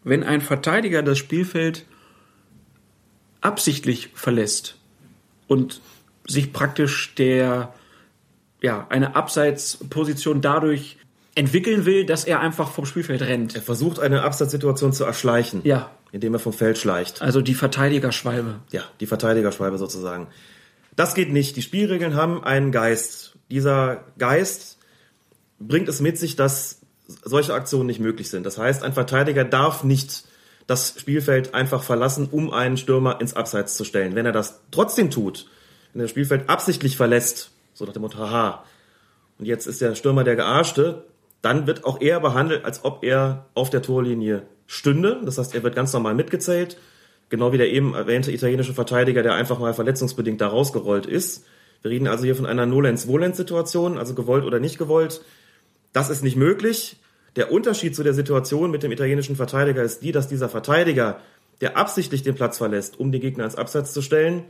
wenn 0.05 0.23
ein 0.23 0.41
Verteidiger 0.41 1.03
das 1.03 1.19
Spielfeld 1.19 1.85
absichtlich 3.45 4.11
verlässt 4.15 4.77
und 5.47 5.81
sich 6.27 6.53
praktisch 6.53 7.15
der, 7.17 7.75
ja, 8.63 8.87
eine 8.89 9.15
Abseitsposition 9.15 10.41
dadurch 10.41 10.97
entwickeln 11.35 11.85
will, 11.85 12.07
dass 12.07 12.25
er 12.25 12.41
einfach 12.41 12.71
vom 12.71 12.87
Spielfeld 12.87 13.23
rennt. 13.23 13.55
Er 13.55 13.63
versucht 13.63 13.99
eine 14.01 14.23
Absatzsituation 14.23 14.93
zu 14.93 15.05
erschleichen, 15.05 15.61
Ja, 15.65 15.91
indem 16.13 16.33
er 16.35 16.39
vom 16.41 16.53
Feld 16.53 16.79
schleicht. 16.79 17.21
also 17.21 17.41
die 17.43 17.55
Verteidigerschwalbe. 17.55 18.61
Ja, 18.71 18.83
die 19.01 19.07
Verteidigerschwalbe 19.07 19.77
sozusagen. 19.79 20.29
Das 20.97 21.15
geht 21.15 21.33
nicht. 21.33 21.57
Die 21.57 21.63
Spielregeln 21.63 22.15
haben 22.15 22.43
einen 22.45 22.71
Geist. 22.73 23.35
Dieser 23.51 24.05
Geist 24.17 24.79
bringt 25.59 25.89
es 25.89 26.01
mit 26.01 26.19
sich, 26.19 26.37
dass 26.37 26.81
solche 27.25 27.53
Aktionen 27.53 27.87
nicht 27.87 28.01
möglich 28.01 28.31
sind. 28.31 28.47
Das 28.47 28.57
heißt, 28.57 28.83
ein 28.85 28.93
Verteidiger 28.95 29.45
darf 29.45 29.83
nicht 29.85 30.25
das 30.67 30.95
Spielfeld 30.99 31.55
einfach 31.55 31.83
verlassen, 31.83 32.29
um 32.31 32.51
einen 32.51 32.77
Stürmer 32.77 33.21
ins 33.21 33.35
Abseits 33.35 33.77
zu 33.77 33.85
stellen. 33.85 34.15
Wenn 34.15 34.27
er 34.27 34.33
das 34.33 34.63
trotzdem 34.71 35.11
tut, 35.11 35.47
wenn 35.93 36.01
er 36.01 36.05
das 36.05 36.11
Spielfeld 36.11 36.49
absichtlich 36.49 36.97
verlässt, 36.97 37.51
so 37.75 37.85
nach 37.85 37.93
dem 37.93 38.03
Motto, 38.03 38.19
haha, 38.19 38.65
und 39.39 39.47
jetzt 39.47 39.67
ist 39.67 39.81
der 39.81 39.95
Stürmer 39.95 40.25
der 40.25 40.37
Gearschte, 40.37 41.05
dann 41.43 41.67
wird 41.67 41.85
auch 41.85 42.01
er 42.01 42.21
behandelt, 42.21 42.65
als 42.65 42.85
ob 42.85 43.05
er 43.05 43.47
auf 43.55 43.69
der 43.69 43.83
Torlinie 43.83 44.43
stünde. 44.67 45.21
Das 45.25 45.39
heißt, 45.39 45.55
er 45.55 45.63
wird 45.63 45.75
ganz 45.75 45.93
normal 45.93 46.15
mitgezählt. 46.15 46.79
Genau 47.29 47.53
wie 47.53 47.59
der 47.59 47.71
eben 47.71 47.95
erwähnte 47.95 48.33
italienische 48.33 48.75
Verteidiger, 48.75 49.23
der 49.23 49.35
einfach 49.35 49.59
mal 49.59 49.75
verletzungsbedingt 49.75 50.41
da 50.41 50.49
rausgerollt 50.49 51.07
ist. 51.07 51.45
Wir 51.83 51.91
reden 51.91 52.07
also 52.07 52.25
hier 52.25 52.37
von 52.37 52.47
einer 52.47 52.65
Nolens-Volens-Situation, 52.65 53.99
also 53.99 54.15
gewollt 54.15 54.45
oder 54.45 54.61
nicht 54.61 54.79
gewollt. 54.79 55.23
Das 55.93 56.09
ist 56.09 56.23
nicht 56.23 56.37
möglich. 56.37 56.97
Der 57.37 57.51
Unterschied 57.51 57.97
zu 57.97 58.03
der 58.03 58.15
Situation 58.15 58.71
mit 58.71 58.83
dem 58.83 58.93
italienischen 58.93 59.37
Verteidiger 59.37 59.83
ist 59.83 60.03
die, 60.03 60.13
dass 60.13 60.29
dieser 60.29 60.49
Verteidiger, 60.49 61.21
der 61.61 61.77
absichtlich 61.77 62.23
den 62.23 62.35
Platz 62.35 62.59
verlässt, 62.59 62.99
um 63.01 63.11
den 63.11 63.21
Gegner 63.21 63.45
ins 63.45 63.57
Abseits 63.57 63.93
zu 63.93 64.03
stellen, 64.03 64.45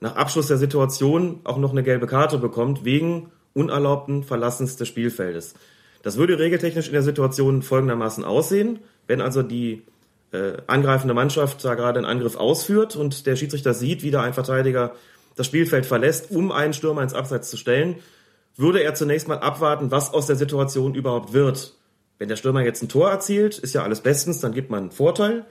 nach 0.00 0.16
Abschluss 0.16 0.48
der 0.48 0.58
Situation 0.58 1.40
auch 1.44 1.58
noch 1.58 1.70
eine 1.70 1.82
gelbe 1.82 2.06
Karte 2.06 2.38
bekommt, 2.38 2.84
wegen 2.84 3.30
unerlaubten 3.54 4.24
Verlassens 4.24 4.76
des 4.76 4.88
Spielfeldes. 4.88 5.54
Das 6.02 6.16
würde 6.16 6.38
regeltechnisch 6.38 6.88
in 6.88 6.92
der 6.92 7.02
Situation 7.02 7.62
folgendermaßen 7.62 8.24
aussehen, 8.24 8.80
wenn 9.06 9.20
also 9.20 9.42
die 9.42 9.82
äh, 10.32 10.54
angreifende 10.66 11.14
Mannschaft 11.14 11.64
da 11.64 11.74
gerade 11.74 11.98
einen 11.98 12.08
Angriff 12.08 12.36
ausführt 12.36 12.96
und 12.96 13.26
der 13.26 13.36
Schiedsrichter 13.36 13.74
sieht, 13.74 14.02
wie 14.02 14.10
da 14.10 14.22
ein 14.22 14.34
Verteidiger 14.34 14.92
das 15.36 15.46
Spielfeld 15.46 15.86
verlässt, 15.86 16.30
um 16.30 16.50
einen 16.50 16.72
Stürmer 16.72 17.02
ins 17.02 17.14
Abseits 17.14 17.50
zu 17.50 17.56
stellen, 17.56 17.96
würde 18.56 18.82
er 18.82 18.94
zunächst 18.94 19.28
mal 19.28 19.38
abwarten, 19.38 19.90
was 19.90 20.12
aus 20.12 20.26
der 20.26 20.36
Situation 20.36 20.94
überhaupt 20.94 21.32
wird. 21.32 21.74
Wenn 22.22 22.28
der 22.28 22.36
Stürmer 22.36 22.62
jetzt 22.62 22.80
ein 22.84 22.88
Tor 22.88 23.10
erzielt, 23.10 23.58
ist 23.58 23.74
ja 23.74 23.82
alles 23.82 24.00
bestens, 24.00 24.38
dann 24.38 24.52
gibt 24.52 24.70
man 24.70 24.82
einen 24.82 24.90
Vorteil, 24.92 25.44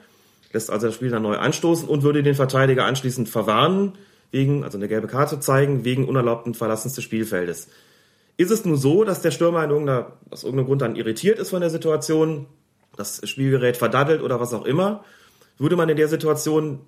lässt 0.54 0.70
also 0.70 0.86
das 0.86 0.94
Spiel 0.94 1.10
dann 1.10 1.20
neu 1.20 1.36
anstoßen 1.36 1.86
und 1.86 2.02
würde 2.02 2.22
den 2.22 2.34
Verteidiger 2.34 2.86
anschließend 2.86 3.28
verwarnen, 3.28 3.92
wegen, 4.30 4.64
also 4.64 4.78
eine 4.78 4.88
gelbe 4.88 5.06
Karte 5.06 5.38
zeigen, 5.38 5.84
wegen 5.84 6.08
unerlaubten 6.08 6.54
Verlassens 6.54 6.94
des 6.94 7.04
Spielfeldes. 7.04 7.68
Ist 8.38 8.50
es 8.50 8.64
nur 8.64 8.78
so, 8.78 9.04
dass 9.04 9.20
der 9.20 9.32
Stürmer 9.32 9.62
in 9.64 9.68
irgendeiner, 9.68 10.12
aus 10.30 10.44
irgendeinem 10.44 10.68
Grund 10.68 10.80
dann 10.80 10.96
irritiert 10.96 11.38
ist 11.38 11.50
von 11.50 11.60
der 11.60 11.68
Situation, 11.68 12.46
das 12.96 13.20
Spielgerät 13.28 13.76
verdaddelt 13.76 14.22
oder 14.22 14.40
was 14.40 14.54
auch 14.54 14.64
immer, 14.64 15.04
würde 15.58 15.76
man 15.76 15.90
in 15.90 15.98
der 15.98 16.08
Situation 16.08 16.80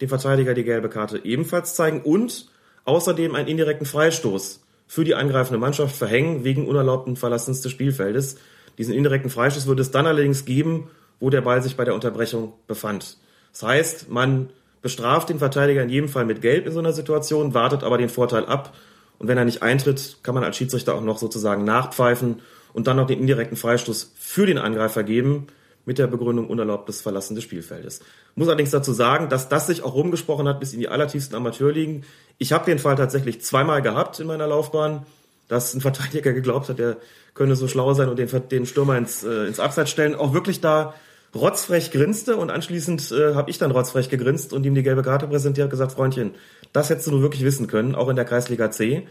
dem 0.00 0.08
Verteidiger 0.08 0.54
die 0.54 0.62
gelbe 0.62 0.88
Karte 0.88 1.20
ebenfalls 1.24 1.74
zeigen 1.74 2.02
und 2.02 2.48
außerdem 2.84 3.34
einen 3.34 3.48
indirekten 3.48 3.86
Freistoß 3.86 4.60
für 4.86 5.02
die 5.02 5.16
angreifende 5.16 5.58
Mannschaft 5.58 5.96
verhängen 5.96 6.44
wegen 6.44 6.68
unerlaubten 6.68 7.16
Verlassens 7.16 7.60
des 7.60 7.72
Spielfeldes. 7.72 8.36
Diesen 8.78 8.94
indirekten 8.94 9.30
Freistoß 9.30 9.66
würde 9.66 9.82
es 9.82 9.90
dann 9.90 10.06
allerdings 10.06 10.44
geben, 10.44 10.90
wo 11.20 11.30
der 11.30 11.40
Ball 11.40 11.62
sich 11.62 11.76
bei 11.76 11.84
der 11.84 11.94
Unterbrechung 11.94 12.52
befand. 12.66 13.18
Das 13.52 13.62
heißt, 13.62 14.10
man 14.10 14.50
bestraft 14.80 15.28
den 15.28 15.38
Verteidiger 15.38 15.82
in 15.82 15.88
jedem 15.88 16.08
Fall 16.08 16.24
mit 16.24 16.42
Gelb 16.42 16.66
in 16.66 16.72
so 16.72 16.80
einer 16.80 16.92
Situation, 16.92 17.54
wartet 17.54 17.84
aber 17.84 17.98
den 17.98 18.08
Vorteil 18.08 18.46
ab 18.46 18.74
und 19.22 19.28
wenn 19.28 19.38
er 19.38 19.44
nicht 19.44 19.62
eintritt, 19.62 20.18
kann 20.24 20.34
man 20.34 20.42
als 20.42 20.56
Schiedsrichter 20.56 20.96
auch 20.96 21.00
noch 21.00 21.18
sozusagen 21.18 21.64
nachpfeifen 21.64 22.40
und 22.72 22.88
dann 22.88 22.96
noch 22.96 23.06
den 23.06 23.20
indirekten 23.20 23.56
Freistoß 23.56 24.14
für 24.16 24.46
den 24.46 24.58
Angreifer 24.58 25.04
geben 25.04 25.46
mit 25.84 25.98
der 25.98 26.08
Begründung 26.08 26.48
unerlaubtes 26.48 27.00
Verlassen 27.00 27.36
des 27.36 27.44
Spielfeldes. 27.44 28.00
Muss 28.34 28.48
allerdings 28.48 28.70
dazu 28.70 28.92
sagen, 28.92 29.28
dass 29.28 29.48
das 29.48 29.68
sich 29.68 29.84
auch 29.84 29.94
rumgesprochen 29.94 30.48
hat 30.48 30.58
bis 30.58 30.72
in 30.72 30.80
die 30.80 30.88
allertiefsten 30.88 31.36
Amateurligen. 31.36 32.04
Ich 32.38 32.52
habe 32.52 32.64
den 32.64 32.80
Fall 32.80 32.96
tatsächlich 32.96 33.42
zweimal 33.42 33.80
gehabt 33.80 34.18
in 34.18 34.26
meiner 34.26 34.48
Laufbahn, 34.48 35.06
dass 35.48 35.74
ein 35.74 35.80
Verteidiger 35.80 36.32
geglaubt 36.32 36.68
hat, 36.68 36.80
er 36.80 36.96
könne 37.34 37.56
so 37.56 37.68
schlau 37.68 37.94
sein 37.94 38.08
und 38.08 38.18
den, 38.18 38.28
den 38.50 38.66
Stürmer 38.66 38.96
ins, 38.96 39.24
äh, 39.24 39.46
ins 39.46 39.60
Abseits 39.60 39.90
stellen. 39.90 40.14
Auch 40.14 40.34
wirklich 40.34 40.60
da 40.60 40.94
rotzfrech 41.34 41.90
grinste 41.90 42.36
und 42.36 42.50
anschließend 42.50 43.10
äh, 43.12 43.34
habe 43.34 43.50
ich 43.50 43.58
dann 43.58 43.70
rotzfrech 43.70 44.10
gegrinst 44.10 44.52
und 44.52 44.66
ihm 44.66 44.74
die 44.74 44.82
gelbe 44.82 45.02
Karte 45.02 45.26
präsentiert 45.26 45.66
und 45.66 45.70
gesagt, 45.70 45.92
Freundchen, 45.92 46.34
das 46.72 46.90
hättest 46.90 47.06
du 47.06 47.12
nur 47.12 47.22
wirklich 47.22 47.42
wissen 47.42 47.66
können, 47.66 47.94
auch 47.94 48.08
in 48.08 48.16
der 48.16 48.24
Kreisliga 48.24 48.70
C. 48.70 49.06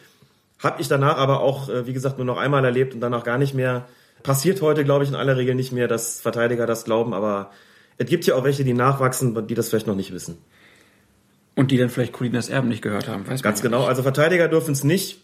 Hab 0.59 0.79
ich 0.79 0.87
danach 0.87 1.17
aber 1.17 1.39
auch, 1.39 1.69
äh, 1.69 1.87
wie 1.87 1.93
gesagt, 1.93 2.17
nur 2.17 2.25
noch 2.25 2.37
einmal 2.37 2.63
erlebt 2.63 2.93
und 2.93 3.01
danach 3.01 3.23
gar 3.23 3.37
nicht 3.37 3.53
mehr. 3.53 3.87
Passiert 4.23 4.61
heute, 4.61 4.83
glaube 4.83 5.03
ich, 5.03 5.09
in 5.09 5.15
aller 5.15 5.35
Regel 5.35 5.55
nicht 5.55 5.71
mehr, 5.71 5.87
dass 5.87 6.21
Verteidiger 6.21 6.67
das 6.67 6.85
glauben, 6.85 7.15
aber 7.15 7.49
es 7.97 8.05
gibt 8.05 8.25
ja 8.27 8.35
auch 8.35 8.43
welche, 8.43 8.63
die 8.63 8.73
nachwachsen, 8.73 9.47
die 9.47 9.55
das 9.55 9.69
vielleicht 9.69 9.87
noch 9.87 9.95
nicht 9.95 10.13
wissen. 10.13 10.37
Und 11.55 11.71
die 11.71 11.77
dann 11.77 11.89
vielleicht 11.89 12.13
Colinas 12.13 12.49
Erben 12.49 12.69
nicht 12.69 12.83
gehört 12.83 13.07
haben. 13.07 13.27
Weiß 13.27 13.41
Ganz 13.41 13.63
genau. 13.63 13.85
Also 13.85 14.03
Verteidiger 14.03 14.47
dürfen 14.47 14.73
es 14.73 14.83
nicht. 14.83 15.21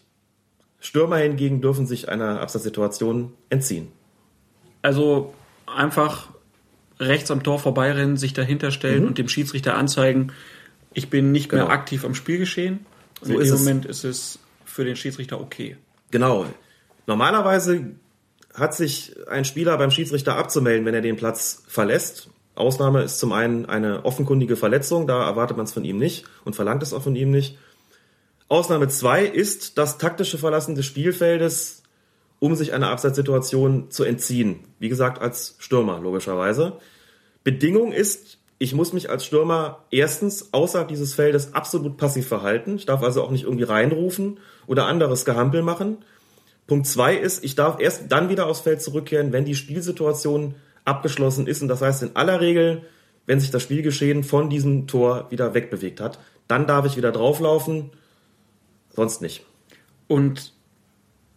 Stürmer 0.80 1.16
hingegen 1.16 1.60
dürfen 1.60 1.86
sich 1.86 2.08
einer 2.08 2.40
Absatzsituation 2.40 3.32
entziehen. 3.50 3.88
Also 4.82 5.34
einfach 5.66 6.28
rechts 7.00 7.30
am 7.30 7.42
Tor 7.42 7.58
vorbeirennen, 7.58 8.16
sich 8.16 8.32
dahinter 8.32 8.70
stellen 8.70 9.02
Mhm. 9.02 9.08
und 9.08 9.18
dem 9.18 9.28
Schiedsrichter 9.28 9.76
anzeigen, 9.76 10.32
ich 10.94 11.10
bin 11.10 11.32
nicht 11.32 11.48
Genau. 11.48 11.64
mehr 11.64 11.72
aktiv 11.72 12.04
am 12.04 12.14
Spielgeschehen. 12.14 12.80
Und 13.20 13.28
So 13.28 13.34
in 13.34 13.40
ist 13.40 13.50
dem. 13.50 13.58
Moment 13.58 13.84
ist 13.86 14.04
es 14.04 14.38
für 14.64 14.84
den 14.84 14.96
Schiedsrichter 14.96 15.40
okay. 15.40 15.76
Genau. 16.10 16.46
Normalerweise 17.06 17.92
hat 18.54 18.74
sich 18.74 19.14
ein 19.28 19.44
Spieler 19.44 19.76
beim 19.78 19.90
Schiedsrichter 19.90 20.36
abzumelden, 20.36 20.84
wenn 20.86 20.94
er 20.94 21.00
den 21.00 21.16
Platz 21.16 21.62
verlässt. 21.68 22.30
Ausnahme 22.54 23.02
ist 23.02 23.18
zum 23.18 23.32
einen 23.32 23.66
eine 23.66 24.04
offenkundige 24.04 24.56
Verletzung, 24.56 25.06
da 25.06 25.24
erwartet 25.26 25.56
man 25.56 25.64
es 25.66 25.72
von 25.72 25.84
ihm 25.84 25.96
nicht 25.98 26.24
und 26.44 26.56
verlangt 26.56 26.82
es 26.82 26.92
auch 26.92 27.02
von 27.02 27.14
ihm 27.14 27.30
nicht. 27.30 27.56
Ausnahme 28.48 28.88
zwei 28.88 29.24
ist 29.24 29.76
das 29.76 29.98
taktische 29.98 30.38
Verlassen 30.38 30.74
des 30.74 30.86
Spielfeldes, 30.86 31.82
um 32.38 32.54
sich 32.54 32.72
einer 32.72 32.90
Abseitssituation 32.90 33.90
zu 33.90 34.04
entziehen. 34.04 34.60
Wie 34.78 34.88
gesagt, 34.88 35.20
als 35.20 35.56
Stürmer, 35.58 36.00
logischerweise. 36.00 36.78
Bedingung 37.44 37.92
ist, 37.92 38.38
ich 38.58 38.74
muss 38.74 38.92
mich 38.92 39.10
als 39.10 39.24
Stürmer 39.24 39.84
erstens 39.90 40.52
außerhalb 40.52 40.88
dieses 40.88 41.14
Feldes 41.14 41.54
absolut 41.54 41.96
passiv 41.96 42.26
verhalten. 42.26 42.76
Ich 42.76 42.86
darf 42.86 43.02
also 43.02 43.22
auch 43.22 43.30
nicht 43.30 43.44
irgendwie 43.44 43.64
reinrufen 43.64 44.38
oder 44.66 44.86
anderes 44.86 45.24
Gehampel 45.24 45.62
machen. 45.62 45.98
Punkt 46.66 46.86
zwei 46.86 47.16
ist, 47.16 47.44
ich 47.44 47.54
darf 47.54 47.80
erst 47.80 48.10
dann 48.10 48.28
wieder 48.28 48.46
aufs 48.46 48.60
Feld 48.60 48.82
zurückkehren, 48.82 49.32
wenn 49.32 49.44
die 49.44 49.54
Spielsituation 49.54 50.54
abgeschlossen 50.84 51.46
ist. 51.46 51.62
Und 51.62 51.68
das 51.68 51.82
heißt 51.82 52.02
in 52.02 52.16
aller 52.16 52.40
Regel, 52.40 52.82
wenn 53.26 53.40
sich 53.40 53.50
das 53.50 53.62
Spielgeschehen 53.62 54.24
von 54.24 54.50
diesem 54.50 54.86
Tor 54.86 55.26
wieder 55.30 55.54
wegbewegt 55.54 56.00
hat, 56.00 56.18
dann 56.48 56.66
darf 56.66 56.86
ich 56.86 56.96
wieder 56.96 57.12
drauflaufen, 57.12 57.90
sonst 58.98 59.22
nicht. 59.22 59.46
Und 60.08 60.52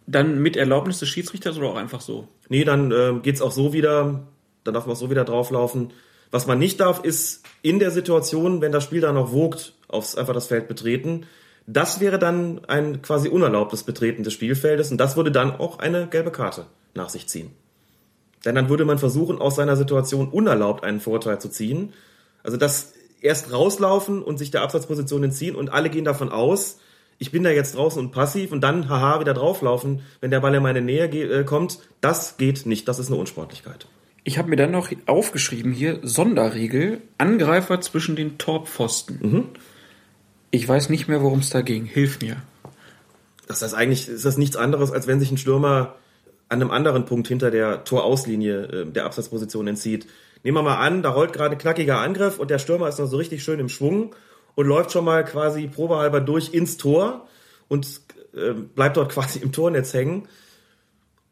dann 0.06 0.42
mit 0.42 0.56
Erlaubnis 0.56 0.98
des 0.98 1.08
Schiedsrichters 1.08 1.56
oder 1.56 1.68
auch 1.68 1.76
einfach 1.76 2.00
so? 2.00 2.28
Nee, 2.48 2.64
dann 2.64 2.90
äh, 2.90 3.14
geht's 3.22 3.40
auch 3.40 3.52
so 3.52 3.72
wieder, 3.72 4.26
dann 4.64 4.74
darf 4.74 4.86
man 4.86 4.94
auch 4.94 5.00
so 5.00 5.10
wieder 5.10 5.24
drauflaufen. 5.24 5.92
Was 6.30 6.46
man 6.46 6.58
nicht 6.58 6.80
darf, 6.80 7.04
ist 7.04 7.44
in 7.62 7.78
der 7.78 7.90
Situation, 7.90 8.60
wenn 8.60 8.72
das 8.72 8.84
Spiel 8.84 9.00
dann 9.00 9.14
noch 9.14 9.32
wogt, 9.32 9.74
aufs 9.88 10.16
einfach 10.16 10.34
das 10.34 10.48
Feld 10.48 10.66
betreten. 10.66 11.26
Das 11.66 12.00
wäre 12.00 12.18
dann 12.18 12.64
ein 12.66 13.00
quasi 13.02 13.28
unerlaubtes 13.28 13.84
Betreten 13.84 14.24
des 14.24 14.32
Spielfeldes 14.32 14.90
und 14.90 14.98
das 14.98 15.16
würde 15.16 15.30
dann 15.30 15.52
auch 15.52 15.78
eine 15.78 16.08
gelbe 16.08 16.32
Karte 16.32 16.66
nach 16.94 17.08
sich 17.08 17.28
ziehen. 17.28 17.52
Denn 18.44 18.56
dann 18.56 18.68
würde 18.68 18.84
man 18.84 18.98
versuchen, 18.98 19.38
aus 19.38 19.54
seiner 19.54 19.76
Situation 19.76 20.28
unerlaubt 20.28 20.82
einen 20.82 21.00
Vorteil 21.00 21.40
zu 21.40 21.48
ziehen. 21.48 21.92
Also 22.42 22.56
das 22.56 22.94
erst 23.20 23.52
rauslaufen 23.52 24.20
und 24.20 24.38
sich 24.38 24.50
der 24.50 24.62
Absatzposition 24.62 25.22
entziehen 25.22 25.54
und 25.54 25.72
alle 25.72 25.90
gehen 25.90 26.04
davon 26.04 26.30
aus, 26.30 26.80
ich 27.22 27.30
bin 27.30 27.44
da 27.44 27.50
jetzt 27.50 27.76
draußen 27.76 28.02
und 28.02 28.10
passiv 28.10 28.50
und 28.50 28.62
dann 28.62 28.88
haha 28.88 29.20
wieder 29.20 29.32
drauflaufen, 29.32 30.00
wenn 30.20 30.32
der 30.32 30.40
Ball 30.40 30.56
in 30.56 30.62
meine 30.62 30.80
Nähe 30.80 31.04
äh, 31.04 31.44
kommt. 31.44 31.78
Das 32.00 32.36
geht 32.36 32.66
nicht, 32.66 32.88
das 32.88 32.98
ist 32.98 33.06
eine 33.06 33.16
Unsportlichkeit. 33.16 33.86
Ich 34.24 34.38
habe 34.38 34.50
mir 34.50 34.56
dann 34.56 34.72
noch 34.72 34.90
aufgeschrieben 35.06 35.72
hier 35.72 36.00
Sonderregel 36.02 37.00
Angreifer 37.18 37.80
zwischen 37.80 38.16
den 38.16 38.38
Torpfosten. 38.38 39.18
Mhm. 39.22 39.44
Ich 40.50 40.68
weiß 40.68 40.88
nicht 40.88 41.06
mehr, 41.06 41.22
worum 41.22 41.38
es 41.38 41.50
da 41.50 41.60
ging. 41.60 41.84
Hilf 41.84 42.20
mir. 42.20 42.42
Das 43.46 43.62
heißt, 43.62 43.74
eigentlich 43.74 44.08
ist 44.08 44.24
das 44.24 44.36
nichts 44.36 44.56
anderes, 44.56 44.90
als 44.90 45.06
wenn 45.06 45.20
sich 45.20 45.30
ein 45.30 45.38
Stürmer 45.38 45.94
an 46.48 46.60
einem 46.60 46.72
anderen 46.72 47.04
Punkt 47.04 47.28
hinter 47.28 47.52
der 47.52 47.84
Torauslinie 47.84 48.62
äh, 48.64 48.86
der 48.86 49.04
Absatzposition 49.04 49.68
entzieht. 49.68 50.08
Nehmen 50.42 50.56
wir 50.56 50.62
mal 50.62 50.78
an, 50.78 51.04
da 51.04 51.10
rollt 51.10 51.32
gerade 51.32 51.54
ein 51.54 51.58
knackiger 51.58 52.00
Angriff 52.00 52.40
und 52.40 52.50
der 52.50 52.58
Stürmer 52.58 52.88
ist 52.88 52.98
noch 52.98 53.06
so 53.06 53.16
richtig 53.16 53.44
schön 53.44 53.60
im 53.60 53.68
Schwung 53.68 54.12
und 54.54 54.66
läuft 54.66 54.92
schon 54.92 55.04
mal 55.04 55.24
quasi 55.24 55.66
probehalber 55.66 56.20
durch 56.20 56.52
ins 56.52 56.76
Tor 56.76 57.26
und 57.68 57.86
äh, 58.34 58.52
bleibt 58.52 58.96
dort 58.96 59.12
quasi 59.12 59.38
im 59.38 59.52
Tornetz 59.52 59.94
hängen. 59.94 60.28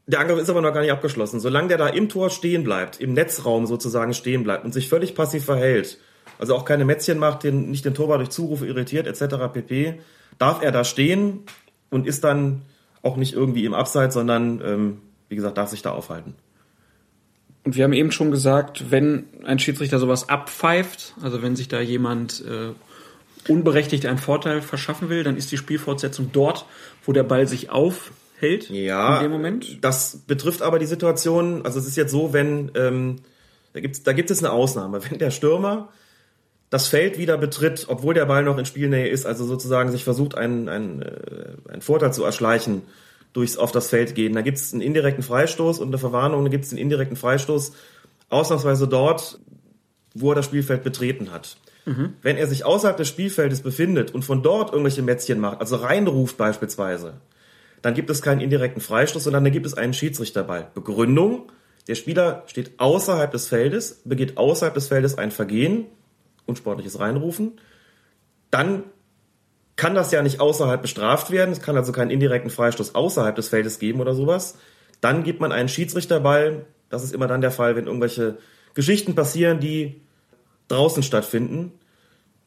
Der 0.07 0.21
Angriff 0.21 0.41
ist 0.41 0.51
aber 0.51 0.61
noch 0.61 0.73
gar 0.73 0.81
nicht 0.81 0.93
abgeschlossen. 0.93 1.39
Solange 1.39 1.69
der 1.69 1.79
da 1.79 1.87
im 1.87 2.09
Tor 2.09 2.31
stehen 2.31 2.65
bleibt, 2.65 3.01
im 3.01 3.13
Netzraum 3.13 3.67
sozusagen 3.67 4.13
stehen 4.15 4.43
bleibt 4.43 4.65
und 4.65 4.73
sich 4.73 4.89
völlig 4.89 5.15
passiv 5.15 5.45
verhält, 5.45 5.99
also 6.39 6.57
auch 6.57 6.65
keine 6.65 6.85
Mätzchen 6.85 7.19
macht, 7.19 7.45
den, 7.45 7.71
nicht 7.71 7.85
den 7.85 7.95
Torwart 7.95 8.19
durch 8.19 8.31
Zurufe 8.31 8.67
irritiert 8.67 9.07
etc. 9.07 9.37
pp., 9.53 10.01
darf 10.39 10.63
er 10.63 10.73
da 10.73 10.85
stehen 10.85 11.45
und 11.91 12.07
ist 12.07 12.25
dann 12.25 12.63
auch 13.03 13.17
nicht 13.17 13.35
irgendwie 13.35 13.65
im 13.65 13.75
Abseits, 13.75 14.15
sondern, 14.15 14.61
ähm, 14.65 14.99
wie 15.29 15.37
gesagt, 15.37 15.59
darf 15.59 15.71
sich 15.71 15.83
da 15.83 15.93
aufhalten. 15.93 16.35
Und 17.65 17.77
wir 17.77 17.85
haben 17.85 17.93
eben 17.93 18.11
schon 18.11 18.31
gesagt, 18.31 18.91
wenn 18.91 19.27
ein 19.45 19.59
Schiedsrichter 19.59 19.99
sowas 19.99 20.29
abpfeift, 20.29 21.15
also 21.23 21.43
wenn 21.43 21.57
sich 21.57 21.69
da 21.69 21.81
jemand 21.81 22.43
äh, 22.45 22.71
unberechtigt 23.51 24.07
einen 24.07 24.19
Vorteil 24.19 24.63
verschaffen 24.63 25.09
will, 25.09 25.23
dann 25.25 25.37
ist 25.37 25.51
die 25.53 25.57
Spielfortsetzung 25.57 26.31
dort, 26.33 26.67
wo 27.05 27.13
der 27.13 27.25
Ball 27.25 27.47
sich 27.47 27.71
aufhält. 27.71 28.71
Ja, 28.71 29.17
In 29.17 29.25
dem 29.25 29.33
Moment. 29.33 29.79
das 29.85 30.23
betrifft 30.27 30.63
aber 30.63 30.79
die 30.79 30.87
Situation, 30.87 31.65
also 31.65 31.79
es 31.79 31.87
ist 31.87 31.97
jetzt 31.97 32.13
so, 32.13 32.33
wenn, 32.33 32.71
ähm, 32.75 33.17
da, 33.73 33.81
gibt's, 33.81 34.03
da 34.03 34.13
gibt 34.13 34.31
es 34.31 34.43
eine 34.43 34.53
Ausnahme, 34.53 35.01
wenn 35.11 35.19
der 35.19 35.31
Stürmer 35.31 35.91
das 36.71 36.87
Feld 36.87 37.19
wieder 37.19 37.37
betritt, 37.37 37.87
obwohl 37.89 38.15
der 38.15 38.27
Ball 38.27 38.45
noch 38.45 38.57
in 38.57 38.65
Spielnähe 38.65 39.09
ist, 39.09 39.27
also 39.27 39.45
sozusagen 39.45 39.91
sich 39.91 40.05
versucht, 40.05 40.37
einen, 40.37 40.69
einen, 40.69 41.03
äh, 41.03 41.57
einen 41.69 41.83
Vorteil 41.83 42.13
zu 42.13 42.25
erschleichen 42.25 42.83
durchs 43.33 43.57
auf 43.57 43.73
das 43.73 43.89
Feld 43.89 44.15
gehen. 44.15 44.35
Da 44.35 44.41
gibt 44.41 44.59
es 44.59 44.73
einen 44.73 44.83
indirekten 44.83 45.23
Freistoß 45.23 45.81
und 45.81 45.89
eine 45.89 45.99
Verwarnung, 45.99 46.45
da 46.45 46.51
gibt 46.51 46.65
es 46.65 46.71
einen 46.71 46.81
indirekten 46.81 47.17
Freistoß, 47.17 47.73
ausnahmsweise 48.29 48.87
dort, 48.87 49.39
wo 50.15 50.31
er 50.31 50.37
das 50.37 50.45
Spielfeld 50.45 50.83
betreten 50.85 51.33
hat. 51.33 51.57
Wenn 52.23 52.37
er 52.37 52.47
sich 52.47 52.65
außerhalb 52.65 52.97
des 52.97 53.09
Spielfeldes 53.09 53.63
befindet 53.63 54.15
und 54.15 54.25
von 54.25 54.43
dort 54.43 54.73
irgendwelche 54.73 55.03
Mätzchen 55.03 55.41
macht, 55.41 55.61
also 55.61 55.77
reinruft 55.77 56.37
beispielsweise, 56.37 57.15
dann 57.83 57.95
gibt 57.95 58.11
es 58.11 58.23
keinen 58.23 58.41
indirekten 58.41 58.83
Freistoß, 58.83 59.25
sondern 59.25 59.45
dann 59.45 59.53
gibt 59.53 59.67
es 59.67 59.75
einen 59.75 59.95
Schiedsrichterball. 59.95 60.71
Begründung, 60.75 61.51
der 61.89 61.95
Spieler 61.95 62.45
steht 62.47 62.79
außerhalb 62.79 63.31
des 63.31 63.49
Feldes, 63.49 64.03
begeht 64.05 64.37
außerhalb 64.37 64.75
des 64.75 64.89
Feldes 64.89 65.17
ein 65.19 65.31
Vergehen, 65.31 65.87
unsportliches 66.47 67.01
Reinrufen, 67.01 67.59
dann 68.51 68.85
kann 69.77 69.95
das 69.95 70.13
ja 70.13 70.21
nicht 70.23 70.41
außerhalb 70.41 70.83
bestraft 70.83 71.31
werden, 71.31 71.53
es 71.53 71.63
kann 71.63 71.77
also 71.77 71.93
keinen 71.93 72.11
indirekten 72.11 72.51
Freistoß 72.51 72.95
außerhalb 72.95 73.35
des 73.35 73.49
Feldes 73.49 73.79
geben 73.79 74.01
oder 74.01 74.15
sowas. 74.15 74.59
Dann 75.01 75.23
gibt 75.25 75.41
man 75.41 75.53
einen 75.53 75.71
Schiedsrichterball, 75.71 76.67
das 76.91 77.03
ist 77.03 77.15
immer 77.15 77.29
dann 77.29 77.41
der 77.41 77.51
Fall, 77.51 77.77
wenn 77.77 77.87
irgendwelche 77.87 78.37
Geschichten 78.75 79.15
passieren, 79.15 79.59
die 79.59 80.03
draußen 80.71 81.03
stattfinden. 81.03 81.73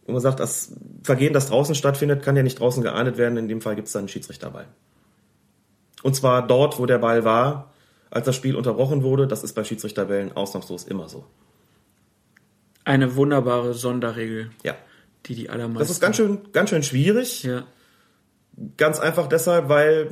Und 0.06 0.14
man 0.14 0.22
sagt, 0.22 0.40
das 0.40 0.74
Vergehen, 1.04 1.34
das 1.34 1.48
draußen 1.48 1.76
stattfindet, 1.76 2.24
kann 2.24 2.36
ja 2.36 2.44
nicht 2.44 2.60
draußen 2.60 2.84
geahndet 2.84 3.18
werden. 3.18 3.38
In 3.38 3.48
dem 3.48 3.62
Fall 3.62 3.76
gibt 3.76 3.88
es 3.88 3.94
dann 3.94 4.02
einen 4.02 4.10
Schiedsrichterball. 4.10 4.68
Und 6.04 6.16
zwar 6.16 6.46
dort, 6.46 6.80
wo 6.80 6.86
der 6.86 6.98
Ball 6.98 7.24
war, 7.24 7.72
als 8.10 8.26
das 8.26 8.36
Spiel 8.36 8.56
unterbrochen 8.56 9.04
wurde. 9.04 9.28
Das 9.28 9.44
ist 9.44 9.54
bei 9.54 9.64
Schiedsrichterbällen 9.64 10.36
ausnahmslos 10.36 10.84
immer 10.84 11.10
so. 11.10 11.26
Eine 12.84 13.16
wunderbare 13.16 13.74
Sonderregel, 13.74 14.52
Ja. 14.64 14.76
die 15.26 15.36
die 15.36 15.50
allermeisten. 15.50 15.80
Das 15.80 15.90
ist 15.90 16.02
ganz 16.02 16.18
schön, 16.18 16.52
ganz 16.52 16.70
schön 16.70 16.84
schwierig. 16.84 17.44
Ja. 17.44 17.64
Ganz 18.78 19.00
einfach 19.00 19.28
deshalb, 19.28 19.70
weil 19.70 20.12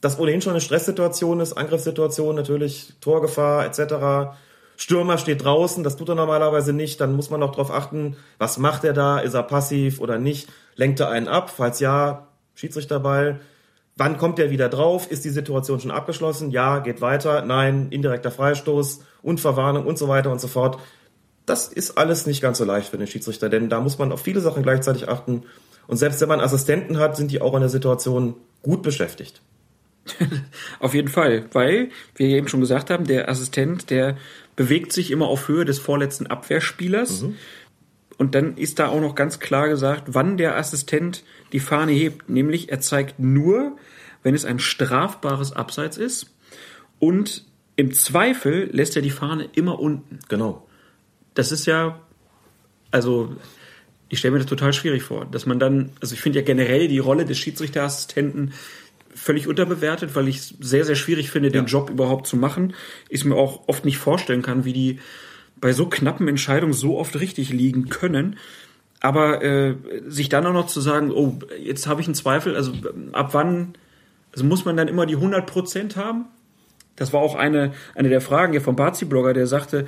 das 0.00 0.18
ohnehin 0.18 0.42
schon 0.42 0.52
eine 0.52 0.60
Stresssituation 0.60 1.40
ist, 1.40 1.54
Angriffssituation 1.54 2.36
natürlich, 2.36 2.92
Torgefahr 3.00 3.64
etc. 3.64 4.36
Stürmer 4.80 5.18
steht 5.18 5.44
draußen, 5.44 5.84
das 5.84 5.96
tut 5.96 6.08
er 6.08 6.14
normalerweise 6.14 6.72
nicht. 6.72 7.02
Dann 7.02 7.14
muss 7.14 7.28
man 7.28 7.42
auch 7.42 7.50
darauf 7.50 7.70
achten, 7.70 8.16
was 8.38 8.56
macht 8.56 8.82
er 8.82 8.94
da? 8.94 9.18
Ist 9.18 9.34
er 9.34 9.42
passiv 9.42 10.00
oder 10.00 10.18
nicht? 10.18 10.48
Lenkt 10.74 11.00
er 11.00 11.10
einen 11.10 11.28
ab? 11.28 11.52
Falls 11.54 11.80
ja, 11.80 12.28
Schiedsrichterball. 12.54 13.40
Wann 13.96 14.16
kommt 14.16 14.38
er 14.38 14.50
wieder 14.50 14.70
drauf? 14.70 15.10
Ist 15.10 15.26
die 15.26 15.30
Situation 15.30 15.80
schon 15.80 15.90
abgeschlossen? 15.90 16.50
Ja, 16.50 16.78
geht 16.78 17.02
weiter. 17.02 17.42
Nein, 17.42 17.88
indirekter 17.90 18.30
Freistoß 18.30 19.00
und 19.20 19.38
Verwarnung 19.38 19.84
und 19.84 19.98
so 19.98 20.08
weiter 20.08 20.32
und 20.32 20.40
so 20.40 20.48
fort. 20.48 20.78
Das 21.44 21.68
ist 21.68 21.98
alles 21.98 22.24
nicht 22.24 22.40
ganz 22.40 22.56
so 22.56 22.64
leicht 22.64 22.88
für 22.88 22.96
den 22.96 23.06
Schiedsrichter, 23.06 23.50
denn 23.50 23.68
da 23.68 23.80
muss 23.80 23.98
man 23.98 24.12
auf 24.12 24.22
viele 24.22 24.40
Sachen 24.40 24.62
gleichzeitig 24.62 25.10
achten. 25.10 25.42
Und 25.88 25.98
selbst 25.98 26.22
wenn 26.22 26.28
man 26.30 26.40
Assistenten 26.40 26.98
hat, 26.98 27.18
sind 27.18 27.30
die 27.30 27.42
auch 27.42 27.52
in 27.52 27.60
der 27.60 27.68
Situation 27.68 28.34
gut 28.62 28.82
beschäftigt. 28.82 29.42
Auf 30.80 30.94
jeden 30.94 31.08
Fall, 31.08 31.44
weil 31.52 31.90
wir 32.14 32.28
eben 32.28 32.48
schon 32.48 32.60
gesagt 32.60 32.90
haben, 32.90 33.06
der 33.06 33.28
Assistent, 33.28 33.90
der 33.90 34.16
bewegt 34.60 34.92
sich 34.92 35.10
immer 35.10 35.26
auf 35.26 35.48
Höhe 35.48 35.64
des 35.64 35.78
vorletzten 35.78 36.26
Abwehrspielers. 36.26 37.24
Und 38.18 38.34
dann 38.34 38.58
ist 38.58 38.78
da 38.78 38.88
auch 38.88 39.00
noch 39.00 39.14
ganz 39.14 39.40
klar 39.40 39.70
gesagt, 39.70 40.08
wann 40.08 40.36
der 40.36 40.58
Assistent 40.58 41.24
die 41.54 41.60
Fahne 41.60 41.92
hebt. 41.92 42.28
Nämlich 42.28 42.68
er 42.68 42.78
zeigt 42.78 43.18
nur, 43.18 43.78
wenn 44.22 44.34
es 44.34 44.44
ein 44.44 44.58
strafbares 44.58 45.52
Abseits 45.52 45.96
ist. 45.96 46.26
Und 46.98 47.46
im 47.76 47.94
Zweifel 47.94 48.68
lässt 48.70 48.96
er 48.96 49.00
die 49.00 49.08
Fahne 49.08 49.48
immer 49.54 49.80
unten. 49.80 50.18
Genau. 50.28 50.68
Das 51.32 51.52
ist 51.52 51.64
ja, 51.64 51.98
also 52.90 53.34
ich 54.10 54.18
stelle 54.18 54.32
mir 54.32 54.40
das 54.40 54.46
total 54.46 54.74
schwierig 54.74 55.04
vor, 55.04 55.24
dass 55.24 55.46
man 55.46 55.58
dann, 55.58 55.92
also 56.02 56.14
ich 56.14 56.20
finde 56.20 56.40
ja 56.40 56.44
generell 56.44 56.86
die 56.86 56.98
Rolle 56.98 57.24
des 57.24 57.38
Schiedsrichterassistenten 57.38 58.52
völlig 59.14 59.48
unterbewertet, 59.48 60.14
weil 60.14 60.28
ich 60.28 60.36
es 60.36 60.54
sehr, 60.60 60.84
sehr 60.84 60.94
schwierig 60.94 61.30
finde, 61.30 61.50
den 61.50 61.66
Job 61.66 61.90
überhaupt 61.90 62.26
zu 62.26 62.36
machen. 62.36 62.74
Ich 63.08 63.24
mir 63.24 63.36
auch 63.36 63.68
oft 63.68 63.84
nicht 63.84 63.98
vorstellen 63.98 64.42
kann, 64.42 64.64
wie 64.64 64.72
die 64.72 65.00
bei 65.60 65.72
so 65.72 65.86
knappen 65.86 66.28
Entscheidungen 66.28 66.72
so 66.72 66.98
oft 66.98 67.18
richtig 67.18 67.50
liegen 67.50 67.88
können. 67.88 68.38
Aber 69.00 69.42
äh, 69.42 69.76
sich 70.06 70.28
dann 70.28 70.46
auch 70.46 70.52
noch 70.52 70.66
zu 70.66 70.80
sagen, 70.80 71.10
oh, 71.10 71.38
jetzt 71.58 71.86
habe 71.86 72.00
ich 72.00 72.06
einen 72.06 72.14
Zweifel, 72.14 72.54
also 72.54 72.72
ab 73.12 73.30
wann, 73.32 73.74
also 74.32 74.44
muss 74.44 74.64
man 74.64 74.76
dann 74.76 74.88
immer 74.88 75.06
die 75.06 75.16
100 75.16 75.46
Prozent 75.46 75.96
haben? 75.96 76.26
Das 76.96 77.12
war 77.12 77.20
auch 77.20 77.34
eine, 77.34 77.72
eine 77.94 78.10
der 78.10 78.20
Fragen 78.20 78.52
hier 78.52 78.60
vom 78.60 78.76
Bazi-Blogger, 78.76 79.32
der 79.32 79.46
sagte, 79.46 79.86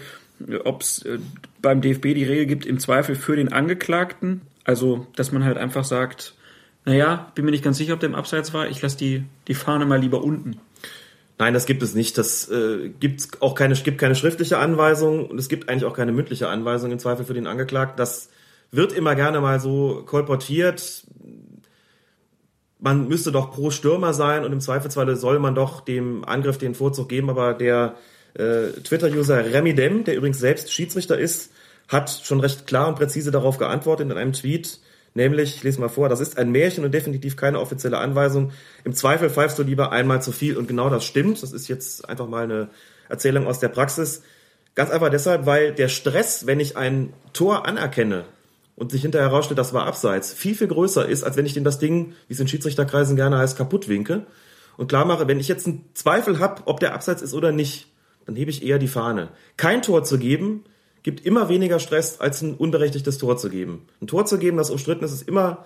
ob 0.64 0.80
es 0.80 1.02
äh, 1.02 1.18
beim 1.60 1.82
DFB 1.82 2.14
die 2.14 2.24
Regel 2.24 2.46
gibt, 2.46 2.66
im 2.66 2.78
Zweifel 2.78 3.14
für 3.14 3.36
den 3.36 3.52
Angeklagten. 3.52 4.40
Also, 4.64 5.06
dass 5.14 5.30
man 5.30 5.44
halt 5.44 5.58
einfach 5.58 5.84
sagt, 5.84 6.34
naja, 6.84 7.30
bin 7.34 7.44
mir 7.44 7.50
nicht 7.52 7.64
ganz 7.64 7.78
sicher, 7.78 7.94
ob 7.94 8.00
der 8.00 8.08
im 8.08 8.14
Abseits 8.14 8.52
war, 8.52 8.68
ich 8.68 8.82
lasse 8.82 8.96
die, 8.96 9.24
die 9.48 9.54
Fahne 9.54 9.86
mal 9.86 10.00
lieber 10.00 10.22
unten. 10.22 10.60
Nein, 11.38 11.54
das 11.54 11.66
gibt 11.66 11.82
es 11.82 11.94
nicht. 11.94 12.18
Das 12.18 12.48
äh, 12.50 12.90
gibt 13.00 13.40
auch 13.40 13.54
keine, 13.54 13.74
gibt 13.74 13.98
keine 13.98 14.14
schriftliche 14.14 14.58
Anweisung 14.58 15.26
und 15.26 15.38
es 15.38 15.48
gibt 15.48 15.68
eigentlich 15.68 15.84
auch 15.84 15.96
keine 15.96 16.12
mündliche 16.12 16.48
Anweisung 16.48 16.92
im 16.92 16.98
Zweifel 16.98 17.24
für 17.24 17.34
den 17.34 17.46
Angeklagten. 17.46 17.96
Das 17.96 18.30
wird 18.70 18.92
immer 18.92 19.14
gerne 19.14 19.40
mal 19.40 19.60
so 19.60 20.02
kolportiert. 20.06 21.04
Man 22.78 23.08
müsste 23.08 23.32
doch 23.32 23.52
pro 23.52 23.70
Stürmer 23.70 24.12
sein 24.12 24.44
und 24.44 24.52
im 24.52 24.60
Zweifelsfalle 24.60 25.16
soll 25.16 25.38
man 25.38 25.54
doch 25.54 25.80
dem 25.80 26.24
Angriff 26.24 26.58
den 26.58 26.74
Vorzug 26.74 27.08
geben, 27.08 27.30
aber 27.30 27.54
der 27.54 27.96
äh, 28.34 28.68
Twitter-User 28.82 29.52
Remidem, 29.52 30.04
der 30.04 30.16
übrigens 30.16 30.38
selbst 30.38 30.72
Schiedsrichter 30.72 31.18
ist, 31.18 31.52
hat 31.88 32.10
schon 32.24 32.40
recht 32.40 32.66
klar 32.66 32.88
und 32.88 32.96
präzise 32.96 33.30
darauf 33.30 33.58
geantwortet 33.58 34.10
in 34.10 34.16
einem 34.16 34.32
Tweet, 34.32 34.80
nämlich, 35.14 35.56
ich 35.56 35.62
lese 35.62 35.80
mal 35.80 35.88
vor, 35.88 36.08
das 36.08 36.20
ist 36.20 36.38
ein 36.38 36.50
Märchen 36.50 36.84
und 36.84 36.92
definitiv 36.92 37.36
keine 37.36 37.60
offizielle 37.60 37.98
Anweisung. 37.98 38.52
Im 38.84 38.94
Zweifel 38.94 39.30
pfeifst 39.30 39.58
du 39.58 39.62
lieber 39.62 39.92
einmal 39.92 40.22
zu 40.22 40.32
viel 40.32 40.56
und 40.56 40.68
genau 40.68 40.90
das 40.90 41.04
stimmt. 41.04 41.42
Das 41.42 41.52
ist 41.52 41.68
jetzt 41.68 42.08
einfach 42.08 42.26
mal 42.26 42.44
eine 42.44 42.68
Erzählung 43.08 43.46
aus 43.46 43.58
der 43.58 43.68
Praxis. 43.68 44.22
Ganz 44.74 44.90
einfach 44.90 45.10
deshalb, 45.10 45.44
weil 45.46 45.72
der 45.72 45.88
Stress, 45.88 46.46
wenn 46.46 46.60
ich 46.60 46.76
ein 46.76 47.12
Tor 47.32 47.66
anerkenne 47.66 48.24
und 48.74 48.90
sich 48.90 49.02
hinterher 49.02 49.28
herausstellt, 49.28 49.58
das 49.58 49.74
war 49.74 49.86
abseits, 49.86 50.32
viel, 50.32 50.54
viel 50.54 50.68
größer 50.68 51.06
ist, 51.06 51.22
als 51.22 51.36
wenn 51.36 51.44
ich 51.44 51.52
dem 51.52 51.64
das 51.64 51.78
Ding, 51.78 52.14
wie 52.28 52.34
es 52.34 52.40
in 52.40 52.48
Schiedsrichterkreisen 52.48 53.16
gerne 53.16 53.36
heißt, 53.36 53.58
kaputt 53.58 53.88
winke 53.88 54.26
und 54.78 54.88
klar 54.88 55.04
mache, 55.04 55.28
wenn 55.28 55.38
ich 55.38 55.48
jetzt 55.48 55.66
einen 55.66 55.84
Zweifel 55.94 56.38
habe, 56.38 56.62
ob 56.64 56.80
der 56.80 56.94
abseits 56.94 57.20
ist 57.20 57.34
oder 57.34 57.52
nicht, 57.52 57.88
dann 58.24 58.36
hebe 58.36 58.50
ich 58.50 58.64
eher 58.64 58.78
die 58.78 58.88
Fahne. 58.88 59.28
Kein 59.56 59.82
Tor 59.82 60.04
zu 60.04 60.18
geben, 60.18 60.64
gibt 61.02 61.24
immer 61.26 61.48
weniger 61.48 61.78
Stress, 61.78 62.20
als 62.20 62.42
ein 62.42 62.54
unberechtigtes 62.54 63.18
Tor 63.18 63.36
zu 63.36 63.50
geben. 63.50 63.86
Ein 64.00 64.06
Tor 64.06 64.26
zu 64.26 64.38
geben, 64.38 64.56
das 64.56 64.70
umstritten 64.70 65.04
ist, 65.04 65.12
ist 65.12 65.28
immer 65.28 65.64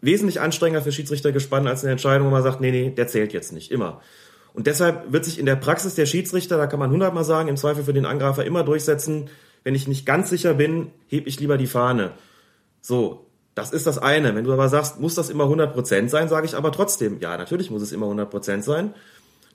wesentlich 0.00 0.40
anstrengender 0.40 0.82
für 0.82 0.92
Schiedsrichter 0.92 1.32
gespannt 1.32 1.66
als 1.66 1.82
eine 1.82 1.92
Entscheidung, 1.92 2.28
wo 2.28 2.30
man 2.30 2.42
sagt, 2.42 2.60
nee, 2.60 2.70
nee, 2.70 2.90
der 2.90 3.08
zählt 3.08 3.32
jetzt 3.32 3.52
nicht, 3.52 3.70
immer. 3.70 4.00
Und 4.52 4.66
deshalb 4.66 5.12
wird 5.12 5.24
sich 5.24 5.38
in 5.38 5.46
der 5.46 5.56
Praxis 5.56 5.94
der 5.94 6.06
Schiedsrichter, 6.06 6.56
da 6.56 6.66
kann 6.66 6.78
man 6.78 6.90
hundertmal 6.90 7.24
sagen, 7.24 7.48
im 7.48 7.56
Zweifel 7.56 7.84
für 7.84 7.92
den 7.92 8.06
Angreifer 8.06 8.44
immer 8.44 8.64
durchsetzen, 8.64 9.28
wenn 9.64 9.74
ich 9.74 9.88
nicht 9.88 10.06
ganz 10.06 10.30
sicher 10.30 10.54
bin, 10.54 10.92
heb 11.08 11.26
ich 11.26 11.40
lieber 11.40 11.58
die 11.58 11.66
Fahne. 11.66 12.12
So, 12.80 13.26
das 13.54 13.72
ist 13.72 13.86
das 13.86 13.98
eine. 13.98 14.34
Wenn 14.34 14.44
du 14.44 14.52
aber 14.52 14.68
sagst, 14.68 15.00
muss 15.00 15.14
das 15.14 15.30
immer 15.30 15.44
100% 15.44 16.08
sein, 16.08 16.28
sage 16.28 16.46
ich 16.46 16.54
aber 16.54 16.72
trotzdem, 16.72 17.20
ja, 17.20 17.36
natürlich 17.36 17.70
muss 17.70 17.82
es 17.82 17.92
immer 17.92 18.06
100% 18.06 18.62
sein. 18.62 18.94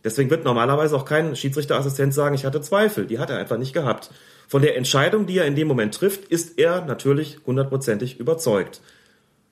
Deswegen 0.03 0.29
wird 0.29 0.43
normalerweise 0.43 0.95
auch 0.95 1.05
kein 1.05 1.35
Schiedsrichterassistent 1.35 2.13
sagen, 2.13 2.35
ich 2.35 2.45
hatte 2.45 2.61
Zweifel. 2.61 3.05
Die 3.05 3.19
hat 3.19 3.29
er 3.29 3.37
einfach 3.37 3.57
nicht 3.57 3.73
gehabt. 3.73 4.11
Von 4.51 4.61
der 4.61 4.75
Entscheidung, 4.75 5.27
die 5.27 5.37
er 5.37 5.45
in 5.45 5.55
dem 5.55 5.69
Moment 5.69 5.95
trifft, 5.95 6.25
ist 6.25 6.59
er 6.59 6.83
natürlich 6.83 7.37
hundertprozentig 7.45 8.19
überzeugt. 8.19 8.81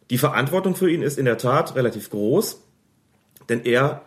Die 0.09 0.17
Verantwortung 0.17 0.75
für 0.75 0.91
ihn 0.91 1.03
ist 1.03 1.17
in 1.17 1.23
der 1.23 1.37
Tat 1.37 1.73
relativ 1.77 2.09
groß, 2.09 2.61
denn 3.47 3.63
er 3.63 4.01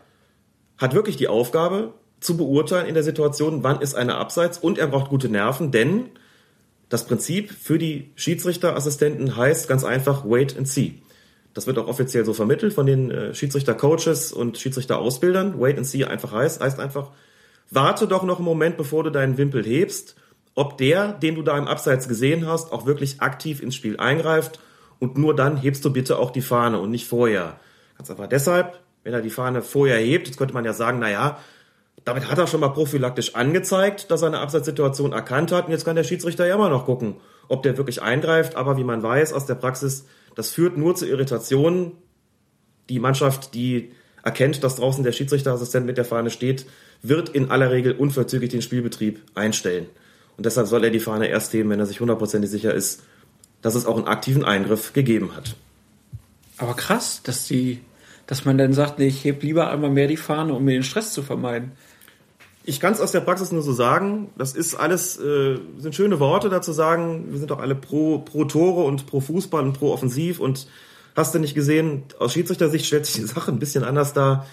hat 0.76 0.92
wirklich 0.92 1.16
die 1.16 1.28
Aufgabe 1.28 1.94
zu 2.20 2.36
beurteilen 2.36 2.88
in 2.88 2.92
der 2.92 3.04
Situation, 3.04 3.62
wann 3.62 3.80
ist 3.80 3.94
eine 3.94 4.16
Abseits 4.16 4.58
und 4.58 4.76
er 4.76 4.86
braucht 4.86 5.08
gute 5.08 5.30
Nerven, 5.30 5.70
denn 5.72 6.10
das 6.90 7.06
Prinzip 7.06 7.50
für 7.52 7.78
die 7.78 8.10
Schiedsrichterassistenten 8.14 9.34
heißt 9.34 9.68
ganz 9.68 9.84
einfach 9.84 10.26
wait 10.26 10.58
and 10.58 10.68
see. 10.68 11.00
Das 11.54 11.66
wird 11.66 11.78
auch 11.78 11.88
offiziell 11.88 12.26
so 12.26 12.34
vermittelt 12.34 12.74
von 12.74 12.84
den 12.84 13.10
äh, 13.10 13.34
Schiedsrichter-Coaches 13.34 14.34
und 14.34 14.58
Schiedsrichter-Ausbildern. 14.58 15.58
Wait 15.58 15.78
and 15.78 15.86
see 15.86 16.04
einfach 16.04 16.32
heißt, 16.32 16.60
heißt 16.60 16.78
einfach, 16.78 17.12
warte 17.70 18.06
doch 18.06 18.24
noch 18.24 18.36
einen 18.36 18.44
Moment, 18.44 18.76
bevor 18.76 19.04
du 19.04 19.08
deinen 19.08 19.38
Wimpel 19.38 19.64
hebst, 19.64 20.16
ob 20.54 20.76
der, 20.78 21.12
den 21.12 21.34
du 21.34 21.42
da 21.42 21.56
im 21.56 21.66
Abseits 21.66 22.08
gesehen 22.08 22.46
hast, 22.46 22.72
auch 22.72 22.86
wirklich 22.86 23.20
aktiv 23.20 23.62
ins 23.62 23.74
Spiel 23.74 23.98
eingreift 23.98 24.60
und 24.98 25.16
nur 25.16 25.34
dann 25.34 25.56
hebst 25.56 25.84
du 25.84 25.92
bitte 25.92 26.18
auch 26.18 26.30
die 26.30 26.42
Fahne 26.42 26.78
und 26.78 26.90
nicht 26.90 27.06
vorher. 27.06 27.58
Ganz 27.96 28.10
einfach 28.10 28.28
deshalb, 28.28 28.80
wenn 29.02 29.14
er 29.14 29.22
die 29.22 29.30
Fahne 29.30 29.62
vorher 29.62 29.98
hebt, 29.98 30.28
jetzt 30.28 30.36
könnte 30.36 30.54
man 30.54 30.64
ja 30.64 30.72
sagen, 30.72 30.98
na 31.00 31.10
ja, 31.10 31.38
damit 32.04 32.30
hat 32.30 32.38
er 32.38 32.46
schon 32.46 32.60
mal 32.60 32.68
prophylaktisch 32.68 33.34
angezeigt, 33.34 34.10
dass 34.10 34.22
er 34.22 34.28
eine 34.28 34.40
Abseitssituation 34.40 35.12
erkannt 35.12 35.52
hat 35.52 35.66
und 35.66 35.72
jetzt 35.72 35.84
kann 35.84 35.96
der 35.96 36.04
Schiedsrichter 36.04 36.46
ja 36.46 36.54
immer 36.54 36.68
noch 36.68 36.84
gucken, 36.84 37.16
ob 37.48 37.62
der 37.62 37.76
wirklich 37.76 38.02
eingreift, 38.02 38.56
aber 38.56 38.76
wie 38.76 38.84
man 38.84 39.02
weiß 39.02 39.32
aus 39.32 39.46
der 39.46 39.54
Praxis, 39.54 40.06
das 40.34 40.50
führt 40.50 40.76
nur 40.76 40.94
zu 40.94 41.06
Irritationen. 41.06 41.92
Die 42.88 42.98
Mannschaft, 42.98 43.54
die 43.54 43.92
erkennt, 44.22 44.62
dass 44.64 44.76
draußen 44.76 45.04
der 45.04 45.12
Schiedsrichterassistent 45.12 45.86
mit 45.86 45.96
der 45.96 46.04
Fahne 46.04 46.30
steht, 46.30 46.66
wird 47.02 47.28
in 47.28 47.50
aller 47.50 47.70
Regel 47.70 47.92
unverzüglich 47.92 48.50
den 48.50 48.62
Spielbetrieb 48.62 49.20
einstellen. 49.34 49.86
Und 50.36 50.46
deshalb 50.46 50.66
soll 50.66 50.84
er 50.84 50.90
die 50.90 51.00
Fahne 51.00 51.28
erst 51.28 51.52
heben, 51.52 51.70
wenn 51.70 51.80
er 51.80 51.86
sich 51.86 52.00
hundertprozentig 52.00 52.50
sicher 52.50 52.74
ist, 52.74 53.02
dass 53.60 53.74
es 53.74 53.86
auch 53.86 53.96
einen 53.96 54.06
aktiven 54.06 54.44
Eingriff 54.44 54.92
gegeben 54.92 55.36
hat. 55.36 55.56
Aber 56.58 56.74
krass, 56.74 57.22
dass 57.22 57.46
die, 57.46 57.80
dass 58.26 58.44
man 58.44 58.58
dann 58.58 58.72
sagt, 58.72 58.98
nee, 58.98 59.06
ich 59.06 59.24
heb 59.24 59.42
lieber 59.42 59.70
einmal 59.70 59.90
mehr 59.90 60.08
die 60.08 60.16
Fahne, 60.16 60.54
um 60.54 60.64
mir 60.64 60.72
den 60.72 60.82
Stress 60.82 61.12
zu 61.12 61.22
vermeiden. 61.22 61.72
Ich 62.64 62.78
kann 62.78 62.92
es 62.92 63.00
aus 63.00 63.10
der 63.10 63.20
Praxis 63.20 63.50
nur 63.50 63.62
so 63.62 63.72
sagen. 63.72 64.30
Das 64.36 64.52
ist 64.52 64.74
alles, 64.74 65.18
äh, 65.18 65.58
sind 65.78 65.94
schöne 65.94 66.20
Worte 66.20 66.48
dazu 66.48 66.72
sagen. 66.72 67.26
Wir 67.30 67.38
sind 67.38 67.50
doch 67.50 67.58
alle 67.58 67.74
pro, 67.74 68.18
pro 68.18 68.44
Tore 68.44 68.84
und 68.84 69.06
pro 69.06 69.20
Fußball 69.20 69.64
und 69.64 69.78
pro 69.78 69.92
Offensiv 69.92 70.38
und 70.38 70.68
hast 71.16 71.34
du 71.34 71.38
nicht 71.38 71.54
gesehen, 71.54 72.04
aus 72.18 72.32
Schiedsrichtersicht 72.32 72.86
stellt 72.86 73.06
sich 73.06 73.16
die 73.16 73.26
Sache 73.26 73.50
ein 73.50 73.58
bisschen 73.58 73.84
anders 73.84 74.12
dar. 74.12 74.46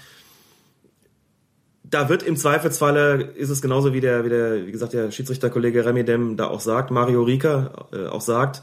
Da 1.89 2.09
wird 2.09 2.23
im 2.23 2.37
Zweifelsfalle, 2.37 3.21
ist 3.35 3.49
es 3.49 3.61
genauso 3.61 3.93
wie 3.93 4.01
der, 4.01 4.23
wie 4.23 4.29
der, 4.29 4.67
wie 4.67 4.71
gesagt, 4.71 4.93
der 4.93 5.11
Schiedsrichterkollege 5.11 5.85
Remy 5.85 6.03
Dem 6.03 6.37
da 6.37 6.47
auch 6.47 6.59
sagt, 6.59 6.91
Mario 6.91 7.23
Rika 7.23 7.87
äh, 7.91 8.07
auch 8.07 8.21
sagt, 8.21 8.61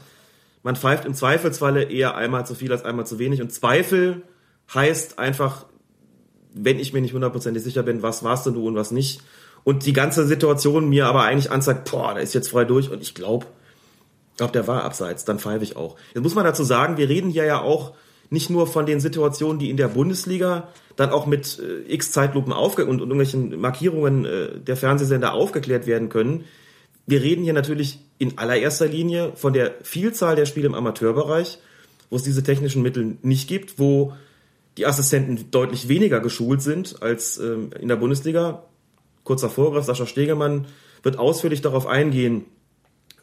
man 0.63 0.75
pfeift 0.75 1.05
im 1.05 1.13
Zweifelsfalle 1.13 1.83
eher 1.83 2.15
einmal 2.15 2.45
zu 2.45 2.55
viel 2.55 2.71
als 2.71 2.85
einmal 2.85 3.05
zu 3.05 3.19
wenig. 3.19 3.41
Und 3.41 3.51
Zweifel 3.51 4.23
heißt 4.73 5.19
einfach, 5.19 5.65
wenn 6.53 6.79
ich 6.79 6.93
mir 6.93 7.01
nicht 7.01 7.13
hundertprozentig 7.13 7.63
sicher 7.63 7.83
bin, 7.83 8.01
was 8.01 8.23
warst 8.23 8.45
du 8.45 8.67
und 8.67 8.75
was 8.75 8.91
nicht. 8.91 9.21
Und 9.63 9.85
die 9.85 9.93
ganze 9.93 10.25
Situation 10.25 10.87
mir 10.89 11.07
aber 11.07 11.23
eigentlich 11.23 11.51
anzeigt, 11.51 11.91
boah, 11.91 12.13
der 12.13 12.23
ist 12.23 12.33
jetzt 12.33 12.49
frei 12.49 12.63
durch 12.65 12.89
und 12.89 13.01
ich 13.01 13.13
glaube, 13.13 13.45
glaube, 14.37 14.53
der 14.53 14.67
war 14.67 14.83
abseits, 14.83 15.25
dann 15.25 15.39
pfeife 15.39 15.63
ich 15.63 15.75
auch. 15.75 15.97
Jetzt 16.13 16.23
muss 16.23 16.35
man 16.35 16.45
dazu 16.45 16.63
sagen, 16.63 16.97
wir 16.97 17.09
reden 17.09 17.29
hier 17.29 17.45
ja 17.45 17.61
auch 17.61 17.93
nicht 18.29 18.49
nur 18.49 18.67
von 18.67 18.85
den 18.85 18.99
Situationen, 18.99 19.59
die 19.59 19.69
in 19.69 19.77
der 19.77 19.87
Bundesliga 19.87 20.69
dann 20.95 21.11
auch 21.11 21.25
mit 21.25 21.59
äh, 21.59 21.93
x 21.93 22.11
Zeitlupen 22.11 22.51
aufge 22.51 22.83
und, 22.83 23.01
und 23.01 23.09
irgendwelchen 23.09 23.59
Markierungen 23.59 24.25
äh, 24.25 24.59
der 24.59 24.75
Fernsehsender 24.75 25.33
aufgeklärt 25.33 25.87
werden 25.87 26.09
können. 26.09 26.45
Wir 27.05 27.21
reden 27.21 27.43
hier 27.43 27.53
natürlich 27.53 27.99
in 28.17 28.37
allererster 28.37 28.87
Linie 28.87 29.31
von 29.35 29.53
der 29.53 29.75
Vielzahl 29.83 30.35
der 30.35 30.45
Spiele 30.45 30.67
im 30.67 30.73
Amateurbereich, 30.73 31.59
wo 32.09 32.15
es 32.15 32.23
diese 32.23 32.43
technischen 32.43 32.81
Mittel 32.81 33.17
nicht 33.21 33.47
gibt, 33.47 33.79
wo 33.79 34.13
die 34.77 34.85
Assistenten 34.85 35.49
deutlich 35.51 35.87
weniger 35.87 36.19
geschult 36.19 36.61
sind 36.61 37.01
als 37.01 37.37
ähm, 37.37 37.69
in 37.79 37.87
der 37.87 37.95
Bundesliga. 37.95 38.63
Kurzer 39.23 39.49
Vorgriff, 39.49 39.85
Sascha 39.85 40.05
Stegemann 40.05 40.67
wird 41.03 41.19
ausführlich 41.19 41.61
darauf 41.61 41.85
eingehen, 41.85 42.45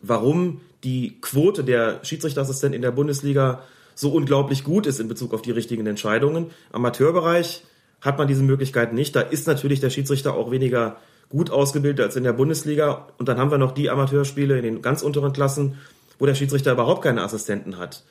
warum 0.00 0.60
die 0.82 1.18
Quote 1.20 1.64
der 1.64 2.00
Schiedsrichterassistenten 2.04 2.76
in 2.76 2.82
der 2.82 2.90
Bundesliga 2.90 3.62
so 3.94 4.10
unglaublich 4.12 4.64
gut 4.64 4.86
ist 4.86 5.00
in 5.00 5.08
Bezug 5.08 5.34
auf 5.34 5.42
die 5.42 5.50
richtigen 5.50 5.86
Entscheidungen. 5.86 6.50
Amateurbereich 6.72 7.64
hat 8.00 8.18
man 8.18 8.28
diese 8.28 8.42
Möglichkeit 8.42 8.92
nicht. 8.92 9.16
Da 9.16 9.20
ist 9.20 9.46
natürlich 9.46 9.80
der 9.80 9.90
Schiedsrichter 9.90 10.34
auch 10.34 10.50
weniger 10.50 10.96
gut 11.30 11.50
ausgebildet 11.50 12.04
als 12.04 12.16
in 12.16 12.24
der 12.24 12.32
Bundesliga. 12.32 13.08
Und 13.18 13.28
dann 13.28 13.38
haben 13.38 13.50
wir 13.50 13.58
noch 13.58 13.72
die 13.72 13.90
Amateurspiele 13.90 14.56
in 14.58 14.62
den 14.62 14.82
ganz 14.82 15.02
unteren 15.02 15.32
Klassen, 15.32 15.78
wo 16.18 16.26
der 16.26 16.34
Schiedsrichter 16.34 16.72
überhaupt 16.72 17.02
keine 17.02 17.22
Assistenten 17.22 17.78
hat. 17.78 18.04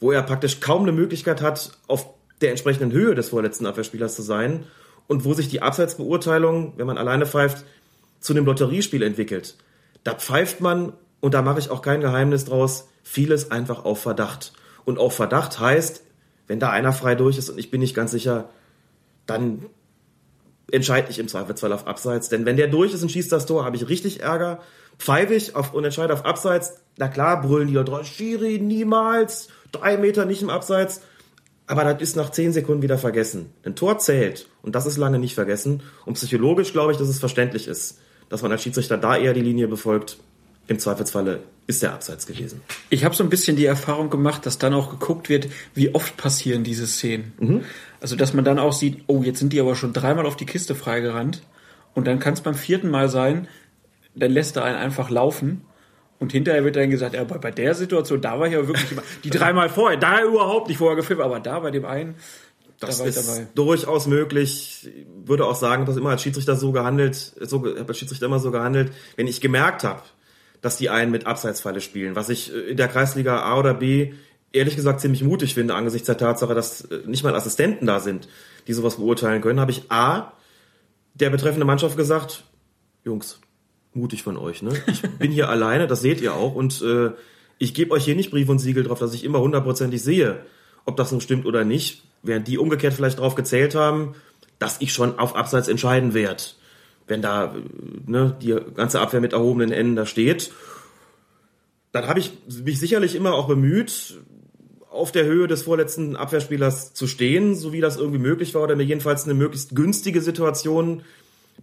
Wo 0.00 0.12
er 0.12 0.22
praktisch 0.22 0.60
kaum 0.60 0.82
eine 0.82 0.92
Möglichkeit 0.92 1.40
hat, 1.40 1.72
auf 1.86 2.08
der 2.40 2.50
entsprechenden 2.50 2.92
Höhe 2.92 3.14
des 3.14 3.30
vorletzten 3.30 3.66
Abwehrspielers 3.66 4.14
zu 4.14 4.22
sein. 4.22 4.64
Und 5.06 5.24
wo 5.24 5.32
sich 5.32 5.48
die 5.48 5.62
Abseitsbeurteilung, 5.62 6.74
wenn 6.76 6.86
man 6.86 6.98
alleine 6.98 7.26
pfeift, 7.26 7.64
zu 8.20 8.32
einem 8.32 8.44
Lotteriespiel 8.44 9.02
entwickelt. 9.02 9.56
Da 10.04 10.14
pfeift 10.14 10.60
man, 10.60 10.92
und 11.20 11.34
da 11.34 11.42
mache 11.42 11.58
ich 11.58 11.70
auch 11.70 11.82
kein 11.82 12.00
Geheimnis 12.00 12.44
draus, 12.44 12.88
vieles 13.02 13.50
einfach 13.50 13.84
auf 13.84 14.00
Verdacht. 14.00 14.52
Und 14.88 14.98
auf 14.98 15.14
Verdacht 15.14 15.60
heißt, 15.60 16.02
wenn 16.46 16.60
da 16.60 16.70
einer 16.70 16.94
frei 16.94 17.14
durch 17.14 17.36
ist 17.36 17.50
und 17.50 17.58
ich 17.58 17.70
bin 17.70 17.80
nicht 17.82 17.94
ganz 17.94 18.10
sicher, 18.10 18.48
dann 19.26 19.66
entscheide 20.72 21.10
ich 21.10 21.18
im 21.18 21.28
Zweifelsfall 21.28 21.74
auf 21.74 21.86
Abseits. 21.86 22.30
Denn 22.30 22.46
wenn 22.46 22.56
der 22.56 22.68
durch 22.68 22.94
ist 22.94 23.02
und 23.02 23.12
schießt 23.12 23.30
das 23.30 23.44
Tor, 23.44 23.66
habe 23.66 23.76
ich 23.76 23.86
richtig 23.90 24.22
Ärger. 24.22 24.62
Pfeife 24.98 25.34
ich 25.34 25.54
auf, 25.54 25.74
und 25.74 25.84
entscheide 25.84 26.14
auf 26.14 26.24
Abseits, 26.24 26.80
na 26.96 27.08
klar, 27.08 27.42
brüllen 27.42 27.68
die 27.68 27.74
da 27.74 27.82
drauf, 27.82 28.06
Schiri, 28.06 28.60
niemals, 28.60 29.48
drei 29.72 29.98
Meter 29.98 30.24
nicht 30.24 30.40
im 30.40 30.48
Abseits. 30.48 31.02
Aber 31.66 31.84
das 31.84 32.00
ist 32.00 32.16
nach 32.16 32.30
zehn 32.30 32.54
Sekunden 32.54 32.80
wieder 32.80 32.96
vergessen. 32.96 33.52
Ein 33.64 33.76
Tor 33.76 33.98
zählt 33.98 34.48
und 34.62 34.74
das 34.74 34.86
ist 34.86 34.96
lange 34.96 35.18
nicht 35.18 35.34
vergessen. 35.34 35.82
Und 36.06 36.14
psychologisch 36.14 36.72
glaube 36.72 36.92
ich, 36.92 36.98
dass 36.98 37.10
es 37.10 37.18
verständlich 37.18 37.68
ist, 37.68 37.98
dass 38.30 38.40
man 38.40 38.52
als 38.52 38.62
Schiedsrichter 38.62 38.96
da 38.96 39.18
eher 39.18 39.34
die 39.34 39.42
Linie 39.42 39.68
befolgt. 39.68 40.16
Im 40.66 40.78
Zweifelsfalle 40.78 41.40
ist 41.68 41.82
der 41.82 41.92
Abseits 41.92 42.26
gewesen. 42.26 42.62
Ich 42.88 43.04
habe 43.04 43.14
so 43.14 43.22
ein 43.22 43.28
bisschen 43.28 43.54
die 43.54 43.66
Erfahrung 43.66 44.08
gemacht, 44.08 44.46
dass 44.46 44.58
dann 44.58 44.72
auch 44.72 44.90
geguckt 44.90 45.28
wird, 45.28 45.48
wie 45.74 45.94
oft 45.94 46.16
passieren 46.16 46.64
diese 46.64 46.86
Szenen. 46.86 47.32
Mhm. 47.38 47.64
Also 48.00 48.16
dass 48.16 48.32
man 48.32 48.44
dann 48.44 48.58
auch 48.58 48.72
sieht, 48.72 49.04
oh, 49.06 49.22
jetzt 49.22 49.38
sind 49.38 49.52
die 49.52 49.60
aber 49.60 49.76
schon 49.76 49.92
dreimal 49.92 50.24
auf 50.24 50.34
die 50.34 50.46
Kiste 50.46 50.74
freigerannt. 50.74 51.42
Und 51.94 52.06
dann 52.06 52.20
kann 52.20 52.32
es 52.32 52.40
beim 52.40 52.54
vierten 52.54 52.90
Mal 52.90 53.10
sein, 53.10 53.48
dann 54.14 54.32
lässt 54.32 54.56
er 54.56 54.64
einen 54.64 54.78
einfach 54.78 55.10
laufen 55.10 55.60
und 56.18 56.32
hinterher 56.32 56.64
wird 56.64 56.76
dann 56.76 56.88
gesagt, 56.88 57.14
ja, 57.14 57.22
bei, 57.24 57.36
bei 57.36 57.50
der 57.50 57.74
Situation, 57.74 58.22
da 58.22 58.40
war 58.40 58.46
ich 58.46 58.54
ja 58.54 58.66
wirklich 58.66 58.90
immer, 58.90 59.02
die 59.22 59.30
dreimal 59.30 59.68
vorher, 59.68 59.98
da 59.98 60.22
überhaupt 60.22 60.68
nicht 60.68 60.78
vorher 60.78 60.96
gefilmt, 60.96 61.20
aber 61.20 61.38
da 61.38 61.60
bei 61.60 61.70
dem 61.70 61.84
einen, 61.84 62.14
das 62.80 62.98
da 62.98 63.04
ist 63.04 63.28
dabei. 63.28 63.46
durchaus 63.54 64.06
möglich. 64.06 64.88
Ich 64.88 65.06
würde 65.28 65.44
auch 65.44 65.54
sagen, 65.54 65.84
dass 65.84 65.96
immer 65.96 66.10
als 66.10 66.22
Schiedsrichter 66.22 66.56
so 66.56 66.72
gehandelt, 66.72 67.14
so, 67.14 67.62
als 67.62 67.98
Schiedsrichter 67.98 68.26
immer 68.26 68.38
so 68.38 68.50
gehandelt, 68.50 68.92
wenn 69.16 69.26
ich 69.26 69.40
gemerkt 69.42 69.84
habe, 69.84 70.02
dass 70.60 70.76
die 70.76 70.90
einen 70.90 71.10
mit 71.10 71.26
Abseitsfalle 71.26 71.80
spielen, 71.80 72.16
was 72.16 72.28
ich 72.28 72.52
äh, 72.52 72.58
in 72.70 72.76
der 72.76 72.88
Kreisliga 72.88 73.42
A 73.42 73.58
oder 73.58 73.74
B 73.74 74.12
ehrlich 74.52 74.76
gesagt 74.76 75.00
ziemlich 75.00 75.22
mutig 75.22 75.54
finde 75.54 75.74
angesichts 75.74 76.06
der 76.06 76.18
Tatsache, 76.18 76.54
dass 76.54 76.82
äh, 76.82 77.00
nicht 77.06 77.24
mal 77.24 77.34
Assistenten 77.34 77.86
da 77.86 78.00
sind, 78.00 78.28
die 78.66 78.72
sowas 78.72 78.96
beurteilen 78.96 79.42
können, 79.42 79.60
habe 79.60 79.70
ich 79.70 79.90
A 79.90 80.32
der 81.14 81.30
betreffende 81.30 81.66
Mannschaft 81.66 81.96
gesagt, 81.96 82.44
Jungs, 83.04 83.40
mutig 83.92 84.22
von 84.22 84.36
euch. 84.36 84.62
Ne? 84.62 84.72
Ich 84.86 85.02
bin 85.18 85.32
hier 85.32 85.48
alleine, 85.48 85.86
das 85.86 86.00
seht 86.00 86.20
ihr 86.20 86.34
auch. 86.34 86.54
Und 86.54 86.80
äh, 86.82 87.10
ich 87.58 87.74
gebe 87.74 87.92
euch 87.92 88.04
hier 88.04 88.14
nicht 88.14 88.30
Brief 88.30 88.48
und 88.48 88.58
Siegel 88.58 88.84
drauf, 88.84 88.98
dass 88.98 89.14
ich 89.14 89.24
immer 89.24 89.40
hundertprozentig 89.40 90.02
sehe, 90.02 90.44
ob 90.84 90.96
das 90.96 91.10
nun 91.10 91.20
stimmt 91.20 91.46
oder 91.46 91.64
nicht. 91.64 92.04
Während 92.22 92.48
die 92.48 92.58
umgekehrt 92.58 92.94
vielleicht 92.94 93.18
drauf 93.18 93.34
gezählt 93.34 93.74
haben, 93.74 94.14
dass 94.58 94.80
ich 94.80 94.92
schon 94.92 95.18
auf 95.18 95.36
Abseits 95.36 95.68
entscheiden 95.68 96.14
werde. 96.14 96.42
Wenn 97.08 97.22
da 97.22 97.54
ne, 98.06 98.36
die 98.40 98.56
ganze 98.74 99.00
Abwehr 99.00 99.20
mit 99.20 99.32
erhobenen 99.32 99.72
Enden 99.72 99.96
da 99.96 100.06
steht. 100.06 100.52
Dann 101.92 102.06
habe 102.06 102.20
ich 102.20 102.32
mich 102.64 102.78
sicherlich 102.78 103.14
immer 103.14 103.34
auch 103.34 103.48
bemüht, 103.48 104.20
auf 104.90 105.12
der 105.12 105.24
Höhe 105.24 105.46
des 105.46 105.62
vorletzten 105.62 106.16
Abwehrspielers 106.16 106.94
zu 106.94 107.06
stehen, 107.06 107.54
so 107.54 107.72
wie 107.72 107.80
das 107.80 107.96
irgendwie 107.96 108.18
möglich 108.18 108.54
war, 108.54 108.62
oder 108.62 108.76
mir 108.76 108.84
jedenfalls 108.84 109.24
eine 109.24 109.34
möglichst 109.34 109.74
günstige 109.74 110.20
Situation 110.20 111.02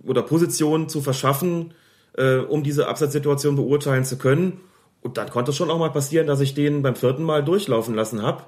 oder 0.04 0.22
Position 0.22 0.90
zu 0.90 1.02
verschaffen, 1.02 1.74
äh, 2.14 2.38
um 2.38 2.64
diese 2.64 2.88
Absatzsituation 2.88 3.56
beurteilen 3.56 4.06
zu 4.06 4.18
können. 4.18 4.62
Und 5.02 5.18
dann 5.18 5.30
konnte 5.30 5.52
es 5.52 5.58
schon 5.58 5.70
auch 5.70 5.80
mal 5.80 5.92
passieren, 5.92 6.28
dass 6.28 6.42
ich 6.42 6.54
den 6.54 6.82
beim 6.82 6.96
vierten 6.96 7.24
Mal 7.24 7.44
durchlaufen 7.44 7.94
lassen 7.94 8.22
habe. 8.22 8.44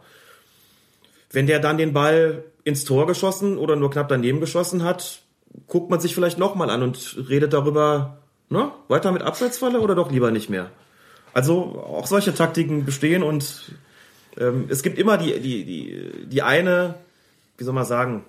Wenn 1.32 1.48
der 1.48 1.60
dann 1.60 1.78
den 1.78 1.94
Ball 1.94 2.44
ins 2.64 2.86
Tor 2.86 3.08
geschossen 3.08 3.58
oder 3.58 3.76
nur 3.76 3.92
knapp 3.92 4.10
daneben 4.10 4.40
geschossen 4.40 4.84
hat, 4.84 5.22
guckt 5.66 5.90
man 5.90 6.00
sich 6.00 6.14
vielleicht 6.14 6.38
nochmal 6.38 6.70
an 6.70 6.84
und 6.84 7.18
redet 7.30 7.54
darüber, 7.54 8.20
ne, 8.50 8.72
weiter 8.88 9.12
mit 9.12 9.24
Abseitsfalle 9.24 9.80
oder 9.80 9.96
doch 9.96 10.12
lieber 10.12 10.32
nicht 10.32 10.50
mehr. 10.50 10.70
Also 11.34 11.84
auch 11.88 12.08
solche 12.08 12.34
Taktiken 12.34 12.86
bestehen 12.86 13.24
und 13.24 13.72
ähm, 14.38 14.66
es 14.70 14.84
gibt 14.84 14.98
immer 14.98 15.18
die, 15.18 15.40
die, 15.40 15.66
die, 15.66 16.28
die 16.28 16.42
eine, 16.42 16.96
wie 17.58 17.64
soll 17.64 17.74
man 17.74 17.86
sagen, 17.86 18.26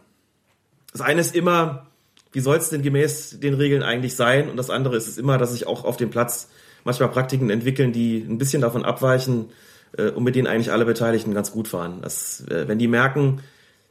das 0.92 1.02
eine 1.02 1.20
ist 1.20 1.34
immer, 1.34 1.86
wie 2.32 2.40
soll 2.40 2.56
es 2.56 2.70
denn 2.70 2.82
gemäß 2.82 3.40
den 3.40 3.54
Regeln 3.54 3.82
eigentlich 3.82 4.16
sein? 4.16 4.48
Und 4.48 4.56
das 4.56 4.70
andere 4.70 4.96
ist 4.96 5.08
es 5.08 5.18
immer, 5.18 5.38
dass 5.38 5.52
sich 5.52 5.66
auch 5.66 5.84
auf 5.84 5.96
dem 5.96 6.10
Platz 6.10 6.48
manchmal 6.84 7.10
Praktiken 7.10 7.50
entwickeln, 7.50 7.92
die 7.92 8.18
ein 8.18 8.38
bisschen 8.38 8.62
davon 8.62 8.84
abweichen 8.84 9.50
äh, 9.96 10.10
und 10.10 10.24
mit 10.24 10.34
denen 10.34 10.46
eigentlich 10.46 10.72
alle 10.72 10.84
Beteiligten 10.84 11.34
ganz 11.34 11.52
gut 11.52 11.68
fahren. 11.68 11.98
Das, 12.02 12.42
äh, 12.48 12.68
wenn 12.68 12.78
die 12.78 12.88
merken, 12.88 13.40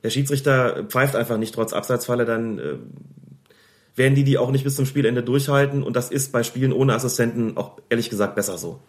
der 0.03 0.09
Schiedsrichter 0.09 0.85
pfeift 0.85 1.15
einfach 1.15 1.37
nicht 1.37 1.53
trotz 1.53 1.73
Abseitsfalle, 1.73 2.25
dann 2.25 2.59
äh, 2.59 2.75
werden 3.97 4.15
die 4.15 4.23
die 4.23 4.37
auch 4.37 4.51
nicht 4.51 4.63
bis 4.63 4.77
zum 4.77 4.85
Spielende 4.85 5.21
durchhalten. 5.21 5.83
Und 5.83 5.95
das 5.95 6.09
ist 6.09 6.31
bei 6.31 6.43
Spielen 6.43 6.71
ohne 6.71 6.93
Assistenten 6.93 7.57
auch 7.57 7.73
ehrlich 7.89 8.09
gesagt 8.09 8.35
besser 8.35 8.57
so. 8.57 8.79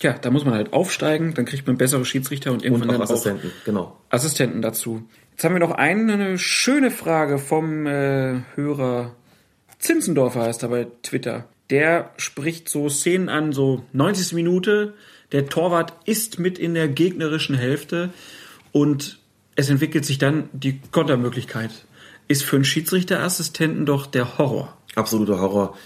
Ja, 0.00 0.12
da 0.12 0.30
muss 0.30 0.44
man 0.44 0.54
halt 0.54 0.72
aufsteigen, 0.72 1.34
dann 1.34 1.44
kriegt 1.44 1.66
man 1.66 1.76
bessere 1.76 2.04
Schiedsrichter 2.04 2.52
und 2.52 2.62
irgendwann 2.64 2.90
und 2.90 2.96
auch 2.96 3.00
Assistenten, 3.00 3.48
auch 3.48 3.64
genau. 3.64 3.96
Assistenten 4.10 4.62
dazu. 4.62 5.02
Jetzt 5.32 5.42
haben 5.42 5.54
wir 5.54 5.60
noch 5.60 5.72
eine 5.72 6.38
schöne 6.38 6.90
Frage 6.90 7.38
vom 7.38 7.86
äh, 7.86 8.42
Hörer 8.54 9.16
Zinzendorfer 9.78 10.42
heißt 10.42 10.62
er 10.64 10.68
bei 10.68 10.86
Twitter. 11.02 11.48
Der 11.70 12.10
spricht 12.16 12.68
so 12.68 12.88
Szenen 12.88 13.28
an, 13.28 13.52
so 13.52 13.84
90. 13.92 14.32
Minute. 14.32 14.94
Der 15.32 15.46
Torwart 15.46 15.94
ist 16.04 16.38
mit 16.38 16.58
in 16.58 16.74
der 16.74 16.88
gegnerischen 16.88 17.54
Hälfte 17.54 18.10
und 18.72 19.20
es 19.54 19.70
entwickelt 19.70 20.04
sich 20.04 20.18
dann 20.18 20.48
die 20.52 20.80
Kontermöglichkeit. 20.90 21.70
Ist 22.28 22.44
für 22.44 22.56
einen 22.56 22.64
Schiedsrichterassistenten 22.64 23.86
doch 23.86 24.06
der 24.06 24.38
Horror. 24.38 24.76
Absoluter 24.94 25.40
Horror. 25.40 25.76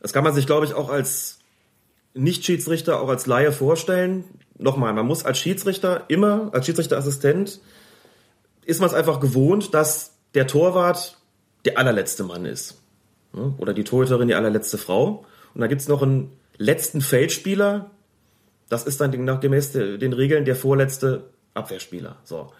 Das 0.00 0.12
kann 0.12 0.24
man 0.24 0.34
sich, 0.34 0.46
glaube 0.46 0.66
ich, 0.66 0.74
auch 0.74 0.88
als 0.88 1.40
Nicht-Schiedsrichter, 2.14 3.00
auch 3.00 3.08
als 3.08 3.26
Laie 3.26 3.52
vorstellen. 3.52 4.24
Nochmal, 4.58 4.92
man 4.92 5.06
muss 5.06 5.24
als 5.24 5.38
Schiedsrichter 5.38 6.04
immer, 6.08 6.50
als 6.52 6.66
Schiedsrichterassistent, 6.66 7.60
ist 8.64 8.80
man 8.80 8.88
es 8.88 8.94
einfach 8.94 9.20
gewohnt, 9.20 9.74
dass 9.74 10.12
der 10.34 10.46
Torwart 10.46 11.18
der 11.64 11.78
allerletzte 11.78 12.24
Mann 12.24 12.44
ist. 12.46 12.80
Oder 13.58 13.74
die 13.74 13.84
Torhüterin 13.84 14.28
die 14.28 14.34
allerletzte 14.34 14.78
Frau. 14.78 15.26
Und 15.54 15.60
da 15.60 15.66
gibt's 15.66 15.88
noch 15.88 16.02
einen 16.02 16.32
letzten 16.56 17.00
Feldspieler. 17.00 17.90
Das 18.68 18.84
ist 18.84 19.00
dann 19.00 19.24
nach 19.24 19.40
gemäß 19.40 19.72
den 19.72 20.12
Regeln 20.12 20.44
der 20.44 20.56
vorletzte 20.56 21.24
Abwehrspieler. 21.54 22.16
So. 22.24 22.52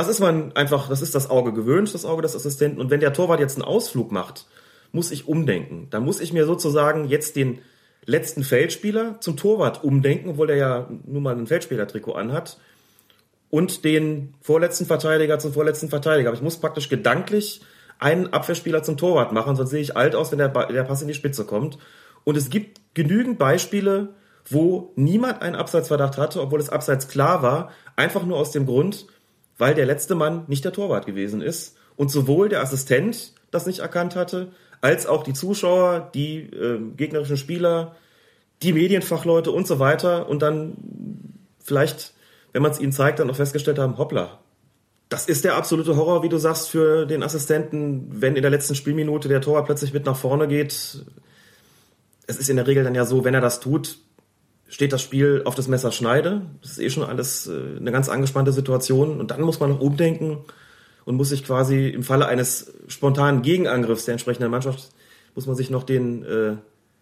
Das 0.00 0.08
ist 0.08 0.20
man 0.20 0.56
einfach, 0.56 0.88
das 0.88 1.02
ist 1.02 1.14
das 1.14 1.28
Auge 1.28 1.52
gewöhnt, 1.52 1.92
das 1.92 2.06
Auge 2.06 2.22
des 2.22 2.34
Assistenten. 2.34 2.80
Und 2.80 2.88
wenn 2.88 3.00
der 3.00 3.12
Torwart 3.12 3.38
jetzt 3.38 3.56
einen 3.56 3.66
Ausflug 3.66 4.12
macht, 4.12 4.46
muss 4.92 5.10
ich 5.10 5.28
umdenken. 5.28 5.88
Dann 5.90 6.06
muss 6.06 6.22
ich 6.22 6.32
mir 6.32 6.46
sozusagen 6.46 7.06
jetzt 7.06 7.36
den 7.36 7.58
letzten 8.06 8.42
Feldspieler 8.42 9.20
zum 9.20 9.36
Torwart 9.36 9.84
umdenken, 9.84 10.30
obwohl 10.30 10.46
der 10.46 10.56
ja 10.56 10.88
nun 11.04 11.22
mal 11.22 11.36
ein 11.36 11.46
Feldspielertrikot 11.46 12.14
anhat 12.14 12.56
und 13.50 13.84
den 13.84 14.32
vorletzten 14.40 14.86
Verteidiger 14.86 15.38
zum 15.38 15.52
vorletzten 15.52 15.90
Verteidiger. 15.90 16.30
Aber 16.30 16.36
ich 16.38 16.42
muss 16.42 16.56
praktisch 16.56 16.88
gedanklich 16.88 17.60
einen 17.98 18.32
Abwehrspieler 18.32 18.82
zum 18.82 18.96
Torwart 18.96 19.32
machen, 19.32 19.54
sonst 19.54 19.68
sehe 19.68 19.82
ich 19.82 19.98
alt 19.98 20.14
aus, 20.14 20.32
wenn 20.32 20.38
der, 20.38 20.48
der 20.48 20.84
Pass 20.84 21.02
in 21.02 21.08
die 21.08 21.14
Spitze 21.14 21.44
kommt. 21.44 21.76
Und 22.24 22.38
es 22.38 22.48
gibt 22.48 22.80
genügend 22.94 23.38
Beispiele, 23.38 24.14
wo 24.48 24.94
niemand 24.96 25.42
einen 25.42 25.56
Abseitsverdacht 25.56 26.16
hatte, 26.16 26.40
obwohl 26.40 26.58
es 26.58 26.70
abseits 26.70 27.08
klar 27.08 27.42
war, 27.42 27.70
einfach 27.96 28.24
nur 28.24 28.38
aus 28.38 28.50
dem 28.50 28.64
Grund, 28.64 29.06
weil 29.60 29.74
der 29.74 29.86
letzte 29.86 30.14
Mann 30.14 30.44
nicht 30.48 30.64
der 30.64 30.72
Torwart 30.72 31.06
gewesen 31.06 31.40
ist 31.40 31.76
und 31.96 32.10
sowohl 32.10 32.48
der 32.48 32.62
Assistent 32.62 33.34
das 33.50 33.66
nicht 33.66 33.80
erkannt 33.80 34.16
hatte, 34.16 34.48
als 34.80 35.06
auch 35.06 35.22
die 35.22 35.34
Zuschauer, 35.34 36.10
die 36.14 36.38
äh, 36.38 36.80
gegnerischen 36.96 37.36
Spieler, 37.36 37.94
die 38.62 38.72
Medienfachleute 38.72 39.50
und 39.52 39.66
so 39.66 39.78
weiter 39.78 40.28
und 40.28 40.42
dann 40.42 40.76
vielleicht 41.62 42.14
wenn 42.52 42.62
man 42.62 42.72
es 42.72 42.80
ihnen 42.80 42.92
zeigt, 42.92 43.18
dann 43.18 43.30
auch 43.30 43.36
festgestellt 43.36 43.78
haben, 43.78 43.98
hoppla, 43.98 44.38
Das 45.08 45.26
ist 45.26 45.44
der 45.44 45.56
absolute 45.56 45.96
Horror, 45.96 46.22
wie 46.22 46.28
du 46.28 46.38
sagst, 46.38 46.70
für 46.70 47.06
den 47.06 47.22
Assistenten, 47.22 48.06
wenn 48.10 48.36
in 48.36 48.42
der 48.42 48.50
letzten 48.50 48.74
Spielminute 48.74 49.28
der 49.28 49.40
Torwart 49.40 49.66
plötzlich 49.66 49.92
mit 49.92 50.06
nach 50.06 50.16
vorne 50.16 50.48
geht. 50.48 51.04
Es 52.26 52.36
ist 52.36 52.48
in 52.48 52.56
der 52.56 52.66
Regel 52.66 52.84
dann 52.84 52.94
ja 52.94 53.04
so, 53.04 53.24
wenn 53.24 53.34
er 53.34 53.40
das 53.40 53.60
tut, 53.60 53.98
steht 54.70 54.92
das 54.92 55.02
Spiel 55.02 55.42
auf 55.44 55.54
das 55.54 55.68
Messer 55.68 55.92
Schneide. 55.92 56.42
Das 56.62 56.72
ist 56.72 56.78
eh 56.78 56.88
schon 56.88 57.02
alles 57.02 57.48
äh, 57.48 57.76
eine 57.78 57.92
ganz 57.92 58.08
angespannte 58.08 58.52
Situation. 58.52 59.20
Und 59.20 59.30
dann 59.30 59.42
muss 59.42 59.60
man 59.60 59.70
noch 59.70 59.80
umdenken 59.80 60.38
und 61.04 61.16
muss 61.16 61.28
sich 61.28 61.44
quasi 61.44 61.88
im 61.88 62.02
Falle 62.02 62.26
eines 62.26 62.72
spontanen 62.86 63.42
Gegenangriffs 63.42 64.04
der 64.04 64.12
entsprechenden 64.12 64.50
Mannschaft, 64.50 64.90
muss 65.34 65.46
man 65.46 65.56
sich 65.56 65.70
noch 65.70 65.82
den 65.82 66.24
äh, 66.24 66.56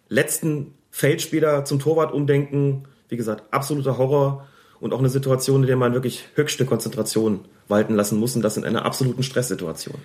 letzten 0.09 0.73
Feldspieler 0.91 1.63
zum 1.63 1.79
Torwart 1.79 2.11
umdenken. 2.11 2.83
Wie 3.07 3.17
gesagt, 3.17 3.53
absoluter 3.53 3.97
Horror 3.97 4.47
und 4.79 4.93
auch 4.93 4.99
eine 4.99 5.09
Situation, 5.09 5.61
in 5.61 5.67
der 5.67 5.77
man 5.77 5.93
wirklich 5.93 6.25
höchste 6.35 6.65
Konzentration 6.65 7.45
walten 7.67 7.95
lassen 7.95 8.19
muss 8.19 8.35
und 8.35 8.41
das 8.41 8.57
in 8.57 8.65
einer 8.65 8.85
absoluten 8.85 9.23
Stresssituation. 9.23 9.95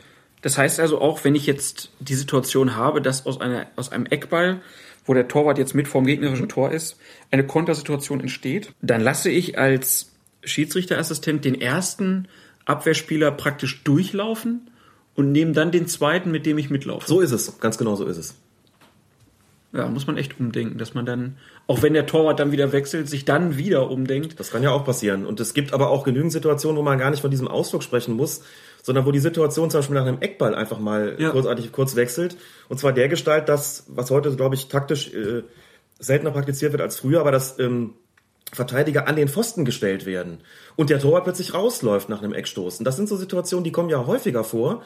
Das 0.42 0.58
heißt 0.58 0.80
also 0.80 1.00
auch, 1.00 1.24
wenn 1.24 1.34
ich 1.34 1.46
jetzt 1.46 1.90
die 2.00 2.14
Situation 2.14 2.76
habe, 2.76 3.00
dass 3.00 3.24
aus, 3.24 3.40
einer, 3.40 3.66
aus 3.76 3.90
einem 3.92 4.04
Eckball, 4.04 4.60
wo 5.04 5.14
der 5.14 5.28
Torwart 5.28 5.58
jetzt 5.58 5.74
mit 5.74 5.88
vorm 5.88 6.06
gegnerischen 6.06 6.48
Tor 6.48 6.70
ist, 6.70 6.96
eine 7.30 7.46
Kontersituation 7.46 8.20
entsteht, 8.20 8.72
dann 8.80 9.00
lasse 9.00 9.30
ich 9.30 9.58
als 9.58 10.12
Schiedsrichterassistent 10.44 11.44
den 11.44 11.60
ersten 11.60 12.28
Abwehrspieler 12.64 13.30
praktisch 13.30 13.82
durchlaufen 13.84 14.70
und 15.14 15.32
nehme 15.32 15.52
dann 15.52 15.70
den 15.70 15.86
zweiten, 15.86 16.30
mit 16.30 16.46
dem 16.46 16.58
ich 16.58 16.70
mitlaufe. 16.70 17.06
So 17.06 17.20
ist 17.20 17.32
es, 17.32 17.58
ganz 17.60 17.78
genau 17.78 17.96
so 17.96 18.06
ist 18.06 18.16
es. 18.16 18.34
Ja, 19.74 19.88
muss 19.88 20.06
man 20.06 20.16
echt 20.16 20.38
umdenken, 20.38 20.78
dass 20.78 20.94
man 20.94 21.04
dann, 21.04 21.36
auch 21.66 21.82
wenn 21.82 21.94
der 21.94 22.06
Torwart 22.06 22.38
dann 22.38 22.52
wieder 22.52 22.70
wechselt, 22.70 23.08
sich 23.08 23.24
dann 23.24 23.56
wieder 23.56 23.90
umdenkt. 23.90 24.38
Das 24.38 24.52
kann 24.52 24.62
ja 24.62 24.70
auch 24.70 24.84
passieren. 24.84 25.26
Und 25.26 25.40
es 25.40 25.52
gibt 25.52 25.72
aber 25.72 25.90
auch 25.90 26.04
genügend 26.04 26.30
Situationen, 26.30 26.78
wo 26.78 26.82
man 26.82 26.96
gar 26.96 27.10
nicht 27.10 27.22
von 27.22 27.32
diesem 27.32 27.48
Ausdruck 27.48 27.82
sprechen 27.82 28.14
muss, 28.14 28.42
sondern 28.82 29.04
wo 29.04 29.10
die 29.10 29.18
Situation 29.18 29.70
zum 29.70 29.78
Beispiel 29.80 29.96
nach 29.96 30.06
einem 30.06 30.20
Eckball 30.20 30.54
einfach 30.54 30.78
mal 30.78 31.16
ja. 31.18 31.30
kurzartig 31.30 31.72
kurz 31.72 31.96
wechselt. 31.96 32.36
Und 32.68 32.78
zwar 32.78 32.92
der 32.92 33.08
Gestalt, 33.08 33.48
das, 33.48 33.84
was 33.88 34.12
heute, 34.12 34.36
glaube 34.36 34.54
ich, 34.54 34.68
taktisch 34.68 35.12
äh, 35.12 35.42
seltener 35.98 36.30
praktiziert 36.30 36.70
wird 36.70 36.82
als 36.82 36.96
früher, 36.96 37.18
aber 37.18 37.32
dass 37.32 37.58
ähm, 37.58 37.94
Verteidiger 38.52 39.08
an 39.08 39.16
den 39.16 39.28
Pfosten 39.28 39.64
gestellt 39.64 40.06
werden 40.06 40.38
und 40.76 40.90
der 40.90 41.00
Torwart 41.00 41.24
plötzlich 41.24 41.52
rausläuft 41.52 42.08
nach 42.08 42.22
einem 42.22 42.32
Eckstoß. 42.32 42.78
Und 42.78 42.84
das 42.84 42.96
sind 42.96 43.08
so 43.08 43.16
Situationen, 43.16 43.64
die 43.64 43.72
kommen 43.72 43.90
ja 43.90 44.06
häufiger 44.06 44.44
vor, 44.44 44.82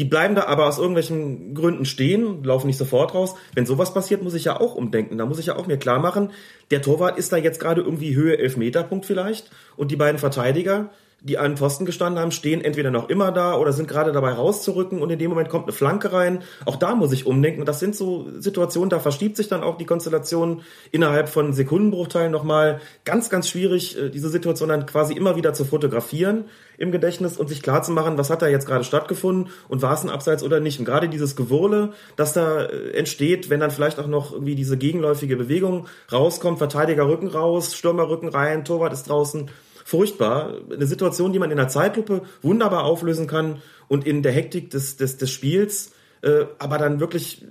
die 0.00 0.06
bleiben 0.06 0.34
da 0.34 0.46
aber 0.46 0.66
aus 0.66 0.78
irgendwelchen 0.78 1.54
Gründen 1.54 1.84
stehen, 1.84 2.42
laufen 2.42 2.68
nicht 2.68 2.78
sofort 2.78 3.14
raus. 3.14 3.34
Wenn 3.54 3.66
sowas 3.66 3.92
passiert, 3.92 4.22
muss 4.22 4.32
ich 4.32 4.46
ja 4.46 4.58
auch 4.58 4.74
umdenken. 4.74 5.18
Da 5.18 5.26
muss 5.26 5.38
ich 5.38 5.44
ja 5.44 5.56
auch 5.56 5.66
mir 5.66 5.76
klar 5.76 5.98
machen, 5.98 6.30
der 6.70 6.80
Torwart 6.80 7.18
ist 7.18 7.34
da 7.34 7.36
jetzt 7.36 7.60
gerade 7.60 7.82
irgendwie 7.82 8.14
Höhe 8.14 8.38
Elfmeterpunkt 8.38 9.04
vielleicht 9.04 9.50
und 9.76 9.90
die 9.90 9.96
beiden 9.96 10.18
Verteidiger, 10.18 10.88
die 11.22 11.38
an 11.38 11.56
Pfosten 11.56 11.84
gestanden 11.84 12.20
haben, 12.20 12.32
stehen 12.32 12.62
entweder 12.62 12.90
noch 12.90 13.08
immer 13.08 13.32
da 13.32 13.54
oder 13.56 13.72
sind 13.72 13.88
gerade 13.88 14.12
dabei 14.12 14.32
rauszurücken 14.32 15.00
und 15.02 15.10
in 15.10 15.18
dem 15.18 15.30
Moment 15.30 15.48
kommt 15.48 15.64
eine 15.64 15.72
Flanke 15.72 16.12
rein. 16.12 16.42
Auch 16.64 16.76
da 16.76 16.94
muss 16.94 17.12
ich 17.12 17.26
umdenken. 17.26 17.60
Und 17.60 17.66
das 17.66 17.80
sind 17.80 17.94
so 17.94 18.26
Situationen, 18.38 18.90
da 18.90 19.00
verschiebt 19.00 19.36
sich 19.36 19.48
dann 19.48 19.62
auch 19.62 19.76
die 19.76 19.86
Konstellation 19.86 20.62
innerhalb 20.90 21.28
von 21.28 21.52
Sekundenbruchteilen 21.52 22.32
nochmal. 22.32 22.80
Ganz, 23.04 23.28
ganz 23.28 23.48
schwierig, 23.48 23.98
äh, 23.98 24.08
diese 24.10 24.30
Situation 24.30 24.70
dann 24.70 24.86
quasi 24.86 25.14
immer 25.14 25.36
wieder 25.36 25.52
zu 25.52 25.64
fotografieren 25.64 26.44
im 26.78 26.92
Gedächtnis 26.92 27.36
und 27.36 27.48
sich 27.48 27.62
klar 27.62 27.82
zu 27.82 27.92
machen, 27.92 28.16
was 28.16 28.30
hat 28.30 28.40
da 28.40 28.48
jetzt 28.48 28.66
gerade 28.66 28.84
stattgefunden 28.84 29.48
und 29.68 29.82
war 29.82 29.92
es 29.92 30.02
ein 30.02 30.08
Abseits 30.08 30.42
oder 30.42 30.60
nicht. 30.60 30.78
Und 30.78 30.86
gerade 30.86 31.10
dieses 31.10 31.36
Gewurle, 31.36 31.92
das 32.16 32.32
da 32.32 32.64
äh, 32.64 32.92
entsteht, 32.92 33.50
wenn 33.50 33.60
dann 33.60 33.70
vielleicht 33.70 33.98
auch 33.98 34.06
noch 34.06 34.32
irgendwie 34.32 34.54
diese 34.54 34.78
gegenläufige 34.78 35.36
Bewegung 35.36 35.86
rauskommt, 36.10 36.58
Verteidiger 36.58 37.06
rücken 37.06 37.28
raus, 37.28 37.76
Stürmer 37.76 38.08
rücken 38.08 38.28
rein, 38.28 38.64
Torwart 38.64 38.94
ist 38.94 39.08
draußen, 39.08 39.50
furchtbar. 39.90 40.54
Eine 40.72 40.86
Situation, 40.86 41.32
die 41.32 41.40
man 41.40 41.50
in 41.50 41.56
der 41.56 41.68
Zeitlupe 41.68 42.22
wunderbar 42.42 42.84
auflösen 42.84 43.26
kann 43.26 43.60
und 43.88 44.06
in 44.06 44.22
der 44.22 44.32
Hektik 44.32 44.70
des, 44.70 44.96
des, 44.96 45.16
des 45.16 45.30
Spiels, 45.30 45.92
äh, 46.22 46.44
aber 46.58 46.78
dann 46.78 47.00
wirklich 47.00 47.44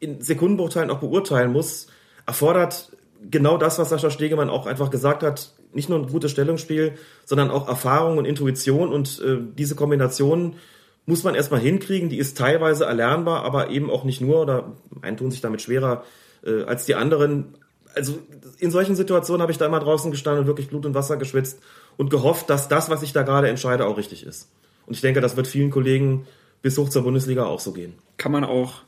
in 0.00 0.20
Sekundenbruchteilen 0.22 0.90
auch 0.90 1.00
beurteilen 1.00 1.52
muss, 1.52 1.88
erfordert 2.26 2.90
genau 3.30 3.58
das, 3.58 3.78
was 3.78 3.90
Sascha 3.90 4.10
Stegemann 4.10 4.48
auch 4.48 4.66
einfach 4.66 4.90
gesagt 4.90 5.22
hat, 5.22 5.52
nicht 5.74 5.88
nur 5.88 5.98
ein 5.98 6.06
gutes 6.06 6.30
Stellungsspiel, 6.30 6.94
sondern 7.24 7.50
auch 7.50 7.68
Erfahrung 7.68 8.18
und 8.18 8.24
Intuition 8.24 8.90
und 8.90 9.20
äh, 9.20 9.38
diese 9.56 9.74
Kombination 9.74 10.56
muss 11.04 11.24
man 11.24 11.34
erstmal 11.34 11.60
hinkriegen. 11.60 12.08
Die 12.08 12.18
ist 12.18 12.38
teilweise 12.38 12.84
erlernbar, 12.86 13.44
aber 13.44 13.70
eben 13.70 13.90
auch 13.90 14.04
nicht 14.04 14.20
nur 14.20 14.40
oder 14.40 14.72
einen 15.02 15.16
tun 15.16 15.30
sich 15.30 15.40
damit 15.40 15.60
schwerer 15.60 16.04
äh, 16.44 16.62
als 16.62 16.86
die 16.86 16.94
anderen. 16.94 17.54
Also 17.94 18.18
in 18.58 18.70
solchen 18.70 18.96
Situationen 18.96 19.42
habe 19.42 19.52
ich 19.52 19.58
da 19.58 19.66
immer 19.66 19.80
draußen 19.80 20.10
gestanden 20.10 20.42
und 20.42 20.46
wirklich 20.46 20.68
Blut 20.68 20.86
und 20.86 20.94
Wasser 20.94 21.16
geschwitzt 21.16 21.60
und 21.96 22.10
gehofft, 22.10 22.50
dass 22.50 22.68
das, 22.68 22.90
was 22.90 23.02
ich 23.02 23.12
da 23.12 23.22
gerade 23.22 23.48
entscheide, 23.48 23.86
auch 23.86 23.96
richtig 23.96 24.24
ist. 24.24 24.48
Und 24.86 24.94
ich 24.94 25.00
denke, 25.00 25.20
das 25.20 25.36
wird 25.36 25.46
vielen 25.46 25.70
Kollegen 25.70 26.26
bis 26.62 26.78
hoch 26.78 26.88
zur 26.88 27.02
Bundesliga 27.02 27.44
auch 27.44 27.60
so 27.60 27.72
gehen. 27.72 27.94
Kann 28.16 28.32
man 28.32 28.44
auch 28.44 28.82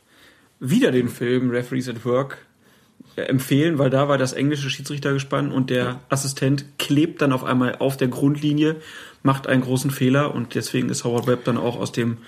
wieder 0.61 0.93
den 0.93 1.09
Film 1.09 1.51
Referees 1.51 1.89
at 1.89 2.05
Work 2.05 2.39
empfehlen, 3.17 3.79
weil 3.79 3.91
da 3.91 4.09
war 4.09 4.19
das 4.19 4.33
englische 4.33 4.71
Schiedsrichtergespann 4.71 5.53
und 5.53 5.71
der 5.71 6.01
Assistent 6.09 6.79
klebt 6.79 7.23
dann 7.23 7.33
auf 7.33 7.45
einmal 7.45 7.77
auf 7.77 7.97
der 7.97 8.09
Grundlinie, 8.09 8.77
macht 9.23 9.47
einen 9.47 9.63
großen 9.63 9.91
Fehler 9.91 10.35
und 10.35 10.55
deswegen 10.55 10.89
ist 10.89 11.05
Howard 11.05 11.27
Webb 11.27 11.45
dann 11.45 11.59
auch 11.59 11.79
aus 11.79 11.93
dem 11.93 12.19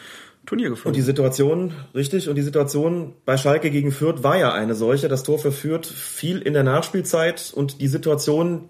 Turnier 0.44 0.70
geflogen. 0.70 0.90
Und 0.90 0.96
die 0.96 1.02
Situation, 1.02 1.72
richtig, 1.94 2.28
und 2.28 2.36
die 2.36 2.42
Situation 2.42 3.14
bei 3.24 3.36
Schalke 3.36 3.70
gegen 3.70 3.90
Fürth 3.90 4.22
war 4.22 4.38
ja 4.38 4.52
eine 4.52 4.74
solche. 4.74 5.08
Das 5.08 5.24
Tor 5.24 5.38
für 5.40 5.50
Fürth 5.50 5.86
fiel 5.86 6.38
in 6.38 6.52
der 6.52 6.62
Nachspielzeit 6.62 7.52
und 7.54 7.80
die 7.80 7.88
Situation, 7.88 8.68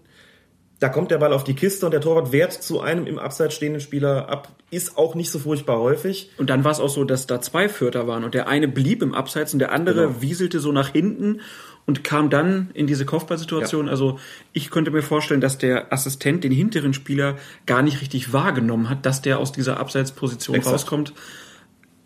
da 0.78 0.90
kommt 0.90 1.11
der 1.11 1.19
Ball 1.19 1.32
auf 1.32 1.44
die 1.44 1.55
Kiste 1.55 1.86
und 1.86 1.93
der 1.93 2.03
Torwart 2.03 2.32
wehrt 2.32 2.53
zu 2.53 2.81
einem 2.81 3.07
im 3.07 3.19
Abseits 3.19 3.55
stehenden 3.55 3.81
Spieler 3.81 4.28
ab, 4.28 4.48
ist 4.70 4.98
auch 4.98 5.15
nicht 5.15 5.31
so 5.31 5.39
furchtbar 5.39 5.78
häufig. 5.78 6.31
Und 6.36 6.51
dann 6.51 6.65
war 6.65 6.73
es 6.73 6.81
auch 6.81 6.90
so, 6.90 7.05
dass 7.05 7.27
da 7.27 7.40
zwei 7.40 7.69
Fürther 7.69 8.07
waren 8.07 8.24
und 8.24 8.35
der 8.35 8.47
eine 8.48 8.69
blieb 8.69 9.03
im 9.03 9.15
Abseits 9.15 9.55
und 9.55 9.61
der 9.61 9.73
andere 9.73 10.09
genau. 10.09 10.20
wieselte 10.20 10.61
so 10.61 10.73
nach 10.73 10.90
hinten 10.90 11.40
und 11.86 12.05
kam 12.05 12.28
dann 12.28 12.70
in 12.74 12.86
diese 12.86 13.07
Kopfballsituation. 13.07 13.86
Ja. 13.86 13.93
Also 13.93 14.19
ich 14.53 14.70
könnte 14.70 14.90
mir 14.90 15.03
vorstellen, 15.03 15.40
dass 15.40 15.57
der 15.57 15.93
Assistent 15.93 16.44
den 16.44 16.53
hinteren 16.53 16.93
Spieler 16.93 17.36
gar 17.65 17.81
nicht 17.81 18.03
richtig 18.03 18.32
wahrgenommen 18.35 18.90
hat, 18.90 19.07
dass 19.07 19.23
der 19.23 19.39
aus 19.39 19.53
dieser 19.53 19.78
Abseitsposition 19.81 20.57
Exakt. 20.57 20.74
rauskommt. 20.74 21.15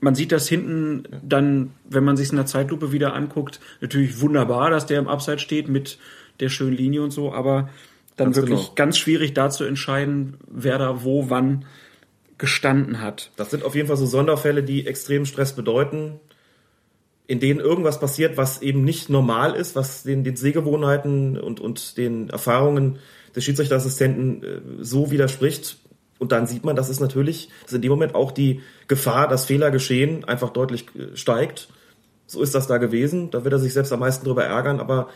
Man 0.00 0.14
sieht 0.14 0.32
das 0.32 0.48
hinten 0.48 1.04
dann, 1.22 1.72
wenn 1.88 2.04
man 2.04 2.16
sich 2.16 2.30
in 2.30 2.36
der 2.36 2.46
Zeitlupe 2.46 2.92
wieder 2.92 3.14
anguckt, 3.14 3.60
natürlich 3.80 4.20
wunderbar, 4.20 4.70
dass 4.70 4.86
der 4.86 4.98
im 4.98 5.08
Abseits 5.08 5.42
steht 5.42 5.68
mit 5.68 5.98
der 6.38 6.48
schönen 6.48 6.76
Linie 6.76 7.02
und 7.02 7.10
so, 7.10 7.32
aber 7.34 7.68
dann 8.16 8.26
ganz 8.28 8.36
wirklich 8.36 8.60
genau. 8.60 8.72
ganz 8.74 8.98
schwierig 8.98 9.34
da 9.34 9.50
zu 9.50 9.64
entscheiden, 9.64 10.36
wer 10.48 10.78
da 10.78 11.04
wo 11.04 11.30
wann 11.30 11.64
gestanden 12.38 13.00
hat. 13.00 13.30
Das 13.36 13.50
sind 13.50 13.64
auf 13.64 13.74
jeden 13.74 13.88
Fall 13.88 13.96
so 13.96 14.06
Sonderfälle, 14.06 14.62
die 14.62 14.86
extrem 14.86 15.26
Stress 15.26 15.54
bedeuten 15.54 16.20
in 17.30 17.38
denen 17.38 17.60
irgendwas 17.60 18.00
passiert, 18.00 18.36
was 18.36 18.60
eben 18.60 18.82
nicht 18.82 19.08
normal 19.08 19.54
ist, 19.54 19.76
was 19.76 20.02
den, 20.02 20.24
den 20.24 20.34
Sehgewohnheiten 20.34 21.38
und, 21.38 21.60
und 21.60 21.96
den 21.96 22.28
Erfahrungen 22.28 22.98
des 23.36 23.44
Schiedsrichterassistenten 23.44 24.42
äh, 24.42 24.60
so 24.80 25.12
widerspricht. 25.12 25.76
Und 26.18 26.32
dann 26.32 26.48
sieht 26.48 26.64
man, 26.64 26.74
dass 26.74 26.88
es 26.88 26.98
natürlich, 26.98 27.48
dass 27.62 27.72
in 27.72 27.82
dem 27.82 27.92
Moment 27.92 28.16
auch 28.16 28.32
die 28.32 28.62
Gefahr, 28.88 29.28
dass 29.28 29.44
Fehler 29.44 29.70
geschehen, 29.70 30.24
einfach 30.24 30.50
deutlich 30.50 30.86
äh, 30.96 31.16
steigt. 31.16 31.68
So 32.26 32.42
ist 32.42 32.56
das 32.56 32.66
da 32.66 32.78
gewesen. 32.78 33.30
Da 33.30 33.44
wird 33.44 33.54
er 33.54 33.60
sich 33.60 33.74
selbst 33.74 33.92
am 33.92 34.00
meisten 34.00 34.24
drüber 34.24 34.44
ärgern. 34.44 34.80
Aber 34.80 35.08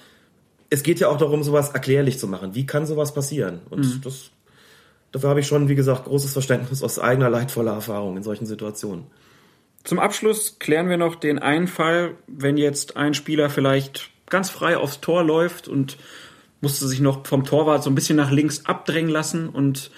es 0.75 0.83
geht 0.83 0.99
ja 0.99 1.09
auch 1.09 1.19
darum, 1.19 1.45
sowas 1.45 1.71
erklärlich 1.71 2.19
zu 2.19 2.27
machen. 2.27 2.57
Wie 2.57 2.67
kann 2.67 2.85
sowas 2.85 3.15
passieren? 3.15 3.61
Und 3.71 3.87
mhm. 3.87 4.01
das, 4.03 4.31
dafür 5.13 5.31
habe 5.31 5.39
ich 5.39 5.47
schon, 5.47 5.69
wie 5.69 5.77
gesagt, 5.77 6.07
großes 6.07 6.33
Verständnis 6.33 6.83
aus 6.83 6.99
eigener 6.99 7.31
leidvoller 7.31 7.73
Erfahrung 7.73 8.17
in 8.17 8.25
solchen 8.25 8.45
Situationen. 8.45 9.07
Zum 9.85 10.01
Abschluss 10.01 10.59
klären 10.59 10.89
wir 10.89 10.97
noch 10.97 11.15
den 11.15 11.39
einen 11.39 11.69
Fall, 11.69 12.17
wenn 12.27 12.57
jetzt 12.57 12.97
ein 12.97 13.15
Spieler 13.15 13.51
vielleicht 13.51 14.11
ganz 14.29 14.51
frei 14.51 14.77
aufs 14.77 15.01
Tor 15.01 15.23
läuft 15.23 15.69
und 15.69 15.97
musste 16.61 16.89
sich 16.89 16.99
noch 16.99 17.25
vom 17.25 17.45
Torwart 17.45 17.85
so 17.85 17.91
ein 17.91 17.95
bisschen 17.95 18.17
nach 18.17 18.33
links 18.33 18.67
abdrängen 18.67 19.11
lassen 19.11 19.49
und 19.49 19.93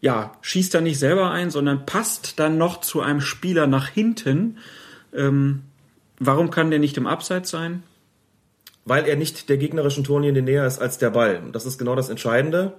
ja, 0.00 0.36
schießt 0.40 0.72
dann 0.72 0.84
nicht 0.84 1.00
selber 1.00 1.32
ein, 1.32 1.50
sondern 1.50 1.84
passt 1.84 2.38
dann 2.38 2.58
noch 2.58 2.80
zu 2.80 3.00
einem 3.00 3.20
Spieler 3.20 3.66
nach 3.66 3.88
hinten. 3.88 4.58
Ähm, 5.12 5.62
warum 6.20 6.50
kann 6.50 6.70
der 6.70 6.78
nicht 6.78 6.96
im 6.96 7.08
Abseits 7.08 7.50
sein? 7.50 7.82
Weil 8.90 9.06
er 9.06 9.14
nicht 9.14 9.48
der 9.48 9.56
gegnerischen 9.56 10.02
Torlinie 10.02 10.42
näher 10.42 10.66
ist 10.66 10.80
als 10.80 10.98
der 10.98 11.10
Ball. 11.10 11.40
Das 11.52 11.64
ist 11.64 11.78
genau 11.78 11.94
das 11.94 12.08
Entscheidende. 12.08 12.72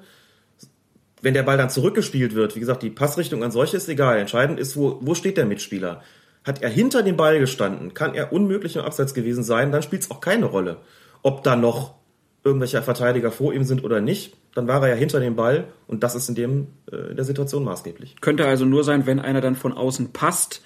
Wenn 1.22 1.34
der 1.34 1.44
Ball 1.44 1.56
dann 1.56 1.70
zurückgespielt 1.70 2.36
wird, 2.36 2.54
wie 2.58 2.60
gesagt, 2.60 2.84
die 2.84 2.90
Passrichtung 2.90 3.46
an 3.46 3.52
solche 3.52 3.78
ist 3.78 3.88
egal. 3.88 4.20
Entscheidend 4.20 4.60
ist, 4.60 4.76
wo, 4.76 4.98
wo 5.00 5.16
steht 5.16 5.38
der 5.38 5.46
Mitspieler? 5.46 6.04
Hat 6.44 6.62
er 6.62 6.70
hinter 6.70 7.02
dem 7.02 7.16
Ball 7.16 7.40
gestanden, 7.40 7.94
kann 7.94 8.14
er 8.14 8.34
unmöglich 8.34 8.76
im 8.76 8.82
Abseits 8.82 9.14
gewesen 9.14 9.46
sein, 9.46 9.72
dann 9.72 9.84
spielt 9.84 10.02
es 10.02 10.12
auch 10.12 10.20
keine 10.20 10.48
Rolle, 10.48 10.82
ob 11.22 11.44
da 11.44 11.56
noch 11.56 11.96
irgendwelche 12.44 12.82
Verteidiger 12.82 13.32
vor 13.32 13.54
ihm 13.54 13.64
sind 13.64 13.82
oder 13.86 14.02
nicht. 14.02 14.36
Dann 14.54 14.68
war 14.68 14.84
er 14.84 14.90
ja 14.90 14.96
hinter 14.96 15.22
dem 15.22 15.38
Ball 15.38 15.70
und 15.88 16.04
das 16.04 16.16
ist 16.16 16.28
in, 16.28 16.36
dem, 16.36 16.68
äh, 16.92 17.12
in 17.12 17.16
der 17.16 17.24
Situation 17.24 17.64
maßgeblich. 17.64 18.18
Könnte 18.20 18.46
also 18.46 18.66
nur 18.66 18.84
sein, 18.84 19.06
wenn 19.06 19.22
einer 19.22 19.40
dann 19.40 19.56
von 19.56 19.72
außen 19.72 20.12
passt, 20.12 20.62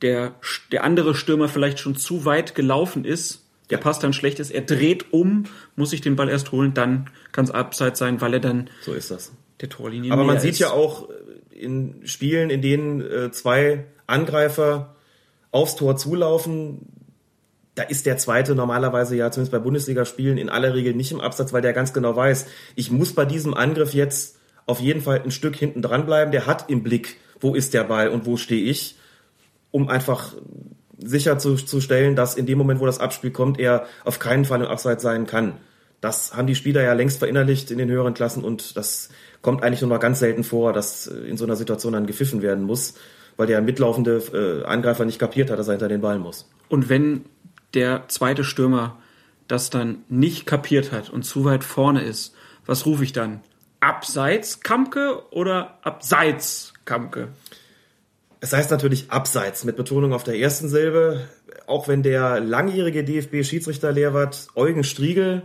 der, 0.00 0.36
der 0.72 0.84
andere 0.84 1.14
Stürmer 1.14 1.48
vielleicht 1.48 1.80
schon 1.80 1.96
zu 1.96 2.24
weit 2.24 2.54
gelaufen 2.54 3.04
ist, 3.04 3.44
der 3.70 3.78
Pass 3.78 3.98
dann 3.98 4.12
schlecht 4.12 4.40
ist, 4.40 4.50
er 4.50 4.62
dreht 4.62 5.12
um, 5.12 5.44
muss 5.76 5.90
sich 5.90 6.00
den 6.00 6.16
Ball 6.16 6.28
erst 6.28 6.52
holen, 6.52 6.74
dann 6.74 7.10
kann 7.32 7.44
es 7.44 7.50
Abseits 7.50 7.98
sein, 7.98 8.20
weil 8.20 8.34
er 8.34 8.40
dann 8.40 8.70
so 8.82 8.92
ist 8.92 9.10
das 9.10 9.32
der 9.60 9.68
Torlinie. 9.68 10.12
Aber 10.12 10.24
man 10.24 10.40
sieht 10.40 10.52
ist. 10.52 10.58
ja 10.60 10.70
auch 10.70 11.08
in 11.50 12.00
Spielen, 12.04 12.50
in 12.50 12.62
denen 12.62 13.00
äh, 13.00 13.30
zwei 13.30 13.84
Angreifer 14.06 14.96
aufs 15.50 15.76
Tor 15.76 15.96
zulaufen, 15.96 16.86
da 17.74 17.82
ist 17.84 18.06
der 18.06 18.18
zweite 18.18 18.54
normalerweise 18.54 19.16
ja 19.16 19.30
zumindest 19.30 19.52
bei 19.52 19.58
Bundesligaspielen 19.58 20.38
in 20.38 20.48
aller 20.48 20.74
Regel 20.74 20.94
nicht 20.94 21.12
im 21.12 21.20
Absatz, 21.20 21.52
weil 21.52 21.62
der 21.62 21.72
ganz 21.72 21.92
genau 21.92 22.16
weiß, 22.16 22.46
ich 22.74 22.90
muss 22.90 23.14
bei 23.14 23.24
diesem 23.24 23.54
Angriff 23.54 23.94
jetzt 23.94 24.38
auf 24.66 24.80
jeden 24.80 25.00
Fall 25.00 25.22
ein 25.22 25.30
Stück 25.30 25.56
hinten 25.56 25.82
dran 25.82 26.06
bleiben. 26.06 26.32
Der 26.32 26.46
hat 26.46 26.68
im 26.68 26.82
Blick, 26.82 27.16
wo 27.40 27.54
ist 27.54 27.74
der 27.74 27.84
Ball 27.84 28.08
und 28.08 28.26
wo 28.26 28.36
stehe 28.36 28.64
ich, 28.70 28.96
um 29.70 29.88
einfach 29.88 30.34
sicherzustellen, 31.02 32.16
dass 32.16 32.34
in 32.34 32.46
dem 32.46 32.58
Moment, 32.58 32.80
wo 32.80 32.86
das 32.86 33.00
Abspiel 33.00 33.30
kommt, 33.30 33.58
er 33.58 33.86
auf 34.04 34.18
keinen 34.18 34.44
Fall 34.44 34.60
im 34.60 34.66
Abseits 34.66 35.02
sein 35.02 35.26
kann. 35.26 35.54
Das 36.00 36.34
haben 36.34 36.46
die 36.46 36.54
Spieler 36.54 36.82
ja 36.82 36.94
längst 36.94 37.18
verinnerlicht 37.18 37.70
in 37.70 37.78
den 37.78 37.90
höheren 37.90 38.14
Klassen 38.14 38.42
und 38.42 38.76
das 38.76 39.10
kommt 39.42 39.62
eigentlich 39.62 39.82
nur 39.82 39.90
noch 39.90 40.00
ganz 40.00 40.18
selten 40.18 40.44
vor, 40.44 40.72
dass 40.72 41.06
in 41.06 41.36
so 41.36 41.44
einer 41.44 41.56
Situation 41.56 41.92
dann 41.92 42.06
gepfiffen 42.06 42.42
werden 42.42 42.64
muss, 42.64 42.94
weil 43.36 43.46
der 43.46 43.60
mitlaufende 43.60 44.62
äh, 44.62 44.66
Angreifer 44.66 45.04
nicht 45.04 45.18
kapiert 45.18 45.50
hat, 45.50 45.58
dass 45.58 45.68
er 45.68 45.72
hinter 45.72 45.88
den 45.88 46.00
Ball 46.00 46.18
muss. 46.18 46.48
Und 46.68 46.88
wenn 46.88 47.24
der 47.74 48.04
zweite 48.08 48.44
Stürmer 48.44 48.98
das 49.48 49.68
dann 49.68 50.04
nicht 50.08 50.46
kapiert 50.46 50.92
hat 50.92 51.10
und 51.10 51.24
zu 51.24 51.44
weit 51.44 51.64
vorne 51.64 52.02
ist, 52.02 52.34
was 52.66 52.86
rufe 52.86 53.04
ich 53.04 53.12
dann? 53.12 53.40
Abseits 53.80 54.60
Kamke 54.60 55.22
oder 55.30 55.78
Abseits 55.82 56.72
Kamke? 56.84 57.28
Es 58.40 58.52
heißt 58.52 58.70
natürlich 58.70 59.10
abseits 59.10 59.64
mit 59.64 59.76
Betonung 59.76 60.12
auf 60.12 60.24
der 60.24 60.38
ersten 60.38 60.68
Silbe. 60.68 61.28
Auch 61.66 61.88
wenn 61.88 62.02
der 62.02 62.40
langjährige 62.40 63.04
DFB-Schiedsrichter 63.04 63.92
Lehrwart 63.92 64.48
Eugen 64.54 64.82
Striegel, 64.82 65.42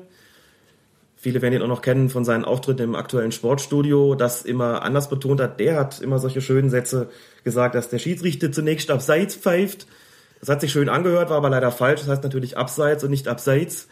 viele 1.15 1.41
werden 1.41 1.55
ihn 1.55 1.61
auch 1.61 1.67
noch 1.67 1.81
kennen 1.81 2.09
von 2.09 2.23
seinen 2.23 2.45
Auftritten 2.45 2.83
im 2.83 2.95
aktuellen 2.95 3.31
Sportstudio, 3.31 4.15
das 4.15 4.43
immer 4.43 4.81
anders 4.83 5.09
betont 5.09 5.41
hat, 5.41 5.59
der 5.59 5.75
hat 5.77 5.99
immer 6.01 6.19
solche 6.19 6.41
schönen 6.41 6.69
Sätze 6.69 7.09
gesagt, 7.43 7.75
dass 7.75 7.89
der 7.89 7.99
Schiedsrichter 7.99 8.51
zunächst 8.51 8.89
abseits 8.89 9.35
pfeift 9.35 9.87
das 10.45 10.49
hat 10.49 10.61
sich 10.61 10.71
schön 10.71 10.89
angehört, 10.89 11.31
war 11.31 11.37
aber 11.37 11.49
leider 11.49 11.71
falsch. 11.71 12.01
Das 12.01 12.09
heißt 12.09 12.23
natürlich 12.23 12.55
abseits 12.55 13.03
und 13.03 13.09
nicht 13.09 13.27
abseits. 13.27 13.87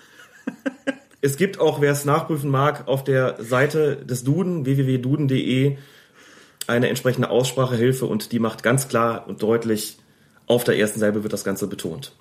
es 1.22 1.36
gibt 1.36 1.60
auch, 1.60 1.82
wer 1.82 1.92
es 1.92 2.06
nachprüfen 2.06 2.52
mag, 2.52 2.88
auf 2.88 3.04
der 3.04 3.38
Seite 3.40 3.96
des 3.96 4.24
Duden, 4.24 4.64
www.duden.de, 4.64 5.78
eine 6.68 6.90
entsprechende 6.90 7.30
Aussprachehilfe 7.30 8.06
und 8.06 8.32
die 8.32 8.40
macht 8.40 8.64
ganz 8.64 8.88
klar 8.88 9.28
und 9.28 9.42
deutlich, 9.42 9.98
auf 10.48 10.64
der 10.64 10.78
ersten 10.78 11.00
Seite 11.00 11.24
wird 11.24 11.34
das 11.34 11.44
Ganze 11.44 11.68
betont. 11.68 12.14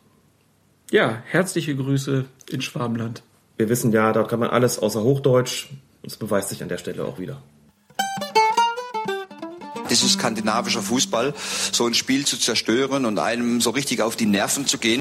Ja, 0.90 1.22
herzliche 1.26 1.74
Grüße 1.74 2.24
in 2.50 2.60
Schwabenland. 2.60 3.22
Wir 3.56 3.68
wissen 3.68 3.92
ja, 3.92 4.12
dort 4.12 4.28
kann 4.28 4.40
man 4.40 4.50
alles 4.50 4.78
außer 4.78 5.02
Hochdeutsch. 5.02 5.68
Das 6.02 6.16
beweist 6.16 6.48
sich 6.48 6.62
an 6.62 6.68
der 6.68 6.78
Stelle 6.78 7.04
auch 7.04 7.18
wieder. 7.18 7.42
Das 9.88 10.02
ist 10.02 10.14
skandinavischer 10.14 10.82
Fußball, 10.82 11.34
so 11.36 11.86
ein 11.86 11.94
Spiel 11.94 12.24
zu 12.24 12.38
zerstören 12.38 13.04
und 13.04 13.18
einem 13.18 13.60
so 13.60 13.70
richtig 13.70 14.00
auf 14.00 14.16
die 14.16 14.26
Nerven 14.26 14.66
zu 14.66 14.78
gehen. 14.78 15.00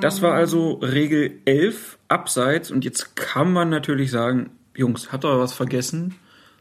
Das 0.00 0.22
war 0.22 0.34
also 0.34 0.74
Regel 0.74 1.40
11 1.44 1.98
abseits 2.08 2.70
und 2.70 2.84
jetzt 2.84 3.16
kann 3.16 3.52
man 3.52 3.68
natürlich 3.68 4.10
sagen, 4.10 4.50
Jungs, 4.74 5.12
habt 5.12 5.24
ihr 5.24 5.38
was 5.38 5.52
vergessen? 5.52 6.14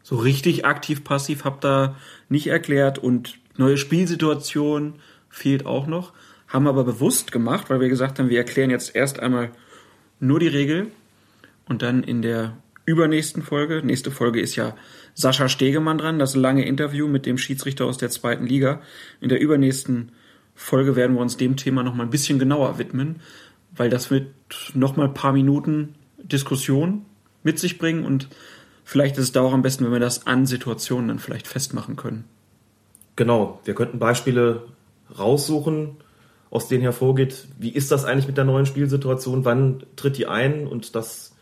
So 0.06 0.18
richtig 0.18 0.65
aktiv-passiv 0.65 1.45
habt 1.45 1.65
ihr 1.65 1.95
nicht 2.30 2.45
erklärt. 2.45 2.99
Und 2.99 3.40
neue 3.57 3.76
Spielsituation 3.76 4.99
fehlt 5.30 5.65
auch 5.65 5.88
noch. 5.88 6.14
Haben 6.48 6.68
aber 6.68 6.84
bewusst 6.84 7.32
gemacht, 7.32 7.72
weil 7.72 7.80
wir 7.80 7.90
gesagt 7.90 8.19
haben, 8.19 8.30
wir 8.30 8.38
erklären 8.38 8.69
jetzt 8.69 8.95
erst 8.95 9.19
einmal 9.19 9.49
nur 10.19 10.40
die 10.40 10.48
Regel. 10.48 10.91
Und 11.68 11.82
dann 11.82 12.03
in 12.03 12.22
der 12.22 12.56
übernächsten 12.86 13.41
Folge, 13.41 13.82
nächste 13.84 14.11
Folge 14.11 14.41
ist 14.41 14.56
ja 14.56 14.76
Sascha 15.15 15.49
Stegemann 15.49 15.98
dran, 15.98 16.19
das 16.19 16.36
lange 16.36 16.68
Interview 16.68 17.07
mit 17.07 17.26
dem 17.26 17.40
Schiedsrichter 17.40 17.86
aus 17.86 17.98
der 17.98 18.11
zweiten 18.11 18.45
Liga. 18.45 18.84
In 19.22 19.30
der 19.30 19.41
übernächsten 19.41 20.11
Folge 20.53 20.95
werden 20.95 21.15
wir 21.15 21.22
uns 21.23 21.36
dem 21.36 21.57
Thema 21.57 21.82
noch 21.82 21.95
mal 21.95 22.03
ein 22.03 22.11
bisschen 22.11 22.38
genauer 22.38 22.77
widmen, 22.77 23.22
weil 23.76 23.90
das 23.90 24.11
wird 24.11 24.27
noch 24.76 24.98
mal 24.98 25.07
ein 25.07 25.15
paar 25.15 25.34
Minuten 25.34 25.95
Diskussion 26.19 27.07
mit 27.41 27.57
sich 27.57 27.80
bringen. 27.80 28.06
Und 28.06 28.30
vielleicht 28.86 29.18
ist 29.18 29.26
es 29.26 29.32
da 29.34 29.41
auch 29.41 29.53
am 29.53 29.64
besten, 29.64 29.84
wenn 29.84 29.91
wir 29.91 29.99
das 29.99 30.26
an 30.26 30.45
Situationen 30.45 31.10
dann 31.10 31.20
vielleicht 31.20 31.48
festmachen 31.48 31.98
können. 31.98 32.24
Genau, 33.18 33.60
wir 33.66 33.76
könnten 33.76 33.99
Beispiele 33.99 34.64
raussuchen, 35.18 35.98
aus 36.49 36.68
denen 36.70 36.84
hervorgeht, 36.84 37.48
wie 37.60 37.70
ist 37.70 37.91
das 37.91 38.06
eigentlich 38.06 38.28
mit 38.28 38.38
der 38.38 38.45
neuen 38.45 38.66
Spielsituation, 38.66 39.44
wann 39.44 39.84
tritt 39.95 40.18
die 40.18 40.28
ein 40.28 40.68
und 40.68 40.95
das 40.95 41.36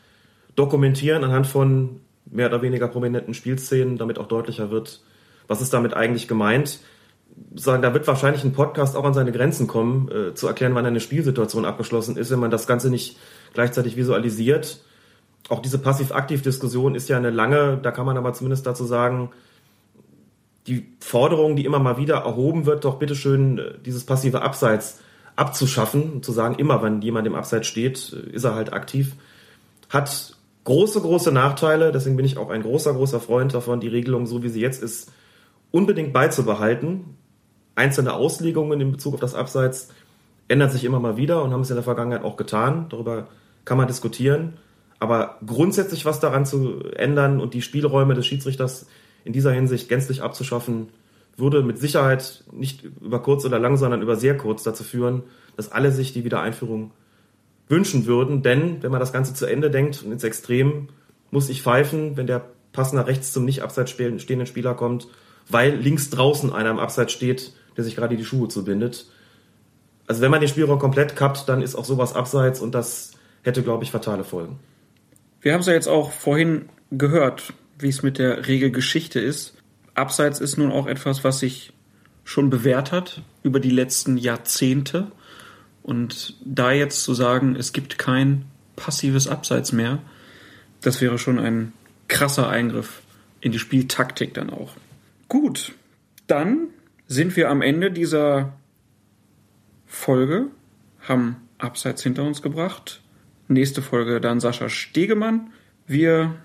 dokumentieren 0.55 1.23
anhand 1.23 1.45
von 1.45 1.99
mehr 2.25 2.47
oder 2.47 2.61
weniger 2.61 2.87
prominenten 2.87 3.33
Spielszenen, 3.33 3.97
damit 3.97 4.17
auch 4.17 4.27
deutlicher 4.27 4.71
wird, 4.71 5.01
was 5.47 5.61
ist 5.61 5.73
damit 5.73 5.93
eigentlich 5.93 6.27
gemeint. 6.27 6.79
Sagen, 7.55 7.81
da 7.81 7.93
wird 7.93 8.07
wahrscheinlich 8.07 8.43
ein 8.43 8.53
Podcast 8.53 8.95
auch 8.95 9.03
an 9.03 9.13
seine 9.13 9.31
Grenzen 9.31 9.67
kommen, 9.67 10.09
äh, 10.09 10.33
zu 10.35 10.47
erklären, 10.47 10.75
wann 10.75 10.85
eine 10.85 10.99
Spielsituation 10.99 11.65
abgeschlossen 11.65 12.15
ist, 12.15 12.31
wenn 12.31 12.39
man 12.39 12.51
das 12.51 12.67
Ganze 12.67 12.89
nicht 12.89 13.17
gleichzeitig 13.53 13.97
visualisiert. 13.97 14.81
Auch 15.49 15.61
diese 15.61 15.79
Passiv-Aktiv-Diskussion 15.79 16.95
ist 16.95 17.09
ja 17.09 17.17
eine 17.17 17.29
lange, 17.29 17.77
da 17.77 17.91
kann 17.91 18.05
man 18.05 18.17
aber 18.17 18.33
zumindest 18.33 18.65
dazu 18.65 18.85
sagen, 18.85 19.31
die 20.67 20.95
Forderung, 20.99 21.55
die 21.55 21.65
immer 21.65 21.79
mal 21.79 21.97
wieder 21.97 22.17
erhoben 22.17 22.65
wird, 22.65 22.85
doch 22.85 22.95
bitteschön 22.95 23.57
äh, 23.57 23.73
dieses 23.85 24.05
passive 24.05 24.41
Abseits 24.41 24.99
abzuschaffen 25.35 26.21
zu 26.21 26.31
sagen, 26.31 26.55
immer 26.55 26.81
wenn 26.83 27.01
jemand 27.01 27.27
im 27.27 27.35
Abseits 27.35 27.67
steht, 27.67 28.13
äh, 28.13 28.29
ist 28.31 28.43
er 28.43 28.55
halt 28.55 28.71
aktiv, 28.71 29.15
hat 29.89 30.35
große, 30.63 31.01
große 31.01 31.31
Nachteile. 31.31 31.91
Deswegen 31.91 32.15
bin 32.15 32.25
ich 32.25 32.37
auch 32.37 32.49
ein 32.49 32.63
großer, 32.63 32.93
großer 32.93 33.19
Freund 33.19 33.53
davon, 33.53 33.79
die 33.79 33.87
Regelung, 33.87 34.25
so 34.25 34.43
wie 34.43 34.49
sie 34.49 34.61
jetzt 34.61 34.81
ist, 34.81 35.11
unbedingt 35.71 36.13
beizubehalten. 36.13 37.17
Einzelne 37.75 38.13
Auslegungen 38.13 38.79
in 38.79 38.91
Bezug 38.91 39.15
auf 39.15 39.19
das 39.19 39.35
Abseits 39.35 39.89
ändern 40.47 40.69
sich 40.69 40.83
immer 40.83 40.99
mal 40.99 41.17
wieder 41.17 41.43
und 41.43 41.51
haben 41.51 41.61
es 41.61 41.69
in 41.69 41.75
der 41.75 41.83
Vergangenheit 41.83 42.23
auch 42.23 42.37
getan. 42.37 42.87
Darüber 42.89 43.27
kann 43.65 43.77
man 43.77 43.87
diskutieren. 43.87 44.53
Aber 45.03 45.37
grundsätzlich 45.45 46.05
was 46.05 46.21
daran 46.21 46.45
zu 46.45 46.79
ändern 46.95 47.41
und 47.41 47.53
die 47.53 47.61
Spielräume 47.61 48.13
des 48.13 48.25
Schiedsrichters 48.25 48.87
in 49.25 49.33
dieser 49.33 49.51
Hinsicht 49.51 49.89
gänzlich 49.89 50.21
abzuschaffen, 50.21 50.87
würde 51.35 51.61
mit 51.61 51.77
Sicherheit 51.77 52.45
nicht 52.53 52.85
über 53.01 53.21
kurz 53.21 53.43
oder 53.43 53.59
lang, 53.59 53.75
sondern 53.75 54.01
über 54.01 54.15
sehr 54.15 54.37
kurz 54.37 54.63
dazu 54.63 54.85
führen, 54.85 55.23
dass 55.57 55.73
alle 55.73 55.91
sich 55.91 56.13
die 56.13 56.23
Wiedereinführung 56.23 56.91
wünschen 57.67 58.05
würden. 58.05 58.43
Denn 58.43 58.81
wenn 58.81 58.91
man 58.91 59.01
das 59.01 59.11
Ganze 59.11 59.33
zu 59.33 59.45
Ende 59.45 59.69
denkt 59.69 60.01
und 60.05 60.13
ins 60.13 60.23
Extrem, 60.23 60.87
muss 61.31 61.49
ich 61.49 61.63
pfeifen, 61.63 62.15
wenn 62.15 62.27
der 62.27 62.45
Pass 62.71 62.93
nach 62.93 63.05
rechts 63.05 63.33
zum 63.33 63.43
nicht 63.43 63.61
abseits 63.61 63.91
stehenden 63.91 64.45
Spieler 64.45 64.73
kommt, 64.73 65.09
weil 65.49 65.75
links 65.75 66.11
draußen 66.11 66.53
einer 66.53 66.69
im 66.69 66.79
Abseits 66.79 67.11
steht, 67.11 67.51
der 67.75 67.83
sich 67.83 67.97
gerade 67.97 68.15
die 68.15 68.23
Schuhe 68.23 68.47
zubindet. 68.47 69.07
Also 70.07 70.21
wenn 70.21 70.31
man 70.31 70.39
den 70.39 70.47
Spielraum 70.47 70.79
komplett 70.79 71.17
kappt, 71.17 71.49
dann 71.49 71.61
ist 71.61 71.75
auch 71.75 71.83
sowas 71.83 72.15
abseits 72.15 72.61
und 72.61 72.73
das 72.73 73.11
hätte, 73.41 73.63
glaube 73.63 73.83
ich, 73.83 73.91
fatale 73.91 74.23
Folgen. 74.23 74.59
Wir 75.43 75.51
haben 75.51 75.59
es 75.59 75.67
ja 75.67 75.73
jetzt 75.73 75.89
auch 75.89 76.13
vorhin 76.13 76.69
gehört, 76.89 77.53
wie 77.77 77.89
es 77.89 78.01
mit 78.01 78.17
der 78.17 78.47
Regelgeschichte 78.47 79.19
ist. 79.19 79.55
Abseits 79.93 80.39
ist 80.39 80.57
nun 80.57 80.71
auch 80.71 80.87
etwas, 80.87 81.25
was 81.25 81.39
sich 81.39 81.73
schon 82.23 82.49
bewährt 82.49 82.93
hat 82.93 83.21
über 83.43 83.59
die 83.59 83.69
letzten 83.69 84.15
Jahrzehnte. 84.15 85.11
Und 85.83 86.37
da 86.45 86.71
jetzt 86.71 87.03
zu 87.03 87.13
sagen, 87.13 87.57
es 87.57 87.73
gibt 87.73 87.99
kein 87.99 88.45
passives 88.77 89.27
Abseits 89.27 89.73
mehr, 89.73 89.99
das 90.79 91.01
wäre 91.01 91.19
schon 91.19 91.39
ein 91.39 91.73
krasser 92.07 92.47
Eingriff 92.47 93.01
in 93.41 93.51
die 93.51 93.59
Spieltaktik 93.59 94.33
dann 94.33 94.49
auch. 94.49 94.75
Gut, 95.27 95.73
dann 96.27 96.67
sind 97.07 97.35
wir 97.35 97.49
am 97.49 97.61
Ende 97.61 97.91
dieser 97.91 98.53
Folge, 99.85 100.47
haben 101.01 101.35
Abseits 101.57 102.01
hinter 102.01 102.23
uns 102.23 102.41
gebracht. 102.41 103.02
Nächste 103.47 103.81
Folge 103.81 104.21
dann 104.21 104.39
Sascha 104.39 104.69
Stegemann. 104.69 105.51
Wir 105.85 106.35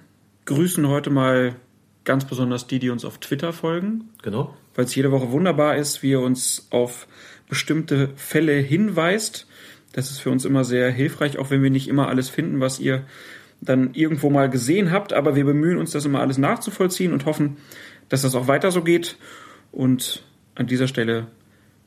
grüßen 0.47 0.87
heute 0.89 1.11
mal 1.11 1.57
ganz 2.05 2.25
besonders 2.25 2.67
die, 2.67 2.79
die 2.79 2.91
uns 2.91 3.05
auf 3.05 3.19
Twitter 3.19 3.53
folgen. 3.53 4.11
Genau. 4.23 4.57
Weil 4.75 4.87
es 4.87 4.95
jede 4.95 5.13
Woche 5.13 5.31
wunderbar 5.31 5.77
ist, 5.77 6.03
wie 6.03 6.11
ihr 6.11 6.21
uns 6.21 6.69
auf 6.71 7.07
bestimmte 7.49 8.11
Fälle 8.17 8.55
hinweist. 8.55 9.47
Das 9.93 10.11
ist 10.11 10.19
für 10.21 10.31
uns 10.31 10.45
immer 10.45 10.65
sehr 10.65 10.91
hilfreich, 10.91 11.39
auch 11.39 11.51
wenn 11.51 11.63
wir 11.63 11.71
nicht 11.71 11.89
immer 11.89 12.09
alles 12.09 12.29
finden, 12.29 12.61
was 12.61 12.81
ihr 12.81 13.05
dann 13.61 13.95
irgendwo 13.95 14.31
mal 14.31 14.49
gesehen 14.49 14.91
habt. 14.91 15.13
Aber 15.13 15.37
wir 15.37 15.45
bemühen 15.45 15.79
uns, 15.79 15.91
das 15.91 16.05
immer 16.05 16.21
alles 16.21 16.39
nachzuvollziehen 16.39 17.13
und 17.13 17.27
hoffen, 17.27 17.59
dass 18.09 18.23
das 18.23 18.35
auch 18.35 18.49
weiter 18.49 18.71
so 18.71 18.83
geht. 18.83 19.17
Und 19.71 20.25
an 20.55 20.67
dieser 20.67 20.89
Stelle, 20.89 21.29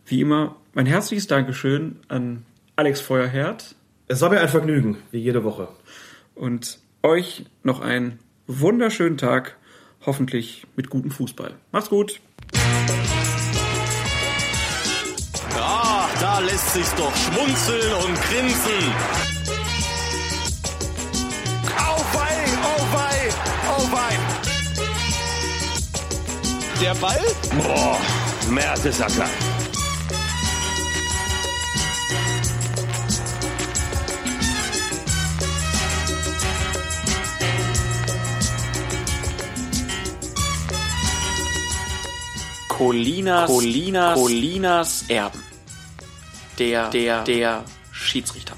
wie 0.06 0.22
immer, 0.22 0.56
mein 0.74 0.86
herzliches 0.86 1.28
Dankeschön 1.28 1.98
an 2.08 2.44
Alex 2.76 3.02
Feuerherd. 3.02 3.76
Es 4.12 4.20
war 4.20 4.30
mir 4.30 4.42
ein 4.42 4.50
Vergnügen, 4.50 4.98
wie 5.12 5.20
jede 5.20 5.46
Woche. 5.46 5.70
Und 6.36 6.80
euch 7.02 7.46
noch 7.64 7.80
einen 7.80 8.20
wunderschönen 8.46 9.18
Tag, 9.18 9.56
hoffentlich 10.06 10.68
mit 10.76 10.90
gutem 10.90 11.12
Fußball. 11.12 11.54
Macht's 11.72 11.90
gut! 11.90 12.20
Da 15.56 16.40
lässt 16.40 16.74
sich's 16.74 16.94
doch 16.96 17.16
schmunzeln 17.16 17.94
und 17.94 18.22
grinsen. 18.22 18.94
Wei, 22.14 22.36
oh 22.66 22.84
wei, 22.94 23.30
oh 23.70 23.88
wei. 23.94 24.20
der 26.82 26.96
Ball? 26.96 27.22
Boah, 27.58 27.98
Mertesacker. 28.50 29.30
Colinas, 42.82 43.46
Colinas, 43.46 44.16
Colinas 44.16 45.06
Erben. 45.08 45.44
Der, 46.58 46.90
der, 46.90 47.24
der 47.26 47.64
Schiedsrichter 47.92 48.51